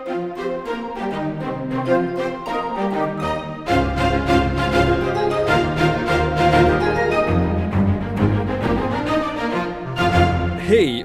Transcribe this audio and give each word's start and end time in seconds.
Hej 0.00 0.14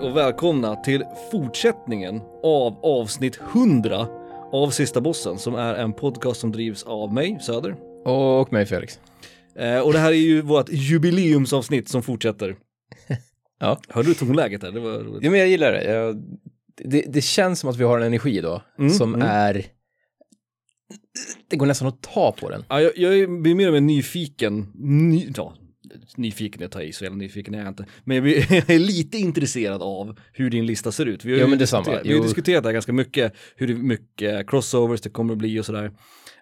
och 0.02 0.18
välkomna 0.18 0.76
till 0.76 1.04
fortsättningen 1.32 2.22
av 2.44 2.80
avsnitt 2.84 3.40
100 3.54 4.08
av 4.52 4.70
Sista 4.70 5.02
Bossen 5.02 5.38
som 5.38 5.56
är 5.56 5.74
en 5.76 5.94
podcast 5.94 6.40
som 6.40 6.52
drivs 6.52 6.84
av 6.84 7.14
mig, 7.14 7.40
Söder. 7.42 7.76
Och 8.06 8.54
mig 8.54 8.66
Felix. 8.66 9.00
Eh, 9.56 9.80
och 9.80 9.94
det 9.94 10.00
här 10.00 10.12
är 10.12 10.16
ju 10.16 10.42
vårt 10.42 10.70
jubileumsavsnitt 10.70 11.90
som 11.90 12.04
fortsätter. 12.04 12.56
Ja. 13.60 13.80
Hörde 13.90 14.08
du 14.08 14.14
tonläget 14.14 14.62
där? 14.62 14.72
Det 14.72 14.80
var 14.80 14.92
roligt. 14.92 15.24
Ja, 15.24 15.32
men 15.32 15.40
jag 15.40 15.50
gillar 15.50 15.72
det. 15.72 15.84
Jag, 15.84 16.24
det. 16.84 17.02
Det 17.08 17.22
känns 17.22 17.60
som 17.60 17.70
att 17.70 17.76
vi 17.78 17.84
har 17.84 18.00
en 18.00 18.06
energi 18.08 18.42
då 18.42 18.62
Mm, 18.80 18.90
som 18.94 19.14
mm. 19.16 19.28
är... 19.28 19.66
Det 21.50 21.56
går 21.56 21.66
nästan 21.66 21.88
att 21.88 22.02
ta 22.02 22.32
på 22.32 22.50
den. 22.50 22.64
Ja, 22.70 22.82
jag, 22.82 22.98
jag 22.98 23.42
blir 23.42 23.56
mer 23.56 23.68
och 23.68 23.74
mer 23.74 23.82
nyfiken, 23.82 24.72
ny, 24.76 25.32
ja, 25.36 25.54
nyfiken 26.16 26.62
är 26.62 26.66
att 26.66 26.72
ta 26.72 26.82
i, 26.82 26.94
så 26.94 27.04
jävla 27.04 27.18
nyfiken 27.18 27.54
är 27.54 27.60
jag 27.60 27.68
inte. 27.68 27.86
Men 28.04 28.16
jag, 28.16 28.24
blir, 28.24 28.54
jag 28.54 28.70
är 28.70 28.80
lite 28.80 29.18
intresserad 29.18 29.82
av 29.82 30.20
hur 30.34 30.50
din 30.50 30.66
lista 30.66 30.92
ser 30.92 31.06
ut. 31.06 31.26
Vi 31.26 31.32
har 31.32 31.40
Jo, 31.40 31.46
ju 31.46 31.50
men 31.50 31.60
detsamma. 31.60 32.00
vi 32.04 32.14
har 32.18 32.24
diskuterat 32.24 32.64
det 32.64 32.68
här 32.70 32.74
ganska 32.74 32.94
mycket, 32.94 33.34
hur 33.56 33.68
det- 33.68 33.74
mycket 33.76 34.50
crossovers 34.50 35.02
det 35.02 35.10
kommer 35.10 35.34
att 35.34 35.38
bli 35.40 35.60
och 35.60 35.66
sådär. 35.66 35.92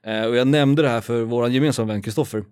Eh, 0.03 0.25
och 0.25 0.35
jag 0.35 0.47
nämnde 0.47 0.81
det 0.81 0.89
här 0.89 1.02
för 1.02 1.21
vår 1.23 1.49
gemensamma 1.49 1.93
vän 1.93 2.02
Kristoffer. 2.02 2.43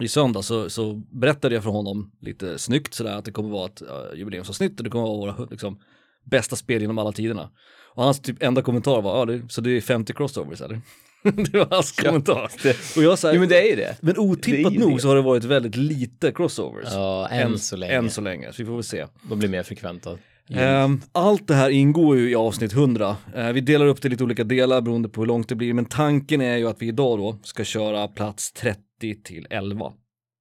I 0.00 0.08
söndag 0.08 0.42
så, 0.42 0.70
så 0.70 0.94
berättade 0.94 1.54
jag 1.54 1.64
för 1.64 1.70
honom 1.70 2.12
lite 2.20 2.58
snyggt 2.58 2.94
sådär 2.94 3.16
att 3.16 3.24
det 3.24 3.32
kommer 3.32 3.50
vara 3.50 3.66
ett 3.66 3.82
uh, 3.82 4.18
jubileumsavsnitt 4.18 4.78
och 4.80 4.84
det 4.84 4.90
kommer 4.90 5.04
vara 5.04 5.16
våra 5.34 5.48
liksom, 5.50 5.78
bästa 6.24 6.56
spel 6.56 6.80
genom 6.80 6.98
alla 6.98 7.12
tiderna. 7.12 7.50
Och 7.94 8.04
hans 8.04 8.20
typ 8.20 8.42
enda 8.42 8.62
kommentar 8.62 9.02
var, 9.02 9.18
ja, 9.18 9.24
det, 9.24 9.42
så 9.48 9.60
det 9.60 9.70
är 9.70 9.80
50 9.80 10.12
crossovers 10.12 10.60
eller? 10.60 10.80
det 11.22 11.58
var 11.58 11.68
hans 11.70 11.92
kommentar. 11.92 12.50
Det, 12.62 12.96
Och 12.96 13.02
jag 13.02 13.18
sa, 13.18 13.32
jo, 13.32 13.40
men 13.40 13.48
det 13.48 13.60
är 13.60 13.70
ju 13.70 13.76
det. 13.76 13.96
men 14.00 14.14
det 14.14 14.20
otippat 14.20 14.72
ju 14.72 14.78
nog 14.78 14.96
det. 14.96 15.00
så 15.00 15.08
har 15.08 15.16
det 15.16 15.22
varit 15.22 15.44
väldigt 15.44 15.76
lite 15.76 16.32
crossovers. 16.32 16.88
Ja, 16.92 17.28
än, 17.28 17.58
så 17.58 17.76
länge. 17.76 17.92
Än 17.92 18.10
så 18.10 18.20
länge, 18.20 18.52
så 18.52 18.62
vi 18.62 18.66
får 18.66 18.74
väl 18.74 18.84
se. 18.84 19.06
De 19.28 19.38
blir 19.38 19.48
mer 19.48 19.62
frekventa. 19.62 20.18
Ehm, 20.50 21.00
allt 21.12 21.48
det 21.48 21.54
här 21.54 21.70
ingår 21.70 22.16
ju 22.16 22.30
i 22.30 22.34
avsnitt 22.34 22.72
100. 22.72 23.16
Eh, 23.34 23.52
vi 23.52 23.60
delar 23.60 23.86
upp 23.86 24.02
det 24.02 24.08
i 24.08 24.10
lite 24.10 24.24
olika 24.24 24.44
delar 24.44 24.80
beroende 24.80 25.08
på 25.08 25.20
hur 25.20 25.26
långt 25.26 25.48
det 25.48 25.54
blir, 25.54 25.74
men 25.74 25.84
tanken 25.84 26.40
är 26.40 26.56
ju 26.56 26.68
att 26.68 26.82
vi 26.82 26.88
idag 26.88 27.18
då 27.18 27.38
ska 27.42 27.64
köra 27.64 28.08
plats 28.08 28.52
30 28.52 28.78
till 29.24 29.46
11. 29.50 29.92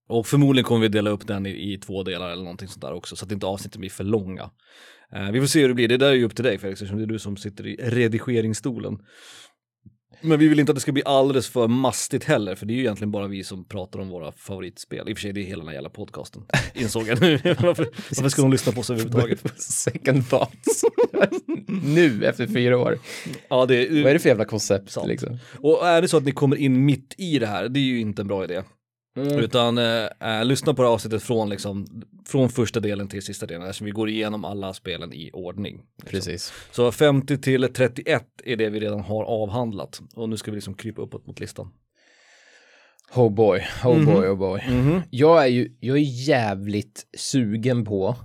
Och 0.09 0.27
förmodligen 0.27 0.65
kommer 0.65 0.81
vi 0.81 0.87
dela 0.87 1.09
upp 1.09 1.27
den 1.27 1.45
i, 1.45 1.73
i 1.73 1.77
två 1.77 2.03
delar 2.03 2.29
eller 2.29 2.43
någonting 2.43 2.67
sånt 2.67 2.81
där 2.81 2.93
också, 2.93 3.15
så 3.15 3.25
att 3.25 3.31
inte 3.31 3.45
avsnitten 3.45 3.79
blir 3.79 3.89
för 3.89 4.03
långa. 4.03 4.49
Eh, 5.15 5.31
vi 5.31 5.39
får 5.39 5.47
se 5.47 5.61
hur 5.61 5.67
det 5.67 5.73
blir, 5.73 5.87
det 5.87 5.97
där 5.97 6.09
är 6.09 6.13
ju 6.13 6.23
upp 6.23 6.35
till 6.35 6.45
dig 6.45 6.57
Felix, 6.57 6.81
eftersom 6.81 6.97
det 6.97 7.03
är 7.03 7.07
du 7.07 7.19
som 7.19 7.37
sitter 7.37 7.67
i 7.67 7.75
redigeringsstolen. 7.75 8.97
Men 10.21 10.39
vi 10.39 10.47
vill 10.47 10.59
inte 10.59 10.71
att 10.71 10.75
det 10.75 10.81
ska 10.81 10.91
bli 10.91 11.03
alldeles 11.05 11.47
för 11.47 11.67
mastigt 11.67 12.23
heller, 12.23 12.55
för 12.55 12.65
det 12.65 12.73
är 12.73 12.75
ju 12.75 12.81
egentligen 12.81 13.11
bara 13.11 13.27
vi 13.27 13.43
som 13.43 13.65
pratar 13.67 13.99
om 13.99 14.09
våra 14.09 14.31
favoritspel. 14.31 15.09
I 15.09 15.13
och 15.13 15.17
för 15.17 15.21
sig, 15.21 15.33
det 15.33 15.41
är 15.41 15.43
hela 15.43 15.59
den 15.59 15.67
här 15.67 15.73
jävla 15.73 15.89
podcasten, 15.89 16.43
insåg 16.73 17.07
jag 17.07 17.21
nu. 17.21 17.31
varför, 17.43 17.87
varför 18.09 18.29
ska 18.29 18.41
de 18.41 18.51
lyssna 18.51 18.71
på 18.71 18.79
oss 18.79 18.89
överhuvudtaget? 18.89 19.59
Second 19.61 20.29
thoughts. 20.29 20.83
nu, 21.83 22.25
efter 22.25 22.47
fyra 22.47 22.77
år. 22.77 22.99
Ja, 23.47 23.65
det 23.65 23.89
Vad 23.89 24.05
är 24.05 24.13
det 24.13 24.19
för 24.19 24.29
jävla 24.29 24.45
koncept 24.45 24.97
liksom? 25.05 25.39
Och 25.59 25.87
är 25.87 26.01
det 26.01 26.07
så 26.07 26.17
att 26.17 26.25
ni 26.25 26.31
kommer 26.31 26.55
in 26.55 26.85
mitt 26.85 27.15
i 27.17 27.39
det 27.39 27.47
här, 27.47 27.69
det 27.69 27.79
är 27.79 27.83
ju 27.83 27.99
inte 27.99 28.21
en 28.21 28.27
bra 28.27 28.43
idé. 28.43 28.63
Mm. 29.15 29.39
Utan 29.39 29.77
eh, 29.77 30.45
lyssna 30.45 30.73
på 30.73 30.81
det 30.81 30.87
här 30.87 30.93
avsnittet 30.93 31.23
från, 31.23 31.49
liksom, 31.49 31.85
från 32.27 32.49
första 32.49 32.79
delen 32.79 33.07
till 33.07 33.21
sista 33.21 33.45
delen, 33.45 33.61
eftersom 33.63 33.85
vi 33.85 33.91
går 33.91 34.09
igenom 34.09 34.45
alla 34.45 34.73
spelen 34.73 35.13
i 35.13 35.29
ordning. 35.33 35.75
liksom. 35.75 36.09
Precis. 36.11 36.53
Så 36.71 36.91
50 36.91 37.37
till 37.37 37.67
31 37.73 38.23
är 38.45 38.55
det 38.55 38.69
vi 38.69 38.79
redan 38.79 38.99
har 38.99 39.23
avhandlat. 39.23 40.01
Och 40.15 40.29
nu 40.29 40.37
ska 40.37 40.51
vi 40.51 40.55
liksom 40.57 40.73
krypa 40.73 41.01
uppåt 41.01 41.27
mot 41.27 41.39
listan. 41.39 41.71
Oh 43.15 43.33
boy, 43.33 43.61
oh 43.85 43.95
Mhm. 43.97 44.05
boy, 44.05 44.27
oh 44.27 44.37
boy. 44.37 44.61
Jag 45.09 45.43
är 45.43 45.47
ju, 45.47 45.75
jag 45.79 45.97
är 45.97 46.27
jävligt 46.27 47.03
sugen 47.17 47.85
på 47.85 48.15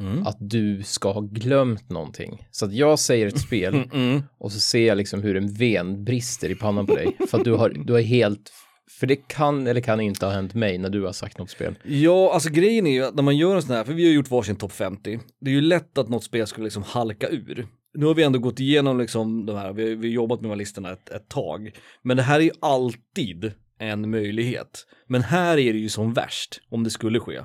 Mm. 0.00 0.26
att 0.26 0.36
du 0.40 0.82
ska 0.82 1.12
ha 1.12 1.20
glömt 1.20 1.90
någonting. 1.90 2.46
Så 2.50 2.64
att 2.66 2.72
jag 2.72 2.98
säger 2.98 3.26
ett 3.26 3.40
spel 3.40 3.74
Mm. 3.94 4.22
och 4.38 4.52
så 4.52 4.60
ser 4.60 4.86
jag 4.86 4.96
liksom 4.98 5.22
hur 5.22 5.36
en 5.36 5.52
ven 5.54 6.04
brister 6.04 6.50
i 6.50 6.54
pannan 6.54 6.86
på 6.86 6.94
dig. 6.94 7.16
För 7.30 7.38
att 7.38 7.44
du 7.44 7.52
har, 7.52 7.68
du 7.70 7.92
har 7.92 8.00
helt, 8.00 8.52
för 8.90 9.06
det 9.06 9.16
kan 9.16 9.66
eller 9.66 9.80
kan 9.80 10.00
inte 10.00 10.26
ha 10.26 10.32
hänt 10.32 10.54
mig 10.54 10.78
när 10.78 10.90
du 10.90 11.02
har 11.02 11.12
sagt 11.12 11.38
något 11.38 11.50
spel. 11.50 11.74
Ja, 11.84 12.32
alltså 12.34 12.50
grejen 12.50 12.86
är 12.86 12.92
ju 12.92 13.04
att 13.04 13.14
när 13.14 13.22
man 13.22 13.36
gör 13.36 13.56
en 13.56 13.62
sån 13.62 13.76
här, 13.76 13.84
för 13.84 13.92
vi 13.92 14.06
har 14.06 14.12
gjort 14.12 14.30
varsin 14.30 14.56
topp 14.56 14.72
50, 14.72 15.20
det 15.40 15.50
är 15.50 15.54
ju 15.54 15.60
lätt 15.60 15.98
att 15.98 16.08
något 16.08 16.24
spel 16.24 16.46
skulle 16.46 16.64
liksom 16.64 16.82
halka 16.82 17.28
ur. 17.28 17.66
Nu 17.94 18.06
har 18.06 18.14
vi 18.14 18.22
ändå 18.22 18.38
gått 18.38 18.60
igenom 18.60 18.98
liksom 18.98 19.46
de 19.46 19.56
här, 19.56 19.72
vi, 19.72 19.94
vi 19.94 20.08
har 20.08 20.14
jobbat 20.14 20.40
med 20.40 20.44
de 20.44 20.52
här 20.52 20.56
listorna 20.56 20.92
ett, 20.92 21.08
ett 21.08 21.28
tag. 21.28 21.70
Men 22.02 22.16
det 22.16 22.22
här 22.22 22.40
är 22.40 22.44
ju 22.44 22.50
alltid 22.60 23.52
en 23.78 24.10
möjlighet. 24.10 24.86
Men 25.06 25.22
här 25.22 25.58
är 25.58 25.72
det 25.72 25.78
ju 25.78 25.88
som 25.88 26.12
värst, 26.12 26.60
om 26.70 26.84
det 26.84 26.90
skulle 26.90 27.20
ske. 27.20 27.40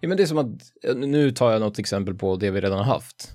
Ja 0.00 0.08
men 0.08 0.16
det 0.16 0.22
är 0.22 0.26
som 0.26 0.38
att, 0.38 0.62
nu 0.96 1.30
tar 1.30 1.52
jag 1.52 1.60
något 1.60 1.78
exempel 1.78 2.14
på 2.14 2.36
det 2.36 2.50
vi 2.50 2.60
redan 2.60 2.78
har 2.78 2.84
haft. 2.84 3.34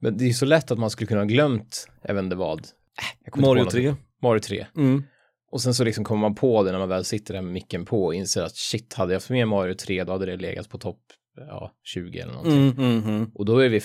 Men 0.00 0.16
det 0.16 0.24
är 0.24 0.28
ju 0.28 0.32
så 0.32 0.46
lätt 0.46 0.70
att 0.70 0.78
man 0.78 0.90
skulle 0.90 1.08
kunna 1.08 1.20
ha 1.20 1.26
glömt, 1.26 1.88
vet 2.02 2.18
inte 2.18 2.36
vad. 2.36 2.58
Äh, 2.58 3.40
Mario 3.40 3.58
på 3.58 3.64
något. 3.64 3.72
3. 3.72 3.94
Mario 4.22 4.40
3. 4.40 4.66
Mm. 4.76 5.02
Och 5.50 5.62
sen 5.62 5.74
så 5.74 5.84
liksom 5.84 6.04
kommer 6.04 6.20
man 6.20 6.34
på 6.34 6.62
det 6.62 6.72
när 6.72 6.78
man 6.78 6.88
väl 6.88 7.04
sitter 7.04 7.34
där 7.34 7.42
med 7.42 7.52
micken 7.52 7.84
på 7.84 8.04
och 8.04 8.14
inser 8.14 8.42
att 8.42 8.56
shit, 8.56 8.94
hade 8.94 9.12
jag 9.12 9.16
haft 9.16 9.30
med 9.30 9.48
Mario 9.48 9.74
3 9.74 10.04
då 10.04 10.12
hade 10.12 10.26
det 10.26 10.36
legat 10.36 10.68
på 10.68 10.78
topp 10.78 11.00
ja, 11.36 11.72
20 11.84 12.18
eller 12.18 12.32
någonting. 12.32 12.62
Mm, 12.62 12.78
mm, 12.78 13.08
mm. 13.08 13.30
Och 13.34 13.44
då 13.44 13.58
är 13.58 13.68
vi 13.68 13.80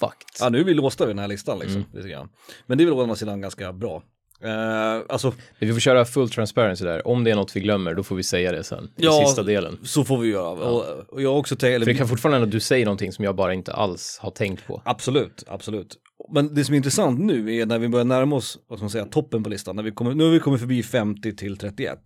fucked. 0.00 0.40
Ja, 0.40 0.48
nu 0.48 0.60
är 0.60 0.64
vi 0.64 0.74
låsta 0.74 1.06
vid 1.06 1.16
den 1.16 1.20
här 1.20 1.28
listan 1.28 1.58
liksom. 1.58 1.84
Mm. 1.94 2.28
Men 2.66 2.78
det 2.78 2.84
är 2.84 2.86
väl 2.86 2.94
å 2.94 3.02
andra 3.02 3.16
sidan 3.16 3.40
ganska 3.40 3.72
bra. 3.72 4.02
Eh, 4.44 5.02
alltså, 5.08 5.32
Vi 5.58 5.72
får 5.72 5.80
köra 5.80 6.04
full 6.04 6.30
transparency 6.30 6.84
där. 6.84 7.06
Om 7.06 7.24
det 7.24 7.30
är 7.30 7.34
något 7.34 7.56
vi 7.56 7.60
glömmer, 7.60 7.94
då 7.94 8.02
får 8.02 8.16
vi 8.16 8.22
säga 8.22 8.52
det 8.52 8.64
sen. 8.64 8.84
I 8.84 8.90
Ja, 8.96 9.24
sista 9.26 9.42
delen. 9.42 9.78
så 9.84 10.04
får 10.04 10.18
vi 10.18 10.28
göra. 10.28 10.50
Och, 10.50 10.84
och 11.08 11.22
jag 11.22 11.38
också 11.38 11.56
tänkt, 11.56 11.74
eller 11.74 11.86
För 11.86 11.92
det 11.92 11.98
kan 11.98 12.08
fortfarande 12.08 12.42
att 12.46 12.50
du 12.50 12.60
säger 12.60 12.84
någonting 12.84 13.12
som 13.12 13.24
jag 13.24 13.36
bara 13.36 13.54
inte 13.54 13.72
alls 13.72 14.18
har 14.22 14.30
tänkt 14.30 14.66
på. 14.66 14.82
Absolut, 14.84 15.44
absolut. 15.46 15.96
Men 16.32 16.54
det 16.54 16.64
som 16.64 16.72
är 16.72 16.76
intressant 16.76 17.20
nu 17.20 17.56
är 17.56 17.66
när 17.66 17.78
vi 17.78 17.88
börjar 17.88 18.04
närma 18.04 18.36
oss, 18.36 18.58
vad 18.68 18.78
ska 18.78 18.84
man 18.84 18.90
säga, 18.90 19.04
toppen 19.04 19.42
på 19.42 19.50
listan. 19.50 19.76
När 19.76 19.82
vi 19.82 19.90
kommer, 19.90 20.14
nu 20.14 20.24
har 20.24 20.30
vi 20.30 20.40
kommit 20.40 20.60
förbi 20.60 20.82
50 20.82 21.36
till 21.36 21.56
31. 21.58 21.98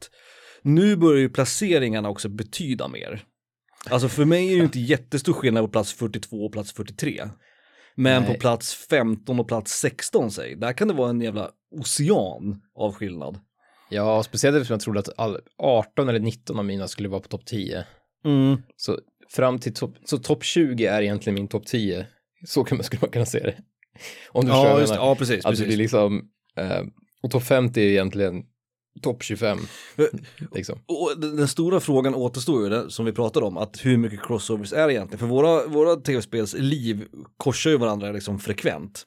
Nu 0.62 0.96
börjar 0.96 1.20
ju 1.20 1.28
placeringarna 1.28 2.08
också 2.08 2.28
betyda 2.28 2.88
mer. 2.88 3.22
Alltså 3.90 4.08
för 4.08 4.24
mig 4.24 4.52
är 4.52 4.56
det 4.56 4.64
inte 4.64 4.80
jättestor 4.80 5.32
skillnad 5.32 5.64
på 5.64 5.68
plats 5.68 5.92
42 5.92 6.36
och 6.36 6.52
plats 6.52 6.72
43. 6.72 7.22
Men 7.96 8.22
Nej. 8.22 8.32
på 8.34 8.40
plats 8.40 8.74
15 8.90 9.40
och 9.40 9.48
plats 9.48 9.72
16 9.80 10.30
säg, 10.30 10.56
där 10.56 10.72
kan 10.72 10.88
det 10.88 10.94
vara 10.94 11.10
en 11.10 11.20
jävla 11.20 11.50
ocean 11.80 12.60
av 12.74 12.92
skillnad. 12.94 13.38
Ja, 13.88 14.22
speciellt 14.22 14.56
eftersom 14.56 14.74
jag 14.74 14.80
trodde 14.80 15.00
att 15.00 15.08
all, 15.18 15.38
18 15.58 16.08
eller 16.08 16.20
19 16.20 16.58
av 16.58 16.64
mina 16.64 16.88
skulle 16.88 17.08
vara 17.08 17.20
på 17.20 17.28
topp 17.28 17.46
10. 17.46 17.84
Mm. 18.24 18.62
Så 18.76 18.98
fram 19.28 19.58
till 19.58 19.74
topp, 19.74 19.94
så 20.04 20.18
topp 20.18 20.44
20 20.44 20.86
är 20.86 21.02
egentligen 21.02 21.34
min 21.34 21.48
topp 21.48 21.66
10. 21.66 22.06
Så 22.46 22.64
kan 22.64 22.78
man, 22.78 22.84
skulle 22.84 23.00
man 23.00 23.10
kunna 23.10 23.26
se 23.26 23.38
det. 23.38 23.56
Om 24.32 24.44
du 24.44 24.50
Ja, 24.50 24.80
just 24.80 24.92
det. 24.92 24.98
menar. 24.98 25.08
ja, 25.08 25.14
precis. 25.14 25.44
Alltså 25.44 25.62
det 25.62 25.66
är 25.66 25.68
precis. 25.68 25.78
liksom, 25.78 26.28
eh, 26.56 26.82
och 27.22 27.30
topp 27.30 27.44
50 27.44 27.80
är 27.80 27.84
egentligen 27.86 28.42
topp 29.02 29.22
25. 29.22 29.58
liksom. 30.54 30.78
Och 30.86 31.20
den 31.20 31.36
den 31.36 31.48
stora 31.48 31.80
frågan 31.80 32.14
återstår 32.14 32.62
ju, 32.62 32.68
det, 32.68 32.90
som 32.90 33.04
vi 33.04 33.12
pratade 33.12 33.46
om, 33.46 33.56
att 33.56 33.84
hur 33.84 33.96
mycket 33.96 34.22
crossovers 34.26 34.72
är 34.72 34.86
det 34.86 34.92
egentligen? 34.92 35.18
För 35.18 35.26
våra, 35.26 35.66
våra 35.66 35.96
tv-spels 35.96 36.54
liv 36.58 37.06
korsar 37.36 37.70
ju 37.70 37.76
varandra 37.76 38.12
liksom 38.12 38.38
frekvent. 38.38 39.04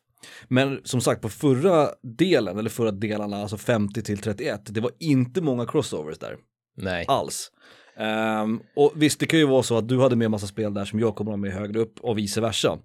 Men 0.47 0.81
som 0.83 1.01
sagt 1.01 1.21
på 1.21 1.29
förra 1.29 1.89
delen, 2.03 2.57
eller 2.57 2.69
förra 2.69 2.91
delarna, 2.91 3.37
alltså 3.37 3.57
50 3.57 4.01
till 4.01 4.17
31, 4.17 4.61
det 4.65 4.81
var 4.81 4.91
inte 4.99 5.41
många 5.41 5.65
crossovers 5.65 6.17
där 6.17 6.37
Nej. 6.77 7.05
alls. 7.07 7.51
Ehm, 7.97 8.59
och 8.75 8.91
visst, 8.95 9.19
det 9.19 9.25
kan 9.25 9.39
ju 9.39 9.45
vara 9.45 9.63
så 9.63 9.77
att 9.77 9.87
du 9.87 9.99
hade 9.99 10.15
med 10.15 10.31
massa 10.31 10.47
spel 10.47 10.73
där 10.73 10.85
som 10.85 10.99
jag 10.99 11.15
kommer 11.15 11.31
att 11.31 11.33
ha 11.33 11.41
med 11.41 11.53
högre 11.53 11.79
upp 11.79 11.99
och 11.99 12.17
vice 12.17 12.41
versa. 12.41 12.79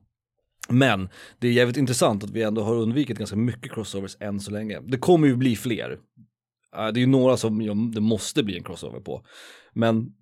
Men 0.69 1.09
det 1.39 1.49
är 1.49 1.53
jävligt 1.53 1.77
intressant 1.77 2.25
att 2.25 2.31
vi 2.31 2.43
ändå 2.43 2.63
har 2.63 2.75
undvikit 2.75 3.19
ganska 3.19 3.37
mycket 3.37 3.73
crossovers 3.73 4.17
än 4.21 4.41
så 4.41 4.51
länge. 4.51 4.81
Det 4.81 4.99
kommer 4.99 5.29
ju 5.29 5.37
bli 5.37 5.57
fler. 5.57 5.99
Eh, 6.77 6.87
det 6.87 6.99
är 6.99 7.03
ju 7.03 7.07
några 7.07 7.37
som 7.37 7.63
ja, 7.63 7.75
det 7.95 8.01
måste 8.01 8.43
bli 8.43 8.57
en 8.57 8.65
crossover 8.65 9.01
på. 9.01 9.25
Men 9.73 10.13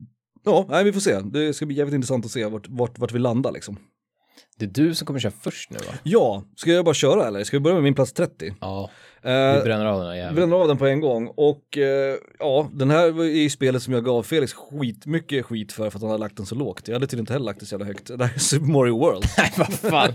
ja, 0.45 0.67
nej, 0.69 0.85
vi 0.85 0.93
får 0.93 1.01
se. 1.01 1.21
Det 1.21 1.55
ska 1.55 1.67
bli 1.67 1.77
jävligt 1.77 1.95
intressant 1.95 2.25
att 2.25 2.31
se 2.31 2.45
vart, 2.45 2.69
vart, 2.69 2.99
vart 2.99 3.13
vi 3.13 3.19
landar 3.19 3.53
liksom. 3.53 3.77
Det 4.59 4.65
är 4.65 4.71
du 4.85 4.95
som 4.95 5.07
kommer 5.07 5.21
köra 5.21 5.33
först 5.41 5.71
nu 5.71 5.79
va? 5.79 5.93
Ja, 6.03 6.45
ska 6.57 6.73
jag 6.73 6.85
bara 6.85 6.95
köra 6.95 7.27
eller? 7.27 7.45
Ska 7.45 7.57
vi 7.57 7.61
börja 7.61 7.75
med 7.75 7.83
min 7.83 7.95
plats 7.95 8.13
30? 8.13 8.55
Ja, 8.61 8.91
Eh, 9.23 9.57
vi 9.57 9.63
bränner 9.65 9.87
av 9.87 10.01
den 10.05 10.17
jäveln. 10.17 10.35
bränner 10.37 10.57
av 10.57 10.69
den 10.69 10.79
på 10.79 10.87
en 10.87 11.01
gång 11.01 11.33
och 11.37 11.79
eh, 11.79 12.17
ja, 12.39 12.69
den 12.73 12.91
här 12.91 13.11
var 13.11 13.25
ju 13.25 13.51
spelet 13.51 13.83
som 13.83 13.95
jag 13.95 14.05
gav 14.05 14.23
Felix 14.23 14.53
skitmycket 14.53 15.47
skit 15.47 15.73
för 15.73 15.91
för 15.91 15.99
att 15.99 16.03
han 16.03 16.11
hade 16.11 16.21
lagt 16.21 16.37
den 16.37 16.47
så 16.47 16.55
lågt. 16.55 16.89
Jag 16.89 16.95
hade 16.95 17.07
tydligen 17.07 17.23
inte 17.23 17.33
heller 17.33 17.45
lagt 17.47 17.59
den 17.61 17.67
så 17.67 17.75
jävla 17.75 17.87
högt. 17.87 18.19
Det 18.19 18.25
här 18.25 18.35
är 18.35 18.39
Super 18.39 18.67
Mario 18.67 18.99
World. 18.99 19.25
Nej, 19.39 19.53
vad 19.57 19.73
fan. 19.73 20.13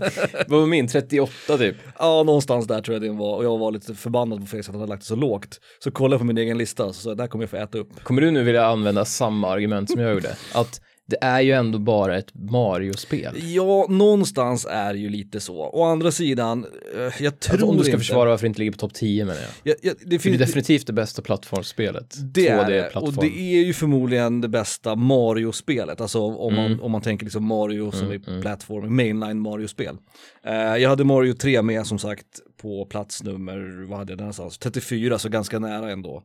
Vad 0.48 0.60
var 0.60 0.66
min? 0.66 0.88
38 0.88 1.58
typ? 1.58 1.76
ja, 1.98 2.22
någonstans 2.22 2.66
där 2.66 2.80
tror 2.80 2.94
jag 2.94 3.02
det 3.02 3.10
var 3.18 3.36
och 3.36 3.44
jag 3.44 3.58
var 3.58 3.72
lite 3.72 3.94
förbannad 3.94 4.40
på 4.40 4.46
Felix 4.46 4.68
att 4.68 4.74
han 4.74 4.80
hade 4.80 4.92
lagt 4.92 5.02
det 5.02 5.06
så 5.08 5.16
lågt. 5.16 5.60
Så 5.78 5.90
kollade 5.90 6.14
jag 6.14 6.20
på 6.20 6.26
min 6.26 6.38
egen 6.38 6.58
lista 6.58 6.92
så 6.92 7.08
jag, 7.10 7.16
där 7.16 7.26
kommer 7.26 7.42
jag 7.44 7.50
få 7.50 7.56
äta 7.56 7.78
upp. 7.78 8.04
Kommer 8.04 8.22
du 8.22 8.30
nu 8.30 8.42
vilja 8.42 8.66
använda 8.66 9.04
samma 9.04 9.48
argument 9.50 9.90
som 9.90 10.00
jag 10.00 10.14
gjorde? 10.14 10.36
Att 10.54 10.80
det 11.08 11.18
är 11.20 11.40
ju 11.40 11.52
ändå 11.52 11.78
bara 11.78 12.18
ett 12.18 12.34
Mario-spel. 12.34 13.34
Ja, 13.42 13.86
någonstans 13.88 14.66
är 14.70 14.94
ju 14.94 15.08
lite 15.08 15.40
så. 15.40 15.56
Å 15.58 15.84
andra 15.84 16.10
sidan, 16.10 16.66
eh, 16.96 17.22
jag 17.24 17.40
tror 17.40 17.52
Alltså, 17.54 17.66
om 17.66 17.76
du 17.76 17.82
ska 17.82 17.90
inte... 17.92 17.98
försvara 17.98 18.30
varför 18.30 18.42
det 18.44 18.48
inte 18.48 18.58
ligger 18.58 18.72
på 18.72 18.78
topp 18.78 18.94
10 18.94 19.24
menar 19.24 19.40
jag. 19.40 19.50
Ja, 19.62 19.74
ja, 19.82 19.92
det 20.00 20.04
Det 20.10 20.14
är 20.16 20.18
finns, 20.18 20.38
definitivt 20.38 20.86
det 20.86 20.92
bästa 20.92 21.22
plattformsspelet. 21.22 22.14
det 22.34 22.48
är 22.48 22.70
det, 22.70 22.82
och 22.86 22.92
2D-plattform. 22.92 23.28
det 23.28 23.40
är 23.40 23.64
ju 23.64 23.72
förmodligen 23.72 24.40
det 24.40 24.48
bästa 24.48 24.94
Mario-spelet, 24.96 26.00
alltså 26.00 26.20
om, 26.20 26.54
man, 26.54 26.66
Mm. 26.66 26.82
om 26.82 26.92
man 26.92 27.02
tänker 27.02 27.24
liksom 27.26 27.44
Mario 27.44 27.90
som 27.92 28.10
är 28.10 28.40
plattform, 28.42 28.96
mainline 28.96 29.40
Mario-spel. 29.40 29.96
Eh, 30.44 30.54
jag 30.54 30.88
hade 30.90 31.04
Mario 31.04 31.32
3 31.32 31.62
med 31.62 31.86
som 31.86 31.98
sagt 31.98 32.26
på 32.62 32.84
plats 32.86 33.22
nummer, 33.22 33.86
vad 33.88 33.98
hade 33.98 34.12
jag 34.12 34.18
där 34.18 34.24
någonstans, 34.24 34.58
34, 34.58 35.18
så 35.18 35.28
ganska 35.28 35.58
nära 35.58 35.90
ändå. 35.90 36.22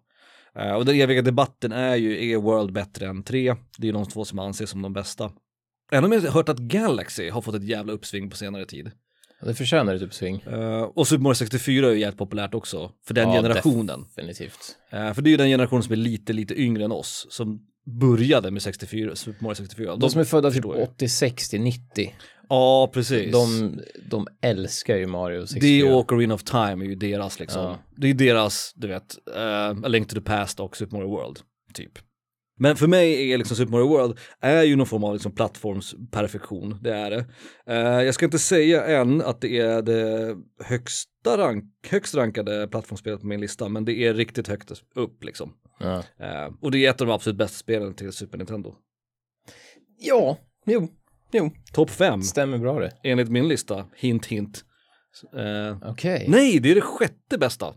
Eh, 0.57 0.71
och 0.74 0.86
den 0.86 0.95
eviga 0.95 1.21
debatten 1.21 1.71
är 1.71 1.95
ju, 1.95 2.31
är 2.31 2.38
World 2.38 2.74
bättre 2.74 3.07
än 3.07 3.24
3? 3.24 3.56
Det 3.77 3.83
är 3.83 3.86
ju 3.86 3.92
de 3.92 4.06
två 4.06 4.25
som 4.25 4.39
anses 4.39 4.69
som 4.69 4.81
de 4.81 4.94
bästa. 4.94 5.31
Ändå 5.92 6.09
mer 6.09 6.19
hört 6.19 6.50
att 6.50 6.57
Galaxy 6.59 7.30
har 7.30 7.42
fått 7.42 7.56
ett 7.56 7.63
jävla 7.63 7.94
uppsving 7.94 8.30
på 8.30 8.38
senare 8.38 8.65
tid. 8.65 8.92
Ja, 9.42 9.48
Det 9.48 9.56
förtjänar 9.56 9.95
ett 9.95 10.01
uppsving. 10.01 10.42
Eh, 10.42 10.81
och 10.81 11.07
Super 11.07 11.24
Mario 11.24 11.36
64 11.36 11.88
är 11.88 11.92
ju 11.92 12.00
jävligt 12.00 12.18
populärt 12.18 12.53
också, 12.53 12.92
för 13.06 13.13
den 13.13 13.30
Ja, 13.30 13.36
generationen. 13.36 14.06
Definitivt. 14.15 14.75
Eh, 14.92 15.13
för 15.13 15.21
det 15.21 15.30
är 15.30 15.31
ju 15.31 15.38
den 15.38 15.48
generationen 15.50 15.83
som 15.83 15.92
är 15.92 15.98
lite, 15.98 16.33
lite 16.33 16.62
yngre 16.62 16.83
än 16.86 16.92
oss, 16.92 17.27
som 17.30 17.59
började 18.00 18.51
med 18.51 18.62
64, 18.62 19.15
Super 19.15 19.44
Mario 19.44 19.56
64. 19.56 19.95
De 19.95 20.09
som 20.09 20.21
är 20.21 20.25
födda 20.25 20.50
typ 20.51 20.56
förstår 20.56 20.77
ju. 20.77 20.83
86 20.83 21.50
till 21.50 21.62
90, 21.62 22.13
Ja, 22.51 22.89
precis. 22.94 23.31
de, 23.31 23.80
de 24.09 24.27
älskar 24.42 24.98
ju 24.98 25.07
Mario 25.07 25.48
64. 25.48 25.62
det 25.62 25.94
och 25.94 26.00
Ocarina 26.00 26.33
of 26.33 26.44
Time 26.44 26.86
är 26.86 26.89
ju 26.89 26.95
deras 26.95 27.39
liksom. 27.39 27.62
Ja. 27.62 27.80
Det 27.98 28.09
är 28.09 28.13
deras, 28.13 28.74
du 28.75 28.88
vet, 28.88 29.18
eh, 29.36 29.69
A 29.69 29.88
Link 29.88 30.09
to 30.09 30.15
the 30.15 30.21
Past 30.21 30.59
och 30.59 30.77
Super 30.77 30.98
Mario 30.98 31.09
World, 31.09 31.39
typ. 31.74 31.92
Men 32.59 32.75
för 32.75 32.88
mig 32.88 33.31
är 33.31 33.38
liksom 33.38 33.57
Super 33.57 33.71
Mario 33.71 33.88
World 33.88 34.18
är 34.42 34.63
ju 34.63 34.75
någon 34.75 34.88
form 34.88 35.03
av 35.03 35.13
liksom 35.13 35.31
plattformsperfektion, 35.31 36.80
det 36.81 36.94
är 36.94 37.09
det. 37.09 37.25
Eh, 37.68 38.03
jag 38.03 38.13
ska 38.13 38.25
inte 38.25 38.39
säga 38.39 38.86
än 38.86 39.21
att 39.21 39.42
det 39.42 39.59
är 39.59 39.81
det 39.81 40.36
högsta 40.63 41.38
rank, 41.38 41.63
högst 41.88 42.15
rankade 42.15 42.68
plattformsspelet 42.68 43.19
på 43.21 43.27
min 43.27 43.42
lista, 43.42 43.69
men 43.69 43.86
det 43.86 43.94
är 43.94 44.13
riktigt 44.13 44.48
högt 44.48 44.71
upp 44.95 45.24
liksom. 45.24 45.53
Ja. 45.80 46.03
Eh, 46.19 46.53
och 46.62 46.71
det 46.71 46.86
är 46.86 46.89
ett 46.89 47.01
av 47.01 47.07
de 47.07 47.13
absolut 47.13 47.38
bästa 47.38 47.57
spelen 47.57 47.94
till 47.94 48.12
Super 48.12 48.38
Nintendo. 48.38 48.75
ja, 49.98 50.38
jo, 50.65 50.89
jo, 51.33 51.51
Topp 51.74 51.89
fem 51.89 52.22
stämmer 52.22 52.57
bra 52.57 52.80
det. 52.80 52.92
enligt 53.04 53.30
min 53.30 53.48
lista, 53.48 53.86
hint 53.95 54.25
hint. 54.25 54.63
Eh, 55.38 55.89
Okej. 55.89 56.25
nej, 56.28 56.60
det 56.60 56.72
är 56.72 56.75
det 56.75 56.81
sjätte 56.81 57.38
bästa 57.38 57.74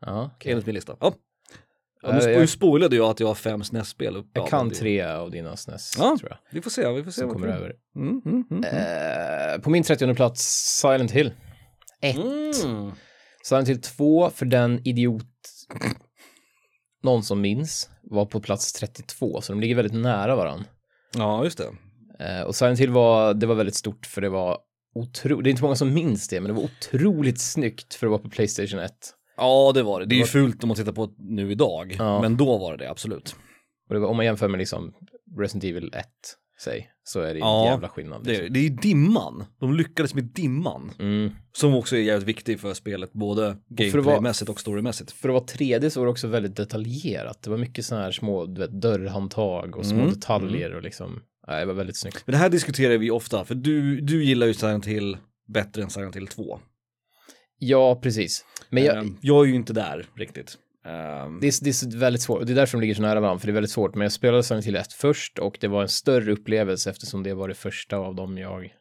Ja, 0.00 0.30
okej. 0.36 0.52
enligt 0.52 0.66
min 0.66 0.74
lista. 0.74 0.96
Ja. 1.00 1.14
Ja, 2.02 2.12
nu, 2.12 2.30
jag- 2.30 2.40
nu 2.40 2.46
spoilade 2.46 2.96
jag 2.96 3.10
att 3.10 3.20
jag 3.20 3.26
har 3.26 3.34
fem 3.34 3.62
SNES-spel 3.64 4.16
upp. 4.16 4.26
Jag 4.32 4.42
Ja, 4.42 4.46
kan 4.46 4.68
det- 4.68 4.74
tre 4.74 5.02
av 5.02 5.30
dina 5.30 5.56
SNES, 5.56 5.94
Ja. 5.98 6.16
tror 6.20 6.30
jag, 6.30 6.38
Vi 6.52 6.62
får 6.62 6.70
se, 6.70 6.92
vi 6.92 7.04
får 7.04 7.10
se. 7.10 7.20
som 7.20 7.28
vad 7.28 7.36
kommer 7.36 7.46
kul. 7.46 7.56
över. 7.56 7.72
Mm, 7.96 8.22
mm, 8.26 8.44
mm. 8.50 8.64
Eh, 8.64 9.58
på 9.60 9.70
min 9.70 9.82
30 9.82 10.14
plats, 10.14 10.42
Silent 10.80 11.10
Hill. 11.10 11.32
Ett. 12.02 12.16
Mm. 12.64 12.92
Silent 13.44 13.68
Hill 13.68 13.80
2 13.80 14.30
för 14.30 14.46
den 14.46 14.80
idiot, 14.84 15.24
någon 17.02 17.22
som 17.22 17.40
minns, 17.40 17.90
var 18.02 18.26
på 18.26 18.40
plats 18.40 18.72
32, 18.72 19.40
så 19.40 19.52
de 19.52 19.60
ligger 19.60 19.74
väldigt 19.74 19.94
nära 20.02 20.36
varandra. 20.36 20.64
Ja, 21.16 21.44
just 21.44 21.58
det. 21.58 21.64
Eh, 22.22 22.42
och 22.42 22.54
Silent 22.54 22.80
Hill 22.80 22.90
var, 22.90 23.34
det 23.34 23.46
var 23.46 23.54
väldigt 23.54 23.74
stort 23.74 24.06
för 24.06 24.20
det 24.20 24.28
var 24.28 24.58
otroligt, 24.94 25.44
det 25.44 25.48
är 25.48 25.50
inte 25.50 25.62
många 25.62 25.76
som 25.76 25.94
minns 25.94 26.28
det, 26.28 26.40
men 26.40 26.48
det 26.48 26.60
var 26.60 26.62
otroligt 26.62 27.40
snyggt 27.40 27.94
för 27.94 28.06
att 28.06 28.10
vara 28.10 28.20
på 28.22 28.30
Playstation 28.30 28.80
1. 28.80 28.92
Ja, 29.36 29.72
det 29.74 29.82
var 29.82 30.00
det. 30.00 30.06
Det 30.06 30.14
är 30.14 30.18
ju 30.18 30.24
fult 30.24 30.62
om 30.64 30.68
man 30.68 30.76
tittar 30.76 30.92
på 30.92 31.06
det 31.06 31.12
nu 31.18 31.52
idag, 31.52 31.96
Ja. 31.98 32.20
men 32.22 32.36
då 32.36 32.58
var 32.58 32.72
det 32.76 32.84
det, 32.84 32.90
absolut. 32.90 33.36
Och 33.88 33.94
det 33.94 34.00
var, 34.00 34.08
om 34.08 34.16
man 34.16 34.24
jämför 34.26 34.48
med 34.48 34.58
liksom 34.58 34.92
Resident 35.38 35.64
Evil 35.64 35.94
1, 35.94 36.06
säg, 36.60 36.88
så 37.04 37.20
är 37.20 37.24
det 37.26 37.30
en 37.30 37.38
Ja, 37.38 37.64
jävla 37.66 37.88
skillnad. 37.88 38.24
Det, 38.24 38.30
Liksom. 38.30 38.52
det 38.52 38.58
är 38.58 38.62
ju 38.62 38.68
dimman. 38.68 39.44
De 39.60 39.74
lyckades 39.74 40.14
med 40.14 40.24
dimman. 40.24 40.90
Mm. 40.98 41.30
Som 41.52 41.74
också 41.74 41.96
är 41.96 42.00
jävligt 42.00 42.28
viktig 42.28 42.60
för 42.60 42.74
spelet, 42.74 43.12
både 43.12 43.56
gameplaymässigt 43.68 44.50
och 44.50 44.60
storymässigt. 44.60 45.10
För 45.12 45.28
att 45.28 45.32
vara 45.32 45.44
3D 45.44 45.88
så 45.90 46.00
var 46.00 46.06
det 46.06 46.10
också 46.10 46.28
väldigt 46.28 46.56
detaljerat. 46.56 47.42
Det 47.42 47.50
var 47.50 47.56
mycket 47.58 47.84
sådana 47.84 48.04
här 48.04 48.12
små 48.12 48.46
vet, 48.46 48.70
dörrhandtag 48.82 49.76
och 49.76 49.86
små 49.86 49.98
Mm, 50.00 50.10
detaljer 50.14 50.74
och 50.74 50.82
liksom, 50.82 51.20
nej, 51.46 51.60
det 51.60 51.66
var 51.66 51.74
väldigt 51.74 51.96
snyggt. 51.96 52.22
Men 52.26 52.32
det 52.32 52.38
här 52.38 52.48
diskuterar 52.48 52.98
vi 52.98 53.10
ofta, 53.10 53.44
för 53.44 53.54
du, 53.54 54.00
du 54.00 54.24
gillar 54.24 54.46
ju 54.46 54.54
Silent 54.54 54.86
Hill 54.86 55.16
bättre 55.48 55.82
än 55.82 55.90
Silent 55.90 56.16
Hill 56.16 56.26
2. 56.26 56.60
Ja, 57.58 58.00
precis. 58.02 58.44
Men 58.70 58.84
jag, 58.84 58.96
Ehm, 58.96 59.18
jag 59.20 59.44
är 59.44 59.48
ju 59.48 59.54
inte 59.54 59.72
där 59.72 60.06
riktigt. 60.16 60.58
Ehm, 60.84 61.40
det, 61.40 61.46
är, 61.46 61.64
det 61.64 61.70
är 61.70 61.98
väldigt 61.98 62.22
svårt, 62.22 62.40
och 62.40 62.46
det 62.46 62.52
är 62.52 62.56
därför 62.56 62.78
de 62.78 62.80
ligger 62.80 62.94
så 62.94 63.02
nära 63.02 63.20
varandra, 63.20 63.38
för 63.38 63.46
det 63.46 63.50
är 63.50 63.54
väldigt 63.54 63.70
svårt. 63.70 63.94
Men 63.94 64.02
jag 64.02 64.12
spelade 64.12 64.42
Silent 64.42 64.66
Hill 64.66 64.76
1 64.76 64.92
först 64.92 65.38
och 65.38 65.58
det 65.60 65.68
var 65.68 65.82
en 65.82 65.88
större 65.88 66.32
upplevelse 66.32 66.90
eftersom 66.90 67.22
det 67.22 67.34
var 67.34 67.48
det 67.48 67.54
första 67.54 67.96
av 67.96 68.14
dem 68.14 68.38
jag 68.38 68.72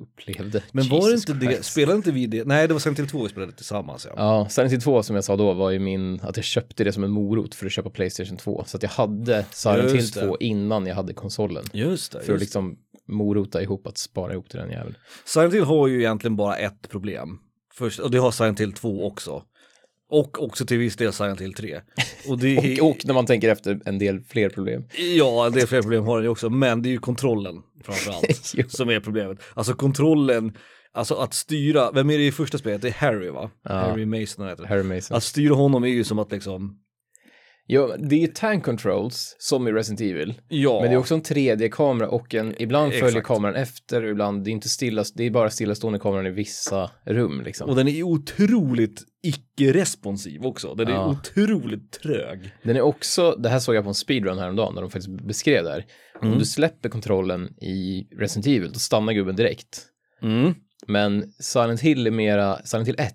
upplevde. 0.00 0.62
men 0.72 0.88
var 0.88 1.08
det 1.08 1.14
inte 1.14 1.32
det, 1.32 1.46
Christ. 1.46 1.64
spelade 1.72 1.96
inte 1.96 2.12
vi 2.12 2.26
det? 2.26 2.44
Nej, 2.44 2.68
det 2.68 2.74
var 2.74 2.80
Silent 2.80 2.98
Hill 2.98 3.08
2 3.08 3.22
vi 3.22 3.28
spelade 3.28 3.52
tillsammans 3.52 4.06
ja. 4.10 4.14
Ja, 4.16 4.48
Silent 4.48 4.72
Hill 4.72 4.80
2 4.80 5.02
som 5.02 5.14
jag 5.16 5.24
sa 5.24 5.36
då 5.36 5.52
var 5.52 5.70
ju 5.70 5.78
min, 5.78 6.20
att 6.22 6.36
jag 6.36 6.44
köpte 6.44 6.84
det 6.84 6.92
som 6.92 7.04
en 7.04 7.10
morot 7.10 7.54
för 7.54 7.66
att 7.66 7.72
köpa 7.72 7.90
Playstation 7.90 8.36
2. 8.36 8.64
Så 8.66 8.76
att 8.76 8.82
jag 8.82 8.90
hade 8.90 9.44
Silent 9.50 9.88
Hill 9.90 9.96
Just 9.96 10.14
det. 10.14 10.26
2 10.26 10.36
innan 10.40 10.86
jag 10.86 10.94
hade 10.94 11.14
konsolen. 11.14 11.64
Just 11.72 12.12
det. 12.12 12.20
För 12.20 12.34
att 12.34 12.40
liksom 12.40 12.78
morota 13.06 13.62
ihop 13.62 13.86
att 13.86 13.98
spara 13.98 14.32
ihop 14.32 14.48
till 14.48 14.58
den 14.58 14.70
jäveln. 14.70 14.94
Silent 15.24 15.54
Hill 15.54 15.64
har 15.64 15.88
ju 15.88 15.98
egentligen 15.98 16.36
bara 16.36 16.56
ett 16.56 16.88
problem. 16.88 17.38
Först, 17.74 18.00
och 18.00 18.10
det 18.10 18.18
har 18.18 18.30
Silent 18.30 18.60
Hill 18.60 18.72
2 18.72 19.06
också. 19.06 19.42
Och 20.10 20.42
också 20.42 20.66
till 20.66 20.78
viss 20.78 20.96
del 20.96 21.12
Silent 21.12 21.40
Hill 21.40 21.54
3. 21.54 21.80
Och 22.28 22.38
det 22.38 22.80
Och, 22.80 22.90
och 22.90 22.96
när 23.04 23.14
man 23.14 23.26
tänker 23.26 23.48
efter 23.48 23.80
en 23.84 23.98
del 23.98 24.20
fler 24.20 24.48
problem. 24.48 24.84
Ja, 25.16 25.50
det 25.50 25.60
är 25.60 25.66
fler 25.66 25.82
problem 25.82 26.04
har 26.04 26.16
den 26.16 26.24
ju 26.24 26.28
också, 26.28 26.50
men 26.50 26.82
det 26.82 26.88
är 26.88 26.90
ju 26.90 26.98
kontrollen 26.98 27.62
framförallt 27.84 28.54
som 28.68 28.88
är 28.88 29.00
problemet. 29.00 29.38
Alltså 29.54 29.74
kontrollen, 29.74 30.56
alltså 30.92 31.14
att 31.14 31.34
styra, 31.34 31.90
vem 31.92 32.10
är 32.10 32.18
det 32.18 32.26
i 32.26 32.32
första 32.32 32.58
spelet? 32.58 32.82
Det 32.82 32.88
är 32.88 32.92
Harry 32.92 33.30
va? 33.30 33.50
Ja. 33.62 33.70
Harry 33.70 34.06
Mason 34.06 34.48
heter 34.48 34.62
det. 34.62 34.68
Harry 34.68 34.82
Mason. 34.82 35.16
Att 35.16 35.22
styra 35.22 35.54
honom 35.54 35.84
är 35.84 35.88
ju 35.88 36.04
som 36.04 36.18
att 36.18 36.32
liksom, 36.32 36.78
Ja, 37.72 37.96
det 37.98 38.16
är 38.16 38.20
ju 38.20 38.26
tank 38.26 38.64
controls 38.64 39.36
som 39.38 39.68
i 39.68 39.72
Resident 39.72 40.00
Evil. 40.00 40.34
ja. 40.48 40.80
Men 40.80 40.90
det 40.90 40.94
är 40.94 40.98
också 40.98 41.14
en 41.14 41.22
3D-kamera 41.22 42.08
och 42.08 42.34
en, 42.34 42.54
ibland 42.62 42.92
följer 42.92 43.06
Exakt. 43.08 43.26
kameran 43.26 43.54
efter 43.54 44.04
ibland, 44.04 44.44
det 44.44 44.50
är 44.50 44.52
inte 44.52 44.68
stilla, 44.68 45.04
det 45.14 45.24
är 45.24 45.30
bara 45.30 45.50
stillastående 45.50 45.98
kameran 45.98 46.26
i 46.26 46.30
vissa 46.30 46.90
rum 47.04 47.42
liksom. 47.44 47.70
Och 47.70 47.76
den 47.76 47.88
är 47.88 48.02
otroligt 48.02 49.02
icke-responsiv 49.22 50.42
också. 50.46 50.74
Den 50.74 50.88
är 50.88 50.92
Ja. 50.92 51.10
otroligt 51.10 51.92
trög. 51.92 52.50
Den 52.62 52.76
är 52.76 52.80
också, 52.80 53.30
det 53.38 53.48
här 53.48 53.58
såg 53.58 53.74
jag 53.74 53.84
på 53.84 53.88
en 53.90 53.94
speedrun 53.94 54.38
häromdagen 54.38 54.74
när 54.74 54.82
de 54.82 54.90
faktiskt 54.90 55.26
beskrev 55.26 55.64
det 55.64 55.70
här. 55.70 55.84
Mm. 56.22 56.32
Om 56.32 56.38
du 56.38 56.44
släpper 56.44 56.88
kontrollen 56.88 57.48
i 57.62 58.06
Resident 58.18 58.46
Evil, 58.46 58.72
då 58.72 58.78
stannar 58.78 59.12
gubben 59.12 59.36
direkt. 59.36 59.82
Mm. 60.22 60.54
Men 60.86 61.32
Silent 61.40 61.80
Hill 61.80 62.06
är 62.06 62.10
mera, 62.10 62.58
Silent 62.64 62.88
Hill 62.88 62.96
1, 62.98 63.14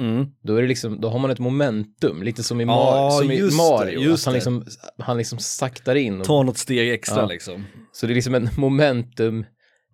Mm. 0.00 0.26
då 0.42 0.56
är 0.56 0.62
det 0.62 0.68
liksom, 0.68 1.00
då 1.00 1.08
har 1.08 1.18
man 1.18 1.30
ett 1.30 1.38
momentum, 1.38 2.22
lite 2.22 2.42
som 2.42 2.60
i, 2.60 2.64
Ma- 2.64 2.68
Ja, 2.68 3.10
som 3.22 3.30
i 3.30 3.40
det, 3.40 3.54
Mario. 3.56 4.00
just 4.00 4.22
att 4.22 4.24
han, 4.26 4.32
det. 4.32 4.36
liksom, 4.36 4.64
han 4.98 5.16
liksom 5.18 5.38
saktar 5.38 5.94
in. 5.94 6.20
Och, 6.20 6.26
Ta 6.26 6.42
något 6.42 6.58
steg 6.58 6.90
extra 6.92 7.20
Ja. 7.20 7.26
liksom. 7.26 7.64
Så 7.92 8.06
det 8.06 8.12
är 8.12 8.14
liksom 8.14 8.34
en 8.34 8.48
momentum, 8.56 9.44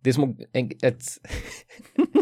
det 0.03 0.11
är 0.11 0.15
som 0.15 0.37
en, 0.53 0.71
ett, 0.83 1.03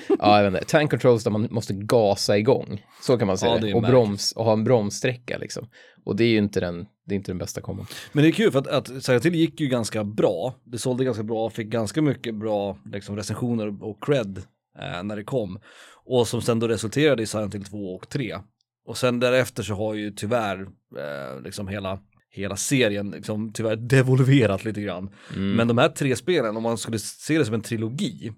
ja 0.19 0.43
jag 0.43 0.51
vet 0.51 0.63
inte, 0.63 0.71
tank 0.73 0.91
controls 0.91 1.25
där 1.25 1.31
man 1.31 1.49
måste 1.51 1.75
gasa 1.75 2.39
igång. 2.39 2.83
Så 3.03 3.19
kan 3.19 3.27
man 3.27 3.39
säga 3.39 3.53
Ja, 3.53 3.59
det. 3.59 3.67
det 3.67 3.75
Och 3.75 3.83
märkt. 3.83 3.93
broms, 3.93 4.33
och 4.33 4.45
ha 4.45 4.53
en 4.53 4.65
bromssträcka 4.65 5.39
liksom. 5.39 5.69
Och 6.05 6.17
det 6.17 6.25
är 6.25 6.29
ju 6.29 6.39
inte 6.39 6.61
den, 6.61 6.87
det 7.07 7.15
är 7.15 7.17
inte 7.17 7.31
den 7.31 7.39
bästa 7.39 7.61
kombon. 7.61 7.87
Men 8.13 8.23
det 8.25 8.31
är 8.31 8.33
kul 8.33 8.53
för 8.53 8.59
att, 8.59 8.69
att 8.69 9.05
Silent 9.05 9.27
Hill 9.27 9.35
gick 9.35 9.61
ju 9.61 9.67
ganska 9.67 10.05
bra. 10.05 10.55
Det 10.65 10.79
sålde 10.79 11.05
ganska 11.05 11.23
bra, 11.23 11.51
fick 11.51 11.67
ganska 11.69 12.03
mycket 12.03 12.35
bra 12.35 12.79
liksom, 12.93 13.17
recensioner 13.17 13.85
och 13.85 14.05
cred 14.05 14.39
eh, 14.79 15.03
när 15.03 15.17
det 15.17 15.25
kom. 15.25 15.59
Och 16.07 16.29
som 16.29 16.43
sen 16.43 16.59
då 16.59 16.69
resulterade 16.69 17.23
i 17.23 17.27
Silent 17.27 17.55
Hill 17.55 17.65
2 17.65 17.95
och 17.95 18.09
3. 18.09 18.39
Och 18.87 18.99
sen 18.99 19.21
därefter 19.21 19.63
så 19.63 19.75
har 19.75 19.95
ju 19.95 20.11
tyvärr 20.11 20.63
eh, 20.99 21.43
liksom 21.43 21.69
hela, 21.69 21.99
hela 22.31 22.57
serien 22.57 23.11
liksom 23.11 23.53
tyvärr 23.53 23.77
devolverat 23.77 24.65
lite 24.65 24.81
grann. 24.81 25.11
Mm. 25.35 25.57
Men 25.57 25.69
de 25.69 25.79
här 25.79 25.89
tre 25.89 26.17
spelen, 26.17 26.57
om 26.57 26.63
man 26.63 26.79
skulle 26.79 26.99
se 26.99 27.39
det 27.39 27.45
som 27.45 27.55
en 27.55 27.63
trilogi, 27.63 28.33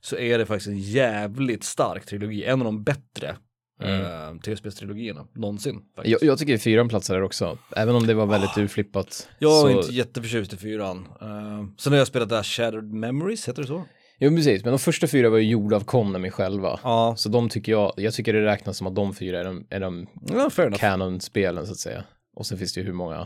så 0.00 0.16
är 0.16 0.38
det 0.38 0.46
faktiskt 0.46 0.68
en 0.68 0.78
jävligt 0.78 1.64
stark 1.64 2.06
trilogi. 2.06 2.44
En 2.44 2.60
av 2.60 2.64
de 2.64 2.84
bättre 2.84 3.36
eh, 3.82 4.38
tv-spelstrilogierna 4.44 5.26
någonsin. 5.34 5.80
Jag, 6.04 6.22
jag 6.22 6.38
tycker 6.38 6.58
fyran 6.58 6.88
platsar 6.88 7.14
där 7.14 7.22
också, 7.22 7.58
även 7.76 7.94
om 7.94 8.06
det 8.06 8.14
var 8.14 8.26
väldigt 8.26 8.58
urflippat. 8.58 9.28
Jag 9.38 9.70
är 9.70 9.72
så, 9.72 9.80
inte 9.80 9.94
jätteförtjust 9.94 10.52
i 10.52 10.56
fyran. 10.56 10.98
Uh, 10.98 11.66
sen 11.78 11.92
har 11.92 11.98
jag 11.98 12.06
spelat 12.06 12.28
där 12.28 12.42
Shattered 12.42 12.92
Memories, 12.92 13.48
heter 13.48 13.62
det 13.62 13.68
så? 13.68 13.84
Jo, 14.24 14.36
precis, 14.36 14.64
men 14.64 14.72
de 14.72 14.78
första 14.78 15.06
fyra 15.06 15.30
var 15.30 15.38
ju 15.38 15.48
gjorda 15.48 15.76
av 15.76 15.80
Konami 15.80 16.30
själva. 16.30 16.80
Ja, 16.82 17.14
Så 17.16 17.28
de 17.28 17.48
tycker 17.48 17.72
jag, 17.72 17.92
jag 17.96 18.14
tycker 18.14 18.32
det 18.32 18.44
räknas 18.44 18.76
som 18.76 18.86
att 18.86 18.94
de 18.94 19.14
fyra 19.14 19.40
är 19.40 19.44
de, 19.44 19.66
är 19.70 19.80
de 19.80 20.06
ja 20.28 20.50
canon-spelen 20.78 21.66
så 21.66 21.72
att 21.72 21.78
säga. 21.78 22.04
Och 22.36 22.46
sen 22.46 22.58
finns 22.58 22.72
det 22.72 22.80
ju 22.80 22.86
hur 22.86 22.92
många 22.92 23.20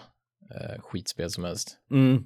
eh, 0.54 0.80
skitspel 0.80 1.30
som 1.30 1.44
helst. 1.44 1.76
Mm. 1.90 2.24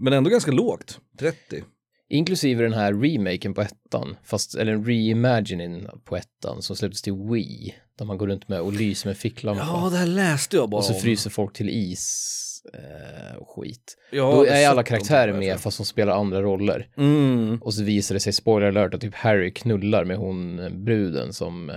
Men 0.00 0.12
ändå 0.12 0.30
ganska 0.30 0.52
lågt, 0.52 1.00
30. 1.18 1.64
Inklusive 2.08 2.62
den 2.62 2.72
här 2.72 2.92
remaken 2.92 3.54
på 3.54 3.62
ettan, 3.62 4.16
fast, 4.24 4.54
eller 4.54 4.72
en 4.72 4.84
reimagining 4.84 5.86
på 6.04 6.16
ettan 6.16 6.62
som 6.62 6.76
släpptes 6.76 7.02
till 7.02 7.12
Wii. 7.12 7.74
Där 7.98 8.04
man 8.04 8.18
går 8.18 8.26
runt 8.26 8.48
med 8.48 8.60
och 8.60 8.72
lyser 8.72 9.08
med 9.08 9.16
ficklampa. 9.16 9.64
Ja, 9.66 9.88
det 9.90 9.96
här 9.96 10.06
läste 10.06 10.56
jag 10.56 10.70
bara 10.70 10.78
och 10.78 10.84
så 10.84 10.94
om. 10.94 11.00
fryser 11.00 11.30
folk 11.30 11.52
till 11.52 11.68
is. 11.68 12.51
Eh, 12.74 13.36
och 13.36 13.48
skit. 13.48 13.96
Har 14.12 14.18
Då 14.18 14.44
är 14.46 14.68
alla 14.68 14.82
karaktärer 14.82 15.32
med 15.32 15.60
fast 15.60 15.78
de 15.78 15.84
spelar 15.84 16.12
andra 16.12 16.42
roller. 16.42 16.88
Mm. 16.96 17.62
Och 17.62 17.74
så 17.74 17.82
visar 17.84 18.14
det 18.14 18.20
sig, 18.20 18.32
spoiler 18.32 18.68
alert, 18.68 18.94
att 18.94 19.00
typ 19.00 19.14
Harry 19.14 19.54
knullar 19.54 20.04
med 20.04 20.16
hon 20.16 20.58
eh, 20.58 20.70
bruden 20.70 21.32
som 21.32 21.70
eh, 21.70 21.76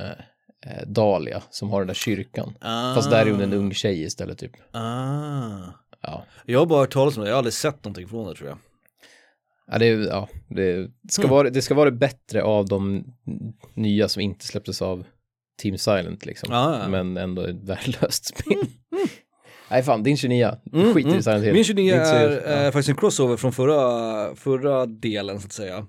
eh, 0.66 0.88
Dahlia, 0.88 1.44
som 1.50 1.70
har 1.70 1.80
den 1.80 1.88
där 1.88 1.94
kyrkan. 1.94 2.54
Fast 2.96 3.10
där 3.10 3.26
är 3.26 3.32
hon 3.32 3.42
en 3.42 3.54
ung 3.54 3.74
tjej 3.74 4.04
istället 4.04 4.38
typ. 4.38 4.52
Ah. 4.72 5.58
Ja. 6.02 6.26
Jag 6.46 6.60
har 6.60 6.66
bara 6.66 6.80
hört 6.80 6.94
talas 6.94 7.18
om 7.18 7.24
det, 7.24 7.30
jag 7.30 7.36
har 7.36 7.38
aldrig 7.38 7.54
sett 7.54 7.84
någonting 7.84 8.08
från 8.08 8.28
det 8.28 8.36
tror 8.36 8.50
jag. 8.50 8.58
Ja, 9.72 9.78
det, 9.80 9.86
ja, 9.88 10.30
det, 10.50 10.92
ska 11.10 11.22
Hmm. 11.22 11.32
vara, 11.32 11.50
det 11.50 11.62
ska 11.62 11.74
vara 11.74 11.90
det 11.90 11.98
bättre 11.98 12.44
av 12.44 12.66
de 12.66 13.04
nya 13.74 14.10
som 14.10 14.22
inte 14.22 14.46
släpptes 14.46 14.82
av 14.82 15.06
Team 15.62 15.78
Silent 15.78 16.26
liksom. 16.26 16.50
Ja, 16.52 16.80
ja. 16.82 16.88
Men 16.88 17.18
ändå 17.18 17.42
ett 17.42 17.64
värdelöst 17.64 18.26
spel. 18.26 18.58
Nej 19.70 19.84
fan, 19.84 20.04
din 20.04 20.18
29, 20.18 20.52
Mm, 20.74 20.94
skit 20.94 21.06
i 21.06 21.10
mm. 21.10 21.22
Silent 21.24 21.46
Hill. 21.46 21.54
Min 21.54 21.64
29 21.64 21.92
Det 21.92 21.98
inte 21.98 22.06
så- 22.10 22.16
är 22.16 22.44
ja. 22.46 22.66
eh, 22.66 22.72
faktiskt 22.72 22.90
en 22.90 22.96
crossover 22.96 23.38
från 23.38 23.52
förra, 23.54 24.36
förra 24.36 24.86
delen 24.86 25.40
så 25.40 25.46
att 25.46 25.54
säga. 25.54 25.86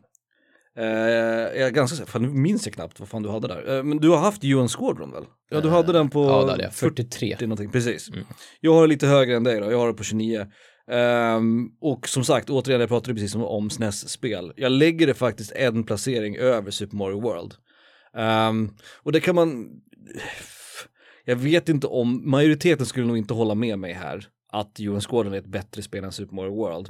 Eh, 0.78 0.84
jag 0.86 1.56
är 1.58 1.70
ganska 1.70 1.96
säker, 1.96 2.10
fan 2.10 2.22
nu 2.22 2.28
minns 2.28 2.66
jag 2.66 2.74
knappt 2.74 3.00
vad 3.00 3.08
fan 3.08 3.22
du 3.22 3.28
hade 3.28 3.48
där. 3.48 3.76
Eh, 3.76 3.82
men 3.82 3.98
du 3.98 4.08
har 4.08 4.18
haft 4.18 4.44
UN 4.44 4.68
Squadron 4.68 5.12
väl? 5.12 5.24
Ja 5.50 5.60
du 5.60 5.68
hade 5.68 5.92
den 5.92 6.10
på 6.10 6.24
Ja, 6.24 6.44
det 6.44 6.50
hade 6.50 6.62
jag. 6.62 6.72
43. 6.74 7.30
40 7.34 7.46
någonting, 7.46 7.70
precis. 7.70 8.08
Mm. 8.08 8.24
Jag 8.60 8.74
har 8.74 8.82
det 8.82 8.86
lite 8.88 9.06
högre 9.06 9.36
än 9.36 9.44
dig 9.44 9.60
då, 9.60 9.70
jag 9.70 9.78
har 9.78 9.86
det 9.88 9.94
på 9.94 10.04
29. 10.04 10.46
Ehm, 10.90 11.68
och 11.80 12.08
som 12.08 12.24
sagt, 12.24 12.50
återigen, 12.50 12.80
jag 12.80 12.88
pratade 12.88 13.14
precis 13.14 13.34
om, 13.34 13.44
om 13.44 13.70
SNES-spel. 13.70 14.52
Jag 14.56 14.72
lägger 14.72 15.06
det 15.06 15.14
faktiskt 15.14 15.52
en 15.52 15.84
placering 15.84 16.36
över 16.36 16.70
Super 16.70 16.96
Mario 16.96 17.20
World. 17.20 17.54
Ehm, 18.16 18.70
och 19.02 19.12
det 19.12 19.20
kan 19.20 19.34
man, 19.34 19.66
jag 21.28 21.36
vet 21.36 21.68
inte 21.68 21.86
om, 21.86 22.30
majoriteten 22.30 22.86
skulle 22.86 23.06
nog 23.06 23.18
inte 23.18 23.34
hålla 23.34 23.54
med 23.54 23.78
mig 23.78 23.92
här, 23.92 24.26
att 24.52 24.80
UN 24.80 25.00
Squadron 25.00 25.34
är 25.34 25.38
ett 25.38 25.46
bättre 25.46 25.82
spel 25.82 26.04
än 26.04 26.12
Super 26.12 26.34
Mario 26.34 26.54
World. 26.54 26.88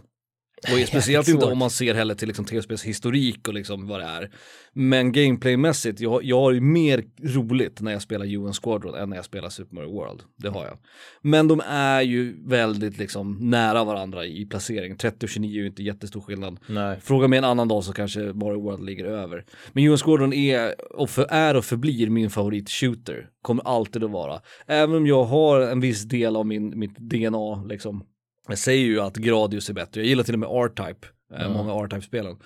Och 0.63 0.79
speciellt 0.89 1.29
inte 1.29 1.47
om 1.47 1.59
man 1.59 1.71
ser 1.71 1.95
heller 1.95 2.15
till 2.15 2.29
liksom 2.29 2.45
tv-spels 2.45 2.85
historik 2.85 3.49
och 3.49 3.55
liksom 3.55 3.87
vad 3.87 4.01
det 4.01 4.07
är. 4.07 4.31
Men 4.73 5.13
gameplaymässigt, 5.13 6.01
jag, 6.01 6.25
jag 6.25 6.41
har 6.41 6.53
ju 6.53 6.61
mer 6.61 7.05
roligt 7.23 7.81
när 7.81 7.93
jag 7.93 8.03
spelar 8.03 8.27
UN 8.27 8.53
Squadron 8.53 8.95
än 8.95 9.11
när 9.11 9.17
jag 9.17 9.25
spelar 9.25 9.49
Super 9.49 9.75
Mario 9.75 9.93
World. 9.93 10.23
Det 10.37 10.49
har 10.49 10.65
jag. 10.65 10.79
Men 11.23 11.49
de 11.49 11.63
är 11.69 12.01
ju 12.01 12.49
väldigt 12.49 12.99
liksom 12.99 13.51
nära 13.51 13.85
varandra 13.85 14.27
i 14.27 14.47
placering. 14.47 14.97
30 14.97 15.27
och 15.27 15.31
29 15.31 15.59
är 15.59 15.61
ju 15.61 15.67
inte 15.67 15.83
jättestor 15.83 16.21
skillnad. 16.21 16.59
Nej. 16.67 17.01
Fråga 17.01 17.29
mig 17.29 17.39
en 17.39 17.45
annan 17.45 17.69
dag 17.69 17.85
så 17.85 17.93
kanske 17.93 18.21
Mario 18.21 18.63
World 18.63 18.85
ligger 18.85 19.05
över. 19.05 19.45
Men 19.73 19.85
UN 19.85 19.99
Squadron 19.99 20.33
är 20.33 20.75
och, 20.97 21.11
för, 21.11 21.27
är 21.31 21.57
och 21.57 21.65
förblir 21.65 22.11
min 22.11 22.31
favorit 22.31 22.71
shooter. 22.71 23.29
Kommer 23.43 23.69
alltid 23.69 24.05
att 24.05 24.11
vara. 24.11 24.41
Även 24.67 24.97
om 24.97 25.07
jag 25.07 25.25
har 25.25 25.61
en 25.61 25.81
viss 25.81 26.03
del 26.03 26.37
av 26.37 26.47
min, 26.47 26.79
mitt 26.79 26.97
DNA 26.99 27.65
liksom. 27.69 28.05
Jag 28.49 28.59
säger 28.59 28.85
ju 28.85 29.01
att 29.01 29.17
Gradius 29.17 29.71
är 29.71 29.75
bättre. 29.75 30.01
Jag 30.01 30.09
gillar 30.09 30.25
till 30.25 30.35
och 30.35 30.41
med 30.41 30.49
R-Type. 30.49 31.07
Mm. 31.35 31.53
Många 31.53 31.85
R-Type-spelen. 31.85 32.37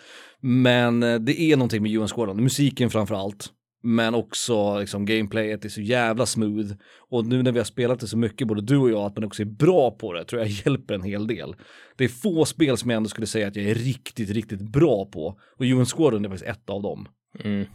Men 0.40 1.02
eh, 1.02 1.14
det 1.14 1.40
är 1.40 1.56
någonting 1.56 1.82
med 1.82 1.92
UN 1.92 2.08
Squadron. 2.08 2.42
Musiken 2.42 2.90
framför 2.90 3.14
allt. 3.14 3.52
Men 3.82 4.14
också 4.14 4.78
liksom 4.78 5.04
gameplayet 5.04 5.64
är 5.64 5.68
så 5.68 5.80
jävla 5.80 6.26
smooth. 6.26 6.72
Och 7.10 7.26
nu 7.26 7.42
när 7.42 7.52
vi 7.52 7.58
har 7.58 7.64
spelat 7.64 8.00
det 8.00 8.06
så 8.06 8.18
mycket, 8.18 8.48
både 8.48 8.62
du 8.62 8.76
och 8.76 8.90
jag, 8.90 9.00
att 9.00 9.16
man 9.16 9.24
också 9.24 9.42
är 9.42 9.46
bra 9.46 9.90
på 9.90 10.12
det, 10.12 10.24
tror 10.24 10.42
jag 10.42 10.50
hjälper 10.66 10.94
en 10.94 11.02
hel 11.02 11.26
del. 11.26 11.54
Det 11.96 12.04
är 12.04 12.08
få 12.08 12.44
spel 12.44 12.76
som 12.76 12.90
jag 12.90 12.96
ändå 12.96 13.08
skulle 13.08 13.26
säga 13.26 13.48
att 13.48 13.56
jag 13.56 13.64
är 13.64 13.74
riktigt, 13.74 14.30
riktigt 14.30 14.60
bra 14.60 15.04
på. 15.04 15.40
Och 15.58 15.64
UN 15.64 15.86
Squadron 15.86 16.24
är 16.24 16.28
faktiskt 16.28 16.50
ett 16.50 16.70
av 16.70 16.82
dem. 16.82 17.08
Mm. 17.44 17.66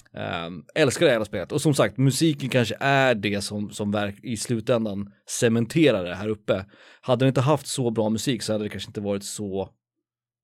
Um, 0.47 0.65
älskar 0.75 1.05
det 1.05 1.11
hela 1.11 1.25
spelet. 1.25 1.51
Och 1.51 1.61
som 1.61 1.73
sagt, 1.73 1.97
musiken 1.97 2.49
kanske 2.49 2.75
är 2.79 3.15
det 3.15 3.41
som, 3.41 3.69
som 3.69 3.91
verk, 3.91 4.15
i 4.23 4.37
slutändan 4.37 5.11
cementerar 5.29 6.03
det 6.03 6.15
här 6.15 6.29
uppe. 6.29 6.65
Hade 7.01 7.25
det 7.25 7.27
inte 7.27 7.41
haft 7.41 7.67
så 7.67 7.91
bra 7.91 8.09
musik 8.09 8.41
så 8.41 8.53
hade 8.53 8.65
det 8.65 8.69
kanske 8.69 8.89
inte 8.89 9.01
varit 9.01 9.23
så 9.23 9.69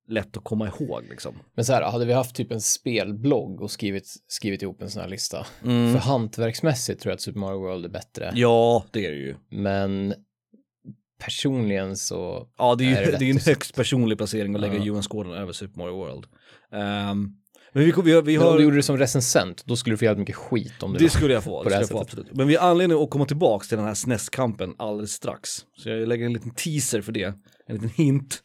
lätt 0.08 0.38
att 0.38 0.44
komma 0.44 0.68
ihåg 0.68 1.04
liksom. 1.10 1.36
Men 1.56 1.66
så 1.66 1.74
här, 1.74 1.92
hade 1.92 2.06
vi 2.06 2.14
haft 2.14 2.36
typ 2.36 2.52
en 2.52 2.62
spelblogg 2.62 3.62
och 3.62 3.72
skrivit, 3.72 4.04
skrivit 4.28 4.62
ihop 4.62 4.82
en 4.82 4.90
sån 4.90 5.02
här 5.02 5.10
lista. 5.10 5.46
Mm. 5.64 5.94
För 5.94 6.00
hantverksmässigt 6.00 7.02
tror 7.02 7.12
jag 7.12 7.16
att 7.16 7.22
Super 7.22 7.40
Mario 7.40 7.60
World 7.60 7.86
är 7.86 7.90
bättre. 7.90 8.32
Ja, 8.36 8.86
det 8.92 9.06
är 9.06 9.12
det 9.12 9.18
ju. 9.18 9.36
Men 9.50 10.14
personligen 11.20 11.98
så, 11.98 12.48
Ja, 12.58 12.76
det 12.76 12.84
är 12.84 12.90
ju 12.90 12.96
Är 12.96 13.12
det 13.12 13.18
det 13.20 13.26
är 13.26 13.30
en 13.30 13.40
högst 13.40 13.76
personlig 13.76 14.18
placering 14.18 14.56
att 14.56 14.62
lägga 14.62 14.78
Ja. 14.78 14.94
UN 14.94 15.04
Squadron 15.04 15.34
över 15.34 15.54
Super 15.54 15.78
Mario 15.80 15.96
World. 15.96 16.26
Ehm, 16.72 17.41
men 17.74 17.84
vi, 17.84 17.94
vi, 18.04 18.12
har- 18.14 18.22
vi 18.22 18.38
men 18.38 18.46
om 18.48 18.52
har... 18.52 18.58
du 18.58 18.64
gjorde 18.64 18.76
det 18.76 18.84
som 18.84 18.98
recensent, 18.98 19.64
då 19.66 19.76
skulle 19.76 19.94
du 19.94 19.98
få 19.98 20.06
jävligt 20.06 20.20
mycket 20.20 20.36
skit 20.36 20.84
om 20.84 20.94
det. 20.94 21.00
Det 21.00 21.10
skulle 21.10 21.34
jag 21.34 21.44
få, 21.44 21.64
på 21.64 21.70
det 21.70 21.76
här 21.76 21.84
få 21.84 22.00
absolut. 22.02 22.28
Men 22.34 22.48
vi 22.48 22.56
har 22.56 22.70
anledning 22.70 23.04
att 23.04 23.10
komma 23.10 23.26
tillbaka 23.26 23.66
till 23.66 23.78
den 23.78 23.88
här 23.88 23.94
SNES-kampen 23.94 24.76
alldeles 24.78 25.12
strax. 25.12 25.50
Så 25.78 25.90
jag 25.90 26.08
lägger 26.08 26.26
en 26.26 26.34
liten 26.34 26.52
teaser 26.56 27.02
för 27.02 27.12
det, 27.12 27.24
en 27.68 27.76
liten 27.76 27.90
hint. 27.90 28.40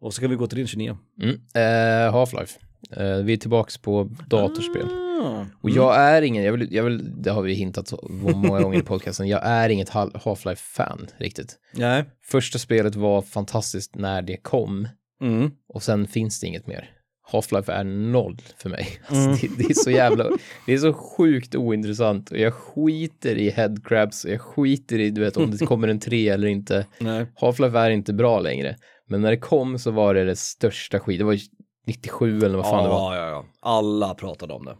Och 0.00 0.14
så 0.14 0.20
kan 0.20 0.30
vi 0.30 0.36
gå 0.36 0.46
till 0.46 0.58
din 0.58 0.66
29. 0.66 0.98
Mm. 1.22 1.34
Eh, 1.34 2.14
Half-Life. 2.14 2.50
Eh, 2.96 3.24
vi 3.24 3.32
är 3.32 3.36
tillbaks 3.36 3.78
på 3.78 4.10
datorspel. 4.28 4.86
Ah. 5.22 5.46
Och 5.62 5.70
jag 5.70 5.96
är 6.00 6.22
ingen, 6.22 6.44
jag 6.44 6.52
vill, 6.52 6.68
jag 6.74 6.84
vill, 6.84 7.22
det 7.22 7.30
har 7.30 7.42
vi 7.42 7.52
hintat 7.54 7.88
så 7.88 8.06
många 8.10 8.60
gånger 8.62 8.78
i 8.78 8.82
podcasten, 8.82 9.28
jag 9.28 9.40
är 9.44 9.68
inget 9.68 9.88
Hal- 9.90 10.20
Half-Life-fan 10.24 11.06
riktigt. 11.18 11.56
Nej. 11.74 12.04
Första 12.24 12.58
spelet 12.58 12.94
var 12.94 13.22
fantastiskt 13.22 13.94
när 13.94 14.22
det 14.22 14.36
kom 14.36 14.88
Mm. 15.22 15.50
och 15.74 15.82
sen 15.82 16.06
finns 16.08 16.40
det 16.40 16.46
inget 16.46 16.66
mer. 16.66 16.90
Half-Life 17.32 17.72
är 17.72 17.84
noll 17.84 18.36
för 18.56 18.70
mig. 18.70 18.88
Alltså, 19.06 19.24
Mm. 19.28 19.36
det, 19.40 19.48
det 19.64 19.70
är 19.70 19.74
så 19.74 19.90
jävla, 19.90 20.30
det 20.66 20.72
är 20.72 20.78
så 20.78 20.92
sjukt 20.92 21.54
ointressant 21.54 22.30
och 22.30 22.38
jag 22.38 22.54
skiter 22.54 23.36
i 23.38 23.50
headcrabs 23.50 24.24
och 24.24 24.30
jag 24.30 24.40
skiter 24.40 24.98
i, 24.98 25.10
du 25.10 25.20
vet, 25.20 25.36
om 25.36 25.50
det 25.50 25.66
kommer 25.66 25.88
en 25.88 26.00
tre 26.00 26.28
eller 26.28 26.48
inte. 26.48 26.86
Half-Life 27.40 27.78
är 27.78 27.90
inte 27.90 28.12
bra 28.12 28.40
längre. 28.40 28.76
Men 29.08 29.20
när 29.20 29.30
det 29.30 29.36
kom 29.36 29.78
så 29.78 29.90
var 29.90 30.14
det 30.14 30.24
det 30.24 30.36
största 30.36 31.00
skit. 31.00 31.18
Det 31.18 31.24
var 31.24 31.38
97 31.86 32.38
eller 32.38 32.56
vad 32.56 32.66
fan 32.66 32.84
det 32.84 32.90
var. 32.90 33.16
Ja, 33.16 33.22
ja, 33.22 33.30
ja. 33.30 33.44
Alla 33.60 34.14
pratade 34.14 34.54
om 34.54 34.64
det. 34.64 34.76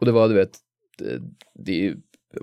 Och 0.00 0.06
det 0.06 0.12
var, 0.12 0.28
du 0.28 0.34
vet, 0.34 0.50
det, 0.98 1.20
det 1.64 1.94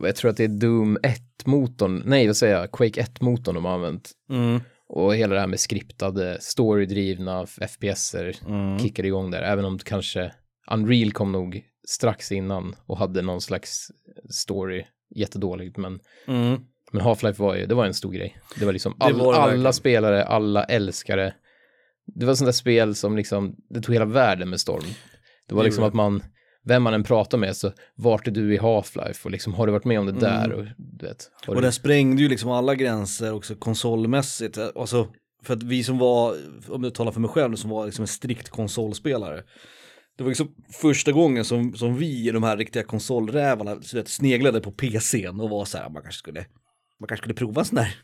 jag 0.04 0.16
tror 0.16 0.32
att 0.32 0.38
det 0.38 0.44
är 0.44 0.48
Doom 0.48 0.98
1-motorn, 0.98 2.01
nej 2.06 2.28
vad 2.28 2.38
säger 2.38 2.60
jag, 2.60 2.72
Quake 2.72 3.01
1-motorn 3.01 3.56
de 3.56 3.66
har 3.66 3.72
använt. 3.74 4.12
Mm. 4.30 4.62
Och 4.89 5.15
hela 5.15 5.34
det 5.36 5.39
här 5.39 5.48
med 5.48 5.60
skriptade, 5.60 6.38
storydrivna 6.41 7.46
FPSer 7.62 8.36
Mm. 8.48 8.79
kickade 8.79 9.08
igång 9.08 9.31
där. 9.31 9.41
Även 9.41 9.65
om 9.65 9.77
kanske 9.79 10.31
Unreal 10.72 11.12
kom 11.12 11.31
nog 11.31 11.63
strax 11.88 12.31
innan 12.31 12.75
och 12.86 12.98
hade 12.98 13.22
någon 13.22 13.41
slags 13.41 13.88
story 14.29 14.86
jättedåligt. 15.15 15.77
Men, 15.77 16.00
Mm. 16.27 16.60
men 16.91 17.01
Half-Life 17.01 17.39
var 17.41 17.55
ju, 17.55 17.65
det 17.65 17.75
var 17.75 17.86
en 17.86 17.93
stor 17.93 18.12
grej. 18.12 18.38
Det 18.60 18.65
var 18.65 18.74
liksom 18.74 18.96
Det 19.00 19.05
all, 19.05 19.13
var 19.19 19.34
det 19.34 19.39
alla 19.39 19.74
spelare, 19.74 20.24
alla 20.24 20.63
älskare. 20.63 21.34
Det 22.05 22.25
var 22.25 22.36
sånt 22.36 22.48
där 22.48 22.51
spel 22.51 22.96
som 22.96 23.17
liksom, 23.17 23.55
det 23.69 23.81
tog 23.81 23.96
hela 23.96 24.05
världen 24.05 24.50
med 24.50 24.60
storm. 24.60 24.84
Det 25.48 25.55
var 25.55 25.63
Det 25.63 25.67
liksom 25.67 25.84
att 25.84 25.93
man, 25.93 26.24
vem 26.66 26.84
man 26.84 26.94
än 26.94 27.04
pratar 27.04 27.38
med 27.38 27.56
så, 27.56 27.72
vart 27.96 28.28
är 28.28 28.32
du 28.32 28.56
i 28.56 28.58
Half-Life? 28.58 29.25
Och 29.25 29.32
liksom, 29.32 29.54
har 29.54 29.66
du 29.68 29.72
varit 29.74 29.86
med 29.86 30.00
om 30.00 30.06
det 30.06 30.12
där? 30.12 30.51
Och, 30.51 30.66
du 30.78 31.06
vet, 31.06 31.32
Och 31.48 31.56
du... 31.56 31.62
den 31.62 31.72
sprängde 31.72 32.22
ju 32.22 32.30
liksom 32.30 32.51
alla 32.51 32.75
gränser 32.75 33.34
också 33.34 33.56
konsolmässigt. 33.56 34.58
Alltså, 34.58 35.08
för 35.44 35.54
att 35.54 35.63
vi 35.63 35.84
som 35.84 35.98
var, 35.98 36.36
om 36.70 36.84
jag 36.84 36.94
talar 36.94 37.12
för 37.12 37.20
mig 37.20 37.30
själv, 37.30 37.56
som 37.56 37.70
var 37.70 37.86
liksom 37.86 38.04
en 38.04 38.08
strikt 38.08 38.50
konsolspelare. 38.50 39.44
Det 40.18 40.24
var 40.24 40.30
liksom 40.30 40.56
första 40.82 41.12
gången 41.12 41.46
som, 41.46 41.74
som 41.75 41.96
vi, 41.96 42.32
de 42.32 42.44
här 42.44 42.58
riktiga 42.58 42.84
konsolrävarna, 42.84 43.82
så 43.82 43.98
vet, 43.98 44.08
sneglade 44.08 44.62
på 44.62 44.72
PCn 44.72 45.39
och 45.39 45.50
var 45.50 45.66
så 45.66 45.78
här, 45.78 45.89
man 45.89 46.01
kanske 46.01 46.20
skulle, 46.20 46.46
man 47.00 47.08
kanske 47.08 47.24
skulle 47.24 47.36
prova 47.36 47.62
en 47.62 47.66
sån 47.66 47.75
där, 47.75 47.96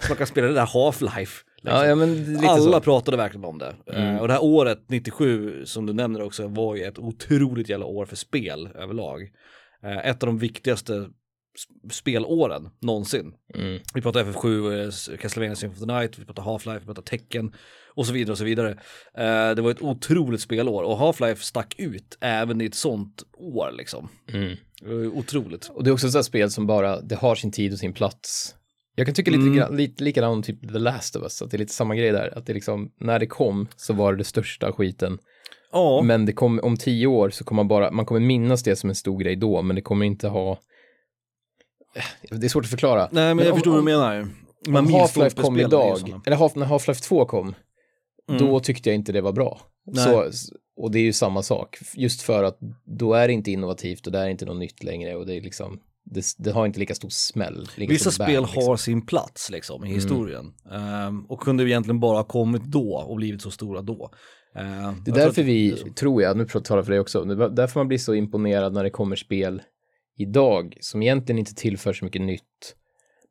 så 0.00 0.08
man 0.08 0.16
kan 0.16 0.26
spela 0.26 0.46
det 0.46 0.54
där 0.54 0.66
Half-Life. 0.66 1.42
Liksom. 1.64 1.88
ja, 1.88 1.94
men 1.94 2.36
Alla 2.48 2.72
så. 2.72 2.80
pratade 2.80 3.16
verkligen 3.16 3.44
om 3.44 3.58
det. 3.58 3.74
Mm. 3.92 4.14
Eh, 4.14 4.20
och 4.20 4.28
det 4.28 4.34
här 4.34 4.44
året, 4.44 4.78
97, 4.88 5.66
som 5.66 5.86
du 5.86 5.92
nämner 5.92 6.22
också, 6.22 6.48
var 6.48 6.74
ju 6.76 6.82
ett 6.82 6.98
otroligt 6.98 7.68
jävla 7.68 7.86
år 7.86 8.06
för 8.06 8.16
spel 8.16 8.68
överlag. 8.74 9.22
Eh, 9.82 10.06
ett 10.10 10.22
av 10.22 10.26
de 10.26 10.38
viktigaste 10.38 10.92
sp- 10.92 11.90
spelåren 11.90 12.68
någonsin. 12.80 13.32
Mm. 13.54 13.80
Vi 13.94 14.00
pratar 14.02 14.24
FF7, 14.24 15.12
eh, 15.12 15.16
Castlevania 15.18 15.56
Symphony 15.56 15.82
of 15.84 15.88
the 15.88 15.94
Night, 16.00 16.18
vi 16.18 16.24
pratar 16.24 16.42
Half-Life, 16.42 16.78
vi 16.80 16.86
pratar 16.86 17.02
Tekken 17.02 17.52
och 17.96 18.06
så 18.06 18.12
vidare 18.12 18.32
och 18.32 18.38
så 18.38 18.44
vidare. 18.44 18.78
Det 19.54 19.62
var 19.62 19.70
ett 19.70 19.82
otroligt 19.82 20.40
spelår 20.40 20.82
och 20.82 20.98
Half-Life 20.98 21.34
stack 21.40 21.74
ut 21.78 22.18
även 22.20 22.60
i 22.60 22.64
ett 22.64 22.74
sånt 22.74 23.22
år 23.38 23.72
liksom. 23.78 24.08
Mm. 24.32 24.56
Otroligt. 25.14 25.68
Och 25.68 25.84
det 25.84 25.90
är 25.90 25.92
också 25.92 26.06
ett 26.06 26.12
sånt 26.12 26.24
spel 26.24 26.50
som 26.50 26.66
bara, 26.66 27.00
det 27.00 27.14
har 27.14 27.34
sin 27.34 27.52
tid 27.52 27.72
och 27.72 27.78
sin 27.78 27.92
plats. 27.92 28.54
Jag 28.94 29.06
kan 29.06 29.14
tycka 29.14 29.30
lite, 29.30 29.42
Mm. 29.64 29.76
lite 29.76 30.04
likadant 30.04 30.46
typ 30.46 30.72
The 30.72 30.78
Last 30.78 31.16
of 31.16 31.22
Us, 31.22 31.42
att 31.42 31.50
det 31.50 31.56
är 31.56 31.58
lite 31.58 31.72
samma 31.72 31.94
grej 31.94 32.12
där. 32.12 32.38
Att 32.38 32.46
det 32.46 32.54
liksom, 32.54 32.90
när 33.00 33.18
det 33.18 33.26
kom 33.26 33.66
så 33.76 33.92
var 33.92 34.12
det 34.12 34.18
det 34.18 34.24
största 34.24 34.72
skiten. 34.72 35.18
Ja, 35.72 36.02
Men 36.04 36.26
det 36.26 36.32
kom, 36.32 36.60
om 36.62 36.76
tio 36.76 37.06
år 37.06 37.30
så 37.30 37.44
kommer 37.44 37.56
man 37.62 37.68
bara, 37.68 37.90
man 37.90 38.06
kommer 38.06 38.20
minnas 38.20 38.62
det 38.62 38.76
som 38.76 38.90
en 38.90 38.94
stor 38.96 39.18
grej 39.18 39.36
då, 39.36 39.62
men 39.62 39.76
det 39.76 39.82
kommer 39.82 40.06
inte 40.06 40.28
ha... 40.28 40.58
Det 42.30 42.44
är 42.46 42.48
svårt 42.48 42.64
att 42.64 42.70
förklara. 42.70 43.08
nej 43.12 43.34
men 43.34 43.44
jag 43.44 43.52
om- 43.52 43.58
förstår 43.58 43.70
vad 43.70 43.76
du 43.78 43.94
om- 43.94 44.00
menar. 44.00 44.20
Om 44.66 44.72
Man 44.72 44.86
Half-Life 44.86 45.42
kom 45.42 45.58
idag, 45.60 45.98
såna. 45.98 46.22
eller 46.26 46.36
Half, 46.36 46.54
när 46.54 46.66
Half-Life 46.66 47.02
2 47.08 47.24
kom, 47.24 47.54
Mm. 48.28 48.40
då 48.46 48.60
tyckte 48.60 48.88
jag 48.88 48.94
inte 48.94 49.12
det 49.12 49.20
var 49.20 49.32
bra. 49.32 49.60
Nej. 49.86 50.04
Så, 50.04 50.30
och 50.76 50.90
det 50.90 50.98
är 50.98 51.02
ju 51.02 51.12
samma 51.12 51.42
sak, 51.42 51.78
just 51.94 52.22
för 52.22 52.44
att 52.44 52.58
då 52.84 53.14
är 53.14 53.26
det 53.28 53.32
inte 53.34 53.50
innovativt 53.50 54.06
och 54.06 54.12
det 54.12 54.18
är 54.18 54.28
inte 54.28 54.44
något 54.44 54.56
nytt 54.58 54.82
längre 54.84 55.14
och 55.16 55.26
det 55.26 55.34
är 55.34 55.40
liksom, 55.40 55.80
det, 56.04 56.24
det 56.38 56.50
har 56.50 56.66
inte 56.66 56.78
lika 56.80 56.94
stor 56.94 57.08
smäll. 57.08 57.68
Vissa 57.76 58.10
spel 58.10 58.26
bang, 58.34 58.42
liksom. 58.44 58.62
har 58.66 58.76
sin 58.76 59.06
plats 59.06 59.50
liksom 59.50 59.84
i 59.84 59.94
historien. 59.94 60.52
Ehm, 60.72 61.26
och 61.26 61.40
kunde 61.40 61.64
egentligen 61.64 62.00
bara 62.00 62.16
ha 62.16 62.24
kommit 62.24 62.62
då 62.64 62.96
och 63.08 63.16
blivit 63.16 63.42
så 63.42 63.50
stora 63.50 63.82
då. 63.82 64.10
Ehm, 64.54 65.02
Det 65.04 65.10
är 65.10 65.14
därför 65.14 65.42
vi, 65.42 65.72
tror 65.94 66.22
jag, 66.22 66.36
nu 66.36 66.46
talar 66.46 66.78
jag 66.78 66.84
för 66.84 66.92
dig 66.92 67.00
också, 67.00 67.24
det 67.24 67.44
är 67.44 67.48
därför 67.48 67.80
man 67.80 67.88
blir 67.88 67.98
så 67.98 68.14
imponerad 68.14 68.72
när 68.74 68.84
det 68.84 68.90
kommer 68.90 69.16
spel 69.16 69.62
idag 70.16 70.76
som 70.80 71.02
egentligen 71.02 71.38
inte 71.38 71.54
tillför 71.54 71.92
så 71.92 72.04
mycket 72.04 72.22
nytt, 72.22 72.74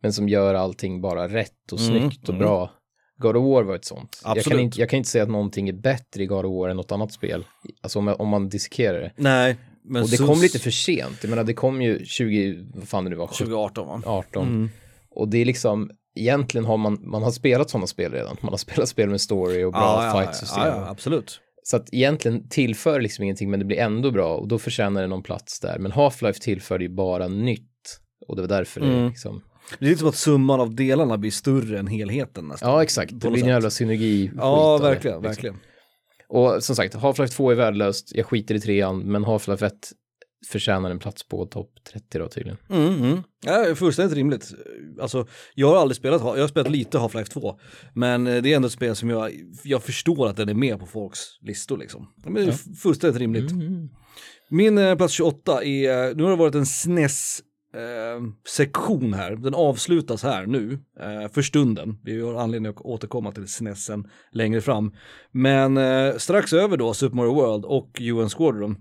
men 0.02 0.14
som 0.14 0.30
gör 0.30 0.54
allting 0.54 1.02
bara 1.02 1.28
rätt 1.28 1.72
och 1.72 1.80
Mm, 1.80 1.92
snyggt 2.00 2.24
och 2.24 2.36
mm. 2.36 2.40
bra. 2.40 2.72
God 3.18 3.36
of 3.36 3.44
War 3.44 3.64
var 3.64 3.76
ett 3.76 3.86
sånt. 3.86 4.22
Jag 4.26 4.44
kan, 4.44 4.60
inte, 4.60 4.80
jag 4.80 4.90
kan 4.90 4.98
inte 4.98 5.10
säga 5.10 5.24
att 5.24 5.30
någonting 5.30 5.70
är 5.70 5.74
bättre 5.74 6.24
i 6.24 6.26
God 6.26 6.46
of 6.46 6.52
War 6.60 6.70
än 6.70 6.78
något 6.78 6.92
annat 6.92 7.12
spel, 7.14 7.46
alltså 7.82 8.00
om, 8.00 8.08
jag- 8.08 8.22
om 8.22 8.28
man 8.28 8.50
dissekerar 8.50 9.00
det. 9.02 9.12
Nej, 9.18 9.58
men 9.86 10.04
Och 10.04 10.10
det 10.10 10.16
Sus- 10.18 10.28
kom 10.28 10.42
lite 10.42 10.60
för 10.60 10.72
sent, 10.72 11.18
jag 11.22 11.30
menar 11.30 11.44
det 11.44 11.54
kom 11.54 11.82
ju 11.82 12.06
20, 12.06 12.66
vad 12.74 12.88
fan 12.88 13.04
det 13.04 13.10
nu 13.10 13.16
var, 13.16 13.28
2018 13.28 13.88
va? 13.88 14.02
18. 14.06 14.48
Mm. 14.48 14.70
Och 15.10 15.28
det 15.28 15.38
är 15.38 15.46
liksom, 15.46 15.90
egentligen 16.16 16.66
har 16.66 16.78
man, 16.78 16.98
man 17.02 17.24
har 17.24 17.32
spelat 17.32 17.70
sådana 17.70 17.88
spel 17.88 18.12
redan. 18.12 18.38
Man 18.42 18.50
har 18.54 18.58
spelat 18.58 18.90
spel 18.90 19.10
med 19.10 19.22
story 19.22 19.64
och 19.64 19.72
bra 19.72 20.06
ja, 20.06 20.12
fight-system. 20.20 20.64
ja, 20.64 20.68
ja, 20.68 20.90
absolut. 20.90 21.40
Så 21.64 21.76
att 21.78 21.90
egentligen 21.94 22.50
tillför 22.50 23.02
liksom 23.02 23.24
ingenting, 23.24 23.50
men 23.50 23.60
det 23.60 23.66
blir 23.66 23.78
ändå 23.78 24.12
bra 24.12 24.36
och 24.38 24.48
då 24.48 24.60
förtjänar 24.60 25.02
det 25.02 25.08
någon 25.08 25.24
plats 25.24 25.60
där. 25.60 25.80
Men 25.80 25.92
Half-Life 25.92 26.40
tillför 26.42 26.80
ju 26.80 26.90
bara 26.90 27.28
nytt. 27.28 27.70
Och 28.28 28.36
det 28.36 28.42
var 28.42 28.50
därför 28.50 28.82
det 28.82 28.88
Mm. 28.88 29.08
liksom... 29.10 29.42
Det 29.80 29.86
är 29.86 29.90
lite 29.90 30.00
som 30.00 30.10
att 30.10 30.16
summan 30.16 30.60
av 30.60 30.76
delarna 30.76 31.18
blir 31.18 31.32
större 31.32 31.80
än 31.80 31.88
helheten 31.88 32.48
nästan. 32.48 32.72
Ja, 32.72 32.84
exakt. 32.84 33.12
Det 33.20 33.30
blir 33.32 33.42
en 33.44 33.50
jävla 33.50 33.70
synergi. 33.70 34.32
Ja, 34.38 34.78
det, 34.82 34.84
verkligen, 34.88 35.16
liksom. 35.18 35.30
verkligen. 35.30 35.56
Och 36.34 36.64
som 36.64 36.76
sagt, 36.76 36.96
Half-Life 36.96 37.28
2 37.36 37.52
är 37.52 37.56
värdelöst. 37.56 38.12
Jag 38.16 38.26
skiter 38.26 38.56
i 38.56 38.60
trean, 38.60 39.00
men 39.00 39.26
Half-Life 39.26 39.66
1 39.66 39.74
förtjänar 40.48 40.92
en 40.92 41.00
plats 41.00 41.28
på 41.28 41.46
topp 41.46 41.70
30 41.94 42.20
då 42.20 42.28
tydligen. 42.28 42.58
Mm, 42.70 42.94
mm. 43.04 43.24
Ja, 43.46 43.76
fullständigt 43.76 44.18
rimligt. 44.18 44.52
Alltså, 45.02 45.28
jag 45.56 45.68
har 45.68 45.78
aldrig 45.78 45.96
spelat, 45.98 46.22
jag 46.22 46.38
har 46.44 46.48
spelat 46.48 46.72
lite 46.72 46.98
Half-Life 46.98 47.30
2, 47.30 47.60
men 47.94 48.28
eh, 48.28 48.42
det 48.42 48.52
är 48.52 48.56
ändå 48.56 48.66
ett 48.66 48.72
spel 48.72 48.96
som 48.96 49.10
jag, 49.10 49.32
jag 49.64 49.84
förstår 49.84 50.28
att 50.28 50.38
den 50.38 50.50
är 50.50 50.54
med 50.54 50.80
på 50.80 50.86
folks 50.86 51.20
listor 51.42 51.78
liksom. 51.78 52.08
Men 52.24 52.34
det 52.34 52.42
är 52.42 52.48
Ja. 52.48 52.54
fullständigt 52.78 53.20
rimligt. 53.22 53.52
Mm. 53.52 53.90
Min 54.50 54.78
eh, 54.78 54.96
plats 54.96 55.14
28 55.14 55.64
är, 55.64 56.16
nu 56.16 56.24
har 56.24 56.30
det 56.30 56.36
varit 56.38 56.56
en 56.56 56.66
SNES 56.66 57.42
eh, 57.74 58.24
sektion 58.48 59.14
här, 59.14 59.36
den 59.36 59.54
avslutas 59.54 60.24
här 60.24 60.46
nu 60.46 60.80
eh, 61.00 61.32
för 61.32 61.42
stunden. 61.42 62.00
Vi 62.04 62.22
har 62.22 62.34
anledning 62.34 62.70
att 62.70 62.82
återkomma 62.82 63.32
till 63.32 63.48
SNES 63.48 63.86
sen 63.86 64.10
längre 64.32 64.62
fram. 64.62 64.94
Men 65.32 65.78
eh, 65.78 66.16
strax 66.18 66.54
över 66.54 66.78
då 66.78 66.94
Super 66.94 67.16
Mario 67.16 67.34
World 67.34 67.66
och 67.66 68.02
UN 68.02 68.30
Squadron 68.30 68.78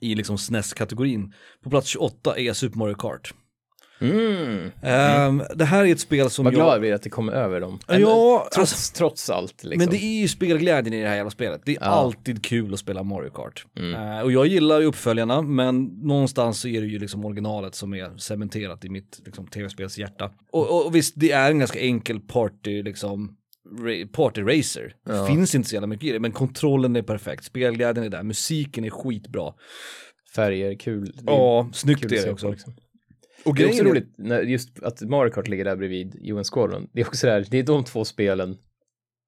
i 0.00 0.14
liksom 0.14 0.36
SNES-kategorin. 0.38 1.32
På 1.62 1.70
plats 1.70 1.88
28 1.88 2.38
är 2.38 2.52
Super 2.52 2.78
Mario 2.78 2.94
Kart. 2.94 3.34
Mm. 4.10 4.70
Ehm, 4.82 5.42
det 5.54 5.64
här 5.64 5.84
är 5.86 5.92
ett 5.92 6.00
spel 6.00 6.30
som 6.30 6.44
Vad 6.44 6.54
jag... 6.54 6.58
glad 6.58 6.72
jag 6.74 6.80
blir 6.80 6.92
att 6.94 7.02
det 7.02 7.10
kommer 7.10 7.32
över 7.32 7.60
dem. 7.60 7.78
Ja, 7.86 7.94
Eller, 7.94 8.06
alltså- 8.06 8.50
trots, 8.54 8.90
trots 8.90 9.30
allt 9.30 9.64
liksom. 9.64 9.78
Men 9.78 9.88
det 9.88 10.04
är 10.04 10.20
ju 10.20 10.28
spelglädjen 10.28 10.94
i 10.94 11.02
det 11.02 11.08
här 11.08 11.16
jävla 11.16 11.30
spelet. 11.30 11.60
Det 11.64 11.72
är 11.72 11.78
Ja. 11.80 11.86
alltid 11.86 12.44
kul 12.44 12.72
att 12.74 12.80
spela 12.80 13.02
Mario 13.02 13.30
Kart. 13.30 13.66
Mm. 13.78 13.94
Eh, 13.94 14.20
och 14.20 14.32
jag 14.32 14.46
gillar 14.46 14.80
ju 14.80 14.86
uppföljarna, 14.86 15.42
men 15.42 15.84
någonstans 15.84 16.60
så 16.60 16.68
är 16.68 16.80
det 16.80 16.86
ju 16.86 16.98
liksom 16.98 17.24
originalet 17.24 17.74
som 17.74 17.94
är 17.94 18.16
cementerat 18.18 18.84
i 18.84 18.88
mitt 18.88 19.20
liksom, 19.24 19.46
tv-spels 19.46 19.98
hjärta. 19.98 20.30
Och, 20.52 20.86
och, 20.86 20.94
visst, 20.94 21.14
det 21.16 21.32
är 21.32 21.50
en 21.50 21.58
ganska 21.58 21.80
enkel 21.80 22.20
party, 22.20 22.82
liksom, 22.82 23.36
party 24.12 24.42
racer. 24.42 24.94
Det 25.06 25.14
Ja. 25.16 25.26
finns 25.26 25.54
inte 25.54 25.68
så 25.68 25.74
jävla 25.74 25.86
mycket 25.86 26.04
i 26.08 26.12
det, 26.12 26.20
men 26.20 26.32
kontrollen 26.32 26.96
är 26.96 27.02
perfekt, 27.02 27.44
spelglädjen 27.44 28.06
är 28.06 28.10
där, 28.10 28.22
musiken 28.22 28.84
är 28.84 28.90
skitbra. 28.90 29.52
Färger, 30.34 30.74
kul. 30.78 31.12
Det 31.14 31.32
är 31.32 31.36
Ja, 31.36 31.68
snyggt 31.72 32.02
kul 32.02 32.12
är 32.18 32.24
det 32.24 32.30
också. 32.32 32.50
liksom. 32.50 32.74
Och 33.44 33.54
Det 33.54 33.62
är 33.62 33.66
också 33.66 33.82
grejen 33.82 33.86
roligt 33.86 34.14
när 34.16 34.42
just 34.42 34.82
att 34.82 35.00
Mario 35.00 35.30
Kart 35.30 35.48
ligger 35.48 35.64
där 35.64 35.76
bredvid 35.76 36.30
UN 36.30 36.44
Squadron. 36.44 36.88
Det 36.92 37.00
är 37.00 37.06
också 37.06 37.26
där, 37.26 37.46
det 37.50 37.58
är 37.58 37.62
de 37.62 37.84
två 37.84 38.04
spelen 38.04 38.56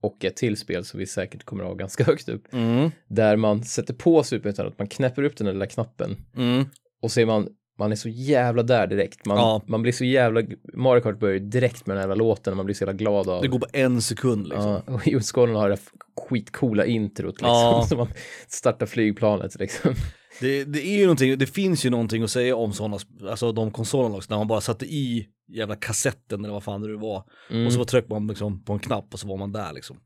och 0.02 0.25
ett 0.25 0.37
till 0.37 0.56
spel 0.56 0.85
som 0.85 1.00
vi 1.00 1.06
säkert 1.06 1.44
kommer 1.44 1.62
att 1.64 1.68
ha 1.68 1.75
ganska 1.75 2.04
högt 2.11 2.28
upp. 2.28 2.52
Mm, 2.52 2.90
Där 3.08 3.37
man 3.37 3.64
sätter 3.64 3.94
på 3.94 4.23
Super 4.23 4.49
Nintendo, 4.49 4.70
att 4.70 4.78
man 4.78 4.88
knäpper 4.88 5.23
upp 5.23 5.37
den 5.37 5.44
där 5.44 5.52
lilla 5.52 5.66
knappen 5.66 6.16
mm. 6.37 6.64
och 7.02 7.11
så 7.11 7.20
är 7.20 7.26
man, 7.26 7.49
man 7.78 7.92
är 7.92 7.96
så 7.96 8.08
jävla 8.08 8.62
där 8.62 8.87
direkt. 8.87 9.26
Man, 9.26 9.37
Ja. 9.37 9.62
man 9.66 9.82
blir 9.82 9.92
så 9.92 10.04
jävla, 10.04 10.42
Mario 10.75 11.00
Kart 11.00 11.18
börjar 11.18 11.38
direkt 11.38 11.87
med 11.87 11.96
den 11.96 12.08
här 12.11 12.16
låten 12.16 12.52
och 12.52 12.56
man 12.56 12.67
blir 12.67 12.75
så 12.75 12.82
jävla 12.84 12.93
glad 12.99 13.28
av. 13.28 13.43
Det 13.43 13.49
går 13.49 13.58
på 13.58 13.67
en 13.73 14.02
sekund 14.02 14.49
liksom. 14.49 14.80
Ja, 14.86 14.95
och 15.17 15.34
Squadron 15.34 15.56
har 15.56 15.69
det 15.69 15.75
här 15.75 15.82
skitcoola 16.28 16.84
introt 16.86 17.34
liksom. 17.34 17.49
Ja. 17.49 17.86
Så 17.88 17.97
man 17.97 18.08
startar 18.49 18.86
flygplanet 18.86 19.58
liksom. 19.58 19.95
Det, 20.40 20.64
det 20.64 20.86
är 20.86 20.96
ju 20.99 21.02
någonting, 21.02 21.38
det 21.38 21.46
finns 21.46 21.86
ju 21.86 21.90
någonting 21.90 22.22
att 22.22 22.30
säga 22.30 22.56
om 22.56 22.72
sådana, 22.72 22.99
alltså 23.30 23.52
de 23.52 23.70
konsolerna 23.70 24.16
också, 24.16 24.30
när 24.30 24.38
man 24.38 24.46
bara 24.49 24.60
satte 24.60 24.86
i 24.86 25.26
jävla 25.49 25.76
kassetten 25.76 26.44
eller 26.44 26.54
vad 26.54 26.62
fan 26.64 26.80
det 26.82 26.88
nu 26.88 26.96
var. 26.96 27.25
Mm. 27.50 27.66
Och 27.66 27.72
så 27.72 27.84
tryckte 27.84 28.12
man 28.12 28.26
liksom 28.26 28.64
på 28.64 28.72
en 28.72 28.78
knapp 28.78 29.08
och 29.14 29.20
så 29.20 29.28
var 29.28 29.36
man 29.36 29.52
där 29.52 29.72
liksom. 29.72 29.96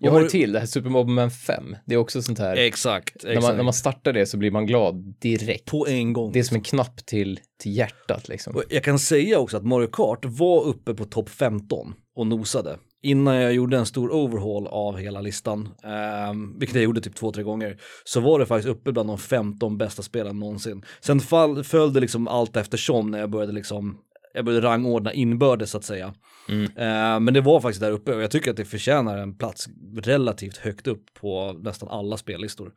Jag 0.00 0.08
Och 0.08 0.12
har 0.12 0.18
har- 0.20 0.24
det 0.24 0.30
till, 0.30 0.52
det 0.52 0.58
här 0.58 0.66
Super 0.66 0.90
Mario 0.90 1.06
Man 1.06 1.30
5. 1.30 1.76
Det 1.86 1.94
är 1.94 1.98
också 1.98 2.22
sånt 2.22 2.38
här, 2.38 2.56
Exakt, 2.56 3.16
exakt. 3.16 3.34
när 3.34 3.40
man, 3.40 3.56
när 3.56 3.64
man 3.64 3.72
startar 3.72 4.12
det 4.12 4.26
så 4.26 4.36
blir 4.36 4.50
man 4.50 4.66
glad 4.66 5.14
direkt. 5.20 5.64
På 5.70 5.86
en 5.88 6.12
gång. 6.12 6.32
Det 6.32 6.38
är 6.38 6.42
som 6.42 6.54
en 6.56 6.62
knapp 6.62 7.06
till, 7.06 7.40
till 7.58 7.76
hjärtat 7.76 8.28
liksom. 8.28 8.54
Och 8.56 8.62
jag 8.70 8.84
kan 8.84 8.98
säga 8.98 9.38
också 9.38 9.56
att 9.56 9.64
Mario 9.64 9.86
Kart 9.86 10.24
var 10.24 10.64
uppe 10.64 10.94
på 10.94 11.04
topp 11.04 11.28
15 11.28 11.94
och 12.16 12.26
nosade. 12.26 12.78
Innan 13.04 13.34
jag 13.36 13.54
gjorde 13.54 13.76
en 13.76 13.86
stor 13.86 14.10
overhaul 14.12 14.66
av 14.66 14.96
hela 14.96 15.20
listan, 15.20 15.68
ehm, 15.84 16.58
vilket 16.58 16.74
jag 16.74 16.84
gjorde 16.84 17.00
typ 17.00 17.14
två, 17.14 17.32
tre 17.32 17.42
gånger, 17.42 17.76
så 18.04 18.20
var 18.20 18.38
det 18.38 18.46
faktiskt 18.46 18.68
uppe 18.68 18.92
bland 18.92 19.08
de 19.08 19.18
15 19.18 19.78
bästa 19.78 20.02
spelen 20.02 20.38
någonsin. 20.38 20.84
Sen 21.00 21.20
fall, 21.20 21.64
följde 21.64 22.00
liksom 22.00 22.28
allt 22.28 22.56
eftersom 22.56 23.10
när 23.10 23.18
jag 23.18 23.30
började 23.30 23.52
liksom, 23.52 23.98
jag 24.34 24.44
började 24.44 24.66
rangordna 24.66 25.12
inbördes 25.12 25.70
så 25.70 25.78
att 25.78 25.84
säga. 25.84 26.14
Mm. 26.48 26.64
Eh, 26.64 27.20
men 27.20 27.34
det 27.34 27.40
var 27.40 27.60
faktiskt 27.60 27.80
där 27.80 27.90
uppe 27.90 28.14
och 28.14 28.22
jag 28.22 28.30
tycker 28.30 28.50
att 28.50 28.56
det 28.56 28.64
förtjänar 28.64 29.18
en 29.18 29.38
plats 29.38 29.66
relativt 30.02 30.56
högt 30.56 30.86
upp 30.86 31.04
på 31.20 31.52
nästan 31.52 31.88
alla 31.88 32.16
spellistor. 32.16 32.72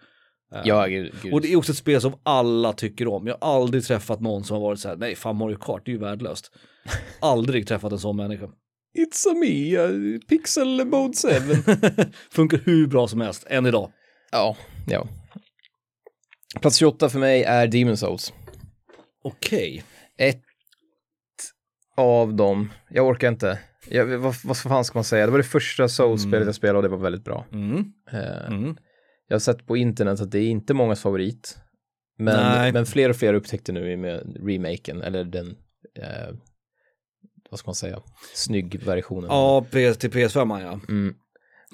Eh, 0.53 0.61
Ja, 0.65 0.85
gud. 0.85 1.13
gud. 1.21 1.33
och 1.33 1.41
det 1.41 1.53
är 1.53 1.57
också 1.57 1.71
ett 1.71 1.77
spel 1.77 2.01
som 2.01 2.13
alla 2.23 2.73
tycker 2.73 3.07
om. 3.07 3.27
Jag 3.27 3.37
har 3.41 3.55
aldrig 3.55 3.83
träffat 3.83 4.21
någon 4.21 4.43
som 4.43 4.55
har 4.55 4.61
varit 4.61 4.79
så 4.79 4.89
här, 4.89 4.95
nej 4.95 5.15
fan 5.15 5.35
Mario 5.35 5.57
Kart 5.57 5.81
det 5.85 5.91
är 5.91 5.93
ju 5.93 5.99
värdelöst. 5.99 6.51
aldrig 7.19 7.67
träffat 7.67 7.91
en 7.91 7.99
sån 7.99 8.15
människa. 8.15 8.49
It's 8.95 9.27
a 9.31 9.33
me, 9.33 9.77
uh, 9.77 10.19
Pixel 10.29 10.85
Mode 10.85 11.13
7. 11.17 11.29
Funkar 12.31 12.59
hur 12.65 12.87
bra 12.87 13.07
som 13.07 13.21
helst, 13.21 13.45
än 13.49 13.65
idag. 13.65 13.91
ja, 14.31 14.57
ja. 14.87 15.07
Plats 16.61 16.77
28 16.77 17.09
för 17.09 17.19
mig 17.19 17.43
är 17.43 17.67
Demon 17.67 17.97
Souls. 17.97 18.33
Okej. 19.23 19.83
Ett 20.17 20.41
av 21.97 22.33
dem, 22.35 22.71
jag 22.89 23.07
orkar 23.07 23.27
inte. 23.27 23.59
Jag, 23.89 24.05
vad, 24.05 24.35
vad 24.43 24.57
fan 24.57 24.85
ska 24.85 24.97
man 24.97 25.03
säga? 25.03 25.25
Det 25.25 25.31
var 25.31 25.37
det 25.37 25.43
första 25.43 25.87
Souls-spelet 25.87 26.35
Mm. 26.35 26.47
jag 26.47 26.55
spelade 26.55 26.77
och 26.77 26.83
det 26.83 26.89
var 26.89 26.97
väldigt 26.97 27.23
bra. 27.23 27.45
Mm. 27.51 27.85
Eh, 28.11 28.47
Mm. 28.47 28.77
Jag 29.27 29.35
har 29.35 29.39
sett 29.39 29.65
på 29.67 29.77
internet 29.77 30.21
att 30.21 30.31
det 30.31 30.39
är 30.39 30.47
inte 30.47 30.73
mångas 30.73 31.01
favorit. 31.01 31.57
Nej. 32.17 32.35
Men, 32.35 32.73
men 32.73 32.85
fler 32.85 33.09
och 33.09 33.15
fler 33.15 33.33
upptäckte 33.33 33.71
nu 33.71 33.97
med 33.97 34.37
remaken, 34.47 35.01
eller 35.01 35.23
den, 35.23 35.47
eh, 35.99 36.35
vad 37.55 37.59
ska 37.59 37.67
man 37.67 37.75
säga, 37.75 37.99
snygg 38.33 38.83
versionen. 38.85 39.29
Ja, 39.29 39.65
till 39.71 40.11
PS5 40.11 40.61
ja. 40.61 40.79
Mm. 40.89 41.13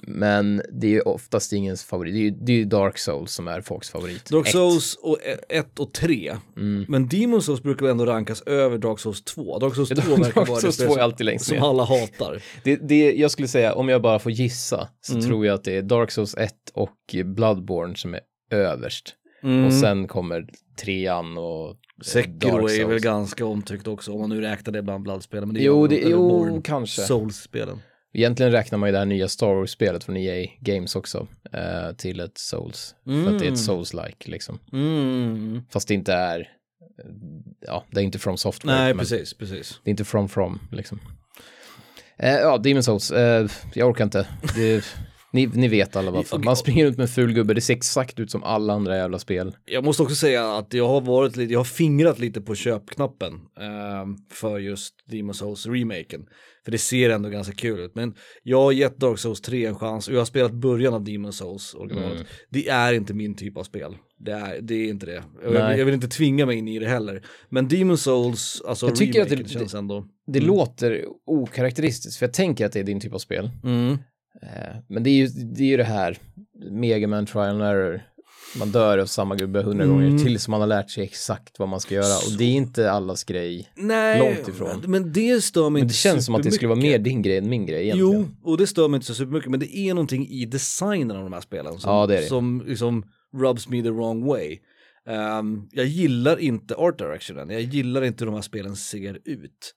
Men 0.08 0.62
det 0.82 0.88
är 0.88 0.92
ju 0.92 1.02
oftast 1.02 1.54
ingens 1.54 1.84
favorit. 1.84 2.14
Det 2.14 2.20
är 2.20 2.22
ju, 2.22 2.32
det 2.32 2.52
är 2.52 2.56
ju 2.58 2.66
Dark 2.66 2.98
Souls 2.98 3.34
som 3.34 3.48
är 3.48 3.62
folks 3.62 3.90
favorit. 3.90 4.30
Dark 4.30 4.46
Ett. 4.48 4.52
Souls 4.52 4.96
och 5.02 5.18
1 5.50 5.80
och 5.80 5.94
3. 5.94 6.36
Mm. 6.58 6.86
Men 6.88 7.08
Demon 7.08 7.42
Souls 7.42 7.64
brukar 7.64 7.82
väl 7.86 7.92
ändå 7.92 8.06
rankas 8.06 8.42
över 8.42 8.78
Dark 8.78 9.00
Souls 9.00 9.24
2. 9.24 9.60
Dark 9.60 9.76
Souls 9.76 9.90
2 9.90 9.96
Dark 10.10 10.20
verkar 10.20 10.46
vara 10.46 10.56
det 10.56 10.62
Souls 10.62 10.76
spel 10.76 10.88
2 10.88 10.96
är 10.96 11.00
alltid 11.00 11.26
längst 11.26 11.46
som 11.46 11.58
ner. 11.58 11.64
alla 11.70 11.84
hatar. 11.84 12.44
Det, 12.64 12.76
det, 12.76 13.14
jag 13.14 13.32
skulle 13.32 13.48
säga, 13.48 13.74
om 13.74 13.90
jag 13.90 14.02
bara 14.02 14.20
får 14.20 14.32
gissa, 14.32 14.88
så 15.02 15.14
Mm. 15.14 15.26
tror 15.26 15.46
jag 15.46 15.54
att 15.56 15.64
det 15.64 15.78
är 15.78 15.82
Dark 15.82 16.12
Souls 16.12 16.36
1 16.36 16.54
och 16.74 17.16
Bloodborne 17.26 17.96
som 17.96 18.14
är 18.14 18.22
överst. 18.52 19.14
Mm. 19.44 19.66
Och 19.66 19.74
sen 19.74 20.08
kommer 20.08 20.46
trean 20.82 21.38
och 21.38 21.76
Sekiro 22.02 22.70
är 22.70 22.86
väl 22.86 23.00
ganska 23.00 23.46
omtyckt 23.46 23.88
också, 23.88 24.12
om 24.14 24.20
man 24.20 24.30
nu 24.30 24.42
räknar 24.42 24.74
det 24.74 24.82
bland 24.82 25.04
bloodspelen. 25.04 25.48
Men 25.48 25.54
det 25.56 25.62
Jo, 25.64 25.88
det, 25.88 25.96
jo 26.00 26.30
Born 26.30 26.62
kanske. 26.62 27.02
Souls-spelen. 27.02 27.82
Egentligen 28.14 28.52
räknar 28.52 28.78
man 28.78 28.90
ju 28.90 28.94
det 28.94 28.98
här 29.00 29.06
nya 29.06 29.28
Star 29.28 29.54
Wars-spelet 29.56 30.04
från 30.04 30.18
EA 30.18 30.48
Games 30.60 30.96
också 30.96 31.28
eh, 31.54 31.96
till 31.98 32.20
ett 32.20 32.38
Souls. 32.38 32.96
För 33.06 33.12
att 33.12 33.26
det 33.26 33.30
är 33.30 33.30
Mm. 33.42 33.54
ett 33.54 33.60
Souls-like 33.60 34.30
liksom. 34.32 34.60
Mm. 34.74 35.62
Fast 35.70 35.88
det 35.88 35.94
inte 35.94 36.14
är, 36.14 36.48
ja, 37.68 37.86
det 37.92 38.00
är 38.00 38.04
inte 38.04 38.20
From 38.20 38.38
Software. 38.38 38.76
Nej, 38.78 38.94
precis, 38.94 39.34
precis. 39.34 39.80
Det 39.84 39.90
är 39.90 39.92
inte 39.92 40.06
From 40.06 40.30
From 40.30 40.60
liksom. 40.72 41.00
Eh, 42.18 42.34
ja, 42.36 42.58
Demon 42.58 42.84
Souls, 42.84 43.12
eh, 43.12 43.48
jag 43.74 43.90
orkar 43.90 44.04
inte. 44.04 44.28
Det, 44.56 44.86
Ni, 45.34 45.48
ni 45.48 45.68
vet 45.68 45.96
alla 45.96 46.12
varför. 46.12 46.38
Man 46.38 46.56
springer 46.58 46.86
runt 46.86 46.98
med 46.98 47.04
en 47.04 47.08
ful 47.08 47.34
gubbe, 47.34 47.54
det 47.54 47.62
ser 47.62 47.74
exakt 47.74 48.20
ut 48.20 48.32
som 48.32 48.44
alla 48.44 48.74
andra 48.74 48.98
jävla 48.98 49.20
spel. 49.20 49.56
Jag 49.66 49.84
måste 49.86 50.04
också 50.04 50.16
säga 50.16 50.58
att 50.58 50.74
jag 50.74 50.88
har 50.88 51.02
varit 51.02 51.36
lite, 51.36 51.54
jag 51.54 51.60
har 51.60 51.64
fingrat 51.66 52.20
lite 52.20 52.42
på 52.42 52.56
köpknappen 52.56 53.34
eh, 53.60 54.06
för 54.32 54.60
just 54.60 54.96
Demon's 55.12 55.34
Souls 55.34 55.66
remaken. 55.66 56.26
För 56.66 56.72
det 56.72 56.78
ser 56.78 57.10
ändå 57.10 57.30
ganska 57.30 57.54
kul 57.54 57.80
ut. 57.80 57.96
Men 57.96 58.14
jag 58.44 58.62
har 58.62 58.72
gett 58.72 58.98
Dark 58.98 59.20
Souls 59.20 59.42
3 59.42 59.66
en 59.66 59.76
chans 59.76 60.08
och 60.08 60.14
jag 60.14 60.20
har 60.20 60.26
spelat 60.26 60.52
början 60.52 60.94
av 60.94 61.04
Demon's 61.04 61.32
Souls 61.32 61.74
originalet. 61.74 62.14
Mm. 62.14 62.26
Det 62.50 62.68
är 62.70 62.94
inte 62.94 63.14
min 63.14 63.36
typ 63.36 63.58
av 63.58 63.64
spel. 63.64 63.98
Det 64.20 64.32
är, 64.32 64.62
det 64.62 64.74
är 64.76 64.90
inte 64.90 65.06
det. 65.06 65.24
Jag, 65.44 65.80
jag 65.80 65.86
vill 65.86 65.94
inte 65.94 66.08
tvinga 66.08 66.46
mig 66.46 66.58
in 66.58 66.68
i 66.68 66.80
det 66.80 66.88
heller. 66.88 67.24
Men 67.50 67.70
Demon's 67.70 67.96
Souls, 67.96 68.62
alltså 68.68 68.88
Jag 68.88 68.96
tycker 68.96 69.22
att 69.22 69.28
remaken, 69.28 69.44
det- 69.48 69.54
känns 69.54 69.74
ändå. 69.74 70.08
Det 70.28 70.40
låter 70.40 71.06
okaraktäristiskt, 71.26 72.20
för 72.20 72.26
jag 72.26 72.34
tänker 72.34 72.66
att 72.66 72.72
det 72.72 72.80
är 72.80 72.84
din 72.84 73.00
typ 73.00 73.14
av 73.14 73.20
spel. 73.20 73.50
Mm. 73.64 73.98
Eh, 74.42 74.76
Men 74.88 75.04
det 75.04 75.10
är 75.10 75.14
ju 75.16 75.28
det, 75.28 75.64
är 75.64 75.68
ju 75.68 75.78
det 75.78 75.84
här, 75.84 76.18
Mega 76.72 77.08
Man 77.08 77.26
Trial 77.26 77.48
and 77.50 77.62
Error. 77.62 78.02
Man 78.60 78.72
dör 78.72 78.98
av 78.98 79.06
samma 79.06 79.36
gubbe 79.36 79.62
hundra 79.62 79.84
Mm. 79.86 79.96
gånger 79.96 80.24
tills 80.24 80.48
man 80.48 80.60
har 80.60 80.68
lärt 80.68 80.90
sig 80.92 81.04
exakt 81.04 81.60
vad 81.60 81.70
man 81.70 81.80
ska 81.80 81.96
göra. 81.96 82.16
Och 82.32 82.38
det 82.38 82.44
är 82.44 82.52
inte 82.52 82.92
allas 82.92 83.24
grej. 83.24 83.68
Nej, 83.76 84.20
Långt 84.20 84.48
ifrån. 84.48 84.84
men 84.88 85.14
det 85.14 85.44
stör 85.44 85.62
mig 85.64 85.72
Men 85.72 85.82
inte 85.82 85.92
det 85.94 85.98
känns 85.98 86.26
som 86.26 86.36
att 86.36 86.44
det 86.44 86.52
skulle 86.52 86.70
vara 86.70 86.80
mer 86.80 87.00
din 87.00 87.22
grej 87.22 87.38
än 87.38 87.50
min 87.50 87.66
grej 87.66 87.84
egentligen. 87.84 88.12
Jo, 88.44 88.52
och 88.52 88.58
det 88.58 88.68
stör 88.68 88.88
mig 88.88 88.96
inte 88.98 89.08
så 89.08 89.14
supermycket, 89.14 89.52
men 89.52 89.60
det 89.60 89.78
är 89.78 89.94
någonting 89.94 90.28
i 90.28 90.46
designen 90.46 91.18
av 91.18 91.24
de 91.24 91.34
här 91.34 91.42
spelen 91.42 91.80
som, 91.80 91.92
Ja, 91.92 92.08
det 92.08 92.16
det. 92.16 92.22
som 92.28 92.64
liksom 92.68 93.04
rubs 93.38 93.70
me 93.70 93.82
the 93.84 93.90
wrong 93.90 94.26
way. 94.26 94.58
Ehm, 95.08 95.68
jag 95.72 95.86
gillar 95.86 96.38
inte 96.40 96.76
art 96.76 96.98
directionen, 96.98 97.50
jag 97.50 97.62
gillar 97.62 98.02
inte 98.04 98.24
hur 98.24 98.32
de 98.32 98.36
här 98.36 98.42
spelen 98.42 98.76
ser 98.76 99.20
ut. 99.26 99.76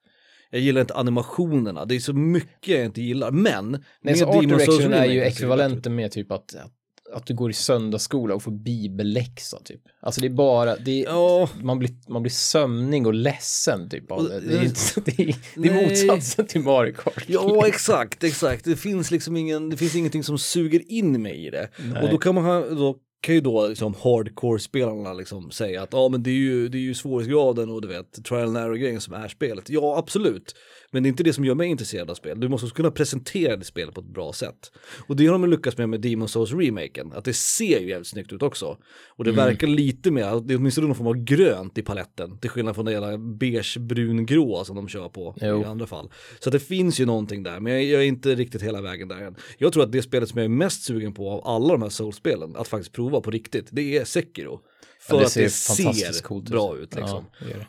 Jag 0.54 0.62
gillar 0.62 0.80
inte 0.80 0.94
animationerna, 0.94 1.84
det 1.84 1.94
är 1.94 2.00
så 2.00 2.12
mycket 2.12 2.68
jag 2.74 2.84
inte 2.84 3.02
gillar, 3.02 3.30
men... 3.30 3.84
Nej, 4.02 4.16
så 4.16 4.26
med 4.26 4.36
art 4.36 4.42
Souls 4.44 4.66
direction 4.66 4.92
är 4.92 5.04
ju 5.04 5.20
ekvivalenten 5.20 5.94
med 5.94 6.12
typ 6.12 6.32
att, 6.32 6.54
att, 6.54 6.72
att 7.14 7.26
du 7.26 7.34
går 7.34 7.50
i 7.50 7.52
söndagsskola 7.52 8.34
och 8.34 8.42
får 8.42 8.50
bibelläxa 8.50 9.58
typ. 9.64 9.80
Alltså 10.00 10.20
det 10.20 10.26
är 10.26 10.30
bara, 10.30 10.76
det 10.76 11.00
är, 11.00 11.04
Ja, 11.04 11.48
man, 11.62 11.78
blir, 11.78 11.90
man 12.08 12.22
blir 12.22 12.30
sömnig 12.32 13.06
och 13.06 13.14
ledsen 13.14 13.88
typ 13.88 14.10
av 14.10 14.28
det. 14.28 14.40
Det 14.40 14.54
är, 14.54 14.58
Och- 14.58 14.64
inte, 14.64 15.00
det 15.04 15.22
är, 15.22 15.36
det 15.56 15.68
är 15.68 15.88
motsatsen 15.88 16.46
till 16.46 16.60
Mario 16.60 16.92
Kart. 16.94 17.24
Ja, 17.26 17.66
exakt, 17.66 18.24
exakt. 18.24 18.64
Det 18.64 18.76
finns 18.76 19.10
liksom 19.10 19.36
ingen, 19.36 19.70
det 19.70 19.76
finns 19.76 19.94
ingenting 19.94 20.24
som 20.24 20.38
suger 20.38 20.92
in 20.92 21.22
mig 21.22 21.46
i 21.46 21.50
det. 21.50 21.68
Nej. 21.78 22.02
Och 22.02 22.10
då 22.10 22.18
kan 22.18 22.34
man 22.34 22.44
ha, 22.44 22.60
då 22.60 22.96
kan 23.24 23.34
ju 23.34 23.40
då 23.40 23.68
liksom 23.68 23.94
hardcore-spelarna 23.94 25.12
liksom 25.12 25.50
säga 25.50 25.82
att 25.82 25.88
ja 25.92 26.08
men 26.08 26.22
det 26.22 26.30
är 26.30 26.34
ju, 26.34 26.68
det 26.68 26.78
är 26.78 26.80
ju 26.80 26.94
svårighetsgraden 26.94 27.70
och 27.70 27.82
du 27.82 27.88
vet 27.88 28.24
trial 28.24 28.42
and 28.48 28.56
error-grejen 28.56 29.00
som 29.00 29.14
är 29.14 29.28
spelet. 29.28 29.70
Ja 29.70 29.98
absolut, 29.98 30.54
men 30.90 31.02
det 31.02 31.06
är 31.06 31.10
inte 31.10 31.22
det 31.22 31.32
som 31.32 31.44
gör 31.44 31.54
mig 31.54 31.68
intresserad 31.68 32.10
av 32.10 32.14
spel. 32.14 32.40
Du 32.40 32.48
måste 32.48 32.70
kunna 32.70 32.90
presentera 32.90 33.56
det 33.56 33.64
spelet 33.64 33.94
på 33.94 34.00
ett 34.00 34.06
bra 34.06 34.32
sätt. 34.32 34.72
Och 35.08 35.16
det 35.16 35.26
har 35.26 35.32
de 35.32 35.50
lyckats 35.50 35.78
med 35.78 35.88
med 35.88 36.04
Demon's 36.04 36.26
Souls 36.26 36.52
remaken, 36.52 37.12
att 37.12 37.24
det 37.24 37.32
ser 37.32 37.80
ju 37.80 37.88
jävligt 37.88 38.06
snyggt 38.08 38.32
ut 38.32 38.42
också. 38.42 38.76
Och 39.08 39.24
det 39.24 39.30
Mm. 39.30 39.44
verkar 39.46 39.66
lite 39.66 40.10
mer, 40.10 40.40
det 40.46 40.54
är 40.54 40.58
åtminstone 40.58 40.87
någon 40.87 40.96
form 40.96 41.06
av 41.06 41.16
grönt 41.16 41.78
i 41.78 41.82
paletten, 41.82 42.38
till 42.38 42.50
skillnad 42.50 42.74
från 42.74 42.84
det 42.84 42.92
jävla 42.92 43.18
beige 43.18 43.78
brun 43.80 44.26
grå 44.26 44.64
som 44.64 44.76
de 44.76 44.88
kör 44.88 45.08
på 45.08 45.34
Jo. 45.40 45.62
i 45.62 45.64
andra 45.64 45.87
fall. 45.87 46.10
Så 46.40 46.50
det 46.50 46.60
finns 46.60 47.00
ju 47.00 47.06
någonting 47.06 47.42
där, 47.42 47.60
men 47.60 47.72
jag, 47.72 47.84
jag 47.84 48.02
är 48.02 48.06
inte 48.06 48.34
riktigt 48.34 48.62
hela 48.62 48.82
vägen 48.82 49.08
där 49.08 49.16
än. 49.22 49.34
Jag 49.58 49.72
tror 49.72 49.82
att 49.82 49.92
det 49.92 50.02
spelet 50.02 50.28
som 50.28 50.38
jag 50.38 50.44
är 50.44 50.48
mest 50.48 50.82
sugen 50.84 51.14
på 51.14 51.30
av 51.30 51.46
alla 51.48 51.72
de 51.72 51.82
här 51.82 51.88
Souls-spelen, 51.88 52.56
att 52.56 52.68
faktiskt 52.68 52.92
prova 52.92 53.13
på 53.20 53.31
riktigt, 53.31 53.68
det 53.72 53.98
är 53.98 54.05
Sekiro. 54.05 54.61
För 55.00 55.14
Ja, 55.14 55.18
det 55.20 55.24
att 55.27 55.35
det 55.35 55.50
ser 55.50 56.22
coolt 56.22 56.50
bra 56.50 56.77
ut 56.77 56.94
liksom. 56.94 57.24
Ja, 57.40 57.46
det 57.46 57.50
det. 57.59 57.66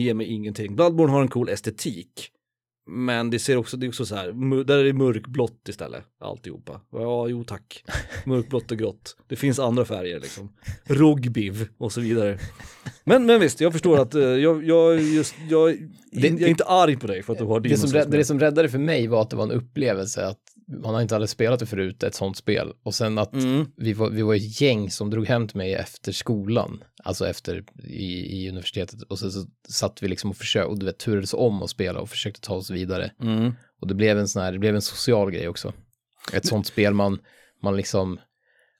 Ger 0.00 0.14
mig 0.14 0.26
ingenting. 0.26 0.76
Bloodborne 0.76 1.12
har 1.12 1.22
en 1.22 1.28
cool 1.28 1.48
estetik. 1.48 2.30
Men 2.86 3.30
det 3.30 3.38
ser 3.38 3.56
också, 3.56 3.76
det 3.76 3.86
är 3.86 3.88
också 3.88 4.06
så 4.06 4.14
här, 4.14 4.64
där 4.64 4.78
är 4.78 4.84
det 4.84 4.92
mörkblått 4.92 5.68
istället, 5.68 6.04
alltihopa. 6.20 6.80
Ja, 6.92 7.28
jo 7.28 7.44
tack. 7.44 7.84
Mörkblått 8.26 8.70
och 8.70 8.78
grått. 8.78 9.16
Det 9.28 9.36
finns 9.36 9.58
andra 9.58 9.84
färger 9.84 10.20
liksom. 10.20 10.52
Rogbiv 10.84 11.68
och 11.78 11.92
så 11.92 12.00
vidare. 12.00 12.38
Men, 13.04 13.26
men 13.26 13.40
visst, 13.40 13.60
jag 13.60 13.72
förstår 13.72 13.98
att 13.98 14.14
eh, 14.14 14.22
jag, 14.22 14.64
jag, 14.64 15.00
just, 15.02 15.34
jag, 15.50 15.76
Det- 16.12 16.28
jag 16.28 16.42
är 16.42 16.48
inte 16.48 16.64
arg 16.64 16.96
på 16.96 17.06
dig 17.06 17.22
för 17.22 17.32
att 17.32 17.38
du 17.38 17.44
har 17.44 17.60
Det 17.60 17.68
Demon's 17.68 18.02
som, 18.02 18.10
det 18.10 18.24
som 18.24 18.40
räddade 18.40 18.68
för 18.68 18.78
mig 18.78 19.06
var 19.06 19.22
att 19.22 19.30
det 19.30 19.36
var 19.36 19.44
en 19.44 19.50
upplevelse 19.50 20.26
att 20.26 20.40
man 20.70 20.94
har 20.94 21.02
inte 21.02 21.14
aldrig 21.14 21.28
spelat 21.30 21.60
det 21.60 21.66
förut, 21.66 22.02
ett 22.02 22.14
sånt 22.14 22.36
spel. 22.36 22.72
Och 22.82 22.94
sen 22.94 23.18
att 23.18 23.32
Mm. 23.32 23.66
vi, 23.76 23.92
var, 23.92 24.10
vi 24.10 24.22
var 24.22 24.34
ett 24.34 24.60
gäng 24.60 24.90
som 24.90 25.10
drog 25.10 25.26
hem 25.26 25.48
till 25.48 25.56
mig 25.56 25.74
efter 25.74 26.12
skolan, 26.12 26.84
alltså 27.04 27.28
efter 27.28 27.64
i, 27.84 28.42
i 28.44 28.48
universitetet. 28.48 29.02
Och 29.02 29.18
sen 29.18 29.32
så 29.32 29.46
satt 29.68 30.02
vi 30.02 30.08
liksom 30.08 30.30
och 30.30 30.36
försökte, 30.36 30.66
och 30.68 30.78
du 30.78 30.86
vet, 30.86 30.98
turades 30.98 31.34
om 31.34 31.62
att 31.62 31.70
spela 31.70 32.00
och 32.00 32.10
försökte 32.10 32.40
ta 32.40 32.54
oss 32.54 32.70
vidare. 32.70 33.12
Mm. 33.22 33.52
Och 33.80 33.86
det 33.88 33.94
blev 33.94 34.18
en 34.18 34.28
sån 34.28 34.42
här, 34.42 34.52
det 34.52 34.58
blev 34.58 34.74
en 34.74 34.82
social 34.82 35.30
grej 35.30 35.48
också. 35.48 35.72
Ett 36.32 36.46
sånt 36.46 36.66
spel 36.66 36.94
man, 36.94 37.18
man 37.62 37.76
liksom, 37.76 38.20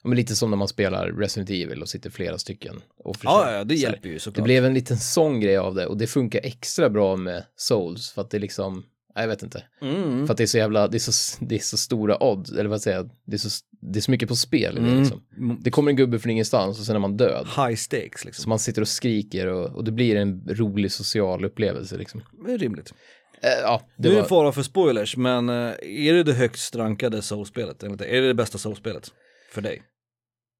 men 0.03 0.15
lite 0.17 0.35
som 0.35 0.49
när 0.49 0.57
man 0.57 0.67
spelar 0.67 1.07
Resident 1.11 1.49
Evil 1.49 1.81
och 1.81 1.89
sitter 1.89 2.09
flera 2.09 2.37
stycken. 2.37 2.81
Och 2.97 3.15
försöker- 3.15 3.51
Ja, 3.53 3.63
det 3.63 3.75
så 3.77 3.81
hjälper 3.83 4.07
ju 4.09 4.13
Det 4.13 4.19
såklart. 4.19 4.43
blev 4.45 4.65
en 4.65 4.73
liten 4.73 4.97
sån 4.97 5.39
grej 5.39 5.57
av 5.57 5.75
det 5.75 5.85
och 5.87 5.97
det 5.97 6.07
funkar 6.07 6.39
extra 6.43 6.89
bra 6.89 7.15
med 7.15 7.43
Souls 7.55 8.11
för 8.11 8.21
att 8.21 8.29
det 8.29 8.39
liksom, 8.39 8.83
jag 9.15 9.27
vet 9.27 9.43
inte. 9.43 9.63
Mm. 9.81 10.27
För 10.27 10.31
att 10.33 10.37
det 10.37 10.43
är 10.43 10.47
så 10.47 10.57
jävla, 10.57 10.87
det 10.87 10.97
är 10.97 11.11
så, 11.11 11.37
det 11.45 11.55
är 11.55 11.59
så 11.59 11.77
stora 11.77 12.23
odds, 12.23 12.51
eller 12.51 12.69
vad 12.69 12.81
säger 12.81 12.97
jag, 12.97 13.09
det 13.25 13.35
är 13.35 13.37
så, 13.37 13.49
det 13.91 13.99
är 13.99 14.01
så 14.01 14.11
mycket 14.11 14.29
på 14.29 14.35
spel 14.35 14.77
Mm. 14.77 14.99
liksom. 14.99 15.21
Det 15.61 15.71
kommer 15.71 15.91
en 15.91 15.95
gubbe 15.95 16.19
från 16.19 16.31
ingenstans 16.31 16.79
och 16.79 16.85
sen 16.85 16.95
är 16.95 16.99
man 16.99 17.17
död. 17.17 17.47
High 17.57 17.75
stakes 17.75 18.25
liksom. 18.25 18.43
Så 18.43 18.49
man 18.49 18.59
sitter 18.59 18.81
och 18.81 18.87
skriker 18.87 19.47
och, 19.47 19.75
och 19.75 19.83
det 19.83 19.91
blir 19.91 20.15
en 20.15 20.43
rolig 20.49 20.91
social 20.91 21.45
upplevelse 21.45 21.97
liksom. 21.97 22.21
Det 22.45 22.53
är 22.53 22.57
rimligt. 22.57 22.93
Eh, 23.41 23.49
ja, 23.63 23.81
Det 23.97 24.09
det 24.09 24.15
är 24.15 24.21
var, 24.21 24.27
fara 24.27 24.51
för 24.51 24.63
spoilers, 24.63 25.17
men 25.17 25.49
eh, 25.49 25.55
är 25.81 26.13
det 26.13 26.23
det 26.23 26.33
högst 26.33 26.75
rankade 26.75 27.17
dig? 27.17 28.17
Är 28.17 28.21
det 28.21 28.27
det 28.27 28.33
bästa 28.33 28.57
Souls-spelet? 28.57 29.11
För 29.53 29.61
dig? 29.61 29.81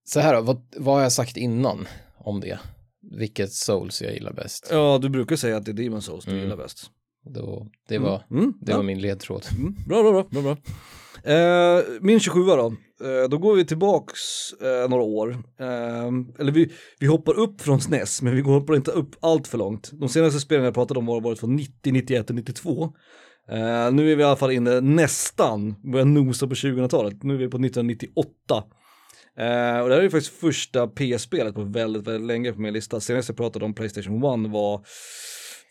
så 0.03 0.19
här 0.19 0.33
då, 0.33 0.41
vad, 0.41 0.61
vad 0.77 0.95
har 0.95 1.01
jag 1.01 1.11
sagt 1.11 1.37
innan 1.37 1.87
om 2.17 2.39
det? 2.39 2.59
Vilket 3.19 3.53
Souls 3.53 4.01
jag 4.01 4.13
gillar 4.13 4.33
bäst? 4.33 4.67
Ja, 4.71 4.99
du 5.01 5.09
brukar 5.09 5.35
säga 5.35 5.57
att 5.57 5.65
det 5.65 5.71
är 5.71 5.73
Demon 5.73 6.01
Souls 6.01 6.25
du 6.25 6.31
Mm. 6.31 6.43
gillar 6.43 6.57
bäst. 6.57 6.89
Då, 7.25 7.67
det 7.89 7.97
var, 7.97 8.23
Mm. 8.31 8.53
det 8.61 8.71
ja. 8.71 8.77
var 8.77 8.83
min 8.83 9.01
ledtråd. 9.01 9.45
Mm. 9.57 9.75
Bra, 9.87 10.01
bra, 10.03 10.11
bra. 10.11 10.23
bra, 10.29 10.41
bra. 10.41 10.57
Eh, 11.33 11.83
min 12.01 12.19
27 12.19 12.45
då, 12.45 12.65
eh, 13.03 13.29
då 13.29 13.37
går 13.37 13.55
vi 13.55 13.65
tillbaks 13.65 14.19
eh, 14.61 14.89
några 14.89 15.03
år. 15.03 15.31
Eh, 15.59 16.07
eller 16.39 16.51
vi, 16.51 16.71
vi 16.99 17.07
hoppar 17.07 17.39
upp 17.39 17.61
från 17.61 17.81
SNES, 17.81 18.21
men 18.21 18.35
vi 18.35 18.41
hoppar 18.41 18.75
inte 18.75 18.91
upp 18.91 19.15
allt 19.19 19.47
för 19.47 19.57
långt. 19.57 19.89
De 19.93 20.09
senaste 20.09 20.39
spelen 20.39 20.65
jag 20.65 20.73
pratat 20.73 20.97
om 20.97 21.07
har 21.07 21.21
varit 21.21 21.39
från 21.39 21.55
90, 21.55 21.91
91 21.93 22.29
och 22.29 22.35
92. 22.35 22.83
Eh, 23.49 23.91
nu 23.91 24.11
är 24.11 24.15
vi 24.15 24.21
i 24.21 24.25
alla 24.25 24.35
fall 24.35 24.51
inne 24.51 24.81
nästan, 24.81 25.75
börjar 25.91 26.05
nosa 26.05 26.47
på 26.47 26.53
2000-talet. 26.53 27.23
Nu 27.23 27.33
är 27.33 27.37
vi 27.37 27.47
på 27.47 27.57
1998. 27.57 28.29
Eh, 29.37 29.79
och 29.79 29.89
det 29.89 29.93
här 29.95 29.99
är 29.99 30.01
ju 30.03 30.09
faktiskt 30.09 30.39
första 30.39 30.87
PS-spelet 30.87 31.55
på 31.55 31.63
väldigt, 31.63 32.07
väldigt 32.07 32.27
länge 32.27 32.53
på 32.53 32.61
min 32.61 32.73
lista. 32.73 32.99
Senast 32.99 33.29
jag 33.29 33.37
pratade 33.37 33.65
om 33.65 33.73
Playstation 33.73 34.45
1 34.45 34.51
var 34.51 34.81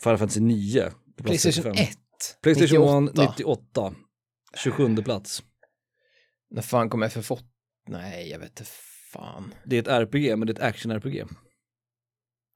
Final 0.02 0.18
Fantasy 0.18 0.40
9. 0.40 0.84
Playstation 1.22 1.62
35. 1.64 1.82
1? 1.88 1.98
Playstation 2.42 3.04
98. 3.04 3.22
1, 3.22 3.38
98. 3.38 3.92
27 4.56 4.96
plats. 4.96 5.42
När 6.50 6.62
fan 6.62 6.90
kom 6.90 7.04
FF8? 7.04 7.38
Nej, 7.88 8.28
jag 8.30 8.38
vet 8.38 8.48
inte 8.50 8.70
fan. 9.12 9.54
Det 9.64 9.76
är 9.76 9.80
ett 9.82 9.88
RPG, 9.88 10.38
men 10.38 10.46
det 10.46 10.52
är 10.52 10.54
ett 10.54 10.74
action-RPG. 10.74 11.24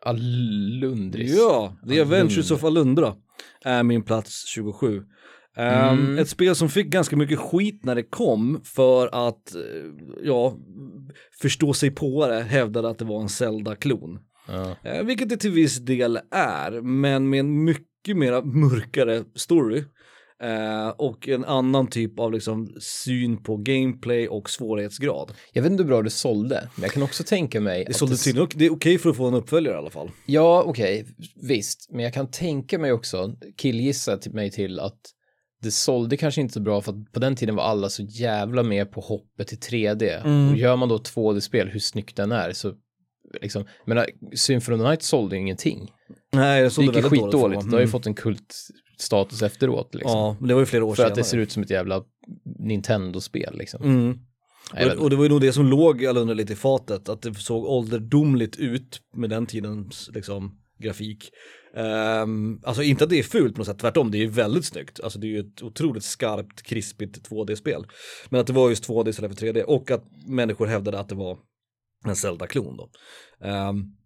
Alundris. 0.04 1.34
Ja, 1.36 1.76
The 1.88 2.00
Adventures 2.00 2.50
Alundra. 2.50 2.56
of 2.56 2.64
Alundra 2.64 3.14
är 3.64 3.82
min 3.82 4.02
plats 4.02 4.46
27. 4.46 5.02
Ehm, 5.56 5.98
Mm. 5.98 6.18
Ett 6.18 6.28
spel 6.28 6.56
som 6.56 6.68
fick 6.68 6.86
ganska 6.86 7.16
mycket 7.16 7.38
skit 7.38 7.84
när 7.84 7.94
det 7.94 8.02
kom 8.02 8.60
för 8.64 9.28
att, 9.28 9.54
eh, 9.54 9.60
ja, 10.22 10.56
förstå 11.40 11.72
sig 11.74 11.90
på 11.90 12.26
det 12.26 12.40
hävdade 12.42 12.88
att 12.88 12.98
det 12.98 13.04
var 13.04 13.20
en 13.22 13.28
Zelda-klon. 13.28 14.18
Ja. 14.48 14.76
Eh, 14.82 15.02
vilket 15.04 15.28
det 15.28 15.36
till 15.36 15.50
viss 15.50 15.78
del 15.78 16.18
är, 16.30 16.80
men 16.80 17.30
med 17.30 17.40
en 17.40 17.64
mycket 17.64 17.86
mera 18.08 18.44
mörkare 18.44 19.24
story. 19.34 19.84
Eh, 20.42 20.88
och 20.88 21.28
en 21.28 21.44
annan 21.44 21.86
typ 21.86 22.18
av 22.18 22.32
liksom 22.32 22.74
syn 22.80 23.42
på 23.42 23.56
gameplay 23.56 24.28
och 24.28 24.50
svårighetsgrad. 24.50 25.32
Jag 25.52 25.62
vet 25.62 25.72
inte 25.72 25.82
hur 25.82 25.88
bra 25.88 26.02
det 26.02 26.10
sålde, 26.10 26.68
men 26.74 26.82
jag 26.82 26.92
kan 26.92 27.02
också 27.02 27.24
tänka 27.24 27.60
mig 27.60 27.84
Det, 27.84 27.94
sålde 27.94 28.16
tydligen, 28.16 28.48
det 28.54 28.66
är 28.66 28.72
okej 28.72 28.98
för 28.98 29.10
att 29.10 29.16
få 29.16 29.26
en 29.28 29.34
uppföljare 29.34 29.74
i 29.74 29.78
alla 29.78 29.90
fall. 29.90 30.10
Ja, 30.26 30.62
okej, 30.66 31.06
visst, 31.42 31.88
men 31.90 32.04
jag 32.04 32.14
kan 32.14 32.30
tänka 32.30 32.78
mig 32.78 32.92
också, 32.92 33.36
killgissa 33.56 34.16
till 34.16 34.32
mig 34.32 34.50
till 34.50 34.80
att 34.80 35.00
det 35.62 35.70
sålde 35.70 36.16
kanske 36.16 36.40
inte 36.40 36.54
så 36.54 36.60
bra 36.60 36.80
för 36.80 36.92
att 36.92 37.12
på 37.12 37.20
den 37.20 37.36
tiden 37.36 37.56
var 37.56 37.64
alla 37.64 37.88
så 37.88 38.02
jävla 38.02 38.62
med 38.62 38.92
på 38.92 39.00
hoppet 39.00 39.48
till 39.48 39.58
3D. 39.58 40.20
Mm. 40.24 40.50
Och 40.50 40.56
gör 40.56 40.76
man 40.76 40.88
då 40.88 40.98
2D-spel, 40.98 41.68
hur 41.68 41.80
snyggt 41.80 42.16
den 42.16 42.32
är, 42.32 42.52
så 42.52 42.74
liksom, 43.40 43.64
jag 43.84 43.88
menar, 43.88 44.06
Symphony 44.34 44.76
of 44.76 44.80
the 44.80 44.88
Night 44.88 45.02
sålde 45.02 45.36
ju 45.36 45.42
ingenting. 45.42 45.90
Nej, 46.34 46.60
det 46.60 46.66
Det 46.66 46.70
sålde 46.70 46.86
gick 46.86 46.96
ju 46.96 47.02
väldigt 47.02 47.20
dåligt. 47.20 47.32
skitdåligt, 47.32 47.58
att 47.64 47.70
det 47.70 47.76
har 47.76 47.80
ju 47.80 47.88
fått 47.88 48.06
en 48.06 48.14
kultstatus 48.14 49.42
efteråt 49.42 49.94
liksom. 49.94 50.18
Ja, 50.18 50.36
men 50.38 50.48
det 50.48 50.54
var 50.54 50.60
ju 50.62 50.66
flera 50.66 50.84
år 50.84 50.90
för 50.90 50.96
senare. 50.96 51.12
att 51.12 51.16
det 51.16 51.24
ser 51.24 51.38
ut 51.38 51.52
som 51.52 51.62
ett 51.62 51.70
jävla 51.70 52.02
Nintendo-spel 52.58 53.58
liksom. 53.58 53.82
Mm. 53.84 54.18
Jag 54.74 54.92
Och, 54.92 55.02
och 55.02 55.10
det 55.10 55.16
var 55.16 55.24
ju 55.24 55.30
nog 55.30 55.40
det 55.40 55.52
som 55.52 55.66
låg 55.66 56.06
Alundra 56.06 56.34
lite 56.34 56.52
i 56.52 56.56
fatet, 56.56 57.08
att 57.08 57.22
det 57.22 57.34
såg 57.34 57.64
ålderdomligt 57.64 58.56
ut 58.56 59.00
med 59.16 59.30
den 59.30 59.46
tidens 59.46 60.10
liksom, 60.14 60.58
grafik. 60.78 61.30
Um, 61.76 62.60
alltså 62.64 62.82
inte 62.82 63.04
att 63.04 63.10
det 63.10 63.18
är 63.18 63.22
fult 63.22 63.54
på 63.54 63.58
något 63.60 63.66
sätt, 63.66 63.78
tvärtom, 63.78 64.10
det 64.10 64.18
är 64.22 64.26
väldigt 64.28 64.64
snyggt. 64.64 65.00
Alltså 65.00 65.18
det 65.18 65.26
är 65.26 65.28
ju 65.28 65.40
ett 65.40 65.62
otroligt 65.62 66.04
skarpt, 66.04 66.62
krispigt 66.62 67.30
2D-spel. 67.30 67.86
Men 68.28 68.40
att 68.40 68.46
det 68.46 68.52
var 68.52 68.68
just 68.68 68.88
2D 68.88 69.08
istället 69.08 69.38
för 69.38 69.46
3D 69.46 69.62
och 69.62 69.90
att 69.90 70.04
människor 70.26 70.66
hävdade 70.66 70.98
att 70.98 71.08
det 71.08 71.14
var 71.14 71.38
en 72.06 72.16
Zelda-klon 72.16 72.76
då. 72.76 72.90
Um, 73.48 73.96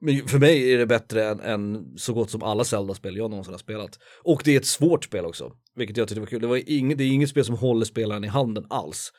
men 0.00 0.28
för 0.28 0.38
mig 0.38 0.72
är 0.72 0.78
det 0.78 0.86
bättre 0.86 1.24
än, 1.24 1.40
än 1.40 1.84
så 1.96 2.12
gott 2.12 2.30
som 2.30 2.42
alla 2.42 2.64
Zelda-spel 2.64 3.16
jag 3.16 3.30
någonsin 3.30 3.54
har 3.54 3.58
spelat. 3.58 3.98
Och 4.22 4.42
det 4.44 4.54
är 4.54 4.56
ett 4.60 4.66
svårt 4.66 5.04
spel 5.04 5.24
också, 5.24 5.52
vilket 5.76 5.96
jag 5.96 6.08
tyckte 6.08 6.20
var 6.20 6.26
kul. 6.26 6.40
Det, 6.40 6.46
var 6.46 6.62
inget, 6.66 6.98
det 6.98 7.04
är 7.04 7.08
inget 7.08 7.30
spel 7.30 7.44
som 7.44 7.54
håller 7.54 7.84
spelaren 7.84 8.24
i 8.24 8.28
handen 8.28 8.66
alls. 8.70 9.12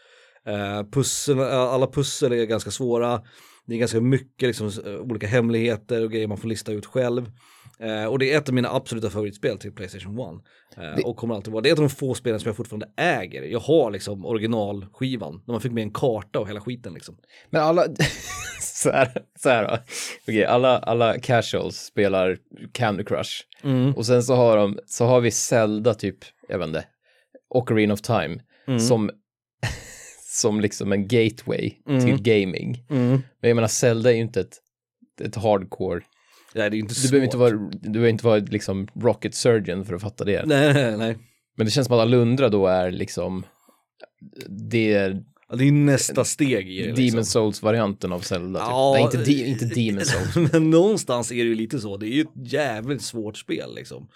Uh, 0.47 0.89
pussel, 0.91 1.39
eh, 1.39 1.59
alla 1.59 1.87
pussel 1.87 2.31
är 2.31 2.45
ganska 2.45 2.71
svåra, 2.71 3.21
det 3.65 3.75
är 3.75 3.79
ganska 3.79 4.01
mycket 4.01 4.47
liksom, 4.47 4.71
eh, 4.85 4.95
olika 4.95 5.27
hemligheter 5.27 6.03
och 6.03 6.11
grejer 6.11 6.27
man 6.27 6.37
får 6.37 6.47
lista 6.47 6.71
ut 6.71 6.85
själv. 6.85 7.31
Uh, 7.83 8.05
och 8.05 8.19
det 8.19 8.33
är 8.33 8.37
ett 8.37 8.49
av 8.49 8.55
mina 8.55 8.69
absoluta 8.69 9.09
favoritspel 9.09 9.57
till 9.57 9.71
Playstation 9.71 10.19
1. 10.19 10.77
Uh, 10.77 10.95
det... 10.95 11.03
Och 11.03 11.17
kommer 11.17 11.35
alltid 11.35 11.53
vara. 11.53 11.61
Det 11.61 11.69
är 11.69 11.73
ett 11.73 11.79
av 11.79 11.87
de 11.87 11.95
få 11.95 12.13
spelen 12.13 12.39
som 12.39 12.49
jag 12.49 12.55
fortfarande 12.55 12.89
äger. 12.97 13.43
Jag 13.43 13.59
har 13.59 13.91
liksom 13.91 14.25
originalskivan, 14.25 15.41
när 15.45 15.51
man 15.51 15.61
fick 15.61 15.71
med 15.71 15.81
en 15.81 15.91
karta 15.91 16.39
och 16.39 16.49
hela 16.49 16.61
skiten 16.61 16.93
liksom. 16.93 17.17
Men 17.49 17.61
alla, 17.61 17.85
så 18.61 18.91
här, 18.91 19.23
så 19.39 19.49
här 19.49 19.63
då. 19.63 19.77
Okej, 20.27 20.45
alla, 20.45 20.77
alla 20.77 21.19
casuals 21.19 21.77
spelar 21.77 22.37
Candy 22.71 23.03
Crush. 23.03 23.31
Mm. 23.63 23.93
Och 23.93 24.05
sen 24.05 24.23
så 24.23 24.35
har 24.35 24.57
de, 24.57 24.79
så 24.85 25.05
har 25.05 25.21
vi 25.21 25.31
Zelda 25.31 25.93
typ, 25.93 26.17
jag 26.47 26.59
vet 26.59 26.67
inte, 26.67 26.85
Ocarina 27.49 27.93
of 27.93 28.01
Time, 28.01 28.39
mm. 28.67 28.79
som, 28.79 29.09
som 30.23 30.61
liksom 30.61 30.91
en 30.91 31.07
gateway 31.07 31.73
mm. 31.87 32.05
till 32.05 32.21
gaming. 32.21 32.85
Mm. 32.89 33.09
Men 33.41 33.49
jag 33.49 33.55
menar, 33.55 33.67
Zelda 33.67 34.09
är 34.09 34.15
ju 34.15 34.21
inte 34.21 34.41
ett, 34.41 34.57
ett 35.21 35.35
hardcore 35.35 36.01
Nej, 36.55 36.69
det 36.69 36.77
är 36.77 36.79
inte 36.79 36.95
du, 37.03 37.09
behöver 37.09 37.25
inte 37.25 37.37
vara, 37.37 37.51
du 37.71 37.89
behöver 37.89 38.09
inte 38.09 38.25
vara 38.25 38.37
liksom 38.37 38.87
rocket 38.95 39.35
surgeon 39.35 39.85
för 39.85 39.93
att 39.93 40.01
fatta 40.01 40.23
det. 40.23 40.45
Nej, 40.45 40.73
nej, 40.73 40.97
nej. 40.97 41.17
Men 41.57 41.65
det 41.65 41.71
känns 41.71 41.87
som 41.87 41.95
att 41.95 42.01
Alundra 42.01 42.49
då 42.49 42.67
är 42.67 42.91
liksom, 42.91 43.45
det 44.47 44.93
är 44.93 45.23
Ja, 45.49 45.55
det 45.55 45.67
är 45.67 45.71
nästa 45.71 46.25
steg 46.25 46.69
i 46.69 46.81
det. 46.81 46.87
Demon 46.87 46.97
liksom. 46.97 47.23
Souls-varianten 47.23 48.13
av 48.13 48.19
Zelda. 48.19 48.59
Typ. 48.59 48.69
Ja, 48.69 48.91
Nej, 48.93 49.03
inte, 49.03 49.17
de, 49.17 49.45
inte 49.45 49.65
Demon 49.65 50.05
Souls. 50.05 50.51
men 50.51 50.69
någonstans 50.69 51.31
är 51.31 51.35
det 51.35 51.43
ju 51.43 51.55
lite 51.55 51.79
så. 51.79 51.97
Det 51.97 52.05
är 52.05 52.11
ju 52.11 52.21
ett 52.21 52.51
jävligt 52.51 53.01
svårt 53.01 53.37
spel 53.37 53.75
liksom. 53.75 54.07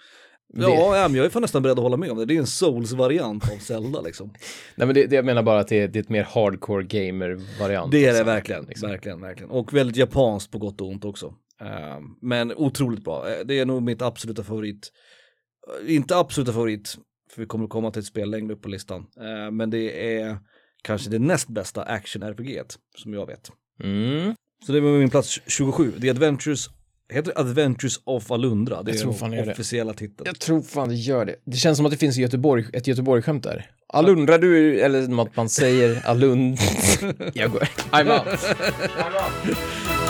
Ja, 0.54 0.94
det... 0.94 1.08
men 1.08 1.14
jag 1.14 1.26
är 1.26 1.30
fan 1.30 1.42
nästan 1.42 1.62
beredd 1.62 1.78
att 1.78 1.82
hålla 1.82 1.96
med 1.96 2.10
om 2.10 2.18
det. 2.18 2.24
Det 2.24 2.34
är 2.34 2.38
en 2.38 2.46
Souls-variant 2.46 3.52
av 3.52 3.56
Zelda 3.56 4.00
liksom. 4.00 4.34
Nej, 4.76 4.86
men 4.86 4.94
det, 4.94 5.06
det, 5.06 5.16
jag 5.16 5.24
menar 5.24 5.42
bara 5.42 5.60
att 5.60 5.68
det 5.68 5.80
är, 5.80 5.88
det 5.88 5.98
är 5.98 6.02
ett 6.02 6.08
mer 6.08 6.22
hardcore 6.22 6.84
gamer-variant. 6.84 7.92
Det 7.92 8.06
är 8.06 8.12
det 8.12 8.24
verkligen, 8.24 8.64
liksom. 8.64 8.88
verkligen, 8.88 9.20
verkligen. 9.20 9.50
Och 9.50 9.74
väldigt 9.74 9.96
japanskt 9.96 10.50
på 10.50 10.58
gott 10.58 10.80
och 10.80 10.88
ont 10.88 11.04
också. 11.04 11.34
Uh, 11.62 12.00
men 12.20 12.52
otroligt 12.56 13.04
bra. 13.04 13.30
Eh, 13.30 13.44
det 13.44 13.58
är 13.58 13.66
nog 13.66 13.82
mitt 13.82 14.02
absoluta 14.02 14.44
favorit. 14.44 14.92
Uh, 15.82 15.94
inte 15.94 16.16
absoluta 16.16 16.52
favorit, 16.52 16.96
för 17.30 17.40
vi 17.42 17.46
kommer 17.46 17.64
att 17.64 17.70
komma 17.70 17.90
till 17.90 18.00
ett 18.00 18.06
spel 18.06 18.30
längre 18.30 18.52
upp 18.52 18.62
på 18.62 18.68
listan. 18.68 19.06
Uh, 19.20 19.50
men 19.50 19.70
det 19.70 20.16
är 20.16 20.38
kanske 20.82 21.10
det 21.10 21.18
näst 21.18 21.48
bästa 21.48 21.82
action-RPG 21.82 22.62
som 22.98 23.14
jag 23.14 23.26
vet. 23.26 23.50
Mm. 23.82 24.34
Så 24.66 24.72
det 24.72 24.80
var 24.80 24.98
min 24.98 25.10
plats 25.10 25.40
27, 25.46 25.92
The 26.00 26.10
Adventures 26.10 26.68
Heter 27.12 27.32
det 27.34 27.40
Adventures 27.40 28.00
of 28.04 28.30
Alundra? 28.30 28.82
Det 28.82 28.92
jag 28.92 29.22
är 29.22 29.36
den 29.36 29.50
officiella 29.50 29.92
titeln. 29.94 30.22
Jag 30.24 30.38
tror 30.38 30.62
fan 30.62 30.88
det 30.88 30.94
gör 30.94 31.24
det. 31.24 31.36
Det 31.44 31.56
känns 31.56 31.76
som 31.76 31.86
att 31.86 31.92
det 31.92 31.98
finns 31.98 32.16
Göteborg, 32.16 32.66
ett 32.72 32.86
Göteborg-skämt 32.86 33.44
där. 33.44 33.70
Alundra 33.88 34.38
du, 34.38 34.80
eller 34.80 35.22
att 35.22 35.36
man 35.36 35.48
säger 35.48 36.06
Alund... 36.06 36.58
jag 37.34 37.50
går. 37.50 37.60
I'm 37.90 38.18
out. 38.18 38.38
I'm 38.96 39.14
out. 39.50 40.01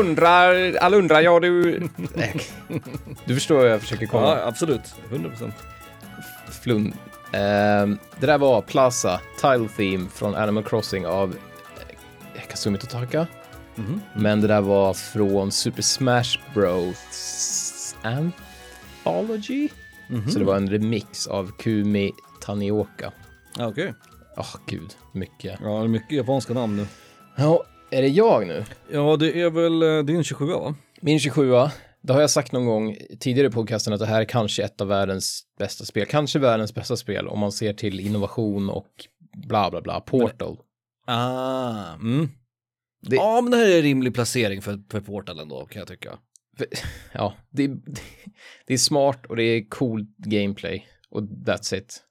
Undrar, 0.00 0.76
alla 0.76 0.96
undrar, 0.96 1.20
ja 1.20 1.40
du... 1.40 1.80
du 3.24 3.34
förstår 3.34 3.56
vad 3.56 3.70
jag 3.70 3.80
försöker 3.80 4.06
komma. 4.06 4.26
Ja, 4.26 4.46
absolut. 4.46 4.94
100 5.10 5.30
procent. 5.30 5.54
Flun. 6.62 6.86
Uh, 6.86 7.96
det 8.20 8.26
där 8.26 8.38
var 8.38 8.62
Plaza, 8.62 9.20
Tile 9.40 9.68
Theme 9.76 10.08
från 10.14 10.34
Animal 10.34 10.64
Crossing 10.64 11.06
av 11.06 11.36
eh, 12.34 12.42
Kazumi 12.48 12.78
Totaka. 12.78 13.26
Mm 13.76 13.90
-hmm. 13.90 14.00
Men 14.14 14.40
det 14.40 14.48
där 14.48 14.60
var 14.60 14.94
från 14.94 15.52
Super 15.52 15.82
Smash 15.82 16.38
Bros 16.54 17.96
Anthology. 18.02 19.68
Mm 20.08 20.22
-hmm. 20.22 20.28
Så 20.28 20.38
det 20.38 20.44
var 20.44 20.56
en 20.56 20.70
remix 20.70 21.26
av 21.26 21.52
Kumi 21.58 22.12
Tanioka. 22.40 23.12
Ja, 23.58 23.66
Okej. 23.66 23.84
Okay. 23.84 23.94
Åh, 24.36 24.44
oh, 24.44 24.60
gud. 24.66 24.94
Mycket. 25.12 25.58
Ja, 25.62 25.86
mycket 25.86 26.12
japanska 26.12 26.54
namn 26.54 26.76
nu. 26.76 26.86
Ja, 27.36 27.64
är 27.90 28.02
det 28.02 28.08
jag 28.08 28.46
nu? 28.46 28.64
Ja, 28.90 29.16
det 29.16 29.40
är 29.40 29.50
väl 29.50 29.82
eh, 29.82 30.04
din 30.04 30.24
27 30.24 30.46
va? 30.46 30.74
Min 31.00 31.20
27 31.20 31.52
det 32.00 32.12
har 32.12 32.20
jag 32.20 32.30
sagt 32.30 32.52
någon 32.52 32.66
gång 32.66 32.96
tidigare 33.20 33.48
i 33.48 33.50
podcasten 33.50 33.92
att 33.92 34.00
det 34.00 34.06
här 34.06 34.20
är 34.20 34.24
kanske 34.24 34.62
ett 34.64 34.80
av 34.80 34.88
världens 34.88 35.42
bästa 35.58 35.84
spel. 35.84 36.06
Kanske 36.06 36.38
världens 36.38 36.74
bästa 36.74 36.96
spel 36.96 37.28
om 37.28 37.38
man 37.38 37.52
ser 37.52 37.72
till 37.72 38.00
innovation 38.00 38.70
och 38.70 38.88
bla 39.46 39.70
bla 39.70 39.80
bla. 39.80 40.00
Portal. 40.00 40.58
Men, 41.06 41.16
ah, 41.16 41.94
mm. 41.94 42.28
Det, 43.02 43.16
ja, 43.16 43.40
men 43.40 43.50
det 43.50 43.56
här 43.56 43.66
är 43.66 43.76
en 43.76 43.82
rimlig 43.82 44.14
placering 44.14 44.62
för, 44.62 44.80
för 44.90 45.00
Portal 45.00 45.38
ändå 45.38 45.66
kan 45.66 45.78
jag 45.78 45.88
tycka. 45.88 46.18
Ja, 47.12 47.34
det, 47.50 47.70
det 48.66 48.74
är 48.74 48.78
smart 48.78 49.26
och 49.26 49.36
det 49.36 49.42
är 49.42 49.68
cool 49.68 50.06
gameplay 50.16 50.86
och 51.10 51.22
that's 51.22 51.74
it. 51.74 52.02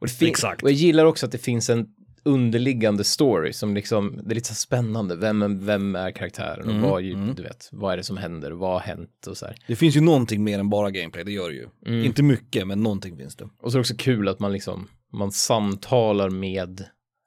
Och, 0.00 0.08
det 0.20 0.28
Exakt. 0.28 0.62
och 0.62 0.68
jag 0.68 0.76
gillar 0.76 1.04
också 1.04 1.26
att 1.26 1.32
det 1.32 1.38
finns 1.38 1.70
en 1.70 1.88
underliggande 2.24 3.04
story 3.04 3.52
som 3.52 3.74
liksom, 3.74 4.20
det 4.24 4.32
är 4.32 4.34
lite 4.34 4.48
så 4.48 4.54
spännande. 4.54 5.16
Vem, 5.16 5.66
vem 5.66 5.96
är 5.96 6.10
karaktären 6.10 6.68
och 6.68 6.74
vad, 6.90 7.02
ju- 7.02 7.14
du 7.36 7.42
vet, 7.42 7.68
vad 7.72 7.92
är 7.92 7.96
det 7.96 8.02
som 8.02 8.16
händer, 8.16 8.50
vad 8.50 8.72
har 8.72 8.80
hänt 8.80 9.26
och 9.26 9.36
så 9.36 9.46
här. 9.46 9.56
Det 9.66 9.76
finns 9.76 9.96
ju 9.96 10.00
någonting 10.00 10.44
mer 10.44 10.58
än 10.58 10.70
bara 10.70 10.90
gameplay, 10.90 11.24
det 11.24 11.32
gör 11.32 11.48
det 11.50 11.54
ju. 11.56 11.68
Inte 12.06 12.22
mycket, 12.22 12.66
men 12.66 12.82
någonting 12.82 13.16
finns 13.16 13.36
det. 13.36 13.44
Och 13.62 13.72
så 13.72 13.76
är 13.76 13.78
det 13.78 13.80
också 13.80 13.94
kul 13.98 14.28
att 14.28 14.40
man 14.40 14.52
liksom, 14.52 14.88
man 15.12 15.32
samtalar 15.32 16.30
med 16.30 16.84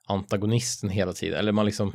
antagonisten 0.07 0.89
hela 0.89 1.13
tiden, 1.13 1.39
eller 1.39 1.51
man 1.51 1.65
liksom, 1.65 1.91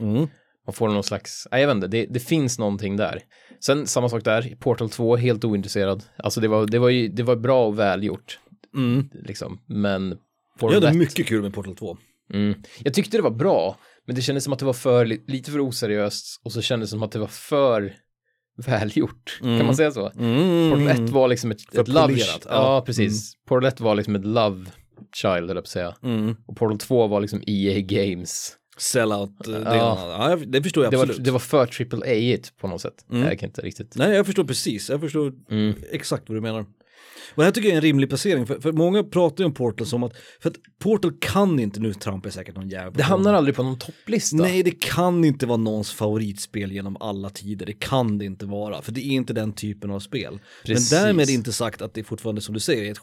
man 0.67 0.73
får 0.75 0.89
någon 0.89 1.05
slags, 1.05 1.49
nej 1.51 1.61
jag 1.61 1.69
vet 1.69 1.75
inte, 1.75 1.87
det, 1.89 2.07
det 2.07 2.21
finns 2.21 2.59
någonting 2.59 2.97
där. 2.97 3.21
Sen 3.65 3.87
samma 3.87 4.09
sak 4.09 4.25
där, 4.25 4.57
Portal 4.61 4.91
2, 4.91 5.17
helt 5.17 5.45
ointresserad. 5.45 6.05
Alltså 6.17 6.41
det 6.41 6.49
var, 6.49 6.67
det 6.67 6.79
var 6.79 6.89
ju, 6.89 7.09
det 7.09 7.23
var 7.23 7.37
bra 7.37 7.67
och 7.67 7.79
välgjort, 7.79 8.39
liksom, 9.13 9.61
men 9.67 10.19
Jag 10.61 10.75
hade 10.75 10.89
1, 10.89 10.97
mycket 10.97 11.27
kul 11.27 11.43
med 11.43 11.55
Portal 11.55 11.77
2. 11.77 11.97
Mm, 12.35 12.55
jag 12.85 12.95
tyckte 12.95 13.17
det 13.17 13.23
var 13.23 13.31
bra, 13.31 13.77
men 14.07 14.17
det 14.17 14.23
kändes 14.23 14.45
som 14.45 14.53
att 14.53 14.59
det 14.59 14.65
var 14.65 14.73
för, 14.73 15.05
li- 15.07 15.25
lite 15.27 15.51
för 15.51 15.61
oseriöst 15.69 16.41
och 16.45 16.53
så 16.53 16.63
kändes 16.63 16.89
det 16.89 16.91
som 16.91 17.03
att 17.03 17.13
det 17.13 17.19
var 17.19 17.27
för 17.27 17.95
välgjort, 18.67 19.39
kan 19.41 19.67
man 19.67 19.77
säga 19.77 19.91
så? 19.93 20.11
Portal 20.11 20.89
1 20.89 21.11
var 21.11 21.29
liksom 21.29 21.51
ett, 21.51 21.63
För 21.75 21.81
ett 21.83 21.89
love, 21.89 22.15
ja, 22.19 22.39
ja. 22.49 22.83
precis. 22.87 23.33
Portal 23.49 23.69
1 23.69 23.81
var 23.81 23.95
liksom 23.95 24.17
ett 24.17 24.25
love 24.25 24.67
child, 25.17 25.33
höll 25.35 25.49
jag 25.49 25.57
på 25.57 25.59
att 25.59 25.67
säga. 25.69 25.95
Och 26.47 26.57
Portal 26.57 26.79
2 26.79 27.07
var 27.07 27.21
liksom 27.21 27.43
EA 27.47 27.81
Games. 27.81 28.57
Sellout, 28.79 29.47
eh, 29.47 29.53
det, 29.53 29.59
Ja. 29.77 30.29
ja. 30.31 30.37
det 30.47 30.63
förstår 30.63 30.85
jag 30.85 30.93
Det 30.93 30.97
var, 30.97 31.05
absolut. 31.05 31.25
det 31.25 31.31
var 31.31 31.39
för 31.39 31.67
triple 31.67 32.35
a 32.35 32.39
på 32.61 32.69
något 32.69 32.81
sätt. 32.81 33.05
Jag 33.11 33.39
kan 33.39 33.49
inte 33.49 33.61
riktigt. 33.63 33.97
Nej, 33.97 34.11
jag 34.17 34.27
förstår 34.27 34.45
precis. 34.45 34.91
Jag 34.91 35.01
förstår 35.01 35.33
Mm. 35.51 35.75
exakt 35.91 36.29
vad 36.29 36.37
du 36.37 36.41
menar. 36.41 36.67
Och 37.35 37.43
det 37.43 37.45
här 37.45 37.51
tycker 37.53 37.69
jag 37.69 37.73
är 37.73 37.77
en 37.77 37.83
rimlig 37.83 38.09
placering, 38.09 38.47
för, 38.47 38.61
för 38.61 38.73
många 38.73 39.05
pratar 39.05 39.45
ju 39.45 39.47
om 39.47 39.55
Portal 39.55 39.87
som 39.87 40.03
att, 40.03 40.13
för 40.43 40.51
att 40.51 40.57
Portal 40.79 41.13
kan 41.21 41.61
inte, 41.61 41.81
nu 41.81 41.95
trampar 41.95 42.27
jag 42.27 42.35
säkert 42.35 42.57
någon 42.57 42.69
jävel 42.69 42.93
på 42.93 42.99
Det 42.99 43.05
hamnar 43.05 43.35
aldrig 43.35 43.57
på 43.57 43.63
någon 43.63 43.79
topplista. 43.79 44.37
Nej, 44.37 44.63
det 44.63 44.81
kan 44.81 45.25
inte 45.25 45.47
vara 45.47 45.57
någons 45.57 45.93
favoritspel 45.93 46.73
genom 46.73 46.97
alla 47.01 47.31
tider. 47.31 47.67
Det 47.67 47.73
kan 47.73 48.19
det 48.19 48.25
inte 48.25 48.47
vara, 48.47 48.83
för 48.83 48.93
det 48.93 49.01
är 49.01 49.11
inte 49.11 49.33
den 49.33 49.53
typen 49.53 49.91
av 49.91 50.01
spel. 50.01 50.41
Precis. 50.65 50.93
Men 50.93 51.03
därmed 51.03 51.31
inte 51.31 51.53
sagt 51.53 51.83
att 51.83 51.95
det 51.95 52.05
fortfarande, 52.05 52.41
som 52.41 52.55
du 52.55 52.61
säger, 52.61 52.85
är 52.85 52.91
ett 52.91 52.99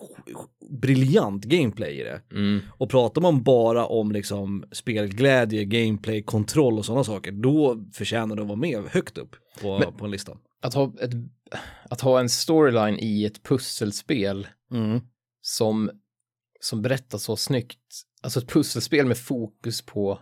briljant 0.70 1.46
gameplay 1.46 2.00
i 2.00 2.04
det. 2.04 2.22
Mm. 2.32 2.60
Och 2.78 2.90
pratar 2.90 3.22
man 3.22 3.44
bara 3.44 3.86
om 3.86 4.12
liksom 4.12 4.64
spelglädje, 4.72 5.66
gameplay, 5.66 6.24
kontroll 6.24 6.78
och 6.78 6.86
sådana 6.86 7.04
saker, 7.04 7.32
då 7.32 7.86
förtjänar 7.94 8.36
det 8.36 8.42
att 8.42 8.48
vara 8.48 8.60
med 8.60 8.84
högt 8.92 9.18
upp 9.18 9.36
på, 9.62 9.94
på 9.98 10.06
en 10.06 10.12
lista. 10.12 10.38
Att, 10.62 10.74
ha 10.74 10.94
ett, 11.02 11.12
att 11.90 12.02
ha 12.02 12.20
en 12.20 12.30
storyline 12.30 13.00
i 13.00 13.26
ett 13.26 13.44
pusselspel 13.44 14.48
Mm. 14.72 15.00
som, 15.42 15.92
som 16.60 16.82
berättar 16.82 17.18
så 17.18 17.36
snyggt. 17.38 17.80
Alltså 18.22 18.40
ett 18.40 18.50
pusselspel 18.50 19.06
med 19.06 19.18
fokus 19.18 19.82
på 19.82 20.20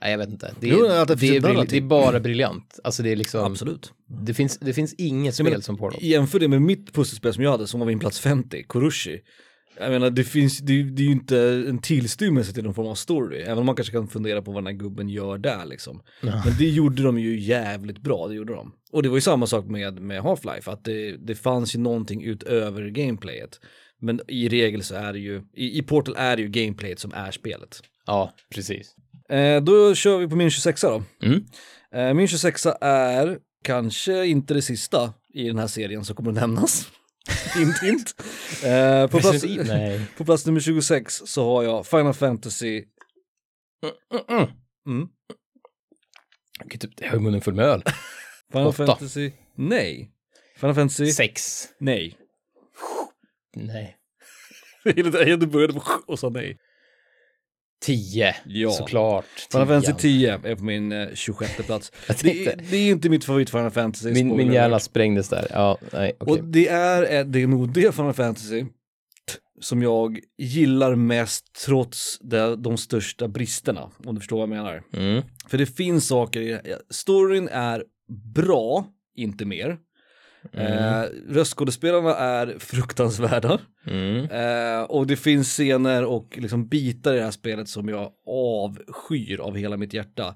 Nej, 0.00 0.10
jag 0.10 0.18
vet 0.18 0.28
inte. 0.28 0.54
Det 0.60 0.68
är, 0.68 0.72
Jo, 0.72 0.82
det 0.82 1.14
det, 1.14 1.36
är, 1.36 1.40
narrativ. 1.40 1.70
det 1.70 1.76
är 1.76 1.80
bara 1.88 2.20
briljant. 2.20 2.80
Alltså 2.84 3.02
det 3.02 3.12
är 3.12 3.16
liksom, 3.16 3.44
Absolut. 3.44 3.92
det 4.26 4.34
finns, 4.34 4.58
det 4.58 4.72
finns 4.72 4.94
inget 4.94 5.34
spel 5.34 5.44
menar, 5.44 5.60
som 5.60 5.76
Portal. 5.76 6.02
Jämför 6.02 6.40
det 6.40 6.48
med 6.48 6.62
mitt 6.62 6.92
pusselspel 6.92 7.34
som 7.34 7.42
jag 7.44 7.50
hade 7.50 7.66
som 7.66 7.80
var 7.80 7.86
min 7.86 7.98
plats 7.98 8.20
50, 8.20 8.62
Kurushi. 8.68 9.20
Jag 9.82 9.90
menar 9.90 10.10
det 10.10 10.24
finns, 10.24 10.58
det, 10.58 10.82
det 10.82 11.02
är 11.02 11.06
ju 11.06 11.12
inte 11.12 11.38
en 11.68 11.78
tillstymmelse 11.78 12.52
till 12.52 12.64
någon 12.64 12.74
form 12.74 12.86
av 12.86 12.94
story, 12.94 13.40
även 13.40 13.58
om 13.58 13.66
man 13.66 13.76
kanske 13.76 13.92
kan 13.92 14.08
fundera 14.08 14.42
på 14.42 14.52
vad 14.52 14.64
den 14.64 14.74
här 14.74 14.80
gubben 14.80 15.08
gör 15.08 15.38
där 15.38 15.66
liksom. 15.66 16.02
Men 16.20 16.58
det 16.58 16.68
gjorde 16.68 17.02
de 17.02 17.18
ju 17.18 17.40
jävligt 17.40 17.98
bra, 17.98 18.28
det 18.28 18.34
gjorde 18.34 18.54
de. 18.54 18.72
Och 18.92 19.02
det 19.02 19.08
var 19.08 19.16
ju 19.16 19.20
samma 19.20 19.46
sak 19.46 19.66
med, 19.66 20.00
med 20.00 20.22
Half-Life, 20.22 20.70
att 20.70 20.84
det, 20.84 21.16
det 21.16 21.34
fanns 21.34 21.74
ju 21.74 21.78
någonting 21.78 22.24
utöver 22.24 22.88
gameplayet. 22.88 23.60
Men 24.00 24.20
i 24.28 24.48
regel 24.48 24.82
så 24.82 24.94
är 24.94 25.12
det 25.12 25.18
ju, 25.18 25.42
i, 25.56 25.78
i 25.78 25.82
Portal 25.82 26.14
är 26.18 26.36
det 26.36 26.42
ju 26.42 26.48
gameplayet 26.48 26.98
som 26.98 27.12
är 27.14 27.30
spelet. 27.30 27.80
Ja, 28.06 28.32
precis. 28.54 28.94
Eh, 29.28 29.62
då 29.62 29.94
kör 29.94 30.18
vi 30.18 30.28
på 30.28 30.36
min 30.36 30.50
26 30.50 30.80
då. 30.80 31.02
Mm. 31.22 31.44
Eh, 31.94 32.14
min 32.14 32.28
26 32.28 32.66
är 32.80 33.38
kanske 33.64 34.26
inte 34.26 34.54
det 34.54 34.62
sista 34.62 35.12
i 35.34 35.46
den 35.46 35.58
här 35.58 35.66
serien 35.66 36.04
som 36.04 36.16
kommer 36.16 36.30
att 36.30 36.36
nämnas. 36.36 36.88
hint 37.54 37.78
hint. 37.82 38.14
Eh, 38.64 39.10
på, 39.10 39.20
plats, 39.20 39.44
på 40.16 40.24
plats 40.24 40.46
nummer 40.46 40.60
26 40.60 41.14
så 41.14 41.44
har 41.44 41.62
jag 41.62 41.86
Final 41.86 42.14
Fantasy. 42.14 42.84
Mm. 44.86 45.08
Typ, 46.80 46.90
jag 47.00 47.10
har 47.10 47.18
munnen 47.18 47.40
full 47.40 47.54
med 47.54 47.64
öl. 47.64 47.82
Final 48.52 48.66
Åtta. 48.66 48.86
Fantasy. 48.86 49.32
Nej. 49.54 50.10
Final 50.56 50.74
Fantasy. 50.74 51.12
Sex. 51.12 51.68
Nej. 51.78 52.16
Nej. 53.56 53.96
Jag 54.84 54.96
gillade 54.96 55.22
att 55.22 55.28
jag 55.28 55.50
började 55.50 55.80
och 56.06 56.18
sa 56.18 56.28
nej. 56.28 56.58
Tio. 57.82 58.34
Ja. 58.44 58.70
Såklart. 58.70 59.24
Final 59.52 59.66
Fantasy 59.66 59.92
Tian. 59.92 60.40
10 60.42 60.50
är 60.52 60.56
på 60.56 60.64
min 60.64 60.92
eh, 60.92 61.08
26 61.14 61.56
plats. 61.66 61.92
Det, 62.22 62.54
det 62.70 62.76
är 62.76 62.90
inte 62.90 63.08
mitt 63.08 63.24
favorit 63.24 63.50
Final 63.50 63.70
Fantasy. 63.70 64.12
Min, 64.12 64.36
min 64.36 64.52
hjärna 64.52 64.80
sprängdes 64.80 65.28
där. 65.28 65.46
Ja, 65.50 65.78
nej, 65.92 66.16
okej. 66.18 66.32
Och 66.32 66.44
det 66.44 66.68
är, 66.68 67.18
eh, 67.18 67.24
det 67.24 67.42
är 67.42 67.46
nog 67.46 67.72
det 67.72 67.94
Final 67.94 68.12
Fantasy 68.12 68.64
som 69.60 69.82
jag 69.82 70.18
gillar 70.38 70.94
mest 70.94 71.44
trots 71.66 72.18
det, 72.20 72.56
de 72.56 72.76
största 72.76 73.28
bristerna, 73.28 73.90
om 74.04 74.14
du 74.14 74.20
förstår 74.20 74.36
vad 74.36 74.42
jag 74.42 74.64
menar. 74.64 74.82
Mm. 74.92 75.22
För 75.46 75.58
det 75.58 75.66
finns 75.66 76.06
saker, 76.06 76.40
i 76.40 76.76
storyn 76.90 77.48
är 77.48 77.84
bra, 78.34 78.86
inte 79.16 79.44
mer. 79.44 79.78
Eh, 80.52 81.02
röstskådespelarna 81.28 82.16
är 82.16 82.58
fruktansvärda. 82.58 83.58
Mm. 83.86 84.24
Eh, 84.24 84.82
och 84.82 85.06
det 85.06 85.16
finns 85.16 85.48
scener 85.48 86.04
och 86.04 86.38
liksom 86.38 86.68
bitar 86.68 87.14
i 87.14 87.16
det 87.16 87.24
här 87.24 87.30
spelet 87.30 87.68
som 87.68 87.88
jag 87.88 88.10
avskyr 88.26 89.40
av 89.40 89.56
hela 89.56 89.76
mitt 89.76 89.94
hjärta. 89.94 90.34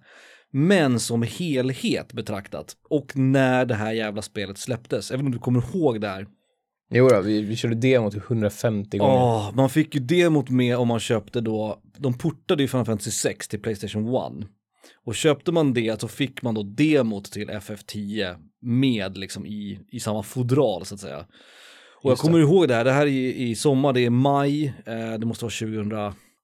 Men 0.52 1.00
som 1.00 1.22
helhet 1.22 2.12
betraktat 2.12 2.76
och 2.90 3.16
när 3.16 3.66
det 3.66 3.74
här 3.74 3.92
jävla 3.92 4.22
spelet 4.22 4.58
släpptes, 4.58 5.10
även 5.10 5.26
om 5.26 5.32
du 5.32 5.38
kommer 5.38 5.64
ihåg 5.74 6.00
det 6.00 6.08
här. 6.08 6.26
Jo 6.90 7.08
då, 7.08 7.20
vi, 7.20 7.40
vi 7.40 7.56
körde 7.56 7.74
demot 7.74 8.14
150 8.14 8.98
gånger. 8.98 9.14
Åh, 9.14 9.50
man 9.54 9.70
fick 9.70 9.94
ju 9.94 10.00
demot 10.00 10.50
med 10.50 10.76
om 10.76 10.88
man 10.88 11.00
köpte 11.00 11.40
då, 11.40 11.80
de 11.98 12.18
portade 12.18 12.62
ju 12.62 12.68
Final 12.68 12.86
Fantasy 12.86 13.10
6 13.10 13.48
till 13.48 13.62
Playstation 13.62 14.14
1. 14.42 14.48
Och 15.04 15.14
köpte 15.14 15.52
man 15.52 15.72
det 15.72 16.00
så 16.00 16.08
fick 16.08 16.42
man 16.42 16.54
då 16.54 16.62
demot 16.62 17.32
till 17.32 17.50
FF10 17.50 18.36
med 18.66 19.16
liksom 19.18 19.46
i, 19.46 19.80
i 19.88 20.00
samma 20.00 20.22
fodral 20.22 20.84
så 20.86 20.94
att 20.94 21.00
säga. 21.00 21.18
Och 21.18 22.10
jag 22.10 22.12
Just 22.12 22.22
kommer 22.22 22.38
ihåg 22.38 22.68
det 22.68 22.74
här, 22.74 22.84
det 22.84 22.92
här 22.92 23.02
är 23.06 23.10
i, 23.10 23.48
i 23.50 23.54
sommar, 23.54 23.92
det 23.92 24.00
är 24.00 24.10
maj, 24.10 24.74
eh, 24.86 25.18
det 25.18 25.26
måste 25.26 25.44
vara 25.44 25.50
2000, 25.50 25.88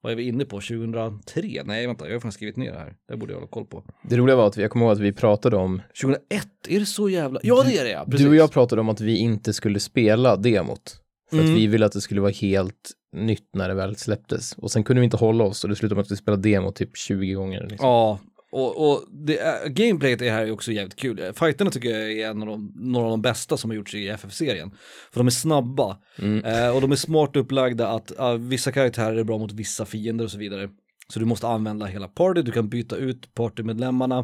vad 0.03 0.13
är 0.13 0.17
vi 0.17 0.23
inne 0.23 0.45
på, 0.45 0.61
2003? 0.61 1.63
Nej 1.65 1.87
vänta, 1.87 2.07
jag 2.07 2.15
har 2.15 2.21
fan 2.21 2.33
skrivit 2.33 2.57
ner 2.57 2.73
det 2.73 2.79
här, 2.79 2.95
det 3.09 3.17
borde 3.17 3.33
jag 3.33 3.39
hålla 3.39 3.51
koll 3.51 3.65
på. 3.67 3.85
Det 4.09 4.17
roliga 4.17 4.37
var 4.37 4.47
att 4.47 4.57
vi, 4.59 4.63
jag 4.63 4.71
kommer 4.71 4.87
ihåg 4.87 4.93
att 4.93 5.01
vi 5.01 5.13
pratade 5.13 5.57
om, 5.57 5.83
2001, 6.03 6.49
är 6.69 6.81
det 6.81 6.87
så 6.87 7.09
jävla, 7.09 7.41
ja 7.43 7.63
det 7.67 7.79
är 7.79 7.85
det 7.85 7.91
ja, 7.91 8.05
precis. 8.05 8.21
du 8.21 8.29
och 8.29 8.37
jag 8.37 8.53
pratade 8.53 8.81
om 8.81 8.89
att 8.89 9.01
vi 9.01 9.17
inte 9.17 9.53
skulle 9.53 9.81
spela 9.81 10.37
demot. 10.37 10.99
För 11.31 11.39
Mm. 11.39 11.53
att 11.53 11.59
vi 11.59 11.67
ville 11.67 11.87
att 11.87 11.93
det 11.93 12.01
skulle 12.01 12.21
vara 12.21 12.33
helt 12.33 12.91
nytt 13.17 13.49
när 13.55 13.69
det 13.69 13.75
väl 13.75 13.97
släpptes. 13.97 14.53
Och 14.53 14.71
sen 14.71 14.85
kunde 14.85 15.01
vi 15.01 15.05
inte 15.05 15.17
hålla 15.17 15.45
oss 15.45 15.65
och 15.65 15.71
det 15.71 15.77
slutade 15.77 15.97
med 15.97 16.03
att 16.03 16.11
vi 16.11 16.17
spelade 16.17 16.43
demo 16.51 16.73
typ 16.73 16.97
20 16.97 17.33
gånger. 17.33 17.61
Liksom. 17.61 17.89
Ja, 17.89 18.19
och, 18.53 18.91
och 18.91 19.05
det 19.11 19.39
är, 19.39 19.69
gameplayet 19.69 20.23
är 20.23 20.31
här 20.31 20.47
är 20.47 20.51
också 20.51 20.73
jävligt 20.73 20.97
kul. 20.97 21.33
Fighterna 21.35 21.71
tycker 21.71 21.91
jag 21.91 22.13
är 22.13 22.31
en 22.31 22.43
av 22.43 22.49
de, 22.49 22.73
några 22.75 23.07
av 23.07 23.11
de 23.11 23.23
bästa 23.23 23.57
som 23.57 23.71
har 23.71 23.77
gjorts 23.77 23.95
i 23.95 24.09
FF-serien. 24.09 24.71
För 25.13 25.21
de 25.21 25.27
är 25.27 25.31
snabba 25.31 25.99
eh, 26.45 26.75
och 26.75 26.81
de 26.81 26.93
är 26.93 26.97
smart 26.97 27.37
upplagda 27.37 27.89
att 27.89 28.13
ah, 28.19 28.33
vissa 28.33 28.73
karaktärer 28.73 29.17
är 29.17 29.25
bra 29.25 29.39
mot 29.39 29.53
vissa 29.53 29.85
fiender 29.85 30.25
och 30.25 30.31
så 30.31 30.39
vidare. 30.39 30.69
Så 31.09 31.19
du 31.19 31.25
måste 31.25 31.49
använda 31.49 31.87
hela 31.87 32.09
party, 32.09 32.43
du 32.43 32.53
kan 32.53 32.69
byta 32.69 32.97
ut 32.97 33.35
partymedlemmarna. 33.35 34.19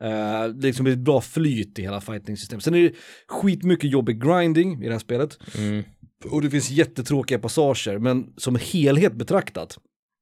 Eh, 0.00 0.44
det 0.44 0.66
liksom 0.66 0.84
blir 0.84 0.92
ett 0.92 0.98
bra 0.98 1.20
flyt 1.20 1.78
i 1.78 1.82
hela 1.82 2.00
fighting-systemet. 2.00 2.64
Sen 2.64 2.74
är 2.74 2.82
det 2.82 2.92
skitmycket 3.28 3.90
jobbig 3.90 4.22
grinding 4.22 4.82
i 4.82 4.86
det 4.86 4.92
här 4.92 4.98
spelet. 4.98 5.38
Mm. 5.58 5.84
Och 6.30 6.42
det 6.42 6.50
finns 6.50 6.70
jättetråkiga 6.70 7.38
passager, 7.38 7.98
men 7.98 8.32
som 8.36 8.58
helhet 8.72 9.14
betraktat 9.14 9.78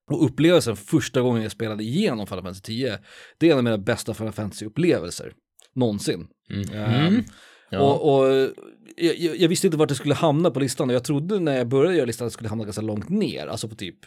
och 0.09 0.25
upplevelsen 0.25 0.77
första 0.77 1.21
gången 1.21 1.43
jag 1.43 1.53
spelade 1.53 1.83
igenom 1.85 2.27
Final 2.27 2.43
Fantasy 2.43 2.63
10, 2.63 2.99
det 3.39 3.49
är 3.49 3.53
en 3.53 3.59
av 3.59 3.65
mina 3.65 3.79
bästa 3.79 4.15
Final 4.15 4.33
Fantasy-upplevelser 4.33 5.33
någonsin. 5.75 6.27
Ehm, 6.75 7.23
Ja. 7.71 7.81
Och, 7.81 8.19
och 8.21 8.35
jag, 8.97 9.17
jag, 9.17 9.37
jag 9.37 9.49
visste 9.49 9.67
inte 9.67 9.77
vart 9.77 9.89
det 9.89 9.95
skulle 9.95 10.15
hamna 10.15 10.51
på 10.51 10.61
listan 10.61 10.89
och 10.89 10.95
jag 10.95 11.05
trodde 11.05 11.41
när 11.41 11.57
jag 11.57 11.69
började 11.69 11.97
göra 11.97 12.07
listan 12.07 12.27
att 12.27 12.31
det 12.31 12.35
skulle 12.35 12.49
hamna 12.49 12.65
ganska 12.65 12.83
långt 12.83 13.09
ner, 13.09 13.47
alltså 13.47 13.69
på 13.69 13.75
typ 13.75 13.99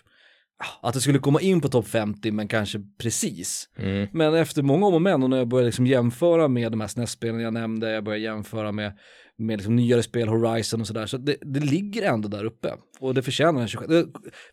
att 0.81 0.93
det 0.93 1.01
skulle 1.01 1.19
komma 1.19 1.41
in 1.41 1.61
på 1.61 1.67
topp 1.69 1.87
50 1.87 2.31
men 2.31 2.47
kanske 2.47 2.79
precis. 3.01 3.69
Mm. 3.77 4.07
Men 4.13 4.33
efter 4.35 4.61
många 4.61 4.85
om 4.85 4.93
och 4.93 5.01
men 5.01 5.23
och 5.23 5.29
när 5.29 5.37
jag 5.37 5.47
började 5.47 5.65
liksom 5.65 5.87
jämföra 5.87 6.47
med 6.47 6.71
de 6.71 6.81
här 6.81 6.87
SNES-spelen 6.87 7.39
jag 7.39 7.53
nämnde, 7.53 7.91
jag 7.91 8.03
började 8.03 8.23
jämföra 8.23 8.71
med, 8.71 8.93
med 9.37 9.57
liksom 9.57 9.75
nyare 9.75 10.03
spel, 10.03 10.27
Horizon 10.27 10.81
och 10.81 10.87
sådär, 10.87 11.05
så 11.05 11.17
det, 11.17 11.35
det 11.41 11.59
ligger 11.59 12.01
ändå 12.01 12.27
där 12.27 12.45
uppe. 12.45 12.73
Och 12.99 13.13
det 13.13 13.21
förtjänar 13.21 13.61
en 13.61 13.67
26. 13.67 13.89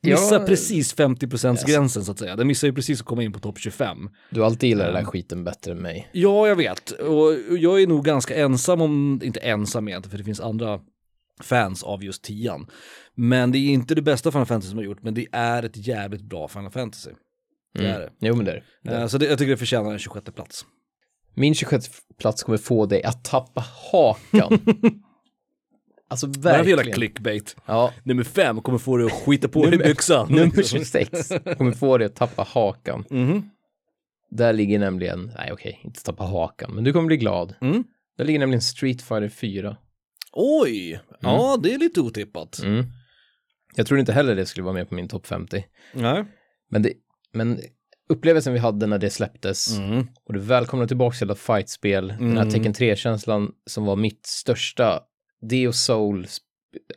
Det 0.03 0.11
missar 0.11 0.41
Ja. 0.41 0.47
precis 0.47 0.97
50% 0.97 1.67
gränsen 1.67 2.05
så 2.05 2.13
att 2.13 2.19
säga. 2.19 2.37
Det 2.37 2.45
missar 2.45 2.69
ju 2.69 2.75
precis 2.75 3.01
att 3.01 3.07
komma 3.07 3.23
in 3.23 3.33
på 3.33 3.39
topp 3.39 3.59
25. 3.59 3.99
Du 4.31 4.41
har 4.41 4.47
alltid 4.47 4.69
gillat 4.69 4.87
den 4.87 4.95
där 4.95 5.05
skiten 5.05 5.45
bättre 5.45 5.73
än 5.73 5.79
mig. 5.79 6.09
Ja, 6.13 6.49
jag 6.49 6.57
vet. 6.57 6.91
Och 6.91 7.35
jag 7.59 7.83
är 7.83 7.87
nog 7.87 8.05
ganska 8.05 8.35
ensam 8.37 8.81
om, 8.81 9.21
inte 9.25 9.41
ensam 9.41 9.89
egentligen, 9.89 10.11
för 10.11 10.19
det 10.19 10.25
finns 10.25 10.41
andra 10.41 10.81
fans 11.45 11.83
av 11.83 12.05
just 12.05 12.23
tian. 12.25 12.67
Men 13.15 13.53
det 13.53 13.59
är 13.59 13.69
inte 13.71 13.95
det 13.95 14.03
bästa 14.03 14.31
Final 14.33 14.47
Fantasy 14.47 14.69
som 14.71 14.79
har 14.79 14.85
gjort, 14.85 15.03
men 15.03 15.15
det 15.15 15.27
är 15.33 15.63
ett 15.63 15.87
jävligt 15.87 16.23
bra 16.23 16.49
Final 16.49 16.71
Fantasy. 16.71 17.11
Det 17.75 17.87
är 17.87 18.01
det. 18.01 18.11
Jo 18.21 18.37
men 18.37 18.45
det 18.45 18.53
är 18.53 18.65
det. 18.83 18.95
Eh, 18.97 19.07
Så 19.07 19.19
det, 19.19 19.27
jag 19.27 19.39
tycker 19.39 19.51
det 19.51 19.57
förtjänar 19.57 19.93
en 19.93 19.99
26 19.99 20.35
plats. 20.35 20.65
Min 21.35 21.55
26 21.55 21.91
plats 22.19 22.43
kommer 22.43 22.59
få 22.59 22.87
dig 22.87 23.03
att 23.05 23.25
tappa 23.25 23.65
hakan. 23.93 24.59
alltså 26.09 26.27
är 26.27 26.31
det 26.31 26.49
jävla 26.51 26.77
verkligen. 26.77 26.95
clickbait? 26.95 27.57
Ja, 27.67 27.93
Nummer 28.03 28.25
fem 28.25 28.61
kommer 28.63 28.79
få 28.79 28.97
dig 28.97 29.07
att 29.07 29.13
skita 29.13 29.49
på 29.49 29.67
dig 29.67 29.79
byxan. 29.79 30.27
nummer 30.31 30.63
26 30.63 31.29
kommer 31.59 31.73
få 31.73 31.99
dig 31.99 32.07
att 32.07 32.15
tappa 32.17 32.43
hakan. 32.43 33.05
Mhm. 33.11 33.51
Där 34.31 34.53
ligger 34.53 34.79
nämligen, 34.79 35.33
nej 35.37 35.53
okej, 35.53 35.81
inte 35.85 36.03
tappa 36.03 36.25
hakan, 36.25 36.75
men 36.75 36.85
du 36.85 36.93
kommer 36.93 37.07
bli 37.07 37.17
glad. 37.17 37.55
Mm. 37.61 37.85
Där 38.19 38.25
ligger 38.25 38.39
nämligen 38.39 38.63
Street 38.63 39.03
Fighter 39.03 39.29
4. 39.29 39.77
Oj, 40.41 41.01
ja 41.21 41.59
det 41.63 41.75
är 41.75 41.79
lite 41.79 42.01
otippat. 42.01 42.59
Mm. 42.65 42.87
Jag 43.75 43.87
tror 43.87 44.01
inte 44.01 44.13
heller 44.13 44.35
det 44.37 44.47
skulle 44.47 44.65
vara 44.65 44.75
med 44.75 44.89
på 44.89 44.95
min 44.95 45.09
topp 45.09 45.27
50. 45.27 45.65
Nej. 45.95 46.25
Men, 46.71 46.83
det, 46.83 46.93
men 47.33 47.61
upplevelsen 48.11 48.53
vi 48.53 48.59
hade 48.59 48.87
när 48.87 48.99
det 48.99 49.11
släpptes 49.11 49.79
Mm. 49.79 50.07
och 50.25 50.33
det 50.35 50.41
välkomnade 50.41 50.89
tillbaka 50.89 51.17
till 51.17 51.31
ett 51.31 51.39
fightspel, 51.39 52.09
den 52.09 52.19
här 52.37 52.43
Mm. 52.43 52.51
Tekken 52.51 52.73
3-känslan 52.75 53.53
som 53.67 53.85
var 53.85 53.97
mitt 53.97 54.27
största, 54.27 55.01
det 55.51 55.69
och 55.69 55.75
Soul, 55.75 56.27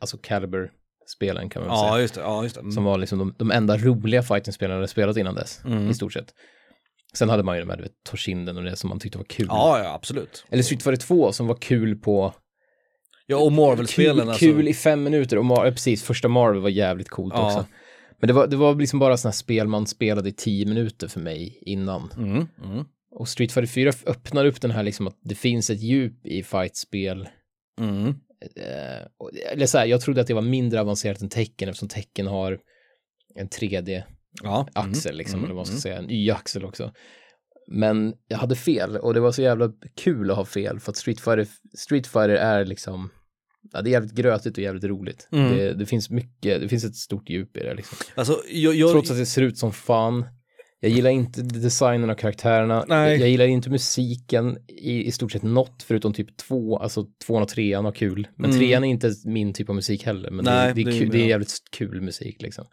alltså 0.01 0.17
Caliber-spelen 0.17 1.49
kan 1.49 1.61
man 1.61 1.69
väl 1.69 1.77
säga. 1.79 1.89
Ja, 1.91 1.99
just 2.01 2.15
det. 2.15 2.21
Ja, 2.21 2.43
just 2.43 2.55
det. 2.55 2.61
Mm. 2.61 2.71
Som 2.71 2.83
var 2.83 2.97
liksom 2.97 3.19
de, 3.19 3.35
de 3.37 3.51
enda 3.51 3.77
roliga 3.77 4.23
fighting-spelen 4.23 4.71
jag 4.71 4.77
hade 4.77 4.87
spelat 4.87 5.17
innan 5.17 5.35
dess, 5.35 5.61
Mm. 5.65 5.89
i 5.89 5.93
stort 5.93 6.13
sett. 6.13 6.33
Sen 7.13 7.29
hade 7.29 7.43
man 7.43 7.55
ju 7.55 7.61
de 7.61 7.69
här, 7.69 7.77
du 7.77 7.83
vet, 7.83 8.03
Toshinden 8.03 8.57
och 8.57 8.63
det 8.63 8.75
som 8.75 8.89
man 8.89 8.99
tyckte 8.99 9.17
var 9.17 9.25
kul. 9.25 9.45
Ja, 9.49 9.83
ja, 9.83 9.93
absolut. 9.93 10.45
Eller 10.49 10.63
Street 10.63 10.83
Fighter 10.83 11.07
2 11.07 11.31
som 11.31 11.47
var 11.47 11.55
kul 11.55 11.95
på 11.95 12.33
Ja, 13.31 13.37
och 13.37 13.51
Marvel-spelen 13.51 14.15
kul, 14.19 14.29
alltså. 14.29 14.45
kul 14.45 14.67
i 14.67 14.73
fem 14.73 15.03
minuter. 15.03 15.37
Och 15.37 15.45
Mar- 15.45 15.71
precis, 15.71 16.03
första 16.03 16.27
Marvel 16.27 16.61
var 16.61 16.69
jävligt 16.69 17.09
coolt 17.09 17.33
Ja. 17.37 17.45
också. 17.45 17.65
Men 18.19 18.27
det 18.27 18.33
var, 18.33 18.47
det 18.47 18.55
var 18.55 18.75
liksom 18.75 18.99
bara 18.99 19.17
sådana 19.17 19.33
spel 19.33 19.67
man 19.67 19.87
spelade 19.87 20.29
i 20.29 20.31
tio 20.31 20.65
minuter 20.65 21.07
för 21.07 21.19
mig 21.19 21.59
innan. 21.61 22.09
Mm, 22.17 22.47
mm, 22.63 22.85
Och 23.11 23.27
Street 23.29 23.51
Fighter 23.51 23.67
4 23.67 23.91
öppnar 24.05 24.45
upp 24.45 24.61
den 24.61 24.71
här 24.71 24.83
liksom 24.83 25.07
att 25.07 25.17
det 25.23 25.35
finns 25.35 25.69
ett 25.69 25.81
djup 25.81 26.25
i 26.25 26.43
fightspel. 26.43 27.29
mm. 27.79 28.07
Eh, 28.55 29.07
och- 29.17 29.31
eller 29.51 29.65
så 29.65 29.77
här, 29.77 29.85
jag 29.85 30.01
trodde 30.01 30.21
att 30.21 30.27
det 30.27 30.33
var 30.33 30.41
mindre 30.41 30.81
avancerat 30.81 31.21
än 31.21 31.29
Tekken 31.29 31.69
eftersom 31.69 31.87
Tekken 31.87 32.27
har 32.27 32.59
en 33.35 33.47
3D-axel 33.49 35.11
Ja. 35.11 35.17
liksom, 35.17 35.39
mm, 35.39 35.43
eller 35.45 35.55
vad 35.55 35.55
man 35.55 35.65
ska 35.65 35.73
mm. 35.73 35.81
säga, 35.81 35.97
en 35.97 36.09
Y-axel 36.11 36.65
också. 36.65 36.91
Men 37.67 38.13
jag 38.27 38.37
hade 38.37 38.55
fel 38.55 38.97
och 38.97 39.13
det 39.13 39.19
var 39.19 39.31
så 39.31 39.41
jävla 39.41 39.71
kul 39.95 40.31
att 40.31 40.37
ha 40.37 40.45
fel 40.45 40.79
för 40.79 40.91
att 40.91 40.97
Street 40.97 41.19
Fighter, 41.21 41.47
Street 41.77 42.07
Fighter 42.07 42.29
är 42.29 42.65
liksom, 42.65 43.09
ja, 43.73 43.81
det 43.81 43.89
är 43.89 43.91
jävligt 43.91 44.13
grötigt 44.13 44.57
och 44.57 44.63
jävligt 44.63 44.83
roligt. 44.83 45.27
Mm. 45.31 45.57
Det, 45.57 45.73
det 45.73 45.85
finns 45.85 46.09
mycket, 46.09 46.61
det 46.61 46.69
finns 46.69 46.83
ett 46.83 46.95
stort 46.95 47.29
djup 47.29 47.57
i 47.57 47.59
det 47.59 47.73
liksom. 47.73 47.97
Alltså, 48.15 48.41
jag, 48.51 48.75
jag, 48.75 48.91
Trots 48.91 49.11
att 49.11 49.17
det 49.17 49.25
ser 49.25 49.41
ut 49.41 49.57
som 49.57 49.73
fan. 49.73 50.25
Jag 50.83 50.91
gillar 50.91 51.09
inte 51.09 51.41
designen 51.41 52.09
av 52.09 52.15
karaktärerna. 52.15 52.85
Jag, 52.89 53.17
jag 53.17 53.29
gillar 53.29 53.45
inte 53.45 53.69
musiken 53.69 54.57
i, 54.67 55.05
i 55.05 55.11
stort 55.11 55.31
sett 55.31 55.43
något 55.43 55.83
förutom 55.83 56.13
typ 56.13 56.37
två, 56.37 56.77
alltså 56.77 57.05
tvåan 57.25 57.41
och 57.43 57.49
trean 57.49 57.83
var 57.83 57.91
kul. 57.91 58.27
Men 58.35 58.49
Mm. 58.49 58.59
trean 58.61 58.83
är 58.83 58.87
inte 58.87 59.13
min 59.25 59.53
typ 59.53 59.69
av 59.69 59.75
musik 59.75 60.05
heller. 60.05 60.31
Men 60.31 60.45
Nej, 60.45 60.67
det, 60.67 60.83
det, 60.83 60.83
det 60.83 60.91
är 60.91 60.95
är 60.95 60.99
kul, 60.99 61.07
med. 61.07 61.17
det 61.17 61.23
är 61.23 61.27
jävligt 61.27 61.53
kul 61.71 62.01
musik 62.01 62.41
liksom. 62.41 62.65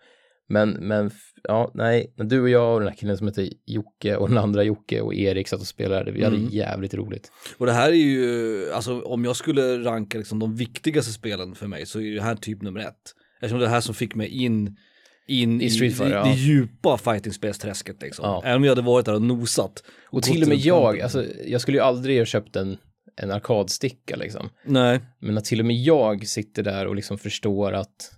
Men, 0.49 0.71
men 0.71 1.11
ja, 1.43 1.71
nej, 1.75 2.13
när 2.17 2.25
du 2.25 2.41
och 2.41 2.49
jag 2.49 2.75
och 2.75 2.81
den 2.81 2.89
här 2.89 2.97
killen 2.97 3.19
som 3.19 3.27
heter 3.27 3.49
Jocke 3.67 4.17
och 4.17 4.29
den 4.29 4.39
andra 4.39 4.63
Jocke 4.63 5.01
och 5.01 5.15
Erik 5.15 5.49
satt 5.49 5.61
och 5.61 5.67
spelade, 5.67 6.11
vi 6.11 6.25
hade 6.25 6.37
Mm. 6.37 6.49
jävligt 6.53 6.95
roligt. 6.95 7.33
Och 7.59 7.67
det 7.67 7.73
här 7.73 7.89
är 7.89 7.95
ju, 7.95 8.73
alltså 8.73 9.01
om 9.01 9.25
jag 9.25 9.37
skulle 9.37 9.79
ranka 9.79 10.19
liksom 10.19 10.39
de 10.39 10.57
viktigaste 10.57 11.13
spelen 11.13 11.55
för 11.55 11.67
mig 11.67 11.87
så 11.87 12.01
är 12.01 12.15
det 12.15 12.23
här 12.23 12.35
typ 12.35 12.63
nummer 12.63 12.81
ett. 12.81 13.15
Eftersom 13.41 13.59
det 13.59 13.65
är 13.65 13.69
det 13.69 13.75
här 13.75 13.81
som 13.81 13.95
fick 13.95 14.15
mig 14.15 14.29
in, 14.29 14.77
in 15.29 15.61
I 15.61 15.71
Street 15.71 15.97
Fighter, 15.97 16.11
i, 16.11 16.15
ja. 16.15 16.25
det 16.25 16.35
djupa 16.35 16.99
fightingspelsträsket 16.99 18.03
liksom. 18.03 18.25
Ja. 18.25 18.43
Även 18.45 18.57
om 18.57 18.65
jag 18.65 18.71
hade 18.71 18.83
varit 18.83 19.07
där 19.07 19.15
och 19.15 19.23
nosat. 19.23 19.83
Och 20.07 20.13
gått 20.13 20.25
till 20.25 20.43
och 20.43 20.49
med 20.49 20.59
jag, 20.59 21.01
alltså 21.01 21.25
jag 21.47 21.61
skulle 21.61 21.77
ju 21.79 21.83
aldrig 21.85 22.19
ha 22.19 22.25
köpt 22.25 22.57
en, 22.57 22.77
en 23.17 23.31
arkadsticka 23.31 24.17
liksom. 24.17 24.49
Nej, 24.65 25.01
Men 25.21 25.35
när 25.35 25.41
till 25.41 25.61
och 25.61 25.67
med 25.67 25.77
jag 25.77 26.27
sitter 26.27 26.63
där 26.63 26.87
och 26.87 26.97
liksom 26.97 27.19
förstår 27.19 27.73
att 27.73 28.13
men, 28.13 28.18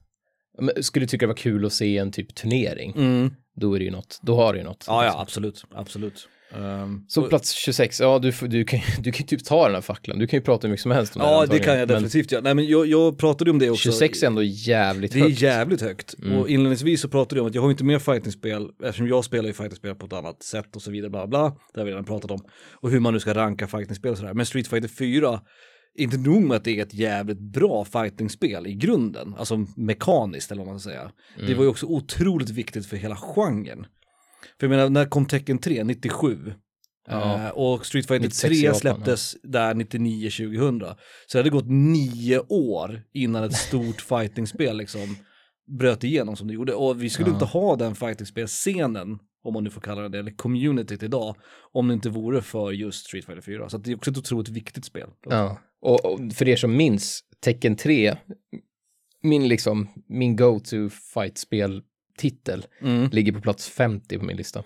skulle 0.81 1.07
tycka 1.07 1.23
det 1.27 1.29
var 1.29 1.35
kul 1.37 1.65
att 1.65 1.73
se 1.73 1.99
en 1.99 2.13
typ 2.13 2.35
turnering, 2.35 2.93
mm. 2.97 3.31
då 3.57 3.75
är 3.75 3.79
det 3.79 3.85
ju 3.85 3.91
något, 3.91 4.19
då 4.23 4.37
har 4.37 4.53
det 4.53 4.59
ju 4.59 4.65
något. 4.65 4.85
ja 4.89 4.95
ja 5.05 5.09
liksom. 5.09 5.21
absolut, 5.23 5.65
absolut. 5.75 6.29
Um, 6.55 7.05
Så 7.09 7.23
och- 7.23 7.29
plats 7.29 7.53
26, 7.53 8.01
ja 8.01 8.19
du, 8.19 8.33
du, 8.49 8.65
kan, 8.65 8.81
du 8.99 9.13
kan 9.13 9.19
ju 9.21 9.27
typ 9.27 9.45
ta 9.45 9.65
den 9.67 9.75
här 9.75 9.81
facklan, 9.83 10.19
du 10.19 10.27
kan 10.27 10.37
ju 10.39 10.43
prata 10.45 10.67
hur 10.67 10.71
mycket 10.71 10.83
som 10.83 10.91
helst 10.93 11.17
om 11.17 11.23
Ja, 11.23 11.29
det 11.31 11.37
antagligen. 11.37 11.65
kan 11.65 11.79
jag 11.79 11.89
definitivt 11.89 12.33
göra. 12.33 12.43
Nej, 12.43 12.55
men 12.55 12.67
jag, 12.67 12.87
jag 12.87 13.19
pratade 13.19 13.51
om 13.51 13.59
det 13.59 13.71
också. 13.71 13.83
26 13.83 14.23
är 14.23 14.27
ändå 14.27 14.43
jävligt 14.43 15.13
Det 15.13 15.19
är 15.19 15.23
högt. 15.23 15.41
jävligt 15.41 15.81
högt. 15.81 16.15
Mm. 16.23 16.39
Och 16.39 16.49
inledningsvis 16.49 17.01
så 17.01 17.09
pratade 17.09 17.39
jag 17.39 17.43
om 17.43 17.49
att 17.49 17.55
jag 17.55 17.63
har 17.63 17.71
inte 17.71 17.85
mer 17.85 17.99
fightingspel 17.99 18.69
eftersom 18.85 19.09
jag 19.09 19.25
spelar 19.25 19.47
ju 19.49 19.53
fightingspel 19.53 19.95
på 19.95 20.07
ett 20.07 20.13
annat 20.13 20.43
sätt 20.43 20.77
och 20.77 20.83
så 20.83 20.91
vidare, 20.91 21.11
bla 21.11 21.27
bla. 21.27 21.57
Det 21.75 21.81
har 21.81 21.85
vi 21.85 21.91
redan 21.91 22.05
pratat 22.05 22.31
om. 22.31 22.41
Och 22.73 22.91
hur 22.91 23.01
man 23.01 23.13
nu 23.15 23.21
ska 23.21 23.35
ranka 23.35 23.67
fightingspel 23.67 24.11
och 24.13 24.19
sådär. 24.19 24.35
Men 24.35 24.47
Street 24.47 24.69
Fighter 24.69 24.89
4, 24.89 25.41
inte 26.03 26.17
nog 26.19 26.43
med 26.43 26.57
att 26.57 26.65
det 26.65 26.79
är 26.79 26.83
ett 26.83 26.95
jävligt 26.95 27.41
bra 27.41 27.85
fightingspel 27.85 28.67
i 28.67 28.75
grunden, 28.75 29.35
alltså 29.39 29.67
mekaniskt 29.77 30.51
eller 30.53 30.63
vad 30.63 30.69
man 30.73 30.81
ska 30.81 30.91
säga. 30.91 31.13
Det 31.37 31.43
Mm. 31.45 31.57
var 31.57 31.65
ju 31.65 31.71
också 31.71 31.87
otroligt 31.87 32.51
viktigt 32.51 32.87
för 32.87 32.97
hela 32.97 33.17
genren. 33.17 33.87
För 34.61 34.67
jag 34.67 34.71
menar, 34.71 34.89
när 34.91 35.05
kom 35.05 35.27
Tekken 35.27 35.59
3? 35.59 35.85
97. 35.85 36.53
Ja. 37.09 37.45
Eh, 37.45 37.49
och 37.51 37.87
Street 37.87 38.07
Fighter 38.07 38.25
96 38.25 38.45
i 38.45 38.61
3 38.61 38.65
Japan, 38.67 38.81
släpptes 38.81 39.37
där 39.43 39.75
99-2000. 39.75 40.81
Så 41.27 41.33
det 41.33 41.39
hade 41.39 41.51
gått 41.51 41.69
nio 41.69 42.39
år 42.49 43.03
innan 43.13 43.45
ett 43.45 43.57
stort 43.57 44.01
fightingspel 44.09 44.77
liksom 44.77 45.17
bröt 45.79 46.05
igenom 46.05 46.37
som 46.37 46.49
det 46.49 46.55
gjorde. 46.55 46.75
Och 46.75 47.03
vi 47.03 47.11
skulle 47.11 47.29
Ja. 47.29 47.33
inte 47.35 47.45
ha 47.45 47.77
den 47.77 47.95
fightingspelscenen, 47.95 49.19
om 49.45 49.55
man 49.55 49.65
nu 49.65 49.71
får 49.71 49.81
kalla 49.81 50.03
det 50.03 50.09
det, 50.09 50.19
eller 50.19 50.37
communityt 50.37 51.03
idag, 51.03 51.37
om 51.73 51.89
det 51.89 51.95
inte 51.95 52.09
vore 52.11 52.43
för 52.43 52.71
just 52.73 53.07
Street 53.07 53.25
Fighter 53.25 53.43
4. 53.43 53.69
Så 53.69 53.79
det 53.79 53.91
är 53.91 53.97
också 53.97 54.11
ett 54.11 54.19
otroligt 54.19 54.49
viktigt 54.49 54.85
spel. 54.85 55.09
Ja, 55.27 55.61
och, 55.81 56.05
och 56.05 56.33
för 56.35 56.49
er 56.49 56.57
som 56.57 56.77
minns, 56.77 57.25
Tekken 57.41 57.77
3, 57.77 58.17
min 59.23 59.49
liksom, 59.49 59.89
min 60.09 60.37
go-to 60.37 60.89
fightspel-titel 61.15 62.67
Mm. 62.83 63.09
ligger 63.13 63.33
på 63.33 63.41
plats 63.41 63.69
50 63.69 64.19
på 64.19 64.25
min 64.25 64.37
lista. 64.37 64.65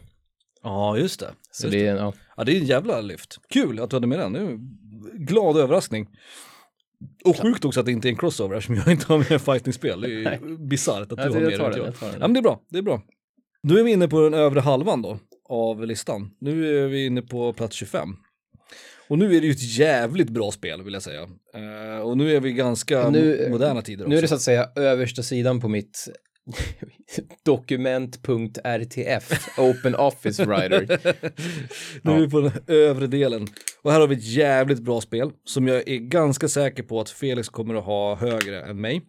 Ja, 0.63 0.99
just 0.99 1.21
det. 1.21 1.31
Så 1.51 1.67
Just 1.67 1.73
det 1.73 1.87
är, 1.87 1.97
ja. 1.97 2.13
Ja, 2.37 2.45
det 2.45 2.53
är 2.57 2.61
en 2.61 2.67
jävla 2.67 3.01
lyft. 3.01 3.39
Kul 3.49 3.81
att 3.81 3.91
du 3.91 3.97
hade 3.97 4.07
med 4.07 4.19
den. 4.19 4.33
Det 4.33 4.39
är 4.39 4.45
en 4.45 4.79
glad 5.27 5.57
överraskning. 5.57 6.09
Och 7.25 7.37
sjukt 7.43 7.65
också 7.65 7.81
att 7.81 7.87
det 7.87 7.93
inte 7.93 8.09
är 8.09 8.11
en 8.11 8.17
crossover 8.17 8.57
eftersom 8.57 8.75
jag 8.77 8.89
inte 8.91 9.07
har 9.07 9.19
med 9.31 9.43
fightingspel. 9.43 10.01
Det 10.01 10.07
är 10.25 10.39
ju 10.49 10.59
bisarrt 10.59 11.13
att 11.13 11.19
du 11.19 11.23
har 11.23 11.31
med 11.31 11.43
det. 11.43 11.51
jag 11.51 11.97
tar 11.99 12.07
Ja, 12.07 12.19
men 12.19 12.33
det 12.33 12.41
är 12.41 12.43
bra. 12.43 12.61
Det 12.71 12.79
är 12.79 12.83
bra. 12.83 13.03
Nu 13.63 13.79
är 13.79 13.85
vi 13.85 13.93
inne 13.93 14.09
på 14.09 14.21
den 14.21 14.35
övre 14.35 14.61
halvan 14.61 15.03
då 15.03 15.19
av 15.49 15.87
listan. 15.87 16.31
Nu 16.41 16.85
är 16.85 16.89
vi 16.89 17.07
inne 17.07 17.23
på 17.23 17.53
plats 17.53 17.77
25. 17.77 18.09
Och 19.09 19.19
nu 19.19 19.37
är 19.37 19.41
det 19.41 19.47
ju 19.47 19.53
ett 19.53 19.77
jävligt 19.79 20.31
bra 20.31 20.51
spel 20.51 20.83
vill 20.83 20.95
jag 20.95 21.03
säga. 21.03 21.23
Eh, 21.55 21.99
och 22.01 22.17
nu 22.17 22.37
är 22.37 22.41
vi 22.41 22.53
ganska 22.53 23.11
Nu- 23.11 23.49
moderna 23.51 23.83
tider 23.83 24.05
också. 24.05 24.11
Nu 24.11 24.19
är 24.19 24.23
det 24.23 24.29
så 24.29 24.35
att 24.35 24.41
säga 24.43 24.69
översta 24.77 25.23
sidan 25.23 25.61
på 25.61 25.69
mitt 25.69 26.09
dokument.rtf, 27.45 29.59
Open 29.59 29.95
Office 29.95 30.45
Writer. 30.45 30.99
Nu 32.03 32.13
är 32.13 32.21
vi 32.21 32.31
på 32.31 32.41
den 32.41 32.53
övre 32.67 33.07
delen. 33.07 33.47
Och 33.83 33.93
här 33.93 34.01
har 34.01 34.07
vi 34.07 34.15
ett 34.17 34.25
jävligt 34.25 34.81
bra 34.83 35.01
spel 35.01 35.31
som 35.45 35.69
jag 35.69 35.89
är 35.89 35.97
ganska 35.97 36.49
säker 36.49 36.83
på 36.83 37.01
att 37.01 37.11
Felix 37.11 37.49
kommer 37.49 37.75
att 37.75 37.85
ha 37.85 38.15
högre 38.17 38.63
än 38.63 38.81
mig. 38.81 39.03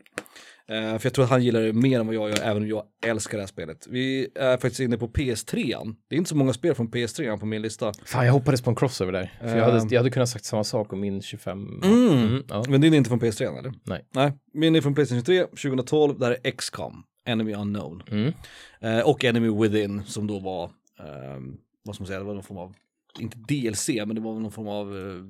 Eh, 0.70 0.98
för 0.98 1.06
jag 1.06 1.14
tror 1.14 1.26
att 1.26 1.32
han 1.32 1.44
gillar 1.44 1.62
det 1.62 1.74
mer 1.74 2.00
än 2.00 2.08
vad 2.08 2.16
jag 2.16 2.30
gör, 2.30 2.40
även 2.44 2.64
om 2.64 2.70
jag 2.70 2.84
älskar 3.06 3.38
det 3.38 3.42
här 3.42 3.48
spelet. 3.48 3.88
Vi 3.90 4.30
är 4.36 4.58
faktiskt 4.58 4.80
inne 4.80 4.98
på 4.98 5.08
PS3. 5.08 5.96
Det 6.08 6.16
är 6.16 6.18
inte 6.18 6.30
så 6.30 6.36
många 6.36 6.54
spel 6.54 6.76
från 6.76 6.92
PS3 6.92 7.38
på 7.38 7.46
min 7.46 7.62
lista. 7.62 7.94
Fan, 8.06 8.26
jag 8.26 8.34
hoppades 8.34 8.62
på 8.62 8.70
en 8.70 8.76
crossover 8.76 9.12
där. 9.12 9.34
För 9.40 9.58
jag, 9.58 9.66
hade, 9.66 9.88
jag 9.90 10.00
hade 10.00 10.10
kunnat 10.10 10.30
sagt 10.30 10.46
samma 10.46 10.64
sak 10.64 10.94
om 10.94 11.00
min 11.00 11.22
25. 11.22 11.82
Mm. 11.84 12.44
ja. 12.50 12.64
Men 12.70 12.82
din 12.82 12.94
är 12.94 12.98
inte 12.98 13.10
från 13.10 13.20
PS3 13.20 13.60
eller? 13.60 13.74
Nej. 13.84 14.06
Nej, 14.12 14.34
min 14.54 14.76
är 14.76 14.82
från 14.82 14.96
Playstation 14.96 15.24
3, 15.24 15.44
2012, 15.46 16.20
där 16.20 16.38
är 16.44 16.52
XCOM, 16.52 17.04
Enemy 17.26 17.54
Unknown. 17.54 18.04
Mm. 18.08 18.34
Eh, 18.80 19.00
och 19.00 19.24
Enemy 19.24 19.62
Within 19.62 20.04
som 20.06 20.28
då 20.28 20.40
var, 20.40 20.64
ehm, 21.00 21.58
vad 21.84 21.96
ska 21.96 22.02
man 22.02 22.08
säga, 22.08 22.20
det 22.20 22.26
var 22.26 22.34
någon 22.34 22.44
form 22.44 22.58
av, 22.58 22.74
inte 23.20 23.38
DLC, 23.38 23.90
men 23.90 24.16
det 24.16 24.22
var 24.22 24.40
någon 24.40 24.52
form 24.52 24.68
av, 24.68 24.98
eh, 24.98 25.24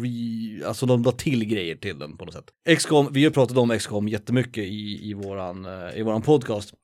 re, 0.00 0.66
alltså 0.66 0.86
de 0.86 1.02
la 1.02 1.12
till 1.12 1.44
grejer 1.44 1.76
till 1.76 1.98
den 1.98 2.16
på 2.16 2.24
något 2.24 2.34
sätt. 2.34 2.76
XCOM, 2.78 3.08
vi 3.12 3.24
har 3.24 3.30
pratat 3.30 3.56
om 3.56 3.78
XCOM 3.78 4.08
jättemycket 4.08 4.64
i, 4.64 5.10
i, 5.10 5.14
våran, 5.14 5.64
eh, 5.64 5.98
i 5.98 6.02
våran 6.02 6.22
podcast. 6.22 6.74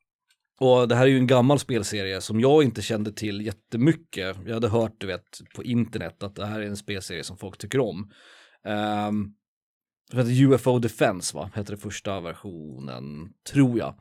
Och 0.59 0.87
det 0.87 0.95
här 0.95 1.03
är 1.03 1.07
ju 1.07 1.17
en 1.17 1.27
gammal 1.27 1.59
spelserie 1.59 2.21
som 2.21 2.39
jag 2.39 2.63
inte 2.63 2.81
kände 2.81 3.11
till 3.11 3.45
jättemycket. 3.45 4.37
Jag 4.45 4.53
hade 4.53 4.67
hört, 4.67 4.95
du 4.97 5.07
vet, 5.07 5.41
på 5.55 5.63
internet 5.63 6.23
att 6.23 6.35
det 6.35 6.45
här 6.45 6.59
är 6.59 6.65
en 6.65 6.77
spelserie 6.77 7.23
som 7.23 7.37
folk 7.37 7.57
tycker 7.57 7.79
om. 7.79 8.11
Um, 9.07 9.35
det 10.11 10.17
heter 10.17 10.43
UFO 10.43 10.79
Defense 10.79 11.35
va, 11.35 11.51
heter 11.55 11.71
det 11.71 11.81
första 11.81 12.19
versionen, 12.19 13.29
tror 13.51 13.77
jag. 13.77 13.95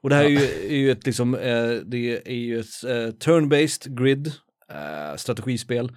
Och 0.00 0.10
det 0.10 0.16
här 0.16 0.24
är, 0.24 0.28
ju, 0.28 0.38
är 0.74 0.76
ju 0.76 0.90
ett 0.90 1.06
liksom, 1.06 1.34
eh, 1.34 1.70
det 1.70 2.28
är 2.28 2.34
ju 2.34 2.60
ett 2.60 2.84
eh, 2.84 3.14
turn-based 3.18 3.94
grid, 3.94 4.32
eh, 4.70 5.16
strategispel. 5.16 5.92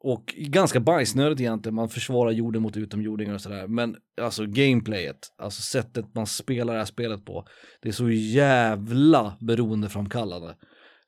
Och 0.00 0.34
ganska 0.36 0.80
bajsnödigt 0.80 1.40
egentligen, 1.40 1.74
man 1.74 1.88
försvarar 1.88 2.30
jorden 2.30 2.62
mot 2.62 2.76
utomjordingar 2.76 3.34
och 3.34 3.40
sådär. 3.40 3.66
Men 3.66 3.96
alltså 4.20 4.46
gameplayet, 4.46 5.16
alltså 5.42 5.62
sättet 5.62 6.14
man 6.14 6.26
spelar 6.26 6.72
det 6.72 6.78
här 6.78 6.86
spelet 6.86 7.24
på, 7.24 7.44
det 7.82 7.88
är 7.88 7.92
så 7.92 8.10
jävla 8.10 9.36
beroendeframkallande. 9.40 10.54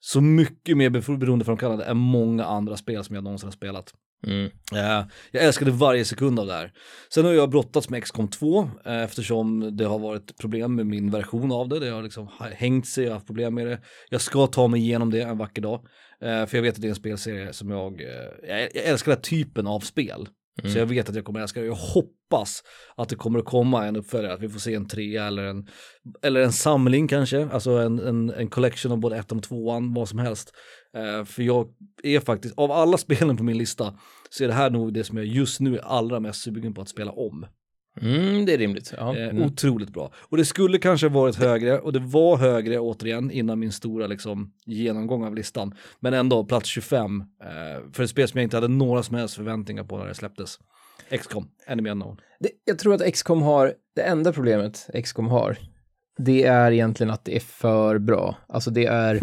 så 0.03 0.21
mycket 0.21 0.77
mer 0.77 0.91
bero- 0.91 1.19
beroendeframkallande 1.19 1.85
än 1.85 1.97
många 1.97 2.45
andra 2.45 2.77
spel 2.77 3.05
som 3.05 3.15
jag 3.15 3.25
någonsin 3.25 3.47
har 3.47 3.53
spelat. 3.53 3.93
Mm. 4.27 4.51
Eh, 4.75 5.07
jag 5.31 5.45
älskade 5.45 5.71
varje 5.71 6.05
sekund 6.05 6.41
av 6.41 6.47
det 6.47 6.53
här. 6.53 6.73
Sen 7.15 7.25
har 7.25 7.33
jag 7.33 7.51
brottats 7.51 7.89
med 7.91 8.03
XCOM 8.03 8.29
2 8.29 8.71
eh, 8.85 9.03
eftersom 9.03 9.77
det 9.77 9.85
har 9.85 9.99
varit 9.99 10.39
problem 10.39 10.75
med 10.75 10.87
min 10.87 11.11
version 11.11 11.53
av 11.53 11.69
det. 11.69 11.79
Det 11.79 11.91
har 11.91 12.03
liksom 12.03 12.29
hängt 12.55 12.87
sig, 12.87 13.05
jag 13.05 13.11
har 13.11 13.15
haft 13.15 13.27
problem 13.27 13.55
med 13.55 13.67
det. 13.67 13.81
Jag 14.11 14.21
ska 14.21 14.47
ta 14.47 14.69
mig 14.69 14.81
igenom 14.81 15.11
det 15.11 15.21
en 15.23 15.39
vacker 15.39 15.63
dag. 15.63 15.81
Eh, 16.23 16.47
för 16.47 16.57
jag 16.57 16.63
vet 16.63 16.75
att 16.75 16.81
det 16.81 16.89
är 16.89 16.91
en 16.91 16.95
spelserie 16.95 17.53
som 17.53 17.71
jag, 17.71 18.01
eh, 18.01 18.49
jag, 18.49 18.77
älskar 18.77 19.13
den 19.13 19.17
här 19.17 19.23
typen 19.23 19.67
av 19.67 19.81
spel. 19.81 20.29
Så 20.65 20.79
jag 20.79 20.87
vet 20.87 21.09
att 21.09 21.15
jag 21.15 21.25
kommer 21.25 21.41
älska 21.41 21.61
det. 21.61 21.67
Jag 21.67 21.75
hoppas 21.75 22.63
att 22.97 23.09
det 23.09 23.17
kommer 23.17 23.39
att 23.39 23.45
komma 23.45 23.87
en 23.87 23.97
uppföljare, 23.97 24.35
att 24.35 24.41
vi 24.41 24.49
får 24.49 24.61
se 24.61 24.75
en 24.75 24.89
trea 24.89 25.27
eller 25.27 25.43
en, 25.43 25.69
eller 26.23 26.41
en 26.41 26.53
samling 26.53 27.09
kanske, 27.09 27.49
alltså 27.49 27.71
en, 27.71 27.99
en, 27.99 28.31
en 28.31 28.49
collection 28.49 28.93
av 28.93 28.99
både 28.99 29.17
ettan 29.17 29.39
och 29.39 29.45
tvåan, 29.45 29.95
vad 29.95 30.09
som 30.09 30.19
helst. 30.19 30.53
Eh, 30.97 31.25
för 31.25 31.43
jag 31.43 31.69
är 32.03 32.21
faktiskt, 32.21 32.59
av 32.59 32.73
alla 32.73 32.97
spelen 32.99 33.37
på 33.37 33.43
min 33.43 33.59
lista, 33.59 33.99
så 34.31 34.45
är 34.45 34.49
det 34.49 34.55
här 34.55 34.71
nog 34.71 34.95
det 34.95 35.05
som 35.05 35.17
jag 35.17 35.27
just 35.27 35.61
nu 35.61 35.77
är 35.77 35.83
allra 35.83 36.21
mest 36.21 36.43
sugen 36.43 36.75
på 36.75 36.81
att 36.81 36.89
spela 36.89 37.13
om. 37.13 37.47
Mm, 38.03 38.47
det 38.47 38.55
är 38.55 38.59
rimligt. 38.59 38.95
Ja. 38.97 39.17
Eh, 39.17 39.29
Mm. 39.31 39.43
Otroligt 39.43 39.91
bra. 39.91 40.13
Och 40.15 40.37
det 40.37 40.45
skulle 40.45 40.79
kanske 40.79 41.09
ha 41.09 41.21
varit 41.21 41.37
högre, 41.37 41.79
och 41.79 41.93
det 41.93 41.99
var 41.99 42.37
högre 42.37 42.79
återigen 42.79 43.31
innan 43.31 43.59
min 43.59 43.73
stora 43.73 44.07
liksom, 44.07 44.53
genomgång 44.67 45.25
av 45.25 45.35
listan. 45.35 45.75
Men 46.01 46.15
ändå 46.15 46.45
plats 46.45 46.69
25, 46.69 47.21
eh, 47.21 47.93
för 47.93 48.03
ett 48.03 48.11
spel 48.11 48.29
som 48.29 48.39
jag 48.39 48.45
inte 48.45 48.57
hade 48.57 48.69
några 48.69 49.03
som 49.03 49.17
helst 49.17 49.35
förväntningar 49.35 49.85
på 49.85 49.99
när 49.99 50.07
det 50.07 50.15
släpptes. 50.15 50.59
XCOM, 51.11 51.49
Enemy 51.67 51.91
Unknown. 51.91 52.21
Det, 52.41 52.51
jag 52.65 52.79
tror 52.79 52.95
att 52.95 53.15
XCOM 53.15 53.43
har, 53.43 53.75
det 53.97 54.03
enda 54.03 54.33
problemet 54.33 54.91
XCOM 55.05 55.27
har, 55.27 55.57
det 56.19 56.45
är 56.45 56.73
egentligen 56.73 57.11
att 57.11 57.25
det 57.25 57.37
är 57.37 57.41
för 57.41 57.99
bra. 57.99 58.37
Alltså 58.49 58.71
det 58.71 58.87
är, 58.87 59.21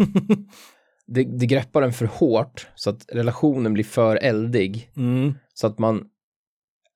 det, 1.06 1.24
det 1.24 1.46
greppar 1.46 1.82
en 1.82 1.92
för 1.92 2.06
hårt 2.06 2.68
så 2.74 2.90
att 2.90 3.04
relationen 3.12 3.72
blir 3.74 3.84
för 3.84 4.16
eldig. 4.16 4.90
Mm. 4.96 5.34
Så 5.54 5.66
att 5.66 5.78
man, 5.78 6.04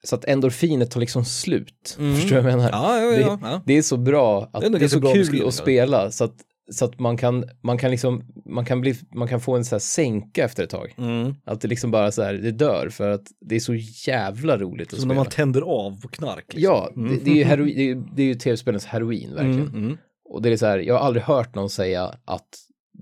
så 0.04 0.14
att 0.14 0.24
endorfinet 0.24 0.90
tar 0.90 1.00
liksom 1.00 1.24
slut. 1.24 1.96
Mm. 1.98 2.14
Förstår 2.16 2.36
du 2.36 2.42
vad 2.42 2.52
jag 2.52 2.56
menar? 2.58 2.70
Ja, 2.72 3.00
ja, 3.00 3.12
ja. 3.20 3.38
ja. 3.42 3.60
Det 3.66 3.72
är 3.78 3.82
så 3.82 3.96
bra, 3.96 4.50
att 4.52 4.60
Det 4.60 4.66
är 4.66 4.70
det 4.70 4.84
är, 4.84 4.88
så 4.88 5.00
bra 5.00 5.12
kul 5.12 5.46
att 5.46 5.54
spela 5.54 6.10
så 6.10 6.24
att, 6.24 6.34
så 6.72 6.84
att 6.84 6.98
man 7.00 7.16
kan, 7.16 7.44
man 7.62 7.78
kan 7.78 7.90
liksom, 7.90 8.22
man 8.46 8.64
kan 8.64 8.80
bli, 8.80 8.94
man 9.14 9.28
kan 9.28 9.40
få 9.40 9.56
en 9.56 9.64
så 9.64 9.74
här 9.74 9.80
sänka 9.80 10.44
efter 10.44 10.64
ett 10.64 10.70
tag. 10.70 10.94
Mm. 10.98 11.34
Att 11.44 11.60
det 11.60 11.68
liksom 11.68 11.90
bara 11.90 12.12
så 12.12 12.22
här, 12.22 12.34
det 12.34 12.50
dör 12.50 12.88
för 12.88 13.08
att 13.08 13.22
det 13.40 13.56
är 13.56 13.60
så 13.60 13.74
jävla 14.06 14.58
roligt 14.58 14.92
att 14.92 14.98
Som 15.00 15.08
när 15.08 15.14
spela. 15.14 15.24
man 15.24 15.30
tänder 15.32 15.60
av 15.60 16.00
på 16.00 16.08
knark. 16.08 16.44
Liksom. 16.54 16.62
Ja, 16.62 16.90
det, 16.96 17.24
det 17.24 17.30
är 17.30 17.34
ju, 17.34 17.44
heroin, 17.44 17.74
det 17.76 17.82
är, 17.82 17.84
ju- 17.86 18.02
det 18.16 18.22
är 18.22 18.26
ju 18.26 18.34
tv-spelens 18.34 18.84
heroin 18.86 19.30
verkligen. 19.34 19.60
Mm, 19.68 19.74
mm. 19.84 19.96
Och 20.24 20.42
det 20.42 20.48
är 20.52 20.56
så 20.56 20.66
här, 20.66 20.78
jag 20.78 20.94
har 20.94 21.00
aldrig 21.06 21.22
hört 21.24 21.54
någon 21.54 21.70
säga 21.70 22.14
att 22.24 22.48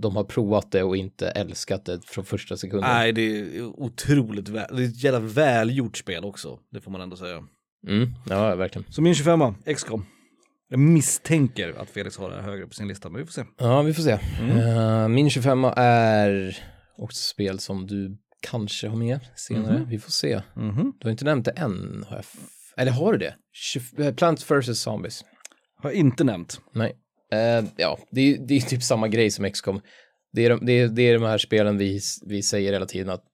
de 0.01 0.16
har 0.16 0.24
provat 0.24 0.72
det 0.72 0.82
och 0.82 0.96
inte 0.96 1.28
älskat 1.30 1.84
det 1.84 2.01
från 2.07 2.24
första 2.24 2.57
sekunden. 2.57 2.90
Nej, 2.90 3.12
det 3.12 3.22
är 3.22 3.62
otroligt 3.62 4.48
väl, 4.48 4.76
det 4.76 4.82
är 4.82 4.88
ett 4.88 5.03
jävla 5.05 5.20
välgjort 5.20 5.96
spel 5.96 6.24
också, 6.24 6.59
det 6.72 6.80
får 6.80 6.90
man 6.90 7.01
ändå 7.01 7.16
säga. 7.16 7.42
Mm, 7.88 8.09
ja, 8.28 8.55
verkligen. 8.55 8.92
Så 8.92 9.03
min 9.03 9.14
25 9.14 9.40
XCOM. 9.76 10.05
Jag 10.68 10.78
misstänker 10.80 11.74
att 11.80 11.90
Felix 11.90 12.16
har 12.18 12.30
det 12.30 12.42
högre 12.42 12.66
på 12.66 12.74
sin 12.74 12.88
lista, 12.88 13.09
men 13.09 13.20
vi 13.20 13.26
får 13.26 13.32
se. 13.32 13.44
Ja, 13.59 13.82
vi 13.82 13.94
får 13.94 14.03
se. 14.03 14.18
Mm. 14.40 14.59
Eh, 14.59 15.09
min 15.09 15.30
25 15.30 15.64
är 15.76 16.57
också 16.96 17.22
spel 17.22 17.59
som 17.59 17.86
du 17.86 18.18
kanske 18.51 18.88
har 18.88 18.96
med 18.96 19.20
senare. 19.36 19.78
Mhm. 19.78 19.88
Vi 19.88 19.98
får 19.98 20.11
se. 20.11 20.40
Mhm. 20.57 20.92
Du 21.01 21.07
har 21.07 21.11
inte 21.11 21.24
nämnt 21.24 21.44
det 21.44 21.51
än. 21.51 22.05
Har 22.09 22.16
jag 22.16 22.24
f- 22.24 22.72
Eller 22.76 22.92
har 22.92 23.12
du 23.12 23.18
det? 23.18 23.34
20 23.53 24.03
eh, 24.03 24.14
Plants 24.14 24.51
vs. 24.51 24.80
Zombies. 24.80 25.24
Har 25.82 25.90
jag 25.90 25.96
inte 25.98 26.24
nämnt. 26.24 26.61
Nej. 26.72 26.92
Eh, 27.33 27.64
ja, 27.76 27.99
det 28.11 28.20
är, 28.20 28.39
det 28.39 28.55
är 28.55 28.61
typ 28.61 28.83
samma 28.83 29.09
grej 29.09 29.31
som 29.31 29.51
XCOM. 29.51 29.81
Det 30.33 30.45
är 30.45 30.51
de, 30.51 30.66
det 30.66 30.72
är, 30.72 30.89
det 30.89 31.03
är 31.03 31.14
de 31.14 31.22
här 31.22 31.39
spelen 31.39 31.78
vi, 31.78 32.01
vi 32.26 32.43
säger 32.43 32.72
hela 32.72 32.87
tiden 32.87 33.11
att, 33.11 33.24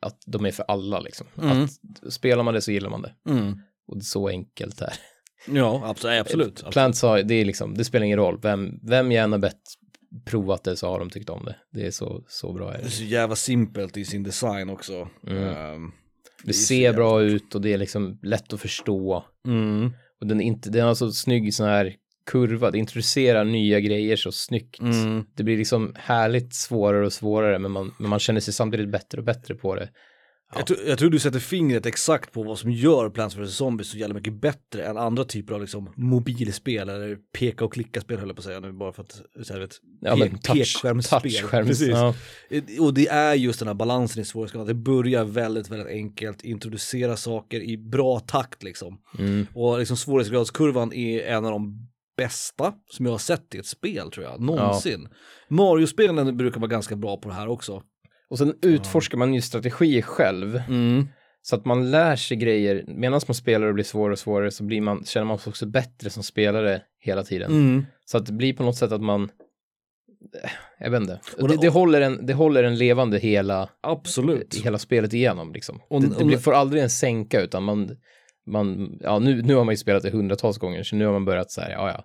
att 0.00 0.18
de 0.26 0.46
är 0.46 0.50
för 0.50 0.64
alla 0.68 1.00
liksom. 1.00 1.26
Mm. 1.42 1.62
Att 1.62 2.12
spelar 2.12 2.42
man 2.42 2.54
det 2.54 2.60
så 2.60 2.72
gillar 2.72 2.90
man 2.90 3.02
det. 3.02 3.14
Mm. 3.28 3.58
Och 3.86 3.96
det 3.96 4.02
är 4.02 4.04
så 4.04 4.28
enkelt 4.28 4.80
här. 4.80 4.92
Ja, 5.46 5.82
absolut. 5.84 6.20
absolut. 6.20 6.48
absolut. 6.48 6.72
Plants 6.72 7.02
har, 7.02 7.22
det 7.22 7.34
är 7.34 7.44
liksom, 7.44 7.74
det 7.74 7.84
spelar 7.84 8.04
ingen 8.04 8.18
roll. 8.18 8.38
Vem, 8.42 8.78
vem 8.82 9.32
har 9.32 9.38
bett 9.38 9.60
provat 10.24 10.64
det 10.64 10.76
så 10.76 10.88
har 10.88 10.98
de 10.98 11.10
tyckt 11.10 11.30
om 11.30 11.44
det. 11.44 11.56
Det 11.72 11.86
är 11.86 11.90
så, 11.90 12.24
så 12.28 12.52
bra. 12.52 12.68
Är 12.68 12.72
Det 12.72 12.78
är 12.78 12.84
det. 12.84 12.90
så 12.90 13.02
jävla 13.02 13.36
simpelt 13.36 13.96
i 13.96 14.04
sin 14.04 14.22
design 14.22 14.70
också. 14.70 15.08
Mm. 15.26 15.42
Ehm, 15.42 15.92
det 16.44 16.50
är 16.50 16.52
så 16.52 16.62
ser 16.62 16.92
bra 16.92 17.22
ut 17.22 17.54
och 17.54 17.60
det 17.60 17.72
är 17.72 17.78
liksom 17.78 18.18
lätt 18.22 18.52
att 18.52 18.60
förstå. 18.60 19.24
Mm. 19.46 19.92
Och 20.20 20.26
den, 20.26 20.40
är 20.40 20.44
inte, 20.44 20.70
den 20.70 20.86
har 20.86 20.94
så 20.94 21.12
snygg 21.12 21.54
sån 21.54 21.66
här 21.66 21.96
kurva, 22.26 22.70
det 22.70 22.78
introducerar 22.78 23.44
nya 23.44 23.80
grejer 23.80 24.16
så 24.16 24.32
snyggt. 24.32 24.80
Mm. 24.80 25.24
Det 25.36 25.42
blir 25.44 25.56
liksom 25.58 25.92
härligt 25.98 26.54
svårare 26.54 27.06
och 27.06 27.12
svårare 27.12 27.58
men 27.58 27.70
man, 27.70 27.94
men 27.98 28.10
man 28.10 28.18
känner 28.18 28.40
sig 28.40 28.54
samtidigt 28.54 28.88
bättre 28.92 29.18
och 29.18 29.24
bättre 29.24 29.54
på 29.54 29.74
det. 29.74 29.88
Jag, 30.54 30.66
tror, 30.66 30.78
jag 30.86 30.98
tror 30.98 31.10
du 31.10 31.18
sätter 31.18 31.38
fingret 31.38 31.86
exakt 31.86 32.32
på 32.32 32.42
vad 32.42 32.58
som 32.58 32.70
gör 32.70 33.10
Plants 33.10 33.36
vs 33.36 33.54
Zombies 33.56 33.88
så 33.90 33.96
jävla 33.98 34.14
mycket 34.14 34.32
bättre 34.40 34.84
än 34.84 34.96
andra 34.96 35.24
typer 35.24 35.54
av 35.54 35.60
liksom 35.60 35.92
mobilspel 35.96 36.88
eller 36.88 37.16
peka 37.38 37.64
och 37.64 37.72
klicka-spel 37.72 38.18
höll 38.18 38.28
jag 38.28 38.36
på 38.36 38.40
att 38.40 38.44
säga 38.44 38.60
nu 38.60 38.72
bara 38.72 38.92
för 38.92 39.02
att, 39.02 39.22
så 39.42 39.52
här, 39.52 39.60
vet, 39.60 39.76
Ja, 40.00 40.14
pe- 40.14 40.52
pekskärmsspel. 40.54 41.20
touchskärms, 41.20 41.68
Precis. 41.68 41.88
ja. 41.88 42.14
Eh, 42.50 42.62
Och 42.80 42.94
det 42.94 43.08
är 43.08 43.34
just 43.34 43.58
den 43.58 43.68
här 43.68 43.74
balansen 43.74 44.22
i 44.22 44.24
svårighetsgraden, 44.24 44.66
det 44.68 44.74
börjar 44.74 45.24
väldigt, 45.24 45.70
väldigt 45.70 45.88
enkelt, 45.88 46.42
introducera 46.44 47.16
saker 47.16 47.60
i 47.60 47.76
bra 47.76 48.20
takt 48.20 48.62
liksom. 48.62 48.98
Mm. 49.18 49.46
Och 49.54 49.78
liksom 49.78 49.96
svårighetsgradskurvan 49.96 50.92
är 50.92 51.20
en 51.22 51.44
av 51.44 51.50
de 51.50 51.88
bästa 52.16 52.74
som 52.90 53.06
jag 53.06 53.12
har 53.12 53.18
sett 53.18 53.54
i 53.54 53.58
ett 53.58 53.66
spel 53.66 54.10
tror 54.10 54.26
jag, 54.26 54.40
någonsin. 54.40 55.08
Mario-spelen 55.48 56.36
brukar 56.36 56.60
vara 56.60 56.70
ganska 56.70 56.96
bra 56.96 57.16
på 57.16 57.28
det 57.28 57.34
här 57.34 57.48
också. 57.48 57.82
Och 58.30 58.38
sen 58.38 58.54
utforskar 58.62 59.18
man 59.18 59.34
ju 59.34 59.40
strategier 59.40 60.02
själv. 60.02 60.62
Mm. 60.68 61.06
Så 61.42 61.56
att 61.56 61.64
man 61.64 61.90
lär 61.90 62.16
sig 62.16 62.36
grejer, 62.36 62.84
medan 62.86 63.20
man 63.28 63.34
spelar 63.34 63.66
och 63.66 63.74
blir 63.74 63.84
svårare 63.84 64.12
och 64.12 64.18
svårare 64.18 64.50
så 64.50 64.64
blir 64.64 64.80
man, 64.80 65.04
känner 65.04 65.26
man 65.26 65.38
sig 65.38 65.50
också 65.50 65.66
bättre 65.66 66.10
som 66.10 66.22
spelare 66.22 66.82
hela 67.00 67.22
tiden. 67.22 67.50
Mm. 67.52 67.86
Så 68.04 68.18
att 68.18 68.26
det 68.26 68.32
blir 68.32 68.52
på 68.52 68.62
något 68.62 68.76
sätt 68.76 68.92
att 68.92 69.00
man, 69.02 69.22
eh, 70.44 70.50
jag 70.78 70.90
vet 70.90 71.00
inte, 71.00 71.20
det, 71.38 71.46
det- 71.48 71.56
det, 71.60 71.68
håller 71.68 72.00
en, 72.00 72.26
det 72.26 72.34
håller 72.34 72.64
en 72.64 72.76
levande 72.78 73.18
hela, 73.18 73.68
Absolut. 73.80 74.54
hela 74.64 74.78
spelet 74.78 75.12
igenom 75.14 75.52
liksom. 75.52 75.80
Och- 75.88 76.02
det 76.02 76.18
det 76.18 76.24
blir, 76.24 76.38
får 76.38 76.52
aldrig 76.52 76.82
en 76.82 76.90
sänka 76.90 77.40
utan 77.40 77.62
man, 77.62 77.96
man 78.46 78.98
ja 79.00 79.18
nu, 79.18 79.42
nu 79.42 79.54
har 79.54 79.64
man 79.64 79.72
ju 79.72 79.76
spelat 79.76 80.02
det 80.02 80.10
hundratals 80.10 80.58
gånger 80.58 80.82
så 80.82 80.96
nu 80.96 81.04
har 81.06 81.12
man 81.12 81.24
börjat 81.24 81.50
så 81.50 81.60
här, 81.60 81.70
ja 81.70 81.88
ja, 81.90 82.04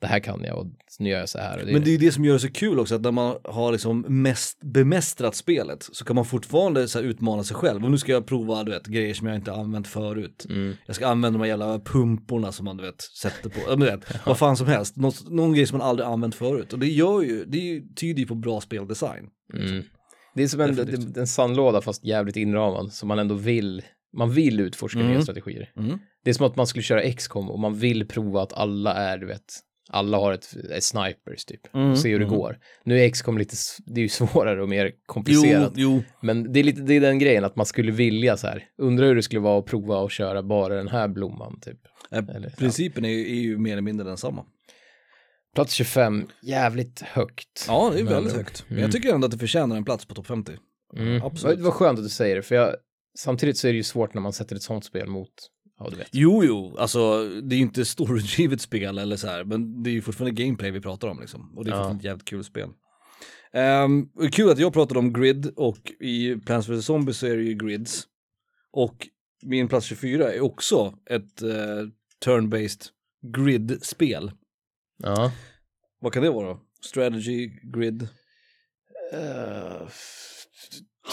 det 0.00 0.06
här 0.06 0.20
kan 0.20 0.44
jag 0.44 0.58
och 0.58 0.66
nu 0.98 1.10
gör 1.10 1.18
jag 1.18 1.28
så 1.28 1.38
här. 1.38 1.58
Det, 1.58 1.72
Men 1.72 1.82
det 1.84 1.90
är 1.90 1.92
ju 1.92 1.98
det 1.98 2.12
som 2.12 2.24
gör 2.24 2.32
det 2.32 2.40
så 2.40 2.52
kul 2.52 2.78
också, 2.80 2.94
att 2.94 3.00
när 3.02 3.10
man 3.10 3.36
har 3.44 3.72
liksom 3.72 4.04
mest 4.22 4.60
bemästrat 4.64 5.34
spelet 5.34 5.88
så 5.92 6.04
kan 6.04 6.16
man 6.16 6.24
fortfarande 6.24 6.88
så 6.88 7.00
utmana 7.00 7.44
sig 7.44 7.56
själv. 7.56 7.84
Och 7.84 7.90
nu 7.90 7.98
ska 7.98 8.12
jag 8.12 8.26
prova, 8.26 8.64
du 8.64 8.70
vet, 8.70 8.86
grejer 8.86 9.14
som 9.14 9.26
jag 9.26 9.36
inte 9.36 9.52
använt 9.52 9.88
förut. 9.88 10.46
mm, 10.48 10.74
Jag 10.86 10.96
ska 10.96 11.06
använda 11.06 11.38
de 11.38 11.44
här 11.44 11.48
jävla 11.48 11.78
pumporna 11.80 12.52
som 12.52 12.64
man, 12.64 12.76
du 12.76 12.82
vet, 12.82 13.02
sätter 13.02 13.50
på, 13.50 13.60
men 13.68 13.80
du 13.80 13.86
vet, 13.86 14.00
vad 14.26 14.38
fan 14.38 14.56
som 14.56 14.66
helst. 14.66 14.96
Något, 14.96 15.30
någon 15.30 15.52
grej 15.54 15.66
som 15.66 15.78
man 15.78 15.88
aldrig 15.88 16.06
använt 16.08 16.34
förut. 16.34 16.72
Och 16.72 16.78
det 16.78 16.88
gör 16.88 17.22
ju, 17.22 17.44
det 17.44 17.82
tyder 17.96 18.20
ju 18.20 18.26
på 18.26 18.34
bra 18.34 18.60
speldesign. 18.60 19.24
mm. 19.54 19.82
Det 20.34 20.42
är 20.42 20.48
som 20.48 20.60
en, 20.60 21.14
en 21.16 21.26
sandlåda 21.26 21.80
fast 21.80 22.04
jävligt 22.04 22.36
inramad 22.36 22.92
som 22.92 23.08
man 23.08 23.18
ändå 23.18 23.34
vill, 23.34 23.82
man 24.12 24.30
vill 24.30 24.60
utforska 24.60 24.98
Mm. 25.00 25.12
nya 25.12 25.22
strategier. 25.22 25.72
Mm. 25.76 25.98
Det 26.24 26.30
är 26.30 26.34
som 26.34 26.46
att 26.46 26.56
man 26.56 26.66
skulle 26.66 26.82
köra 26.82 27.12
XCOM 27.12 27.50
och 27.50 27.58
man 27.58 27.74
vill 27.74 28.08
prova 28.08 28.42
att 28.42 28.52
alla 28.52 28.94
är, 28.94 29.18
du 29.18 29.26
vet, 29.26 29.44
alla 29.90 30.18
har 30.18 30.32
ett, 30.32 30.56
ett 30.76 30.84
snipers 30.84 31.44
typ, 31.44 31.74
Mm, 31.74 31.90
och 31.90 31.98
se 31.98 32.10
hur 32.10 32.18
det 32.18 32.24
mm. 32.24 32.38
går. 32.38 32.58
Nu 32.84 33.00
är 33.00 33.08
XCOM 33.10 33.38
lite, 33.38 33.56
det 33.86 34.00
är 34.00 34.02
ju 34.02 34.08
svårare 34.28 34.62
och 34.62 34.68
mer 34.68 34.86
Jo, 34.86 34.92
komplicerat. 35.06 35.72
jo. 35.76 36.02
Men 36.22 36.52
det 36.52 36.60
är 36.60 36.64
lite, 36.64 36.80
det 36.82 36.94
är 36.94 37.00
den 37.00 37.18
grejen 37.18 37.44
att 37.44 37.56
man 37.56 37.66
skulle 37.66 37.92
vilja 37.92 38.36
så 38.36 38.46
här, 38.46 38.64
undra 38.78 39.06
hur 39.06 39.14
det 39.14 39.22
skulle 39.22 39.40
vara 39.40 39.58
att 39.58 39.66
prova 39.66 40.04
att 40.04 40.12
köra 40.12 40.42
bara 40.42 40.74
den 40.74 40.88
här 40.88 41.08
blomman 41.08 41.60
typ. 41.60 41.78
Eh, 42.10 42.18
Eller, 42.18 42.48
ja. 42.48 42.56
Principen 42.58 43.04
är 43.04 43.08
ju, 43.08 43.20
är 43.30 43.40
ju 43.40 43.58
mer 43.58 43.72
eller 43.72 43.82
mindre 43.82 44.06
densamma. 44.06 44.44
Plats 45.54 45.72
25, 45.72 46.26
jävligt 46.42 47.00
högt. 47.00 47.64
Ja, 47.68 47.90
det 47.94 48.00
är 48.00 48.04
väldigt 48.04 48.32
högt. 48.32 48.64
Men 48.68 48.72
Mm. 48.78 48.82
jag 48.82 48.92
tycker 48.92 49.14
ändå 49.14 49.24
att 49.24 49.30
det 49.32 49.38
förtjänar 49.38 49.76
en 49.76 49.84
plats 49.84 50.04
på 50.06 50.14
topp 50.14 50.26
50. 50.26 50.52
Mm. 50.96 51.22
absolut. 51.22 51.56
Det 51.58 51.62
var 51.64 51.70
skönt 51.70 51.98
att 51.98 52.04
du 52.04 52.08
säger 52.08 52.36
det, 52.36 52.42
för 52.42 52.54
jag, 52.54 52.74
samtidigt 53.18 53.58
så 53.58 53.68
är 53.68 53.72
det 53.72 53.76
ju 53.76 53.82
svårt 53.82 54.14
när 54.14 54.22
man 54.22 54.32
sätter 54.32 54.56
ett 54.56 54.62
sånt 54.62 54.84
spel 54.84 55.06
mot, 55.08 55.30
ja 55.78 55.88
du 55.90 55.96
vet. 55.96 56.08
Jo, 56.12 56.44
jo, 56.44 56.76
alltså 56.78 57.24
det 57.28 57.54
är 57.54 57.56
ju 57.56 57.62
inte 57.62 57.84
storydrivet 57.84 58.60
spel 58.60 58.98
eller 58.98 59.16
så 59.16 59.26
här, 59.26 59.44
men 59.44 59.82
det 59.82 59.90
är 59.90 59.92
ju 59.92 60.02
fortfarande 60.02 60.42
gameplay 60.44 60.70
vi 60.70 60.80
pratar 60.80 61.08
om 61.08 61.20
liksom. 61.20 61.58
Och 61.58 61.64
det 61.64 61.70
är 61.70 61.72
Ja. 61.72 61.76
fortfarande 61.78 62.00
ett 62.00 62.04
jävligt 62.04 62.24
kul 62.28 62.44
spel. 62.44 62.68
Um, 63.54 64.10
kul 64.32 64.50
att 64.50 64.58
jag 64.58 64.72
pratade 64.72 64.98
om 64.98 65.12
grid 65.12 65.52
och 65.56 65.92
i 66.00 66.36
Plants 66.46 66.68
vs 66.68 66.84
Zombies 66.86 67.18
så 67.18 67.26
är 67.26 67.36
det 67.36 67.42
ju 67.42 67.54
grids. 67.54 68.04
Och 68.70 69.08
min 69.42 69.68
plats 69.68 69.86
24 69.86 70.32
är 70.32 70.40
också 70.40 70.94
ett 71.10 71.42
uh, 71.42 71.88
turn-based 72.24 72.86
grid-spel. 73.36 74.32
Ja. 74.98 75.32
Vad 76.00 76.12
kan 76.12 76.22
det 76.22 76.30
vara 76.30 76.48
då? 76.48 76.60
Strategy, 76.80 77.50
grid, 77.74 78.08
Uh, 79.14 79.88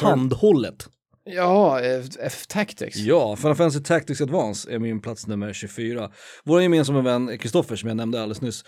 handhållet 0.02 0.89
ja, 1.36 1.80
eh, 1.82 2.00
F- 2.00 2.06
eh, 2.20 2.26
F-Tactics. 2.26 2.96
Ja, 2.98 3.36
Final 3.36 3.56
Fantasy 3.56 3.84
Tactics 3.84 4.22
Advance 4.22 4.72
är 4.74 4.80
min 4.80 5.02
plats 5.02 5.28
nummer 5.28 5.54
24. 5.54 6.10
Vår 6.44 6.62
gemensamma 6.62 7.02
vän 7.02 7.38
Kristoffer 7.38 7.76
som 7.76 7.88
jag 7.90 7.98
nämnde 7.98 8.22
alldeles 8.22 8.42
nyss, 8.42 8.64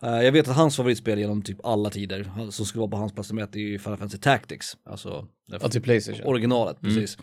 jag 0.00 0.32
vet 0.32 0.48
att 0.48 0.56
hans 0.56 0.76
favoritspel 0.76 1.18
genom 1.18 1.42
typ 1.42 1.66
alla 1.66 1.90
tider, 1.90 2.30
som 2.50 2.66
skulle 2.66 2.80
vara 2.80 2.90
på 2.90 2.96
hans 2.96 3.12
plats 3.12 3.30
nummer 3.30 3.42
ett, 3.42 3.56
är 3.56 3.60
ju 3.60 3.78
Final 3.78 3.98
Fantasy 3.98 4.18
Tactics. 4.18 4.76
Alltså 4.90 5.28
Ja, 5.48 5.68
till 5.68 5.82
Playstation. 5.82 6.26
originalet, 6.26 6.80
precis. 6.80 7.18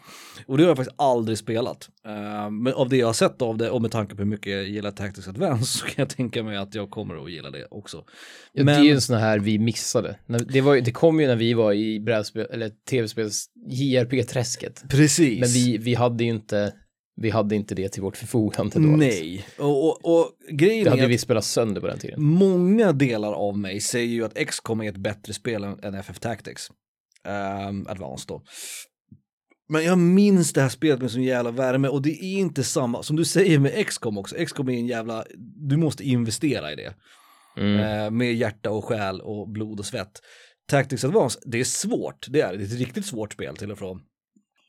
Och 0.48 0.58
det 0.58 0.64
har 0.64 0.68
jag 0.70 0.78
faktiskt 0.78 0.96
aldrig 1.00 1.38
spelat. 1.38 1.90
Eh, 2.06 2.50
men 2.50 2.74
av 2.74 2.90
det 2.90 2.98
jag 2.98 3.08
har 3.08 3.14
sett 3.14 3.42
av 3.42 3.58
det 3.58 3.70
och 3.70 3.82
med 3.82 3.92
tanke 3.92 4.16
på 4.16 4.22
hur 4.22 4.30
mycket 4.30 4.52
jag 4.54 4.64
gillar 4.64 4.92
Tactics 4.92 5.28
Advance 5.28 5.66
så 5.80 5.86
kan 5.86 5.94
jag 5.98 6.10
tänka 6.10 6.44
mig 6.44 6.58
att 6.58 6.76
jag 6.76 6.90
kommer 6.90 7.24
att 7.26 7.32
gilla 7.32 7.52
det 7.52 7.66
också. 7.72 7.98
Ja, 8.54 8.64
Men- 8.64 8.66
Det 8.66 8.74
är 8.82 8.84
ju 8.84 8.92
en 8.92 9.02
sån 9.02 9.18
här 9.18 9.40
vi 9.40 9.60
missade. 9.60 10.16
Det, 10.50 10.62
var, 10.62 10.76
det 10.82 10.92
kom 10.92 11.20
ju 11.20 11.28
när 11.28 11.36
vi 11.36 11.54
var 11.54 11.74
i 11.74 12.00
brädspel, 12.00 12.48
eller 12.52 12.72
tv-spels 12.90 13.46
JRPG-träsket. 13.70 14.84
Precis. 14.90 15.40
Men 15.40 15.50
vi, 15.50 15.78
vi 15.78 15.96
hade 15.96 16.24
ju 16.24 16.30
inte, 16.30 16.74
vi 17.16 17.30
hade 17.30 17.56
inte 17.56 17.76
det 17.76 17.90
till 17.90 18.02
vårt 18.02 18.18
förfogande 18.18 18.80
då. 18.80 18.88
Nej, 18.88 19.46
och, 19.58 19.86
och, 19.88 20.06
och 20.06 20.32
grejen 20.50 20.84
Det 20.84 20.90
är 20.90 20.92
hade 20.92 21.04
att 21.04 21.10
vi 21.10 21.18
spelat 21.18 21.46
sönder 21.46 21.82
på 21.82 21.88
den 21.88 22.00
tiden. 22.00 22.24
många 22.24 22.92
delar 22.92 23.34
av 23.34 23.58
mig 23.58 23.82
säger 23.82 24.14
ju 24.14 24.26
att 24.26 24.48
XCOM 24.48 24.82
är 24.82 24.90
ett 24.90 24.98
bättre 24.98 25.34
spel 25.34 25.64
än 25.64 25.94
FF 25.96 26.20
Tactics. 26.20 26.70
Um, 27.70 27.88
Advanced 27.88 28.28
då. 28.28 28.44
Men 29.70 29.84
jag 29.84 29.98
minns 29.98 30.54
det 30.54 30.62
här 30.62 30.70
spelet 30.70 31.02
med 31.02 31.12
sån 31.12 31.24
jävla 31.24 31.52
värme 31.52 31.88
och 31.88 32.02
det 32.02 32.10
är 32.10 32.40
inte 32.40 32.64
samma, 32.64 33.04
som 33.04 33.16
du 33.16 33.26
säger 33.26 33.60
med 33.60 33.88
XCOM 33.88 34.18
också, 34.18 34.36
XCOM 34.46 34.70
är 34.70 34.74
en 34.74 34.88
jävla, 34.88 35.26
du 35.70 35.78
måste 35.78 36.04
investera 36.04 36.72
i 36.72 36.76
det. 36.76 36.94
Mm. 37.58 37.80
Eh, 37.80 38.12
med 38.12 38.34
hjärta 38.36 38.72
och 38.72 38.86
själ 38.86 39.22
och 39.22 39.50
blod 39.50 39.80
och 39.80 39.86
svett. 39.86 40.22
Tactics 40.68 41.04
Advance, 41.04 41.40
det 41.46 41.60
är 41.60 41.64
svårt, 41.64 42.26
det 42.30 42.42
är 42.42 42.58
det 42.58 42.64
är 42.64 42.66
ett 42.66 42.80
riktigt 42.80 43.06
svårt 43.06 43.34
spel 43.34 43.58
till 43.58 43.72
och 43.72 43.78
från. 43.78 44.02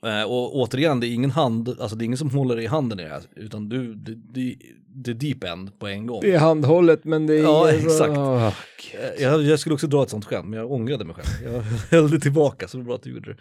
Eh, 0.05 0.23
och 0.23 0.57
återigen, 0.57 1.01
det 1.01 1.07
är 1.07 1.15
ingen 1.15 1.31
hand, 1.31 1.69
alltså 1.81 1.97
det 1.97 2.05
är 2.05 2.07
ingen 2.07 2.19
som 2.19 2.31
håller 2.31 2.61
i 2.61 2.67
handen 2.67 3.01
i 3.01 3.03
det 3.03 3.09
här, 3.09 3.23
utan 3.37 3.69
du, 3.69 3.95
det, 3.95 4.15
det, 4.15 4.57
det 4.95 5.11
är 5.11 5.15
deep 5.15 5.45
end 5.45 5.79
på 5.79 5.87
en 5.87 6.07
gång. 6.07 6.21
Det 6.21 6.33
är 6.33 6.39
handhållet 6.39 7.05
men 7.05 7.27
det 7.27 7.35
är... 7.35 7.43
Ja, 7.43 7.71
exakt. 7.71 8.17
Eh, 8.17 9.23
Jag, 9.23 9.43
jag 9.43 9.59
skulle 9.59 9.75
också 9.75 9.87
dra 9.87 10.03
ett 10.03 10.11
sånt 10.11 10.25
skämt, 10.25 10.49
men 10.49 10.59
jag 10.59 10.73
ångrade 10.73 11.05
mig 11.05 11.15
själv. 11.15 11.53
Jag 11.55 11.63
höll 12.01 12.11
det 12.11 12.21
tillbaka, 12.21 12.69
så 12.69 12.77
det 12.77 12.83
var 12.83 12.87
bra 12.87 12.95
att 12.95 13.03
du 13.03 13.11
gjorde 13.11 13.31
det. 13.33 13.37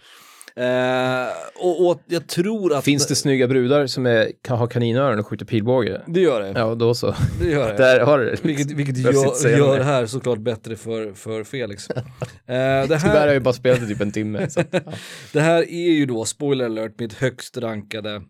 Eh, 0.56 1.28
och, 1.56 1.88
och 1.90 2.02
jag 2.06 2.28
tror 2.28 2.74
att... 2.74 2.84
Finns 2.84 3.08
det 3.08 3.16
snygga 3.16 3.48
brudar 3.48 3.88
som 3.88 4.06
är, 4.06 4.32
kan 4.42 4.58
ha 4.58 4.68
kaninöron 4.68 5.20
och 5.20 5.28
skjuter 5.28 5.46
pilbåge? 5.46 6.02
Det 6.08 6.20
gör 6.20 6.42
det. 6.42 6.60
Ja, 6.60 6.76
då 6.76 6.94
så. 6.94 7.16
Det 7.40 7.50
gör 7.50 7.68
det. 7.72 7.78
Där 7.78 8.00
har 8.00 8.20
du 8.20 8.26
det. 8.26 8.46
Vilket, 8.46 8.72
vilket 8.72 8.98
gör, 8.98 9.50
gör 9.58 9.78
det 9.78 9.84
här 9.84 10.06
såklart 10.06 10.40
bättre 10.40 10.76
för, 10.76 11.14
för 11.14 11.44
Felix. 11.44 11.90
Eh, 11.90 12.04
det, 12.46 12.88
Tyvärr 12.88 13.00
har 13.00 13.10
här, 13.10 13.26
jag 13.26 13.34
ju 13.34 13.40
bara 13.40 13.54
spelat 13.54 13.82
i 13.82 13.88
typ 13.88 14.02
en 14.02 14.12
timme. 14.12 14.50
Så. 14.50 14.64
Ja. 14.72 14.80
det 15.34 15.42
här 15.42 15.72
är 15.72 15.92
ju 15.92 16.06
då, 16.06 16.26
spoiler 16.26 16.66
alert, 16.66 17.00
mitt 17.00 17.14
högst 17.14 17.58
rankade 17.58 18.22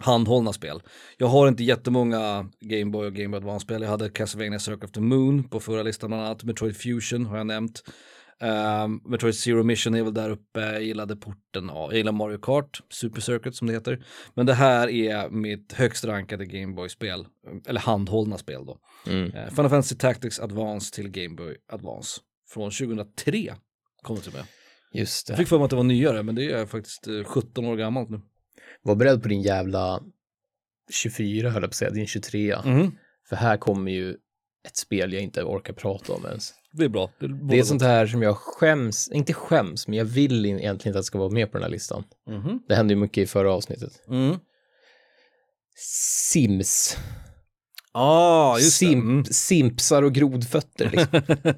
handhållna 0.00 0.52
spel. 0.52 0.82
Jag 1.16 1.26
har 1.26 1.48
inte 1.48 1.64
jättemånga 1.64 2.50
Game 2.60 2.90
Boy 2.90 3.06
och 3.06 3.14
Game 3.14 3.28
Boy 3.28 3.36
Advance-spel. 3.36 3.82
Jag 3.82 3.88
hade 3.88 4.10
Castlevania 4.10 4.58
Circle 4.58 4.84
of 4.84 4.92
the 4.92 5.00
Moon 5.00 5.48
på 5.48 5.60
förra 5.60 5.82
listan 5.82 6.10
bland 6.10 6.24
annat. 6.24 6.44
Metroid 6.44 6.76
Fusion 6.76 7.26
har 7.26 7.36
jag 7.36 7.46
nämnt. 7.46 7.82
Um, 8.40 9.00
Metroid 9.04 9.34
Zero 9.34 9.62
Mission 9.62 9.94
är 9.94 10.02
väl 10.02 10.14
där 10.14 10.30
uppe. 10.30 10.60
Jag 10.60 10.82
gillade 10.82 11.16
porten 11.16 11.70
av, 11.70 11.90
jag 11.90 11.96
gillar 11.96 12.12
Mario 12.12 12.38
Kart, 12.38 12.80
Super 12.90 13.20
Circuit 13.20 13.54
som 13.56 13.66
det 13.66 13.72
heter. 13.72 14.04
Men 14.34 14.46
det 14.46 14.54
här 14.54 14.88
är 14.88 15.30
mitt 15.30 15.72
högst 15.72 16.04
rankade 16.04 16.46
Game 16.46 16.74
Boy-spel, 16.74 17.26
eller 17.66 17.80
handhållna 17.80 18.38
spel 18.38 18.66
då. 18.66 18.78
Mm. 19.06 19.30
Eh, 19.32 19.48
Final 19.48 19.68
Fantasy 19.70 19.96
Tactics 19.96 20.40
Advance 20.40 20.94
till 20.94 21.08
Game 21.08 21.34
Boy 21.34 21.56
Advance. 21.72 22.20
Från 22.48 22.70
2003 22.70 23.54
kom 24.02 24.16
det 24.16 24.22
till 24.22 24.32
med. 24.32 24.44
Just 24.92 25.28
Jag 25.28 25.38
det. 25.38 25.42
fick 25.42 25.48
för 25.48 25.58
mig 25.58 25.64
att 25.64 25.70
det 25.70 25.76
var 25.76 25.82
nyare, 25.84 26.22
men 26.22 26.34
det 26.34 26.52
är 26.52 26.66
faktiskt 26.66 27.06
eh, 27.08 27.24
17 27.24 27.64
år 27.64 27.76
gammalt 27.76 28.10
nu. 28.10 28.20
Var 28.82 28.94
beredd 28.94 29.22
på 29.22 29.28
din 29.28 29.42
jävla 29.42 30.02
24 30.90 31.50
höll 31.50 31.62
jag 31.62 31.62
på 31.62 31.72
att 31.72 31.74
säga, 31.74 31.90
din 31.90 32.06
23. 32.06 32.52
Mm. 32.64 32.90
För 33.28 33.36
här 33.36 33.56
kommer 33.56 33.90
ju 33.92 34.16
ett 34.68 34.76
spel 34.76 35.12
jag 35.12 35.22
inte 35.22 35.42
orkar 35.42 35.72
prata 35.72 36.12
om 36.12 36.26
ens. 36.26 36.52
Det 36.72 36.84
är 36.84 36.88
bra. 36.88 37.10
Det 37.50 37.58
är 37.58 37.62
sånt 37.62 37.82
här 37.82 38.06
som 38.06 38.22
jag 38.22 38.36
skäms, 38.36 39.08
inte 39.12 39.32
skäms, 39.32 39.88
men 39.88 39.98
jag 39.98 40.04
vill 40.04 40.46
egentligen 40.46 40.76
inte 40.76 40.88
att 40.88 40.94
det 40.94 41.02
ska 41.04 41.18
vara 41.18 41.30
med 41.30 41.52
på 41.52 41.58
den 41.58 41.62
här 41.62 41.70
listan. 41.70 42.04
Mhm. 42.28 42.62
Det 42.68 42.74
hände 42.74 42.94
ju 42.94 43.00
mycket 43.00 43.18
i 43.22 43.26
förra 43.26 43.52
avsnittet. 43.54 43.92
Mm. 44.08 44.36
Sims. 46.32 46.96
Ah, 47.92 48.58
just 48.58 48.80
det. 48.80 48.86
Simp, 48.86 49.04
Mm. 49.04 49.24
Simpsar 49.24 50.02
och 50.02 50.12
grodfötter 50.14 50.90
liksom. 50.90 51.20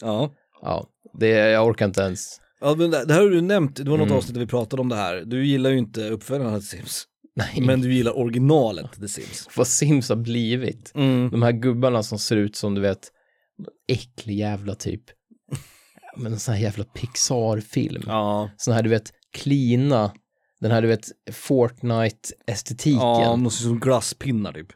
Ja. 0.00 0.34
ja, 0.62 0.86
det, 1.18 1.28
jag 1.28 1.66
orkar 1.66 1.86
inte 1.86 2.00
ens. 2.02 2.40
ja, 2.60 2.74
men 2.78 2.90
det 2.90 3.04
det 3.04 3.14
här 3.14 3.20
har 3.22 3.30
du 3.30 3.40
nämnt, 3.40 3.76
det 3.76 3.90
var 3.90 3.98
något 3.98 4.06
Mm. 4.06 4.16
avsnitt 4.18 4.34
där 4.34 4.40
vi 4.40 4.46
pratade 4.46 4.82
om 4.82 4.88
det 4.88 4.96
här. 4.96 5.22
Du 5.26 5.46
gillar 5.46 5.70
ju 5.70 5.78
inte 5.78 6.08
uppföljarna 6.08 6.58
till 6.58 6.68
Sims, 6.68 7.04
Nej, 7.54 7.60
men 7.66 7.80
du 7.80 7.94
gillar 7.94 8.18
originalet 8.18 9.00
The 9.00 9.08
Sims. 9.08 9.48
vad 9.56 9.66
Sims 9.66 10.08
har 10.08 10.16
blivit. 10.16 10.92
Mm. 10.94 11.30
De 11.30 11.42
här 11.42 11.52
gubbarna 11.52 12.02
som 12.02 12.18
ser 12.18 12.36
ut 12.36 12.56
som 12.56 12.74
du 12.74 12.80
vet, 12.80 13.08
äcklig 13.92 14.34
jävla 14.38 14.74
typ. 14.74 15.02
Men 16.16 16.32
en 16.32 16.38
sån 16.38 16.54
här 16.54 16.60
jävla 16.62 16.84
Pixar-film. 16.84 18.02
Ja, 18.06 18.50
Sån 18.56 18.74
här 18.74 18.82
du 18.82 18.88
vet, 18.90 19.12
klina, 19.32 20.12
den 20.60 20.70
här 20.70 20.82
du 20.82 20.88
vet, 20.88 21.08
Fortnite-estetiken. 21.30 22.98
ja, 23.00 23.22
Ja, 23.22 23.30
de 23.30 23.50
ser 23.50 23.64
ut 23.64 23.68
som 23.68 23.80
glasspinnar 23.80 24.52
typ. 24.52 24.66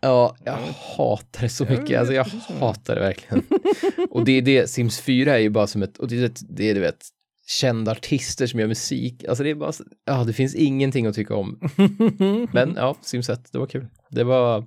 jag 0.45 0.59
hatar 0.97 1.41
det 1.43 1.49
så 1.49 1.65
mycket. 1.65 1.99
Alltså 1.99 2.15
jag 2.15 2.25
hatar 2.61 2.95
det 2.95 3.01
verkligen. 3.01 3.45
och 4.11 4.25
det 4.25 4.33
är 4.33 4.43
det, 4.43 4.71
Sims 4.71 5.01
4 5.01 5.35
är 5.35 5.39
ju 5.39 5.51
bara 5.51 5.67
som 5.67 5.83
ett, 5.83 5.99
och 5.99 6.09
det 6.09 6.17
är, 6.25 6.33
det 6.49 6.71
är 6.71 6.75
du 6.75 6.81
vet, 6.81 7.07
kända 7.47 7.93
artister 7.93 8.47
som 8.47 8.61
gör 8.61 8.67
musik. 8.67 9.25
Alltså 9.29 9.45
det 9.45 9.51
är 9.51 9.55
bara, 9.55 9.73
ja 10.05 10.25
det 10.25 10.33
finns 10.33 10.55
ingenting 10.55 11.07
att 11.07 11.15
tycka 11.15 11.35
om. 11.35 11.61
Men 12.53 12.75
ja, 12.77 12.97
Sims 13.03 13.29
1, 13.29 13.53
det 13.53 13.59
var 13.59 13.67
kul. 13.67 13.87
Det 14.11 14.25
var, 14.25 14.65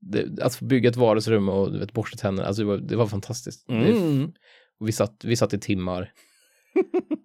det, 0.00 0.42
att 0.42 0.54
få 0.54 0.64
bygga 0.64 0.90
ett 0.90 0.96
vardagsrum 0.96 1.48
och 1.48 1.72
du 1.72 1.78
vet, 1.78 1.92
borsta 1.92 2.16
tänderna, 2.16 2.48
alltså 2.48 2.62
det 2.62 2.68
var, 2.68 2.76
det 2.76 2.96
var 2.96 3.06
fantastiskt. 3.06 3.66
Det, 3.66 3.74
Mm. 3.74 4.32
och 4.80 4.88
vi 4.88 4.92
satt, 4.92 5.24
vi 5.24 5.36
satt 5.36 5.54
i 5.54 5.58
timmar. 5.58 6.12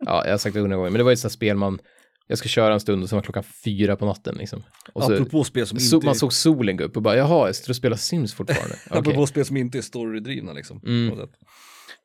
ja, 0.05 0.25
jag 0.25 0.33
har 0.33 0.37
sagt 0.37 0.53
det 0.53 0.59
hundra 0.59 0.77
gånger, 0.77 0.89
men 0.89 0.97
det 0.97 1.03
var 1.03 1.11
ju 1.11 1.13
ett 1.13 1.19
sånt 1.19 1.33
spel 1.33 1.57
man, 1.57 1.79
jag 2.27 2.37
ska 2.37 2.49
köra 2.49 2.73
en 2.73 2.79
stund 2.79 3.03
och 3.03 3.09
så 3.09 3.15
var 3.15 3.23
klockan 3.23 3.43
fyra 3.43 3.95
på 3.95 4.05
natten 4.05 4.35
liksom. 4.35 4.63
Och 4.93 5.03
så, 5.03 5.13
Apropå 5.13 5.43
spel 5.43 5.67
som 5.67 5.79
så, 5.79 5.95
inte 5.95 6.05
man 6.05 6.15
såg 6.15 6.33
solen 6.33 6.77
gå 6.77 6.83
upp 6.83 6.95
och 6.97 7.01
bara, 7.03 7.15
jaha, 7.15 7.45
jag 7.47 7.55
sitter 7.55 7.69
och 7.69 7.75
spelar 7.75 7.97
Sims 7.97 8.33
fortfarande. 8.33 8.75
Okej. 8.89 8.99
Apropå 8.99 9.27
spel 9.27 9.45
som 9.45 9.57
inte 9.57 9.77
är 9.77 9.81
storydrivna 9.81 10.53
liksom. 10.53 10.81
Mm. 10.85 11.19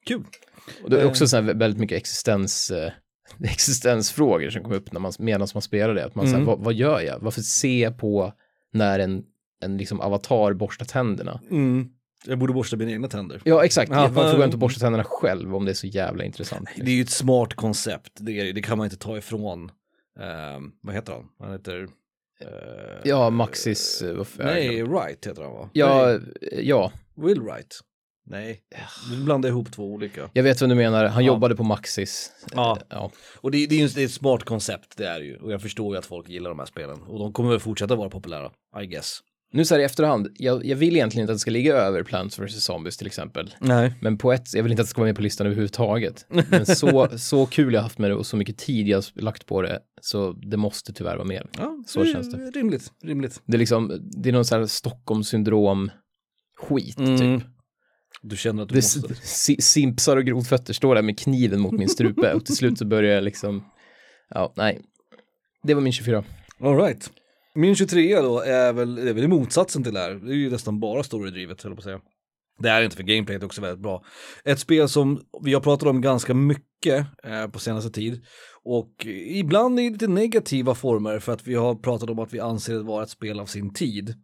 Kul. 0.06 0.24
Och 0.84 0.90
det 0.90 1.00
är 1.00 1.06
också 1.06 1.26
så 1.28 1.36
här 1.36 1.54
väldigt 1.54 1.80
mycket 1.80 1.96
existens, 1.96 2.70
eh, 2.70 2.92
existensfrågor 3.44 4.50
som 4.50 4.62
kommer 4.62 4.76
upp 4.76 4.92
när 4.92 5.00
man, 5.00 5.12
medan 5.18 5.48
man 5.54 5.62
spelar 5.62 5.94
det. 5.94 6.04
Att 6.04 6.14
man 6.14 6.24
Mm. 6.26 6.34
säger, 6.34 6.46
vad, 6.46 6.64
vad 6.64 6.74
gör 6.74 7.00
jag? 7.00 7.18
Varför 7.20 7.40
se 7.40 7.90
på 7.90 8.32
när 8.72 8.98
en, 8.98 9.22
en 9.64 9.76
liksom 9.78 10.00
avatar 10.00 10.52
borstar 10.52 10.84
tänderna? 10.86 11.40
Mm. 11.50 11.88
Jag 12.26 12.38
borde 12.38 12.52
borsta 12.52 12.76
mina 12.76 12.90
egna 12.92 13.08
tänder. 13.08 13.40
Ja, 13.44 13.64
exakt. 13.64 13.90
Ja. 13.90 14.08
Varför 14.12 14.30
går 14.30 14.40
jag 14.40 14.46
inte 14.46 14.54
och 14.54 14.60
borstar 14.60 14.80
tänderna 14.80 15.04
själv 15.04 15.56
om 15.56 15.64
det 15.64 15.70
är 15.72 15.74
så 15.74 15.86
jävla 15.86 16.24
intressant? 16.24 16.68
Det 16.76 16.90
är 16.90 16.94
ju 16.94 17.02
ett 17.02 17.10
smart 17.10 17.54
koncept, 17.54 18.10
det, 18.20 18.52
det 18.52 18.62
kan 18.62 18.78
man 18.78 18.84
inte 18.84 18.96
ta 18.96 19.18
ifrån, 19.18 19.70
ehm, 20.20 20.70
vad 20.82 20.94
heter 20.94 21.12
han? 21.12 21.24
Han 21.38 21.52
heter... 21.52 21.82
eh, 22.40 22.48
Ja, 23.04 23.30
Maxis, 23.30 24.02
eh, 24.02 24.16
det? 24.36 24.44
Nej, 24.44 24.82
Wright 24.82 25.26
heter 25.26 25.42
han 25.42 25.52
va? 25.52 25.70
Ja, 25.72 26.06
Nej, 26.06 26.20
ja, 26.68 26.92
Will 27.16 27.40
Wright. 27.40 27.80
Nej, 28.26 28.60
du 29.10 29.24
blandar 29.24 29.48
ihop 29.48 29.72
två 29.72 29.84
olika. 29.92 30.30
jag 30.32 30.42
vet 30.42 30.60
vad 30.60 30.70
du 30.70 30.74
menar. 30.74 31.04
Han 31.04 31.24
Ja. 31.24 31.32
jobbade 31.32 31.56
på 31.56 31.62
Maxis. 31.64 32.32
Ja. 32.54 32.78
ja. 32.88 33.10
Och 33.40 33.50
det, 33.50 33.66
det 33.66 33.74
är 33.74 33.80
ju 33.80 33.88
det 33.88 34.00
är 34.02 34.04
ett 34.04 34.12
smart 34.12 34.44
koncept, 34.44 34.96
det 34.96 35.06
är 35.06 35.20
det 35.20 35.26
ju. 35.26 35.36
Och 35.36 35.52
jag 35.52 35.62
förstår 35.62 35.94
ju 35.94 35.98
att 35.98 36.06
folk 36.06 36.28
gillar 36.28 36.50
de 36.50 36.58
här 36.58 36.66
spelen. 36.66 37.02
Och 37.02 37.18
de 37.18 37.32
kommer 37.32 37.50
väl 37.50 37.60
fortsätta 37.60 37.94
vara 37.96 38.10
populära, 38.10 38.50
I 38.82 38.86
guess. 38.86 39.18
Nu 39.54 39.64
så 39.64 39.74
här 39.74 39.80
i 39.80 39.84
efterhand, 39.84 40.28
jag, 40.34 40.64
jag 40.64 40.76
vill 40.76 40.96
egentligen 40.96 41.22
inte 41.24 41.32
att 41.32 41.36
det 41.36 41.40
ska 41.40 41.50
ligga 41.50 41.74
över 41.74 42.02
Plants 42.02 42.38
vs. 42.38 42.64
Zombies 42.64 42.96
till 42.96 43.06
exempel. 43.06 43.54
Nej. 43.60 43.94
Men 44.00 44.18
på 44.18 44.32
ett, 44.32 44.54
jag 44.54 44.62
vill 44.62 44.72
inte 44.72 44.80
att 44.82 44.86
det 44.86 44.90
ska 44.90 45.00
vara 45.00 45.08
med 45.08 45.16
på 45.16 45.22
listan 45.22 45.46
överhuvudtaget. 45.46 46.26
Men 46.50 46.66
så, 46.66 47.08
så 47.18 47.46
kul 47.46 47.74
jag 47.74 47.82
haft 47.82 47.98
med 47.98 48.10
det 48.10 48.14
och 48.14 48.26
så 48.26 48.36
mycket 48.36 48.58
tid 48.58 48.88
jag 48.88 49.04
lagt 49.14 49.46
på 49.46 49.62
det, 49.62 49.80
så 50.00 50.32
det 50.32 50.56
måste 50.56 50.92
tyvärr 50.92 51.16
vara 51.16 51.24
med. 51.26 51.48
Ja, 51.58 51.82
Så 51.86 52.04
känns 52.04 52.30
det. 52.32 52.50
Rimligt, 52.50 52.92
rimligt. 53.04 53.42
Det 53.46 53.56
är 53.56 53.58
liksom, 53.58 54.10
det 54.22 54.28
är 54.28 54.32
någon 54.32 54.44
sån 54.44 54.58
här 54.58 54.66
Stockholmssyndrom 54.66 55.90
skit 56.56 56.96
typ. 56.96 57.42
Du 58.22 58.36
känner 58.36 58.62
att 58.62 58.68
du 58.68 58.74
Det 58.74 58.78
måste. 58.78 59.14
si- 59.14 59.60
simpsar 59.62 60.16
och 60.16 60.24
grodfötter 60.24 60.72
står 60.74 60.94
där 60.94 61.02
med 61.02 61.18
kniven 61.18 61.60
mot 61.60 61.72
min 61.72 61.88
strupe 61.88 62.32
och 62.34 62.46
till 62.46 62.56
slut 62.56 62.78
så 62.78 62.84
börjar 62.84 63.14
jag 63.14 63.24
liksom, 63.24 63.64
ja, 64.30 64.52
nej. 64.56 64.80
Det 65.62 65.74
var 65.74 65.80
min 65.82 65.92
24. 65.92 66.24
All 66.60 66.76
right. 66.76 67.10
Min 67.54 67.74
23 67.76 68.20
då 68.20 68.40
är 68.40 68.72
väl, 68.72 68.94
det 68.94 69.10
är 69.10 69.14
väl 69.14 69.24
i 69.24 69.28
motsatsen 69.28 69.82
till 69.84 69.94
det 69.94 70.00
här. 70.00 70.10
Det 70.14 70.32
är 70.32 70.36
ju 70.36 70.50
nästan 70.50 70.80
bara 70.80 71.02
storydrivet, 71.02 71.62
höll 71.62 71.70
jag 71.72 71.76
på 71.76 71.80
att 71.80 71.84
säga. 71.84 72.00
Det 72.58 72.68
är 72.68 72.82
inte 72.82 72.96
för 72.96 73.02
gameplayet 73.02 73.42
också 73.42 73.60
väldigt 73.60 73.82
bra. 73.82 74.04
Ett 74.44 74.58
spel 74.58 74.88
som 74.88 75.20
vi 75.42 75.54
har 75.54 75.60
pratat 75.60 75.88
om 75.88 76.00
ganska 76.00 76.34
mycket 76.34 77.06
eh, 77.24 77.46
på 77.46 77.58
senaste 77.58 77.90
tid. 77.90 78.20
Och 78.64 79.06
ibland 79.26 79.80
i 79.80 79.90
lite 79.90 80.06
negativa 80.06 80.74
former 80.74 81.18
för 81.18 81.32
att 81.32 81.46
vi 81.46 81.54
har 81.54 81.74
pratat 81.74 82.10
om 82.10 82.18
att 82.18 82.32
vi 82.34 82.40
anser 82.40 82.74
det 82.74 82.82
vara 82.82 83.02
ett 83.02 83.10
spel 83.10 83.40
av 83.40 83.46
sin 83.46 83.74
tid. 83.74 84.14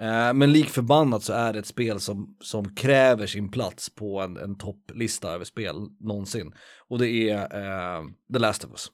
Eh, 0.00 0.34
men 0.34 0.52
lik 0.52 0.68
förbannat 0.68 1.22
så 1.22 1.32
är 1.32 1.52
det 1.52 1.58
ett 1.58 1.66
spel 1.66 2.00
som, 2.00 2.36
som 2.40 2.74
kräver 2.74 3.26
sin 3.26 3.50
plats 3.50 3.90
på 3.90 4.20
en, 4.20 4.36
en 4.36 4.58
topplista 4.58 5.32
över 5.32 5.44
spel 5.44 5.74
någonsin. 6.00 6.52
Och 6.88 6.98
det 6.98 7.08
är 7.08 7.36
eh, 7.36 8.04
The 8.32 8.38
Last 8.38 8.64
of 8.64 8.70
Us. 8.70 8.90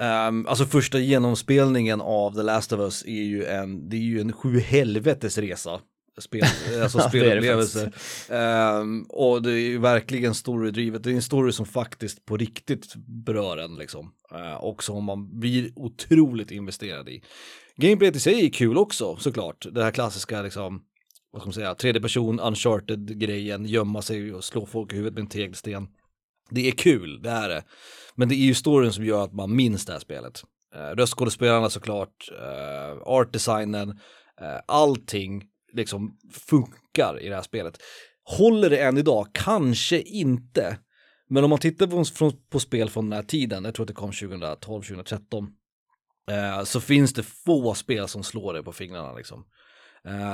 Um, 0.00 0.46
alltså 0.46 0.64
första 0.64 0.98
genomspelningen 0.98 2.00
av 2.00 2.34
The 2.34 2.42
Last 2.42 2.72
of 2.72 2.80
Us 2.80 3.04
är 3.06 3.22
ju 3.22 3.44
en, 3.44 3.88
det 3.88 3.96
är 3.96 4.00
ju 4.00 4.20
en 4.20 4.32
sju 4.32 4.58
helvetes 4.58 5.38
resa. 5.38 5.80
spel, 6.18 6.42
alltså 6.82 6.98
Ja, 6.98 7.08
det 7.12 7.18
är 7.18 7.22
det 7.22 7.30
spelupplevelse. 7.30 7.92
Ehm, 8.28 9.02
och 9.02 9.42
det 9.42 9.52
är 9.52 9.68
ju 9.68 9.78
verkligen 9.78 10.34
storydrivet, 10.34 11.02
det 11.02 11.10
är 11.10 11.14
en 11.14 11.22
story 11.22 11.52
som 11.52 11.66
faktiskt 11.66 12.24
på 12.24 12.36
riktigt 12.36 12.94
berör 12.96 13.56
en 13.56 13.76
liksom. 13.76 14.12
Eh, 14.34 14.54
och 14.54 14.82
som 14.82 15.04
man 15.04 15.40
blir 15.40 15.72
otroligt 15.76 16.50
investerad 16.50 17.08
i. 17.08 17.22
Gameplayet 17.80 18.16
i 18.16 18.20
sig 18.20 18.46
är 18.46 18.50
kul 18.50 18.78
också 18.78 19.16
såklart, 19.16 19.66
det 19.72 19.84
här 19.84 19.90
klassiska 19.90 20.42
liksom, 20.42 20.82
vad 21.32 21.42
ska 21.42 21.46
man 21.46 21.54
säga, 21.54 21.74
tredje 21.74 22.00
person, 22.00 22.40
uncharted-grejen, 22.40 23.66
gömma 23.66 24.02
sig 24.02 24.34
och 24.34 24.44
slå 24.44 24.66
folk 24.66 24.92
i 24.92 24.96
huvudet 24.96 25.14
med 25.14 25.20
en 25.20 25.28
tegelsten. 25.28 25.88
Det 26.50 26.68
är 26.68 26.72
kul, 26.72 27.22
det 27.22 27.30
är 27.30 27.48
det. 27.48 27.62
Men 28.14 28.28
det 28.28 28.34
är 28.34 28.46
ju 28.46 28.54
storyn 28.54 28.92
som 28.92 29.04
gör 29.04 29.24
att 29.24 29.32
man 29.32 29.56
minns 29.56 29.86
det 29.86 29.92
här 29.92 30.00
spelet. 30.00 30.42
Eh, 30.74 30.96
röstskådespelarna 30.96 31.70
såklart, 31.70 32.30
eh, 32.40 33.02
artdesignen, 33.02 33.90
eh, 34.40 34.60
allting 34.66 35.44
liksom 35.72 36.18
funkar 36.32 37.20
i 37.20 37.28
det 37.28 37.34
här 37.34 37.42
spelet. 37.42 37.78
Håller 38.24 38.70
det 38.70 38.78
än 38.78 38.98
idag? 38.98 39.26
Kanske 39.32 40.00
inte. 40.00 40.78
Men 41.28 41.44
om 41.44 41.50
man 41.50 41.58
tittar 41.58 41.86
på, 41.86 42.32
på, 42.50 42.60
spel 42.60 42.90
från 42.90 43.10
den 43.10 43.16
här 43.16 43.22
tiden, 43.22 43.64
jag 43.64 43.74
tror 43.74 43.84
att 43.84 43.88
det 43.88 43.94
kom 43.94 44.12
2012, 44.12 44.82
2013, 44.82 45.48
2013, 46.28 46.58
uh, 46.58 46.64
så 46.64 46.80
finns 46.80 47.12
det 47.12 47.22
få 47.22 47.74
spel 47.74 48.08
som 48.08 48.22
slår 48.22 48.54
det 48.54 48.62
på 48.62 48.72
fingrarna 48.72 49.14
liksom. 49.14 49.44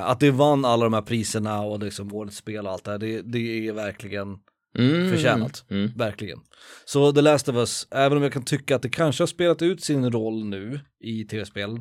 att 0.03 0.19
det 0.19 0.31
vann 0.31 0.65
alla 0.65 0.83
de 0.83 0.93
här 0.93 1.01
priserna 1.01 1.61
och 1.61 1.79
liksom 1.79 2.13
årets 2.13 2.37
spel 2.37 2.65
och 2.65 2.71
allt 2.71 2.83
det 2.83 2.91
här, 2.91 2.97
det, 2.97 3.21
det 3.21 3.67
är 3.67 3.73
verkligen 3.73 4.37
Mm. 4.77 5.11
förtjänat. 5.11 5.65
Mm. 5.69 5.91
Verkligen. 5.95 6.39
Så 6.85 7.11
The 7.11 7.21
Last 7.21 7.49
of 7.49 7.55
Us, 7.55 7.87
även 7.91 8.17
om 8.17 8.23
jag 8.23 8.33
kan 8.33 8.45
tycka 8.45 8.75
att 8.75 8.81
det 8.81 8.89
kanske 8.89 9.21
har 9.21 9.27
spelat 9.27 9.61
ut 9.61 9.83
sin 9.83 10.11
roll 10.11 10.45
nu 10.45 10.79
i 10.99 11.25
tv-spel, 11.25 11.79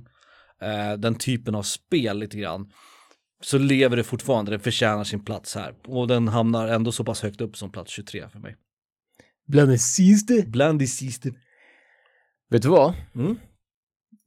eh, 0.62 0.92
den 0.98 1.14
typen 1.14 1.54
av 1.54 1.62
spel 1.62 2.18
lite 2.18 2.36
grann, 2.38 2.72
så 3.40 3.58
lever 3.58 3.96
det 3.96 4.04
fortfarande, 4.04 4.50
den 4.50 4.60
förtjänar 4.60 5.04
sin 5.04 5.24
plats 5.24 5.54
här. 5.54 5.74
Och 5.86 6.08
den 6.08 6.28
hamnar 6.28 6.68
ändå 6.68 6.92
så 6.92 7.04
pass 7.04 7.22
högt 7.22 7.40
upp 7.40 7.56
som 7.56 7.72
plats 7.72 7.90
23 7.92 8.28
för 8.28 8.38
mig. 8.38 8.56
Bland 9.46 9.70
det 9.70 9.78
sista. 9.78 10.34
Bland 10.46 10.78
de 10.78 10.86
sista. 10.86 11.28
Vet 12.50 12.62
du 12.62 12.68
vad? 12.68 12.94
Mm. 13.14 13.36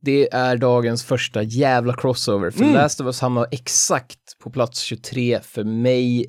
Det 0.08 0.34
är 0.34 0.58
dagens 0.58 1.04
första 1.04 1.44
jävla 1.44 1.94
crossover. 1.94 2.52
För 2.52 2.62
Mm. 2.62 2.74
Last 2.74 3.02
of 3.02 3.06
Us 3.06 3.22
hamnar 3.22 3.48
exakt 3.52 4.40
på 4.40 4.50
plats 4.50 4.80
23 4.80 5.40
för 5.44 5.64
mig. 5.64 6.26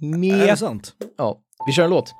Är 0.00 0.18
Med... 0.18 0.48
det 0.48 0.56
sant? 0.56 0.92
Ja, 1.16 1.40
vi 1.66 1.72
kör 1.72 1.84
en 1.84 1.90
låt. 1.90 2.14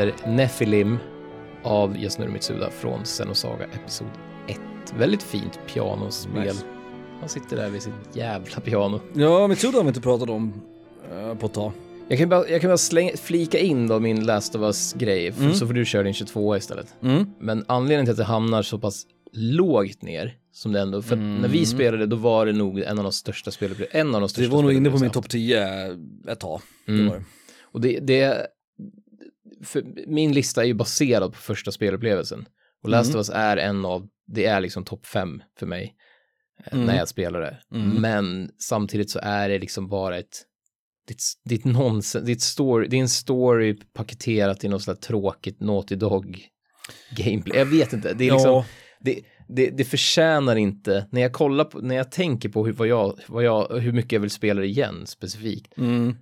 Heter 0.00 0.28
Nephilim 0.28 0.98
av 1.62 1.96
Yasunori 1.96 2.30
Mitsuda 2.32 2.70
från 2.70 3.04
Xenosaga 3.04 3.64
Episod 3.64 4.08
1. 4.48 4.58
Väldigt 4.98 5.22
fint 5.22 5.60
pianospel. 5.66 6.42
Nice. 6.42 6.64
Han 7.20 7.28
sitter 7.28 7.56
där 7.56 7.70
vid 7.70 7.82
sitt 7.82 7.92
jävla 8.12 8.60
piano. 8.60 9.00
Ja, 9.14 9.46
Mitsuda 9.46 9.76
har 9.78 9.82
vi 9.82 9.88
inte 9.88 10.00
pratat 10.00 10.30
om 10.30 10.52
eh, 11.12 11.34
på 11.34 11.46
ett 11.46 11.52
tag. 11.54 11.72
Jag 12.08 12.18
kan 12.18 12.28
bara, 12.28 12.48
jag 12.48 12.60
kan 12.60 12.68
bara 12.70 12.78
slänga, 12.78 13.16
flika 13.16 13.58
in 13.58 13.88
då 13.88 14.00
min 14.00 14.24
Last 14.24 14.54
of 14.54 14.62
Us-grej, 14.62 15.32
Mm. 15.38 15.54
så 15.54 15.66
får 15.66 15.74
du 15.74 15.84
köra 15.84 16.02
din 16.02 16.14
22 16.14 16.56
istället. 16.56 16.94
Mm. 17.02 17.26
Men 17.40 17.64
anledningen 17.68 18.04
till 18.06 18.10
att 18.12 18.16
det 18.18 18.24
hamnar 18.24 18.62
så 18.62 18.78
pass 18.78 19.06
lågt 19.32 20.02
ner 20.02 20.34
som 20.52 20.72
det 20.72 20.80
ändå, 20.80 21.02
för 21.02 21.14
Mm. 21.16 21.36
när 21.36 21.48
vi 21.48 21.66
spelade 21.66 22.06
då 22.06 22.16
var 22.16 22.46
det 22.46 22.52
nog 22.52 22.78
en 22.80 22.98
av 22.98 23.02
de 23.04 23.12
största 23.12 23.50
spelupplevelserna, 23.50 24.00
en 24.00 24.14
av 24.14 24.20
de 24.20 24.28
största 24.28 24.48
Det 24.50 24.54
var 24.56 24.62
nog 24.62 24.72
inne 24.72 24.90
på 24.90 24.98
min 24.98 25.10
topp 25.10 25.28
10 25.28 25.66
ett 26.28 26.40
tag. 26.40 26.60
Mm. 26.88 27.06
Det. 27.08 27.22
Och 27.62 27.80
det, 27.80 28.00
det 28.00 28.46
min 30.06 30.32
lista 30.32 30.62
är 30.62 30.66
ju 30.66 30.74
baserad 30.74 31.32
på 31.32 31.38
första 31.38 31.72
spelupplevelsen. 31.72 32.48
Och 32.82 32.88
Last 32.88 33.10
Mm. 33.10 33.20
of 33.20 33.28
Us 33.28 33.30
är 33.34 33.56
en 33.56 33.84
av, 33.84 34.06
det 34.26 34.44
är 34.46 34.60
liksom 34.60 34.84
topp 34.84 35.06
fem 35.06 35.42
för 35.58 35.66
mig 35.66 35.94
eh, 36.64 36.74
Mm. 36.74 36.86
när 36.86 36.96
jag 36.96 37.08
spelar 37.08 37.40
det. 37.40 37.58
Mm. 37.74 37.88
Men 38.00 38.50
samtidigt 38.58 39.10
så 39.10 39.18
är 39.22 39.48
det 39.48 39.58
liksom 39.58 39.88
bara 39.88 40.18
ett, 40.18 40.42
ditt, 41.08 41.22
ditt 41.44 41.64
nonsens, 41.64 42.26
ditt 42.26 42.42
story, 42.42 42.88
det 42.88 42.96
är 42.96 43.00
en 43.00 43.08
story 43.08 43.78
paketerat 43.94 44.64
i 44.64 44.68
något 44.68 44.82
sånt 44.82 45.00
där 45.00 45.06
tråkigt 45.08 45.60
Naughty 45.60 45.94
Dog 45.96 46.40
gameplay. 47.16 47.58
Jag 47.58 47.66
vet 47.66 47.92
inte, 47.92 48.14
det 48.14 48.28
är 48.28 48.32
liksom, 48.32 48.50
Ja, 48.52 48.66
det, 49.00 49.20
det, 49.48 49.70
det 49.70 49.84
förtjänar 49.84 50.56
inte, 50.56 51.06
när 51.10 51.20
jag 51.20 51.32
kollar 51.32 51.64
på, 51.64 51.78
när 51.78 51.94
jag 51.94 52.10
tänker 52.10 52.48
på 52.48 52.66
hur, 52.66 52.72
vad 52.72 52.88
jag, 52.88 53.18
vad 53.26 53.44
jag, 53.44 53.78
hur 53.80 53.92
mycket 53.92 54.12
jag 54.12 54.20
vill 54.20 54.30
spela 54.30 54.60
det 54.60 54.66
igen 54.66 55.06
specifikt, 55.06 55.78
mm. 55.78 56.16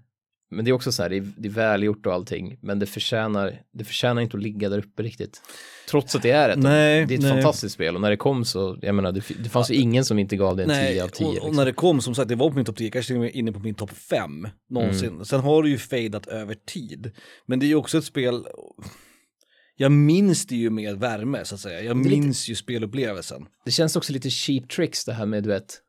Men 0.50 0.64
det 0.64 0.70
är 0.70 0.72
också 0.72 0.92
så 0.92 1.02
här, 1.02 1.10
det 1.10 1.16
är, 1.16 1.32
det 1.36 1.48
är 1.48 1.52
välgjort 1.52 2.06
och 2.06 2.12
allting, 2.12 2.58
men 2.62 2.78
det 2.78 2.86
förtjänar, 2.86 3.60
det 3.72 3.84
förtjänar 3.84 4.22
inte 4.22 4.36
att 4.36 4.42
ligga 4.42 4.68
där 4.68 4.78
uppe 4.78 5.02
riktigt. 5.02 5.42
Trots 5.90 6.14
att 6.14 6.22
det 6.22 6.30
är 6.30 6.48
ett, 6.48 6.58
Nej, 6.58 7.06
det 7.06 7.14
är 7.14 7.18
ett 7.18 7.22
nej. 7.22 7.32
fantastiskt 7.32 7.74
spel 7.74 7.94
och 7.94 8.00
när 8.00 8.10
det 8.10 8.16
kom 8.16 8.44
så, 8.44 8.78
jag 8.82 8.94
menar, 8.94 9.12
det, 9.12 9.22
det 9.42 9.48
fanns 9.48 9.70
ju 9.70 9.74
ingen 9.74 10.04
som 10.04 10.18
inte 10.18 10.36
gav 10.36 10.56
det 10.56 10.62
en 10.62 10.68
10 10.68 10.76
Nej, 10.78 11.00
av 11.00 11.08
10. 11.08 11.24
och, 11.24 11.28
och 11.28 11.34
liksom. 11.34 11.56
när 11.56 11.64
det 11.64 11.72
kom 11.72 12.00
som 12.00 12.14
sagt, 12.14 12.28
det 12.28 12.34
var 12.34 12.50
på 12.50 12.56
min 12.56 12.64
topp 12.64 12.76
10, 12.76 12.90
kanske 12.90 13.06
till 13.06 13.16
och 13.16 13.22
med 13.22 13.30
inne 13.34 13.52
på 13.52 13.58
min 13.58 13.74
topp 13.74 13.90
5 14.10 14.48
någonsin. 14.70 15.08
Mm. 15.08 15.24
Sen 15.24 15.40
har 15.40 15.62
det 15.62 15.68
ju 15.68 15.78
fadat 15.78 16.26
över 16.26 16.54
tid. 16.66 17.10
Men 17.46 17.58
det 17.58 17.66
är 17.66 17.68
ju 17.68 17.74
också 17.74 17.98
ett 17.98 18.04
spel, 18.04 18.46
jag 19.76 19.92
minns 19.92 20.46
det 20.46 20.56
ju 20.56 20.70
med 20.70 20.96
värme 20.98 21.44
så 21.44 21.54
att 21.54 21.60
säga. 21.60 21.80
Jag 21.82 21.90
är 21.90 22.04
lite- 22.04 22.08
minns 22.20 22.48
ju 22.48 22.54
spelupplevelsen. 22.54 23.46
Det 23.64 23.70
känns 23.70 23.96
också 23.96 24.12
lite 24.12 24.30
cheap 24.30 24.68
tricks 24.68 25.04
det 25.04 25.12
här 25.12 25.26
med, 25.26 25.42
du 25.42 25.48
vet, 25.48 25.80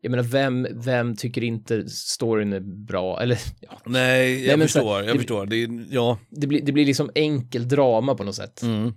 jag 0.00 0.10
menar, 0.10 0.22
vem, 0.24 0.66
vem 0.74 1.16
tycker 1.16 1.44
inte 1.44 1.88
storyn 1.88 2.52
är 2.52 2.60
bra? 2.60 3.20
Eller, 3.22 3.38
ja, 3.60 3.80
Nej, 3.86 4.46
jag 4.46 4.54
så- 4.60 4.62
förstår, 4.62 4.98
jag 5.02 5.06
det- 5.14 5.18
förstår. 5.18 5.46
Det 5.46 5.68
ja. 5.90 6.18
det 6.30 6.46
blir, 6.46 6.62
det 6.62 6.72
blir 6.72 6.86
liksom 6.86 7.10
enkel 7.14 7.68
drama 7.68 8.14
på 8.14 8.24
något 8.24 8.34
sätt. 8.34 8.62
Mm. 8.62 8.92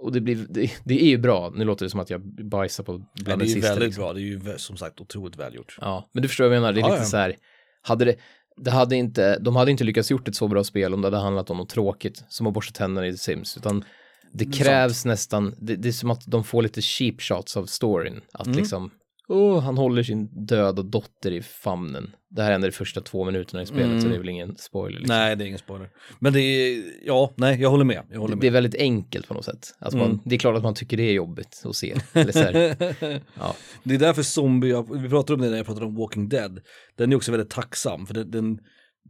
Och 0.00 0.12
det, 0.12 0.20
blir, 0.20 0.46
det, 0.48 0.70
det 0.84 1.02
är 1.02 1.06
ju 1.08 1.18
bra, 1.18 1.52
nu 1.56 1.64
låter 1.64 1.86
det 1.86 1.90
som 1.90 2.00
att 2.00 2.10
jag 2.10 2.22
bajsar 2.48 2.84
på 2.84 2.92
bland 3.14 3.40
det 3.40 3.44
det 3.44 3.44
är 3.44 3.46
ju 3.48 3.54
sista. 3.54 3.68
väldigt 3.68 3.86
liksom. 3.88 4.02
bra, 4.02 4.12
det 4.12 4.20
är 4.20 4.22
ju 4.22 4.40
som 4.58 4.76
sagt 4.76 5.00
otroligt 5.00 5.36
välgjort. 5.36 5.76
Ja, 5.80 6.10
men 6.12 6.22
du 6.22 6.28
förstår 6.28 6.44
vad 6.44 6.56
jag 6.56 6.60
menar, 6.60 6.72
det 6.72 6.80
är 6.80 6.82
Ja, 6.82 6.88
lite 6.88 7.02
ja. 7.02 7.04
så 7.06 7.16
här, 7.16 7.36
hade 7.82 8.04
det, 8.04 8.16
det 8.56 8.70
hade 8.70 8.96
inte, 8.96 9.38
de 9.38 9.56
hade 9.56 9.70
inte 9.70 9.84
lyckats 9.84 10.10
gjort 10.10 10.28
ett 10.28 10.34
så 10.36 10.48
bra 10.48 10.64
spel 10.64 10.94
om 10.94 11.00
det 11.02 11.06
hade 11.06 11.16
handlat 11.22 11.50
om 11.50 11.56
något 11.56 11.68
tråkigt 11.68 12.24
som 12.28 12.46
att 12.46 12.54
borsta 12.54 12.78
tänderna 12.78 13.06
i 13.06 13.12
The 13.12 13.18
Sims, 13.18 13.56
utan 13.56 13.84
det 14.32 14.44
krävs 14.52 15.04
nästan, 15.04 15.54
det, 15.60 15.76
det 15.76 15.88
är 15.88 15.92
som 15.92 16.10
att 16.10 16.22
de 16.26 16.44
får 16.44 16.62
lite 16.62 16.82
cheap 16.82 17.20
shots 17.20 17.56
av 17.56 17.66
storyn, 17.66 18.20
att 18.32 18.46
Mm. 18.46 18.58
liksom, 18.58 18.90
åh, 19.32 19.60
han 19.60 19.76
håller 19.78 20.02
sin 20.02 20.46
döda 20.46 20.82
dotter 20.82 21.30
i 21.30 21.42
famnen. 21.42 22.10
Det 22.30 22.42
här 22.42 22.52
händer 22.52 22.68
de 22.68 22.72
första 22.72 23.00
två 23.00 23.24
minuterna 23.24 23.62
i 23.62 23.66
spelet, 23.66 23.86
Mm. 23.86 24.00
så 24.00 24.08
det 24.08 24.14
är 24.14 24.18
väl 24.18 24.28
ingen 24.28 24.56
spoiler. 24.56 24.98
Liksom. 24.98 25.16
Nej, 25.16 25.36
det 25.36 25.44
är 25.44 25.46
ingen 25.46 25.58
spoiler. 25.58 25.88
Men 26.18 26.32
det 26.32 26.40
är, 26.40 26.82
ja, 27.06 27.32
nej, 27.36 27.60
jag 27.60 27.70
håller 27.70 27.84
med. 27.84 28.02
Jag 28.10 28.20
håller 28.20 28.30
Det, 28.32 28.36
med. 28.36 28.40
det 28.42 28.46
är 28.46 28.50
väldigt 28.50 28.74
enkelt 28.74 29.28
på 29.28 29.34
något 29.34 29.44
sätt. 29.44 29.74
Alltså 29.78 29.98
man, 29.98 30.20
det 30.24 30.34
är 30.34 30.38
klart 30.38 30.56
att 30.56 30.62
man 30.62 30.74
tycker 30.74 30.96
det 30.96 31.02
är 31.02 31.12
jobbigt 31.12 31.62
att 31.64 31.76
se. 31.76 31.94
Eller 32.12 32.32
så 32.32 32.38
ja. 33.38 33.54
Det 33.82 33.94
är 33.94 33.98
därför 33.98 34.22
zombie, 34.22 34.74
vi 34.94 35.08
pratade 35.08 35.34
om 35.34 35.40
det 35.40 35.50
när 35.50 35.56
jag 35.56 35.66
pratade 35.66 35.86
om 35.86 35.94
Walking 35.96 36.28
Dead, 36.28 36.60
den 36.96 37.12
är 37.12 37.16
också 37.16 37.30
väldigt 37.32 37.50
tacksam 37.50 38.06
för 38.06 38.14
den, 38.14 38.30
den 38.30 38.58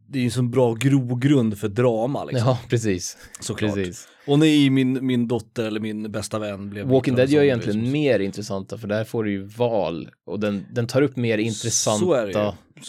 det 0.09 0.19
är 0.19 0.25
en 0.25 0.31
så 0.31 0.43
bra 0.43 0.75
grogrund 0.75 1.59
för 1.59 1.69
drama 1.69 2.25
liksom, 2.25 2.49
ja, 2.49 2.59
precis. 2.69 3.17
såklart. 3.41 3.75
precis. 3.75 4.09
Och 4.27 4.39
när 4.39 4.71
min, 4.71 5.07
min 5.07 5.29
dotter 5.29 5.65
eller 5.65 5.81
min 5.81 6.13
bästa 6.13 6.39
vän 6.39 6.71
blev 6.71 6.87
Walking 6.89 7.15
Dead 7.15 7.29
gör 7.31 7.43
egentligen 7.43 7.87
så- 7.87 7.93
mer 7.93 8.19
intressanta 8.21 8.79
för 8.79 8.89
där 8.89 9.05
får 9.05 9.25
du 9.25 9.31
ju 9.31 9.45
val 9.45 10.09
och 10.27 10.41
den, 10.41 10.67
den 10.73 10.87
tar 10.87 11.03
upp 11.03 11.17
mer 11.17 11.39
intressanta 11.39 12.27
ju. 12.27 12.33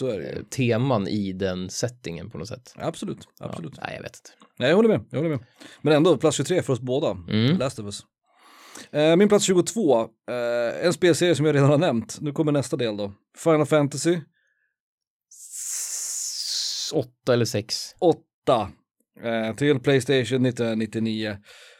Ju. 0.00 0.22
eh, 0.26 0.42
teman 0.50 1.08
i 1.08 1.32
den 1.32 1.70
settingen 1.70 2.30
på 2.30 2.38
något 2.38 2.48
sätt. 2.48 2.74
Absolut, 2.76 3.28
absolut. 3.40 3.72
Ja, 3.76 3.82
nej, 3.86 3.94
jag 3.96 4.02
vet 4.02 4.16
inte. 4.16 4.30
Nej, 4.58 4.68
jag 4.68 4.76
håller 4.76 4.88
med, 4.88 5.00
jag 5.10 5.18
håller 5.18 5.30
med. 5.30 5.40
Men 5.82 5.92
ändå, 5.92 6.16
plats 6.16 6.36
23 6.36 6.62
för 6.62 6.72
oss 6.72 6.80
båda, 6.80 7.10
Mm. 7.10 7.58
Last 7.58 7.78
of 7.78 7.84
Us. 7.84 8.00
Eh, 8.92 9.16
min 9.16 9.28
plats 9.28 9.44
22, 9.44 10.00
eh, 10.00 10.86
en 10.86 10.92
spelserie 10.92 11.34
som 11.34 11.46
jag 11.46 11.54
redan 11.54 11.70
har 11.70 11.78
nämnt. 11.78 12.18
Nu 12.20 12.32
kommer 12.32 12.52
nästa 12.52 12.76
del 12.76 12.96
då. 12.96 13.12
Final 13.38 13.66
Fantasy 13.66 14.18
Åtta 16.94 17.32
eller 17.32 17.44
sex. 17.44 17.94
8 18.00 18.70
eh, 19.22 19.54
till 19.54 19.80
Playstation 19.80 20.46
1999. 20.46 21.36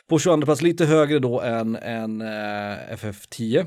På 0.08 0.18
22 0.18 0.46
plats 0.46 0.62
lite 0.62 0.86
högre 0.86 1.18
då 1.18 1.40
än, 1.40 1.76
än 1.76 2.20
eh, 2.20 2.94
FF10. 2.94 3.66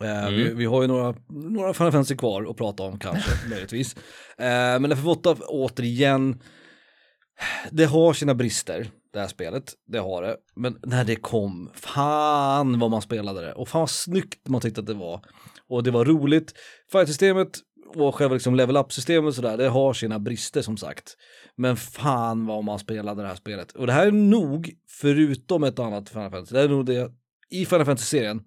Eh, 0.00 0.28
vi, 0.28 0.54
vi 0.54 0.64
har 0.64 0.82
ju 0.82 0.88
några, 0.88 1.14
några 1.28 1.74
Final 1.74 1.92
Fantasy 1.92 2.16
kvar 2.16 2.50
att 2.50 2.56
prata 2.56 2.82
om 2.82 2.98
kanske, 2.98 3.30
möjligtvis. 3.50 3.96
Eh, 4.38 4.80
men 4.80 4.92
FF8 4.92 5.40
återigen, 5.48 6.40
det 7.70 7.84
har 7.84 8.12
sina 8.12 8.34
brister, 8.34 8.90
det 9.12 9.20
här 9.20 9.28
spelet, 9.28 9.74
det 9.86 9.98
har 9.98 10.22
det. 10.22 10.36
Men 10.56 10.78
när 10.82 11.04
det 11.04 11.16
kom, 11.16 11.70
fan 11.74 12.78
vad 12.78 12.90
man 12.90 13.02
spelade 13.02 13.40
det. 13.40 13.52
Och 13.52 13.68
fan 13.68 13.80
vad 13.80 13.90
snyggt 13.90 14.48
man 14.48 14.60
tyckte 14.60 14.80
att 14.80 14.86
det 14.86 14.94
var. 14.94 15.20
Och 15.68 15.82
det 15.82 15.90
var 15.90 16.04
roligt. 16.04 16.52
Fight-systemet 16.92 17.58
och 17.94 18.14
själva 18.14 18.34
liksom 18.34 18.54
level 18.54 18.76
up-systemet 18.76 19.34
sådär, 19.34 19.56
det 19.56 19.68
har 19.68 19.92
sina 19.92 20.18
brister 20.18 20.62
som 20.62 20.76
sagt. 20.76 21.16
Men 21.56 21.76
fan 21.76 22.46
vad 22.46 22.64
man 22.64 22.78
spelade 22.78 23.22
det 23.22 23.28
här 23.28 23.34
spelet. 23.34 23.72
Och 23.72 23.86
det 23.86 23.92
här 23.92 24.06
är 24.06 24.12
nog, 24.12 24.70
förutom 24.88 25.64
ett 25.64 25.78
annat 25.78 26.08
Final 26.08 26.30
Fantasy, 26.30 26.54
det 26.54 26.60
är 26.62 26.68
nog 26.68 26.86
det, 26.86 27.10
i 27.50 27.66
Final 27.66 27.84
Fantasy-serien, 27.86 28.42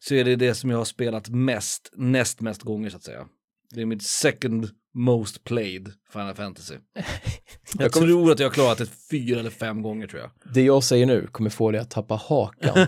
så 0.00 0.14
är 0.14 0.24
det 0.24 0.36
det 0.36 0.54
som 0.54 0.70
jag 0.70 0.78
har 0.78 0.84
spelat 0.84 1.28
mest, 1.28 1.90
näst 1.96 2.40
mest 2.40 2.62
gånger 2.62 2.90
så 2.90 2.96
att 2.96 3.02
säga. 3.04 3.26
Det 3.74 3.80
är 3.82 3.86
mitt 3.86 4.02
second 4.02 4.68
most 4.94 5.44
played 5.44 5.92
Final 6.12 6.34
Fantasy. 6.34 6.74
Jag 7.78 7.92
kommer- 7.92 8.06
tror 8.06 8.32
att 8.32 8.38
jag 8.38 8.46
har 8.46 8.52
klarat 8.54 8.78
det 8.78 8.86
fyra 9.10 9.40
eller 9.40 9.50
fem 9.50 9.82
gånger 9.82 10.06
tror 10.06 10.20
jag. 10.22 10.30
Det 10.54 10.62
jag 10.62 10.84
säger 10.84 11.06
nu 11.06 11.26
kommer 11.32 11.50
få 11.50 11.70
dig 11.70 11.80
att 11.80 11.90
tappa 11.90 12.14
hakan. 12.14 12.86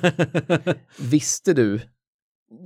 visste 1.01 1.53
du, 1.55 1.81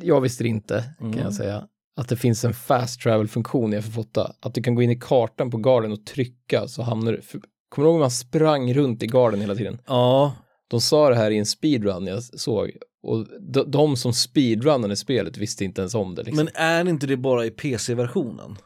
jag 0.03 0.21
visste 0.21 0.45
det 0.45 0.49
inte 0.49 0.95
kan 0.99 1.07
Mm. 1.09 1.19
jag 1.21 1.35
säga, 1.35 1.67
att 1.97 2.09
det 2.09 2.17
finns 2.17 2.45
en 2.45 2.55
fast 2.55 3.01
travel-funktion 3.01 3.75
i 3.75 3.81
FF8. 3.81 4.33
Att 4.41 4.55
du 4.55 4.63
kan 4.63 4.75
gå 4.75 4.83
in 4.83 4.91
i 4.91 4.99
kartan 5.01 5.51
på 5.51 5.57
garden 5.57 5.93
och 5.93 6.07
trycka 6.07 6.69
så 6.69 6.83
hamnar 6.83 7.13
du, 7.13 7.23
för, 7.23 7.41
kommer 7.69 7.87
du 7.87 7.91
ihåg 7.91 7.95
när 7.95 8.05
man 8.05 8.11
sprang 8.11 8.75
runt 8.75 9.03
i 9.03 9.07
garden 9.07 9.41
hela 9.41 9.55
tiden? 9.55 9.79
Ja, 9.87 10.35
De 10.69 10.81
sa 10.81 11.09
det 11.09 11.17
här 11.17 11.31
i 11.31 11.39
en 11.39 11.47
speedrun 11.47 12.07
jag 12.07 12.23
såg 12.23 12.71
och 13.03 13.27
de, 13.41 13.71
de 13.71 13.97
som 13.97 14.13
speedrunnade 14.13 14.97
spelet 14.97 15.37
visste 15.37 15.65
inte 15.65 15.81
ens 15.81 15.95
om 15.95 16.15
det. 16.15 16.23
Liksom. 16.23 16.45
men 16.45 16.55
är 16.55 16.89
inte 16.89 17.07
det 17.07 17.17
bara 17.17 17.47
i 17.47 17.51
PC-versionen? 17.51 18.57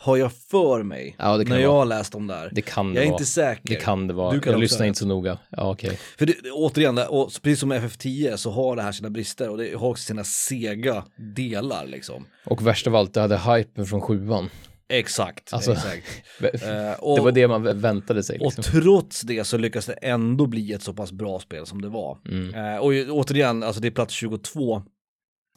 Har 0.00 0.16
jag 0.16 0.32
för 0.32 0.82
mig? 0.82 1.16
Ja, 1.18 1.36
det 1.36 1.44
när 1.44 1.56
det 1.56 1.62
jag 1.62 1.68
vara. 1.68 1.78
har 1.78 1.86
läst 1.86 2.14
om 2.14 2.26
det 2.26 2.34
här. 2.34 2.50
det 2.52 2.62
kan 2.62 2.88
det 2.88 2.94
jag 2.94 3.02
är 3.04 3.08
vara. 3.10 3.14
inte 3.14 3.24
säker. 3.30 3.62
Det 3.64 3.74
kan 3.74 4.06
det 4.08 4.14
vara. 4.14 4.32
Du 4.32 4.40
kan 4.40 4.52
jag 4.52 4.60
lyssnar 4.60 4.86
inte 4.86 4.98
så 4.98 5.06
noga. 5.06 5.38
Ja, 5.50 5.70
okej. 5.70 5.98
För 6.18 6.26
det, 6.26 6.34
det- 6.42 6.50
återigen, 6.50 6.94
det- 6.94 7.06
och 7.06 7.30
precis 7.42 7.60
som 7.60 7.72
FF10 7.72 8.36
så 8.36 8.50
har 8.50 8.76
det 8.76 8.82
här 8.82 8.92
sina 8.92 9.10
brister 9.10 9.48
och 9.50 9.58
det 9.58 9.74
har 9.78 9.88
också 9.88 10.04
sina 10.04 10.24
sega 10.24 11.04
delar 11.36 11.86
liksom. 11.86 12.26
Och 12.46 12.66
värst 12.66 12.86
av 12.86 12.94
allt, 12.96 13.14
det 13.14 13.20
hade 13.20 13.38
hypen 13.38 13.86
från 13.86 14.00
sjuan. 14.00 14.50
Exakt, 14.90 15.52
Alltså, 15.52 15.72
exakt. 15.72 16.06
det 16.40 16.62
Eh, 16.62 16.92
och, 16.98 17.18
var 17.18 17.32
det 17.32 17.48
man 17.48 17.66
vä- 17.68 17.74
väntade 17.74 18.22
sig. 18.22 18.38
och 18.38 18.44
Liksom. 18.56 18.80
trots 18.82 19.20
det 19.20 19.44
så 19.44 19.58
lyckas 19.58 19.86
det 19.86 19.92
ändå 19.92 20.46
bli 20.46 20.72
ett 20.72 20.82
så 20.82 20.92
pass 20.94 21.12
bra 21.12 21.38
spel 21.40 21.66
som 21.66 21.82
det 21.82 21.88
var. 21.88 22.18
Mm. 22.28 22.54
Eh, 22.54 22.76
och 22.78 22.92
återigen, 23.18 23.62
alltså 23.62 23.80
det 23.80 23.88
är 23.88 23.92
plats 23.92 24.14
22. 24.14 24.82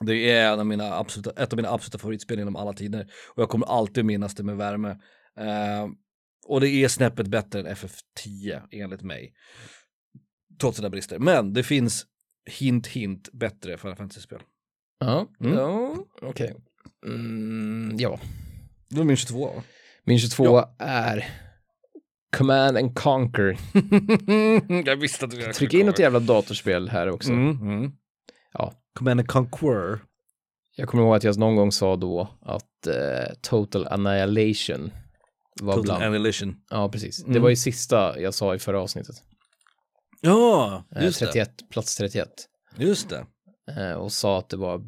Det 0.05 0.31
är 0.31 0.53
en 0.53 0.59
av 0.59 0.65
mina 0.65 0.93
absoluta, 0.93 1.43
ett 1.43 1.53
av 1.53 1.57
mina 1.57 1.69
absoluta 1.69 1.97
favoritspel 1.97 2.37
genom 2.39 2.55
alla 2.55 2.73
tider. 2.73 3.07
Och 3.35 3.41
jag 3.41 3.49
kommer 3.49 3.67
alltid 3.67 4.05
minnas 4.05 4.35
det 4.35 4.43
med 4.43 4.57
värme. 4.57 4.89
Eh, 5.39 5.87
och 6.45 6.61
det 6.61 6.69
är 6.69 6.87
snäppet 6.87 7.27
bättre 7.27 7.59
än 7.59 7.67
FF10 7.67 8.61
enligt 8.71 9.01
mig. 9.01 9.33
Trots 10.61 10.77
sina 10.77 10.89
brister. 10.89 11.19
Men 11.19 11.53
det 11.53 11.63
finns 11.63 12.05
hint 12.59 12.87
hint 12.87 13.29
bättre 13.33 13.77
Final 13.77 13.95
Fantasy-spel. 13.95 14.39
Ja, 14.99 15.27
Mm. 15.39 15.57
ja 15.57 15.95
okej. 16.21 16.55
Mm, 17.05 17.95
ja. 17.97 18.19
Det 18.89 18.97
var 18.97 19.03
min 19.03 19.17
22 19.17 19.45
va? 19.55 19.63
Min 20.03 20.19
22 20.19 20.63
är 20.79 21.29
Command 22.37 22.77
and 22.77 22.95
Conquer. 22.95 23.57
jag 24.85 24.95
visste 24.95 25.25
att 25.25 25.31
du 25.31 25.53
Tryck 25.53 25.73
in 25.73 25.85
något 25.85 25.99
jävla 25.99 26.19
datorspel 26.19 26.89
här 26.89 27.09
också. 27.09 27.31
Mm, 27.31 27.61
mm. 27.61 27.91
Ja. 28.53 28.73
Command 28.93 29.19
and 29.19 29.27
Conquer. 29.29 29.99
Jag 30.75 30.89
kommer 30.89 31.03
ihåg 31.03 31.15
att 31.15 31.23
jag 31.23 31.37
någon 31.37 31.55
gång 31.55 31.71
sa 31.71 31.95
då 31.95 32.27
att 32.41 32.87
eh, 32.87 33.33
Total 33.41 33.87
Annihilation 33.87 34.91
var 35.61 35.73
Total 35.73 35.83
bland... 35.83 36.03
Annihilation. 36.03 36.55
Ja, 36.69 36.89
precis. 36.89 37.23
Det 37.23 37.29
Mm. 37.29 37.41
var 37.41 37.49
ju 37.49 37.55
sista 37.55 38.19
jag 38.19 38.33
sa 38.33 38.55
i 38.55 38.59
förra 38.59 38.81
avsnittet. 38.81 39.15
Ja, 40.21 40.83
Eh, 40.95 41.03
just 41.03 41.19
31, 41.19 41.69
plats 41.69 41.95
31. 41.95 42.29
det. 42.77 42.83
Just 42.83 43.09
det. 43.09 43.25
Eh, 43.77 43.93
och 43.93 44.11
sa 44.11 44.39
att 44.39 44.49
det 44.49 44.57
var 44.57 44.81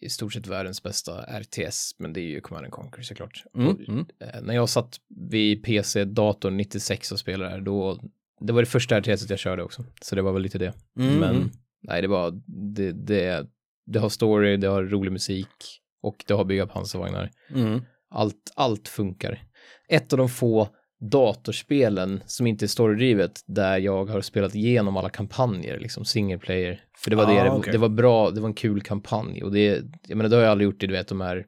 i 0.00 0.08
stort 0.08 0.32
sett 0.32 0.46
världens 0.46 0.82
bästa 0.82 1.40
RTS, 1.40 1.94
men 1.98 2.12
det 2.12 2.20
är 2.20 2.24
ju 2.28 2.40
Command 2.40 2.64
and 2.64 2.72
Conquer 2.74 3.02
såklart. 3.02 3.44
Mm, 3.54 3.68
Och, 3.68 3.88
mm. 3.88 4.06
eh, 4.20 4.40
när 4.42 4.54
jag 4.54 4.68
satt 4.68 4.96
vid 5.30 5.62
PC-datorn 5.64 6.56
96 6.56 7.12
och 7.12 7.18
spelade 7.18 7.60
då, 7.60 8.00
det 8.40 8.52
var 8.52 8.62
det 8.62 8.66
första 8.66 9.00
RTS 9.00 9.30
jag 9.30 9.38
körde 9.38 9.62
också, 9.62 9.84
så 10.02 10.14
det 10.14 10.22
var 10.22 10.32
väl 10.32 10.42
lite 10.42 10.58
det. 10.58 10.72
Mm, 10.98 11.18
Men 11.18 11.36
mm. 11.36 11.50
Nej, 11.88 12.02
det 12.02 12.08
var, 12.08 12.32
det, 12.46 12.92
det, 12.92 13.46
det 13.86 13.98
har 13.98 14.08
story, 14.08 14.56
det 14.56 14.66
har 14.66 14.82
rolig 14.82 15.12
musik 15.12 15.80
och 16.02 16.24
det 16.26 16.34
har 16.34 16.44
bygga 16.44 16.66
pansarvagnar. 16.66 17.30
Mm. 17.54 17.80
Allt, 18.10 18.52
allt 18.56 18.88
funkar. 18.88 19.42
Ett 19.88 20.12
av 20.12 20.16
de 20.18 20.28
få 20.28 20.68
datorspelen 21.00 22.22
som 22.26 22.46
inte 22.46 22.64
är 22.64 22.66
storydrivet 22.66 23.40
där 23.46 23.78
jag 23.78 24.04
har 24.04 24.20
spelat 24.20 24.54
igenom 24.54 24.96
alla 24.96 25.08
kampanjer, 25.10 25.78
liksom 25.80 26.04
single 26.04 26.38
player. 26.38 26.80
För 26.98 27.10
det 27.10 27.16
var 27.16 27.26
det, 27.26 27.40
Ah, 27.40 27.44
det, 27.44 27.50
okej. 27.50 27.72
det 27.72 27.78
var 27.78 27.88
bra, 27.88 28.30
det 28.30 28.40
var 28.40 28.48
en 28.48 28.54
kul 28.54 28.80
kampanj 28.82 29.42
och 29.42 29.52
det, 29.52 29.82
jag 30.06 30.16
menar 30.16 30.30
det 30.30 30.36
har 30.36 30.42
jag 30.42 30.50
aldrig 30.50 30.64
gjort 30.66 30.82
i, 30.82 30.86
du 30.86 30.92
vet, 30.92 31.08
de 31.08 31.20
här 31.20 31.46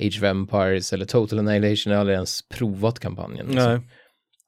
Age 0.00 0.18
of 0.18 0.22
Empires 0.22 0.92
eller 0.92 1.04
Total 1.04 1.38
Annihilation, 1.38 1.90
jag 1.90 1.98
har 1.98 2.00
aldrig 2.00 2.14
ens 2.14 2.48
provat 2.48 2.98
kampanjen. 2.98 3.46
Liksom. 3.46 3.82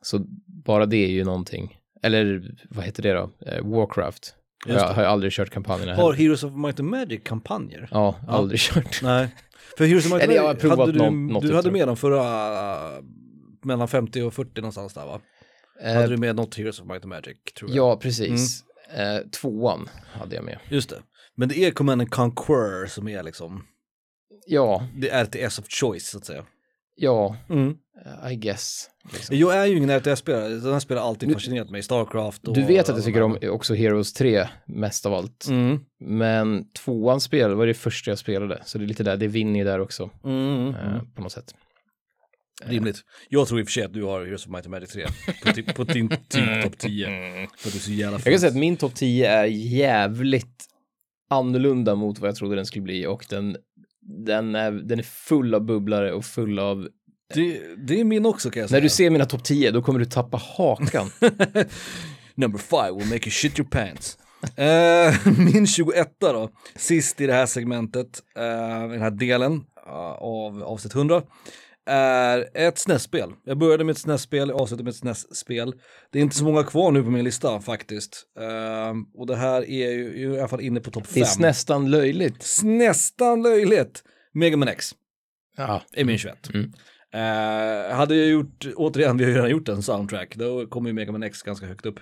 Så 0.02 0.18
bara 0.46 0.86
det 0.86 0.96
är 1.04 1.10
ju 1.10 1.24
någonting, 1.24 1.78
eller 2.02 2.54
vad 2.70 2.84
heter 2.84 3.02
det 3.02 3.12
då, 3.12 3.30
Eh, 3.46 3.64
Warcraft. 3.64 4.34
Jag 4.66 4.88
har 4.88 5.02
aldrig 5.04 5.32
kört 5.32 5.50
kampanjerna 5.50 5.94
Har 5.94 6.02
heller. 6.12 6.16
Heroes 6.24 6.44
of 6.44 6.52
Might 6.52 6.80
and 6.80 6.88
Magic 6.88 7.20
kampanjer? 7.24 7.88
Ja, 7.90 8.16
aldrig 8.28 8.60
kört. 8.60 9.02
Nej. 9.02 9.28
För 9.78 9.84
Heroes 9.84 10.04
of 10.06 10.12
Might 10.12 10.22
and 10.22 10.30
Eller 10.30 10.34
jag 10.34 10.42
har 10.42 10.48
Magic 10.48 10.60
provat 10.62 10.78
hade 10.78 10.92
du, 10.92 10.98
någon- 10.98 11.26
något 11.26 11.42
du 11.42 11.48
jag 11.48 11.54
hade 11.56 11.62
tror. 11.68 11.72
med 11.78 11.88
dem 11.88 11.96
förra, 11.96 12.96
uh, 12.98 13.04
mellan 13.64 13.88
50 13.88 14.22
och 14.22 14.34
40 14.34 14.60
någonstans 14.60 14.94
där 14.94 15.06
va? 15.06 15.20
Eh, 15.82 15.94
Hade 15.94 16.06
du 16.08 16.16
med 16.16 16.36
något 16.36 16.54
Heroes 16.54 16.80
of 16.80 16.86
Might 16.86 17.02
and 17.02 17.08
Magic 17.08 17.36
tror 17.58 17.70
jag? 17.70 17.76
ja, 17.78 17.96
precis. 17.96 18.64
Eh, 18.96 19.28
tvåan 19.40 19.88
hade 20.12 20.34
jag 20.34 20.44
med. 20.44 20.58
Just 20.68 20.90
det. 20.90 21.02
Men 21.36 21.48
det 21.48 21.58
är 21.58 21.70
Command 21.70 22.00
and 22.00 22.10
Conquer 22.10 22.86
som 22.86 23.08
är 23.08 23.22
liksom, 23.22 23.64
Ja, 24.46 24.86
det 24.96 25.08
är 25.10 25.24
RTS 25.24 25.58
of 25.58 25.64
choice 25.68 26.06
så 26.10 26.18
att 26.18 26.24
säga. 26.24 26.44
Ja, 26.94 27.36
Mm. 27.50 27.74
I 28.30 28.34
guess. 28.36 28.88
Liksom. 29.12 29.36
Jag 29.36 29.56
är 29.56 29.66
ju 29.66 29.76
ingen 29.76 29.90
RTS-spelare, 29.90 30.48
den 30.48 30.72
här 30.72 30.80
spelar 30.80 31.02
alltid 31.02 31.32
fascinerat 31.32 31.70
mig, 31.70 31.82
Starcraft 31.82 32.48
och... 32.48 32.54
Du 32.54 32.62
vet 32.62 32.88
att 32.88 32.96
jag 32.96 33.04
tycker 33.04 33.22
om 33.22 33.38
också 33.42 33.74
Heroes 33.74 34.12
3 34.12 34.48
mest 34.66 35.06
av 35.06 35.14
allt. 35.14 35.46
Mm. 35.48 35.78
Men 36.00 36.64
tvåan 36.72 37.20
spel 37.20 37.54
var 37.54 37.66
det 37.66 37.74
första 37.74 38.10
jag 38.10 38.18
spelade, 38.18 38.62
så 38.64 38.78
det 38.78 38.84
är 38.84 38.86
lite 38.86 39.02
där, 39.02 39.16
det 39.16 39.26
vinner 39.28 39.58
ju 39.58 39.64
där 39.64 39.80
också 39.80 40.10
Mm. 40.24 40.68
eh, 40.74 40.92
Mm. 40.94 41.12
på 41.14 41.22
något 41.22 41.32
sätt. 41.32 41.54
Rimligt. 42.64 42.96
Jag 43.28 43.48
tror 43.48 43.60
i 43.60 43.62
och 43.62 43.66
för 43.66 43.72
sig 43.72 43.84
att 43.84 43.92
du 43.92 44.02
har 44.04 44.20
Heroes 44.24 44.46
of 44.46 44.52
Might 44.52 44.66
and 44.66 44.70
Magic 44.70 44.90
3 44.92 45.06
på, 45.64 45.72
på 45.72 45.84
din 45.92 46.08
typ 46.28 46.62
topp 46.62 46.78
10. 46.78 47.06
För 47.56 47.68
att 47.68 47.72
du 47.72 47.78
är 47.78 47.82
så 47.82 47.90
jävla 47.92 48.18
Jag 48.18 48.24
kan 48.32 48.38
säga 48.40 48.50
att 48.50 48.56
min 48.58 48.76
topp 48.76 48.94
10 48.94 49.30
är 49.30 49.44
jävligt 49.44 50.64
annorlunda 51.30 51.94
mot 51.94 52.18
vad 52.18 52.28
jag 52.28 52.36
trodde 52.36 52.56
den 52.56 52.66
skulle 52.66 52.82
bli 52.82 53.06
och 53.06 53.26
den, 53.30 53.56
den, 54.02 54.54
är, 54.54 54.72
den 54.72 54.98
är 54.98 55.02
full 55.02 55.54
av 55.54 55.64
bubblare 55.64 56.12
och 56.12 56.24
full 56.24 56.58
av 56.58 56.88
Det, 57.34 57.60
det 57.86 58.00
är 58.00 58.04
min 58.04 58.26
också 58.26 58.50
kan 58.50 58.60
jag 58.60 58.70
säga. 58.70 58.76
När 58.76 58.82
du 58.82 58.88
ser 58.88 59.10
mina 59.10 59.24
topp 59.24 59.44
10, 59.44 59.70
då 59.70 59.82
kommer 59.82 59.98
du 59.98 60.04
tappa 60.04 60.40
hakan. 60.56 61.10
Number 62.34 62.58
five 62.58 62.92
will 62.92 63.06
make 63.06 63.24
you 63.24 63.30
shit 63.30 63.58
your 63.58 63.68
pants. 63.68 64.18
Eh, 64.56 65.14
min 65.38 65.66
21 65.66 66.16
då, 66.20 66.50
sist 66.76 67.20
i 67.20 67.26
det 67.26 67.32
här 67.32 67.46
segmentet, 67.46 68.22
uh, 68.38 68.90
den 68.90 69.00
här 69.00 69.10
delen 69.10 69.52
uh, 69.86 69.94
av 70.18 70.62
avsnitt 70.62 70.94
100, 70.94 71.22
är 71.86 72.48
ett 72.54 72.78
SNES-spel. 72.78 73.32
Jag 73.44 73.58
började 73.58 73.84
med 73.84 73.92
ett 73.92 73.98
SNES-spel, 73.98 74.48
jag 74.48 74.60
avslutade 74.60 74.84
med 74.84 74.90
ett 74.90 74.96
SNES-spel. 74.96 75.74
Det 76.10 76.18
är 76.18 76.22
inte 76.22 76.36
så 76.36 76.44
många 76.44 76.64
kvar 76.64 76.92
nu 76.92 77.02
på 77.02 77.10
min 77.10 77.24
lista 77.24 77.60
faktiskt. 77.60 78.26
Uh, 78.40 79.20
och 79.20 79.26
det 79.26 79.36
här 79.36 79.70
är 79.70 79.90
ju 79.90 80.34
i 80.34 80.38
alla 80.38 80.48
fall 80.48 80.60
inne 80.60 80.80
på 80.80 80.90
topp 80.90 81.06
5. 81.06 81.14
Det 81.14 81.20
är 81.20 81.40
nästan 81.40 81.90
löjligt. 81.90 82.60
Nästan 82.62 83.42
löjligt. 83.42 84.02
Mega 84.32 84.56
Man 84.56 84.68
X. 84.68 84.94
Ja. 85.56 85.82
Är 85.92 86.04
min 86.04 86.18
21. 86.18 86.50
Mm. 86.54 86.72
Uh, 87.14 87.94
hade 87.94 88.16
jag 88.16 88.28
gjort, 88.28 88.66
återigen, 88.76 89.16
vi 89.16 89.24
har 89.24 89.30
ju 89.30 89.36
redan 89.36 89.50
gjort 89.50 89.68
en 89.68 89.82
soundtrack, 89.82 90.36
då 90.36 90.66
kommer 90.66 90.90
ju 90.90 90.94
Mega 90.94 91.12
Man 91.12 91.22
X 91.22 91.42
ganska 91.42 91.66
högt 91.66 91.86
upp. 91.86 92.00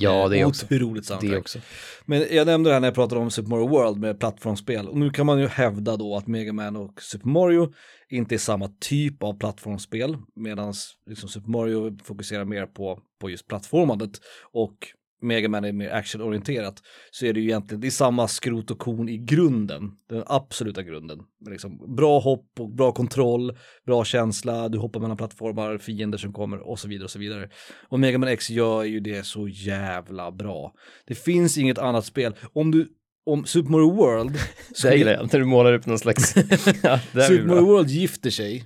Ja, 0.00 0.28
det 0.28 0.40
är 0.40 0.44
också. 0.44 0.66
Otroligt 0.66 1.04
soundtrack. 1.04 1.30
Det 1.30 1.38
också. 1.38 1.58
Men 2.04 2.26
jag 2.30 2.46
nämnde 2.46 2.70
det 2.70 2.74
här 2.74 2.80
när 2.80 2.88
jag 2.88 2.94
pratade 2.94 3.20
om 3.20 3.30
Super 3.30 3.50
Mario 3.50 3.68
World 3.68 3.98
med 3.98 4.20
plattformsspel. 4.20 4.88
Och 4.88 4.96
nu 4.96 5.10
kan 5.10 5.26
man 5.26 5.40
ju 5.40 5.46
hävda 5.46 5.96
då 5.96 6.16
att 6.16 6.26
Mega 6.26 6.52
Man 6.52 6.76
och 6.76 7.02
Super 7.02 7.28
Mario 7.28 7.72
inte 8.08 8.34
är 8.34 8.38
samma 8.38 8.70
typ 8.80 9.22
av 9.22 9.38
plattformsspel. 9.38 10.16
Medan 10.34 10.74
liksom 11.06 11.28
Super 11.28 11.50
Mario 11.50 11.98
fokuserar 12.04 12.44
mer 12.44 12.66
på, 12.66 13.00
på 13.20 13.30
just 13.30 13.46
plattformandet. 13.46 14.10
Och 14.52 14.76
Mega 15.22 15.48
Man 15.48 15.64
är 15.64 15.72
mer 15.72 15.90
actionorienterat. 15.90 16.82
Så 17.10 17.26
är 17.26 17.32
det 17.32 17.40
ju 17.40 17.46
egentligen, 17.46 17.80
det 17.80 17.86
är 17.86 17.90
samma 17.90 18.28
skrot 18.28 18.70
och 18.70 18.78
korn 18.78 19.08
i 19.08 19.18
grunden. 19.18 19.90
Den 20.08 20.22
absoluta 20.26 20.82
grunden. 20.82 21.18
Liksom, 21.50 21.96
bra 21.96 22.18
hopp 22.20 22.46
och 22.58 22.74
bra 22.74 22.92
kontroll, 22.92 23.56
bra 23.86 24.04
känsla, 24.04 24.68
du 24.68 24.78
hoppar 24.78 25.00
mellan 25.00 25.16
plattformar, 25.16 25.78
fiender 25.78 26.18
som 26.18 26.32
kommer 26.32 26.58
och 26.58 26.78
så 26.78 26.88
vidare 26.88 27.04
och 27.04 27.10
så 27.10 27.18
vidare. 27.18 27.48
Och 27.88 28.00
Mega 28.00 28.18
Man 28.18 28.28
X 28.28 28.50
gör 28.50 28.84
ju 28.84 29.00
det 29.00 29.26
så 29.26 29.48
jävla 29.48 30.32
bra. 30.32 30.74
Det 31.06 31.14
finns 31.14 31.58
inget 31.58 31.78
annat 31.78 32.04
spel. 32.04 32.34
Om 32.52 32.70
du, 32.70 32.88
om 33.26 33.44
Super 33.44 33.70
Mario 33.70 33.94
World, 33.94 34.32
Det 34.82 34.88
här 34.88 34.96
gillar 34.96 35.12
jag, 35.12 35.32
när 35.32 35.40
du 35.40 35.46
målar 35.46 35.72
upp 35.72 35.86
någon 35.86 35.98
slags... 35.98 36.36
ja, 36.82 37.00
det 37.12 37.22
Super 37.22 37.46
Mario. 37.46 37.66
World 37.66 37.88
gifter 37.88 38.30
sig 38.30 38.64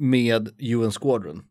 med 0.00 0.48
UN 0.60 0.92
Squadron 0.92 1.42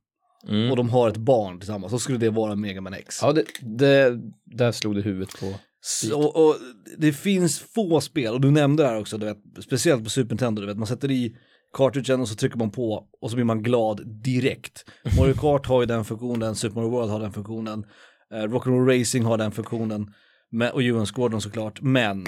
Mm. 0.48 0.72
och 0.72 0.78
de 0.78 0.89
har 0.89 1.10
ett 1.10 1.18
barn 1.18 1.60
tillsammans, 1.60 1.91
så 1.91 2.00
skulle 2.00 2.18
det 2.18 2.30
vara 2.30 2.56
Mega 2.56 2.82
Man 2.82 2.93
X. 2.93 3.20
Ja, 3.22 3.32
det, 3.32 3.43
det, 3.62 4.20
där 4.46 4.72
slog 4.72 4.96
du 4.96 5.02
huvudet 5.02 5.39
på. 5.39 5.54
Så, 5.82 6.20
och, 6.20 6.48
och 6.48 6.56
det 6.98 7.14
finns 7.14 7.60
få 7.60 8.02
spel, 8.02 8.34
och 8.34 8.41
du 8.41 8.52
nämnde 8.52 8.84
det 8.84 8.89
här 8.89 9.00
också, 9.00 9.18
du 9.18 9.26
vet, 9.26 9.38
speciellt 9.64 10.04
på 10.04 10.10
Super 10.10 10.30
Nintendo, 10.30 10.62
du 10.62 10.68
vet, 10.68 10.78
man 10.78 10.88
sätter 10.88 11.12
i 11.12 11.36
cartridgen 11.74 12.22
och 12.22 12.28
så 12.28 12.36
trycker 12.36 12.58
man 12.58 12.72
på 12.72 13.08
och 13.22 13.30
så 13.30 13.36
blir 13.36 13.46
man 13.46 13.64
glad 13.64 14.08
direkt. 14.24 14.86
Mario 15.18 15.34
Kart 15.34 15.66
har 15.66 15.82
ju 15.82 15.86
den 15.86 16.06
funktionen, 16.06 16.56
Super 16.56 16.76
Mario 16.76 16.89
World 16.89 17.12
har 17.12 17.20
den 17.20 17.34
funktionen, 17.34 17.86
eh, 18.34 18.36
Rock'n'Roll 18.36 19.00
Racing 19.00 19.26
har 19.26 19.38
den 19.38 19.52
funktionen, 19.52 20.14
men, 20.52 20.72
och 20.72 20.82
UN 20.82 21.06
Squadron 21.06 21.41
såklart, 21.41 21.82
men 21.82 22.28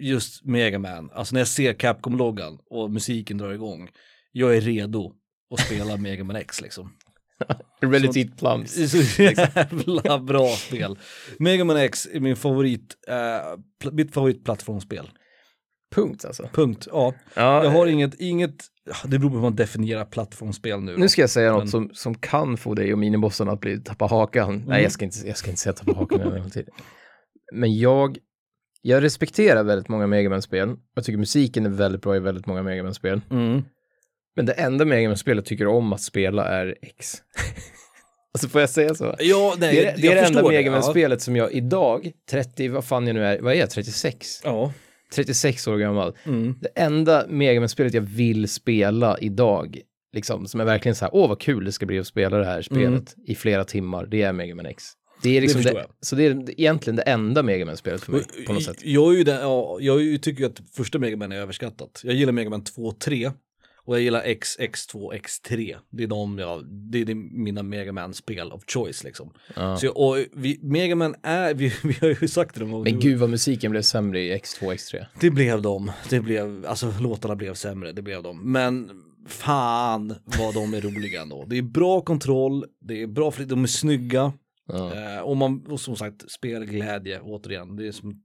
just 0.00 0.44
Mega 0.44 0.78
Man, 0.78 1.10
alltså 1.10 1.34
när 1.34 1.40
jag 1.40 1.48
ser 1.48 1.72
Capcom-loggan 1.72 2.58
och 2.70 2.90
musiken 2.90 3.38
drar 3.38 3.52
igång, 3.52 3.88
jag 4.32 4.56
är 4.56 4.60
redo 4.60 5.12
att 5.54 5.60
spela 5.60 5.96
Mega 5.96 6.24
Man 6.24 6.36
X 6.36 6.60
liksom. 6.60 6.92
Reality 7.80 8.28
Plums. 8.28 8.90
Så 8.90 9.22
jävla 9.22 10.18
bra 10.18 10.46
spel. 10.48 10.98
Mega 11.38 11.64
Man 11.64 11.76
X 11.76 12.08
är 12.12 12.20
min 12.20 12.36
favorit, 12.36 12.94
eh, 13.08 13.90
mitt 13.92 14.14
favoritplattformsspel. 14.14 15.10
Punkt 15.94 16.24
alltså. 16.24 16.48
Punkt. 16.52 16.88
Ja, 16.90 17.14
Ja, 17.34 17.64
jag 17.64 17.70
har 17.70 17.86
inget, 17.86 18.14
inget, 18.20 18.54
det 19.04 19.18
beror 19.18 19.30
på 19.30 19.34
hur 19.36 19.42
man 19.42 19.56
definierar 19.56 20.04
plattformsspel 20.04 20.80
nu. 20.80 20.96
Nu 20.96 21.08
ska 21.08 21.20
jag 21.20 21.30
säga 21.30 21.50
Men- 21.52 21.60
något 21.60 21.70
som, 21.70 21.90
som 21.92 22.14
kan 22.14 22.56
få 22.56 22.74
dig 22.74 22.92
och 22.92 22.98
minibossen 22.98 23.48
att 23.48 23.60
bli 23.60 23.80
tappa 23.82 24.06
hakan. 24.06 24.64
Nej, 24.66 24.82
jag 24.82 24.92
ska 24.92 25.04
inte, 25.04 25.18
jag 25.28 25.36
ska 25.36 25.50
inte 25.50 25.60
säga 25.60 25.72
tappa 25.72 25.92
hakan. 25.92 26.50
Men 27.52 27.78
jag, 27.78 28.18
jag 28.82 29.02
respekterar 29.02 29.64
väldigt 29.64 29.88
många 29.88 30.06
Mega 30.06 30.30
Man-spel. 30.30 30.76
Jag 30.94 31.04
tycker 31.04 31.18
musiken 31.18 31.66
är 31.66 31.70
väldigt 31.70 32.02
bra 32.02 32.16
i 32.16 32.20
väldigt 32.20 32.46
många 32.46 32.62
Mega 32.62 32.82
Man-spel. 32.82 33.20
Mm. 33.30 33.62
Men 34.36 34.46
det 34.46 34.52
enda 34.52 34.84
Mega 34.84 35.08
Man-spel 35.08 35.36
jag 35.36 35.44
tycker 35.44 35.66
om 35.66 35.92
att 35.92 36.00
spela 36.00 36.44
är 36.44 36.76
X. 36.82 37.16
alltså 38.34 38.48
får 38.48 38.60
jag 38.60 38.70
säga 38.70 38.94
så? 38.94 39.16
Ja, 39.18 39.54
nej, 39.58 39.74
Det 39.74 39.86
är, 39.86 39.96
det 39.96 40.08
är 40.08 40.14
det 40.14 40.20
enda 40.20 40.48
Mega 40.48 40.60
ja. 40.60 40.70
Man-spelet 40.72 41.22
som 41.22 41.36
jag 41.36 41.52
idag, 41.52 42.12
30, 42.30 42.68
vad 42.68 42.84
fan 42.84 43.06
jag 43.06 43.14
nu 43.14 43.24
är, 43.24 43.40
vad 43.40 43.52
är 43.52 43.56
jag, 43.58 43.70
36? 43.70 44.40
Ja. 44.44 44.72
36 45.14 45.66
år 45.66 45.76
gammal. 45.76 46.16
Mm. 46.24 46.54
Det 46.60 46.68
enda 46.74 47.26
Mega 47.28 47.60
Man-spelet 47.60 47.94
jag 47.94 48.02
vill 48.02 48.48
spela 48.48 49.18
idag, 49.18 49.80
liksom, 50.12 50.46
som 50.46 50.60
är 50.60 50.64
verkligen 50.64 50.94
så 50.94 51.04
här, 51.04 51.14
åh 51.14 51.28
vad 51.28 51.40
kul 51.40 51.64
det 51.64 51.72
ska 51.72 51.86
bli 51.86 51.98
att 51.98 52.06
spela 52.06 52.38
det 52.38 52.44
här 52.44 52.62
spelet 52.62 53.14
i 53.26 53.34
flera 53.34 53.64
timmar, 53.64 54.06
det 54.06 54.22
är 54.22 54.32
Mega 54.32 54.54
Man 54.54 54.66
X. 54.66 54.84
Det 55.22 55.36
är 55.36 55.40
liksom 55.40 55.62
det, 55.62 55.72
jag. 55.72 55.86
så 56.00 56.16
det 56.16 56.26
är 56.26 56.60
egentligen 56.60 56.96
det 56.96 57.02
enda 57.02 57.42
Mega 57.42 57.66
Man-spelet 57.66 58.02
för 58.02 58.12
mig, 58.12 58.22
på 58.46 58.52
något 58.52 58.64
sätt. 58.64 58.84
Jag, 58.84 59.12
är 59.12 59.18
ju 59.18 59.24
den, 59.24 59.40
ja, 59.40 59.78
jag 59.80 60.22
tycker 60.22 60.40
ju 60.40 60.46
att 60.46 60.60
första 60.76 60.98
Mega 60.98 61.16
Man 61.16 61.32
är 61.32 61.36
överskattat. 61.36 62.00
Jag 62.04 62.14
gillar 62.14 62.32
Mega 62.32 62.50
Man 62.50 62.64
2 62.64 62.82
och 62.82 62.98
3 62.98 63.30
och 63.84 63.94
jag 63.94 64.02
gillar 64.02 64.22
X, 64.22 64.58
X2, 64.58 65.12
X3. 65.12 65.76
Det 65.90 66.02
är 66.02 66.06
de, 66.06 66.38
ja, 66.38 66.60
det 66.90 67.00
är 67.00 67.14
mina 67.14 67.62
Mega 67.62 67.92
Man-spel 67.92 68.52
of 68.52 68.62
choice 68.66 69.04
liksom. 69.04 69.32
Ja. 69.56 69.76
Så, 69.76 69.86
jag- 69.86 69.96
och 69.96 70.16
vi, 70.32 70.58
Mega 70.62 70.94
Man 70.94 71.14
är, 71.22 71.54
vi, 71.60 71.72
vi 71.84 71.94
har 72.00 72.08
ju 72.22 72.28
sagt 72.28 72.54
det 72.54 72.64
någon. 72.64 72.82
Men 72.82 73.00
gud 73.00 73.18
vad 73.18 73.30
musiken 73.30 73.70
blev 73.70 73.82
sämre 73.82 74.20
i 74.20 74.36
X2 74.36 74.74
X3. 74.74 75.04
Det 75.20 75.30
blev 75.30 75.62
de. 75.62 75.92
Det 76.10 76.20
blev, 76.20 76.66
alltså 76.66 76.92
låtarna 77.00 77.36
blev 77.36 77.54
sämre, 77.54 77.92
det 77.92 78.02
blev 78.02 78.22
de. 78.22 78.52
Men 78.52 78.90
fan 79.28 80.14
vad 80.38 80.54
de 80.54 80.74
är 80.74 80.80
roliga 80.94 81.22
ändå. 81.22 81.44
Det 81.48 81.58
är 81.58 81.62
bra 81.62 82.00
kontroll, 82.00 82.64
det 82.80 83.02
är 83.02 83.06
bra, 83.06 83.30
flit, 83.30 83.48
de 83.48 83.62
är 83.62 83.66
snygga. 83.68 84.32
Ja. 84.66 84.94
Eh, 84.94 85.20
och, 85.20 85.36
man, 85.36 85.66
och 85.66 85.80
som 85.80 85.96
sagt, 85.96 86.30
spelglädje 86.30 87.20
återigen. 87.20 87.76
Det 87.76 87.86
är 87.88 87.92
som, 87.92 88.22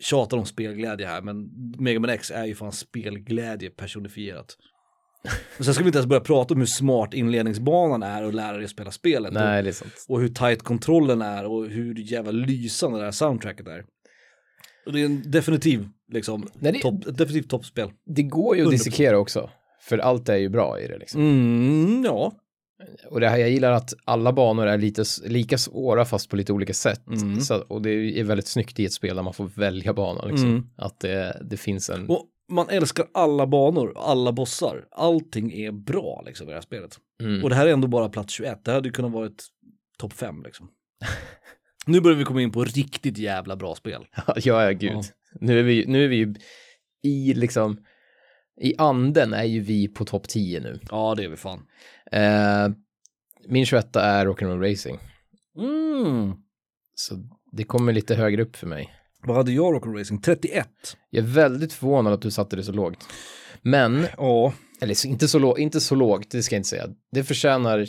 tjatar 0.00 0.36
om 0.36 0.46
spelglädje 0.46 1.06
här, 1.06 1.22
men 1.22 1.48
Mega 1.78 2.00
Man 2.00 2.10
X 2.10 2.30
är 2.30 2.44
ju 2.46 2.54
fan 2.54 2.72
spelglädje 2.72 3.70
personifierat. 3.70 4.56
Och 5.58 5.64
sen 5.64 5.74
ska 5.74 5.84
vi 5.84 5.88
inte 5.88 5.98
ens 5.98 6.08
börja 6.08 6.20
prata 6.20 6.54
om 6.54 6.60
hur 6.60 6.66
smart 6.66 7.14
inledningsbanan 7.14 8.02
är 8.02 8.24
och 8.24 8.34
lära 8.34 8.56
dig 8.56 8.64
att 8.64 8.70
spela 8.70 8.90
spelet. 8.90 9.32
Nej, 9.32 9.62
det 9.62 9.68
är 9.68 9.72
sant. 9.72 10.04
Och, 10.08 10.20
hur 10.20 10.28
tight 10.28 10.62
kontrollen 10.62 11.22
är 11.22 11.44
och 11.46 11.66
hur 11.66 11.94
jävla 11.94 12.30
lysande 12.30 12.98
det 12.98 13.04
här 13.04 13.12
soundtracket 13.12 13.66
är. 13.66 13.84
Och 14.86 14.92
det 14.92 15.00
är 15.00 15.04
en 15.04 15.30
definitiv, 15.30 15.88
liksom, 16.12 16.48
Nej, 16.58 16.72
det- 16.72 16.78
topp, 16.78 17.06
ett 17.06 17.18
definitivt 17.18 17.50
toppspel. 17.50 17.90
Det 18.06 18.22
går 18.22 18.56
ju 18.56 18.62
att 18.62 18.68
100%. 18.68 18.70
dissekera 18.70 19.18
också, 19.18 19.50
för 19.80 19.98
allt 19.98 20.28
är 20.28 20.36
ju 20.36 20.48
bra 20.48 20.80
i 20.80 20.88
det 20.88 20.98
liksom. 20.98 21.20
Mm, 21.20 22.04
ja. 22.04 22.32
Och 23.10 23.20
det 23.20 23.28
här, 23.28 23.38
jag 23.38 23.50
gillar 23.50 23.72
att 23.72 23.94
alla 24.04 24.32
banor 24.32 24.66
är 24.66 24.78
lite 24.78 25.04
lika 25.24 25.58
svåra 25.58 26.04
fast 26.04 26.30
på 26.30 26.36
lite 26.36 26.52
olika 26.52 26.74
sätt. 26.74 27.06
Mm. 27.06 27.40
Så, 27.40 27.60
och 27.60 27.82
det 27.82 27.90
är 28.20 28.24
väldigt 28.24 28.46
snyggt 28.46 28.80
i 28.80 28.84
ett 28.84 28.92
spel 28.92 29.16
där 29.16 29.22
man 29.22 29.34
får 29.34 29.50
välja 29.54 29.92
bana 29.92 30.24
liksom. 30.24 30.48
Mm. 30.48 30.66
Att 30.76 31.00
det, 31.00 31.42
det 31.50 31.56
finns 31.56 31.90
en... 31.90 32.08
Och 32.08 32.26
man 32.50 32.68
älskar 32.68 33.06
alla 33.14 33.46
banor, 33.46 33.92
alla 33.96 34.32
bossar. 34.32 34.88
Allting 34.90 35.52
är 35.52 35.72
bra 35.72 36.22
liksom 36.26 36.48
i 36.48 36.50
det 36.50 36.56
här 36.56 36.62
spelet. 36.62 36.98
Mm. 37.22 37.44
Och 37.44 37.50
det 37.50 37.56
här 37.56 37.66
är 37.66 37.72
ändå 37.72 37.88
bara 37.88 38.08
plats 38.08 38.34
21. 38.34 38.64
Det 38.64 38.72
hade 38.72 38.90
kunnat 38.90 39.12
vara 39.12 39.26
ett 39.26 39.44
topp 39.98 40.12
5 40.12 40.42
liksom. 40.42 40.68
nu 41.86 42.00
börjar 42.00 42.18
vi 42.18 42.24
komma 42.24 42.42
in 42.42 42.52
på 42.52 42.64
riktigt 42.64 43.18
jävla 43.18 43.56
bra 43.56 43.74
spel. 43.74 44.06
ja, 44.26 44.64
ja, 44.64 44.70
gud. 44.70 44.90
Ja. 44.92 45.02
Nu 45.40 45.58
är 45.58 45.62
vi 45.62 45.86
nu 45.86 46.04
är 46.04 46.08
vi 46.08 46.16
ju 46.16 46.34
i 47.02 47.34
liksom, 47.34 47.84
i 48.60 48.74
anden 48.78 49.34
är 49.34 49.44
ju 49.44 49.60
vi 49.60 49.88
på 49.88 50.04
topp 50.04 50.28
10 50.28 50.60
nu. 50.60 50.80
Ja, 50.90 51.14
det 51.14 51.24
är 51.24 51.28
vi 51.28 51.36
fan. 51.36 51.66
Eh, 52.12 52.68
min 53.48 53.66
21 53.66 53.96
är 53.96 54.26
Rock'n'Roll 54.26 54.70
Racing. 54.70 54.98
Mm. 55.58 56.32
Så 56.94 57.14
det 57.52 57.64
kommer 57.64 57.92
lite 57.92 58.14
högre 58.14 58.42
upp 58.42 58.56
för 58.56 58.66
mig. 58.66 58.99
Vad 59.22 59.36
hade 59.36 59.52
jag 59.52 59.74
Rock'n'Roll 59.74 59.98
Racing? 59.98 60.20
31. 60.22 60.68
Jag 61.10 61.24
är 61.24 61.28
väldigt 61.28 61.72
förvånad 61.72 62.12
att 62.12 62.22
du 62.22 62.30
satte 62.30 62.56
det 62.56 62.64
så 62.64 62.72
lågt. 62.72 63.04
Men, 63.62 64.06
Ja. 64.16 64.52
eller 64.80 65.06
inte 65.06 65.28
så, 65.28 65.38
lågt, 65.38 65.58
inte 65.58 65.80
så 65.80 65.94
lågt, 65.94 66.30
det 66.30 66.42
ska 66.42 66.54
jag 66.54 66.58
inte 66.60 66.68
säga. 66.68 66.86
Det 67.12 67.24
förtjänar, 67.24 67.86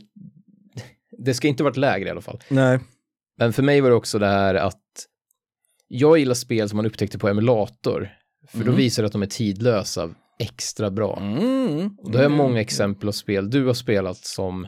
det 1.18 1.34
ska 1.34 1.48
inte 1.48 1.64
varit 1.64 1.78
lägre 1.78 2.08
i 2.08 2.12
alla 2.12 2.22
fall. 2.22 2.40
Nej. 2.50 2.80
Men 3.38 3.54
för 3.54 3.64
mig 3.64 3.82
var 3.82 3.90
det 3.90 3.96
också 3.96 4.20
det 4.20 4.28
här 4.28 4.56
att 4.56 4.82
jag 5.88 6.18
gillar 6.18 6.34
spel 6.34 6.70
som 6.70 6.78
man 6.78 6.86
upptäckte 6.86 7.18
på 7.18 7.30
emulator. 7.30 8.10
För 8.48 8.58
då 8.60 8.64
Mm. 8.64 8.76
visar 8.76 9.04
det 9.04 9.08
att 9.08 9.14
de 9.14 9.22
är 9.22 9.26
tidlösa 9.28 10.10
extra 10.40 10.92
bra. 10.92 11.18
Mm. 11.20 11.96
Och 11.98 12.12
då 12.12 12.18
har 12.18 12.24
jag 12.24 12.32
många 12.32 12.62
exempel 12.62 13.08
av 13.08 13.12
spel 13.14 13.50
du 13.50 13.66
har 13.66 13.74
spelat 13.74 14.18
som 14.18 14.68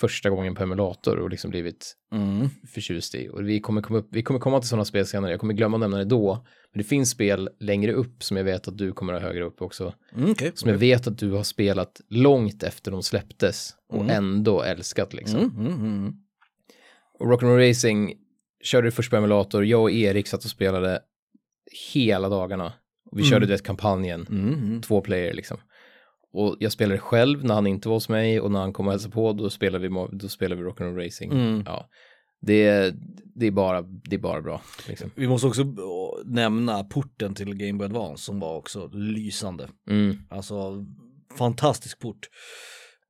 första 0.00 0.30
gången 0.30 0.54
på 0.54 0.62
emulator 0.62 1.16
och 1.18 1.30
liksom 1.30 1.50
blivit 1.50 1.96
Mm. 2.12 2.48
förtjust 2.74 3.14
i. 3.14 3.28
Och 3.28 3.48
vi 3.48 3.60
kommer 3.60 3.82
komma, 3.82 3.98
upp, 3.98 4.08
vi 4.10 4.22
kommer 4.22 4.40
komma 4.40 4.60
till 4.60 4.68
sådana 4.68 4.84
spel 4.84 5.06
senare, 5.06 5.30
jag 5.30 5.40
kommer 5.40 5.54
glömma 5.54 5.76
att 5.76 5.80
nämna 5.80 5.96
det 5.98 6.04
då. 6.04 6.46
Men 6.72 6.78
det 6.82 6.88
finns 6.88 7.10
spel 7.10 7.48
längre 7.60 7.92
upp 7.92 8.22
som 8.22 8.36
jag 8.36 8.44
vet 8.44 8.68
att 8.68 8.78
du 8.78 8.92
kommer 8.92 9.12
att 9.12 9.22
ha 9.22 9.28
högre 9.28 9.44
upp 9.44 9.62
också. 9.62 9.94
Mm, 10.16 10.30
okej. 10.30 10.52
Som 10.54 10.70
jag 10.70 10.78
vet 10.78 11.06
att 11.06 11.18
du 11.18 11.30
har 11.30 11.42
spelat 11.42 12.00
långt 12.08 12.62
efter 12.62 12.90
de 12.90 13.02
släpptes 13.02 13.74
och 13.88 14.00
Mm. 14.00 14.10
ändå 14.16 14.62
älskat 14.62 15.14
liksom. 15.14 15.38
Mm, 15.40 15.56
mm, 15.66 15.80
mm. 15.80 16.12
Och 17.18 17.26
Rock'n'Roll 17.26 17.68
Racing 17.68 18.12
körde 18.62 18.90
först 18.90 19.10
på 19.10 19.16
emulator, 19.16 19.64
jag 19.64 19.82
och 19.82 19.90
Erik 19.90 20.26
satt 20.28 20.44
och 20.44 20.50
spelade 20.50 21.00
hela 21.92 22.28
dagarna. 22.28 22.72
Och 23.10 23.18
vi 23.18 23.22
körde 23.24 23.46
det 23.46 23.62
kampanjen, 23.64 24.26
Mm, 24.30 24.54
mm. 24.54 24.82
två 24.82 25.00
player 25.00 25.34
liksom. 25.34 25.58
Och 26.34 26.56
jag 26.60 26.72
spelade 26.72 26.98
själv 26.98 27.44
när 27.44 27.54
han 27.54 27.66
inte 27.66 27.88
var 27.88 27.96
hos 27.96 28.08
mig 28.08 28.40
och 28.40 28.50
när 28.50 28.60
han 28.60 28.72
kom 28.72 28.86
och 28.86 28.92
hälsade 28.92 29.14
på 29.14 29.32
då 29.32 29.50
spelade 29.50 29.88
vi, 29.88 30.08
då 30.12 30.28
spelade 30.28 30.62
vi 30.62 30.68
Rock'n'Roll 30.68 31.04
Racing. 31.04 31.32
Mm. 31.32 31.62
Ja. 31.66 31.88
Det, 32.40 32.94
det, 33.34 33.46
är 33.46 33.50
bara, 33.50 33.82
det 33.82 34.16
är 34.16 34.20
bara 34.20 34.42
bra. 34.42 34.62
Liksom. 34.88 35.10
Vi 35.14 35.28
måste 35.28 35.46
också 35.46 35.62
å, 35.62 36.22
nämna 36.24 36.84
porten 36.84 37.34
till 37.34 37.54
Game 37.54 37.72
Boy 37.72 37.84
Advance 37.84 38.24
som 38.24 38.40
var 38.40 38.56
också 38.56 38.88
lysande. 38.92 39.68
Mm. 39.90 40.16
Alltså 40.30 40.84
fantastisk 41.38 42.00
port. 42.00 42.28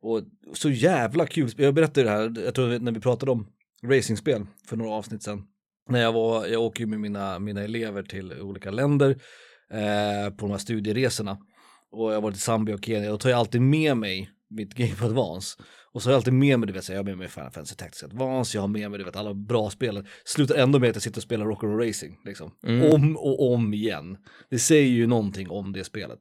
Och 0.03 0.22
så 0.55 0.70
jävla 0.70 1.27
kul. 1.27 1.51
Jag 1.57 1.75
berättade 1.75 2.07
det 2.07 2.11
här, 2.11 2.45
jag 2.45 2.55
tror 2.55 2.79
när 2.79 2.93
vi 2.93 3.01
pratade 3.01 3.33
om 3.33 3.47
racingspel 3.87 4.47
för 4.68 4.77
några 4.77 4.91
avsnitt 4.91 5.22
sedan. 5.22 5.43
När 5.89 6.01
jag 6.03 6.12
var, 6.12 6.47
jag 6.47 6.62
åker 6.62 6.81
ju 6.81 6.87
med 6.87 7.01
mina, 7.01 7.39
mina 7.39 7.62
elever 7.62 8.03
till 8.03 8.33
olika 8.33 8.70
länder 8.70 9.11
eh, 9.70 10.31
på 10.31 10.47
de 10.47 10.51
här 10.51 10.59
studieresorna. 10.59 11.39
Och 11.95 12.11
jag 12.11 12.17
har 12.17 12.23
varit 12.23 12.37
i 12.37 12.41
Zambia 12.41 12.75
och 12.75 12.85
Kenya, 12.85 13.11
då 13.11 13.19
tar 13.19 13.31
jag 13.31 13.39
alltid 13.39 13.61
med 13.63 13.97
mig 13.97 14.31
mitt 14.51 14.75
Game 14.75 14.95
Boy 15.01 15.09
Advance. 15.09 15.57
Och 15.93 16.03
så 16.03 16.09
har 16.09 16.13
jag 16.13 16.19
alltid 16.19 16.33
med 16.33 16.59
mig, 16.59 16.67
du 16.67 16.73
vet, 16.73 16.89
jag 16.89 16.97
har 16.97 17.05
med 17.05 17.19
mig 17.19 17.29
Final 17.29 17.51
Fantasy 17.51 17.75
Tactics 17.77 18.03
Advance, 18.03 18.57
jag 18.57 18.63
har 18.63 18.69
med 18.69 18.91
mig, 18.91 18.99
du 18.99 19.05
vet, 19.05 19.17
alla 19.17 19.35
bra 19.35 19.71
spel. 19.71 20.07
Slutar 20.25 20.55
ändå 20.55 20.79
med 20.79 20.89
att 20.91 20.97
jag 20.97 21.03
sitter 21.03 21.19
och 21.19 21.23
spelar 21.23 21.47
Rock'n'Roll 21.47 21.87
Racing, 21.89 22.17
liksom. 22.25 22.51
Mm. 22.67 22.93
Om 22.93 23.17
och 23.17 23.53
om 23.53 23.75
igen. 23.75 24.17
Det 24.51 24.59
säger 24.59 24.89
ju 24.91 25.07
någonting 25.07 25.51
om 25.51 25.73
det 25.73 25.85
spelet. 25.85 26.21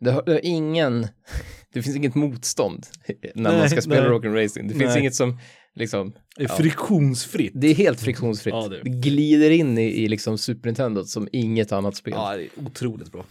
Det 0.00 0.10
har, 0.10 0.22
det 0.22 0.32
har 0.32 0.40
ingen, 0.42 1.06
det 1.72 1.82
finns 1.82 1.96
inget 1.96 2.14
motstånd 2.14 2.86
när 3.34 3.50
man 3.50 3.60
Nej, 3.60 3.70
ska 3.70 3.80
spela. 3.80 4.08
Rock'n'Roll 4.08 4.42
Racing. 4.42 4.68
Det 4.68 4.74
finns 4.74 4.90
Nej. 4.90 5.00
inget 5.00 5.14
som, 5.14 5.38
liksom, 5.74 6.12
Det 6.36 6.44
är 6.44 6.48
Ja. 6.48 6.56
friktionsfritt. 6.56 7.52
det 7.54 7.66
är 7.66 7.74
helt 7.74 8.00
friktionsfritt. 8.00 8.54
Ja, 8.54 8.68
det. 8.68 8.80
det 8.82 8.90
glider 8.90 9.50
in 9.50 9.78
i, 9.78 9.82
i 9.82 10.08
liksom 10.08 10.38
Super 10.38 10.68
Nintendo 10.68 11.04
som 11.04 11.28
inget 11.32 11.72
annat 11.72 11.96
spel. 11.96 12.14
Ja, 12.16 12.36
det 12.36 12.42
är 12.42 12.48
otroligt 12.66 13.12
bra. 13.12 13.24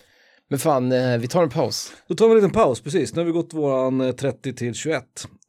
Men 0.54 0.60
fan, 0.60 0.92
eh, 0.92 1.18
vi 1.18 1.28
tar 1.28 1.44
en 1.44 1.50
paus. 1.50 1.94
Då 2.08 2.16
tar 2.16 2.26
vi 2.26 2.32
en 2.32 2.36
liten 2.36 2.52
paus, 2.52 2.82
precis. 2.82 3.16
Nu 3.16 3.20
har 3.22 3.26
vi 3.26 3.32
gått 3.32 3.54
våran 3.54 4.02
eh, 4.02 4.12
30 4.12 4.54
till 4.54 4.74
21. 4.74 5.04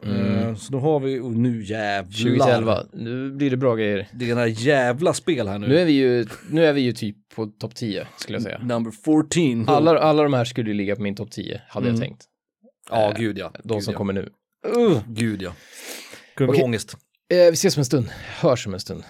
Mm. 0.05 0.39
Eh, 0.39 0.55
Så 0.55 0.73
då 0.73 0.79
har 0.79 1.01
vi, 1.01 1.21
och 1.21 1.33
nu 1.33 1.65
jävlar. 1.65 2.13
20 2.13 2.31
till 2.31 2.53
11. 2.53 2.79
Nu 2.93 3.31
blir 3.33 3.51
det 3.51 3.57
bra 3.57 3.75
grejer. 3.77 4.09
Det 4.13 4.25
är 4.25 4.29
den 4.29 4.39
här 4.39 4.47
jävla 4.47 5.15
spel 5.15 5.49
här 5.49 5.59
nu. 5.59 5.69
Nu 5.69 5.79
är 5.79 5.85
vi 5.85 5.93
ju, 5.93 6.27
nu 6.51 6.67
är 6.67 6.73
vi 6.73 6.81
ju 6.81 6.93
typ 6.93 7.17
på 7.37 7.47
topp 7.47 7.75
10 7.75 8.07
skulle 8.17 8.37
jag 8.37 8.43
säga. 8.43 8.59
Number 8.59 8.91
14. 8.91 9.69
Alla, 9.75 9.99
alla 9.99 10.23
de 10.23 10.33
här 10.33 10.45
skulle 10.45 10.71
ju 10.71 10.77
ligga 10.77 10.97
på 10.97 11.03
min 11.03 11.15
topp 11.17 11.31
10, 11.31 11.61
hade 11.69 11.89
Mm. 11.89 12.01
jag 12.01 12.09
tänkt. 12.09 12.25
Ja, 12.91 13.11
eh, 13.11 13.19
gud 13.19 13.39
ja. 13.39 13.53
De 13.65 13.75
gud, 13.75 13.83
som 13.85 13.93
ja. 13.93 13.99
kommer 13.99 14.13
nu. 14.13 14.29
Uh, 14.77 15.01
gud 15.09 15.43
ja. 15.43 15.53
Kunde 16.37 16.55
få 16.59 16.65
ångest. 16.65 16.97
Eh, 17.33 17.37
vi 17.37 17.53
ses 17.53 17.77
om 17.77 17.81
en 17.81 17.85
stund, 17.85 18.09
hörs 18.41 18.67
om 18.67 18.75
en 18.75 18.81
stund. 18.81 19.05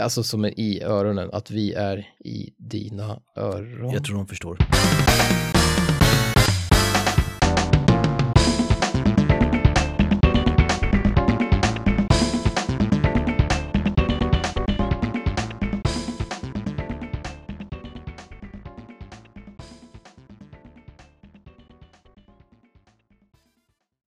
Alltså 0.00 0.22
som 0.22 0.44
är 0.44 0.60
i 0.60 0.82
öronen, 0.82 1.30
att 1.32 1.50
vi 1.50 1.72
är 1.72 2.06
i 2.24 2.54
dina 2.58 3.20
öron. 3.36 3.90
Jag 3.90 4.04
tror 4.04 4.16
de 4.16 4.26
förstår. 4.26 4.58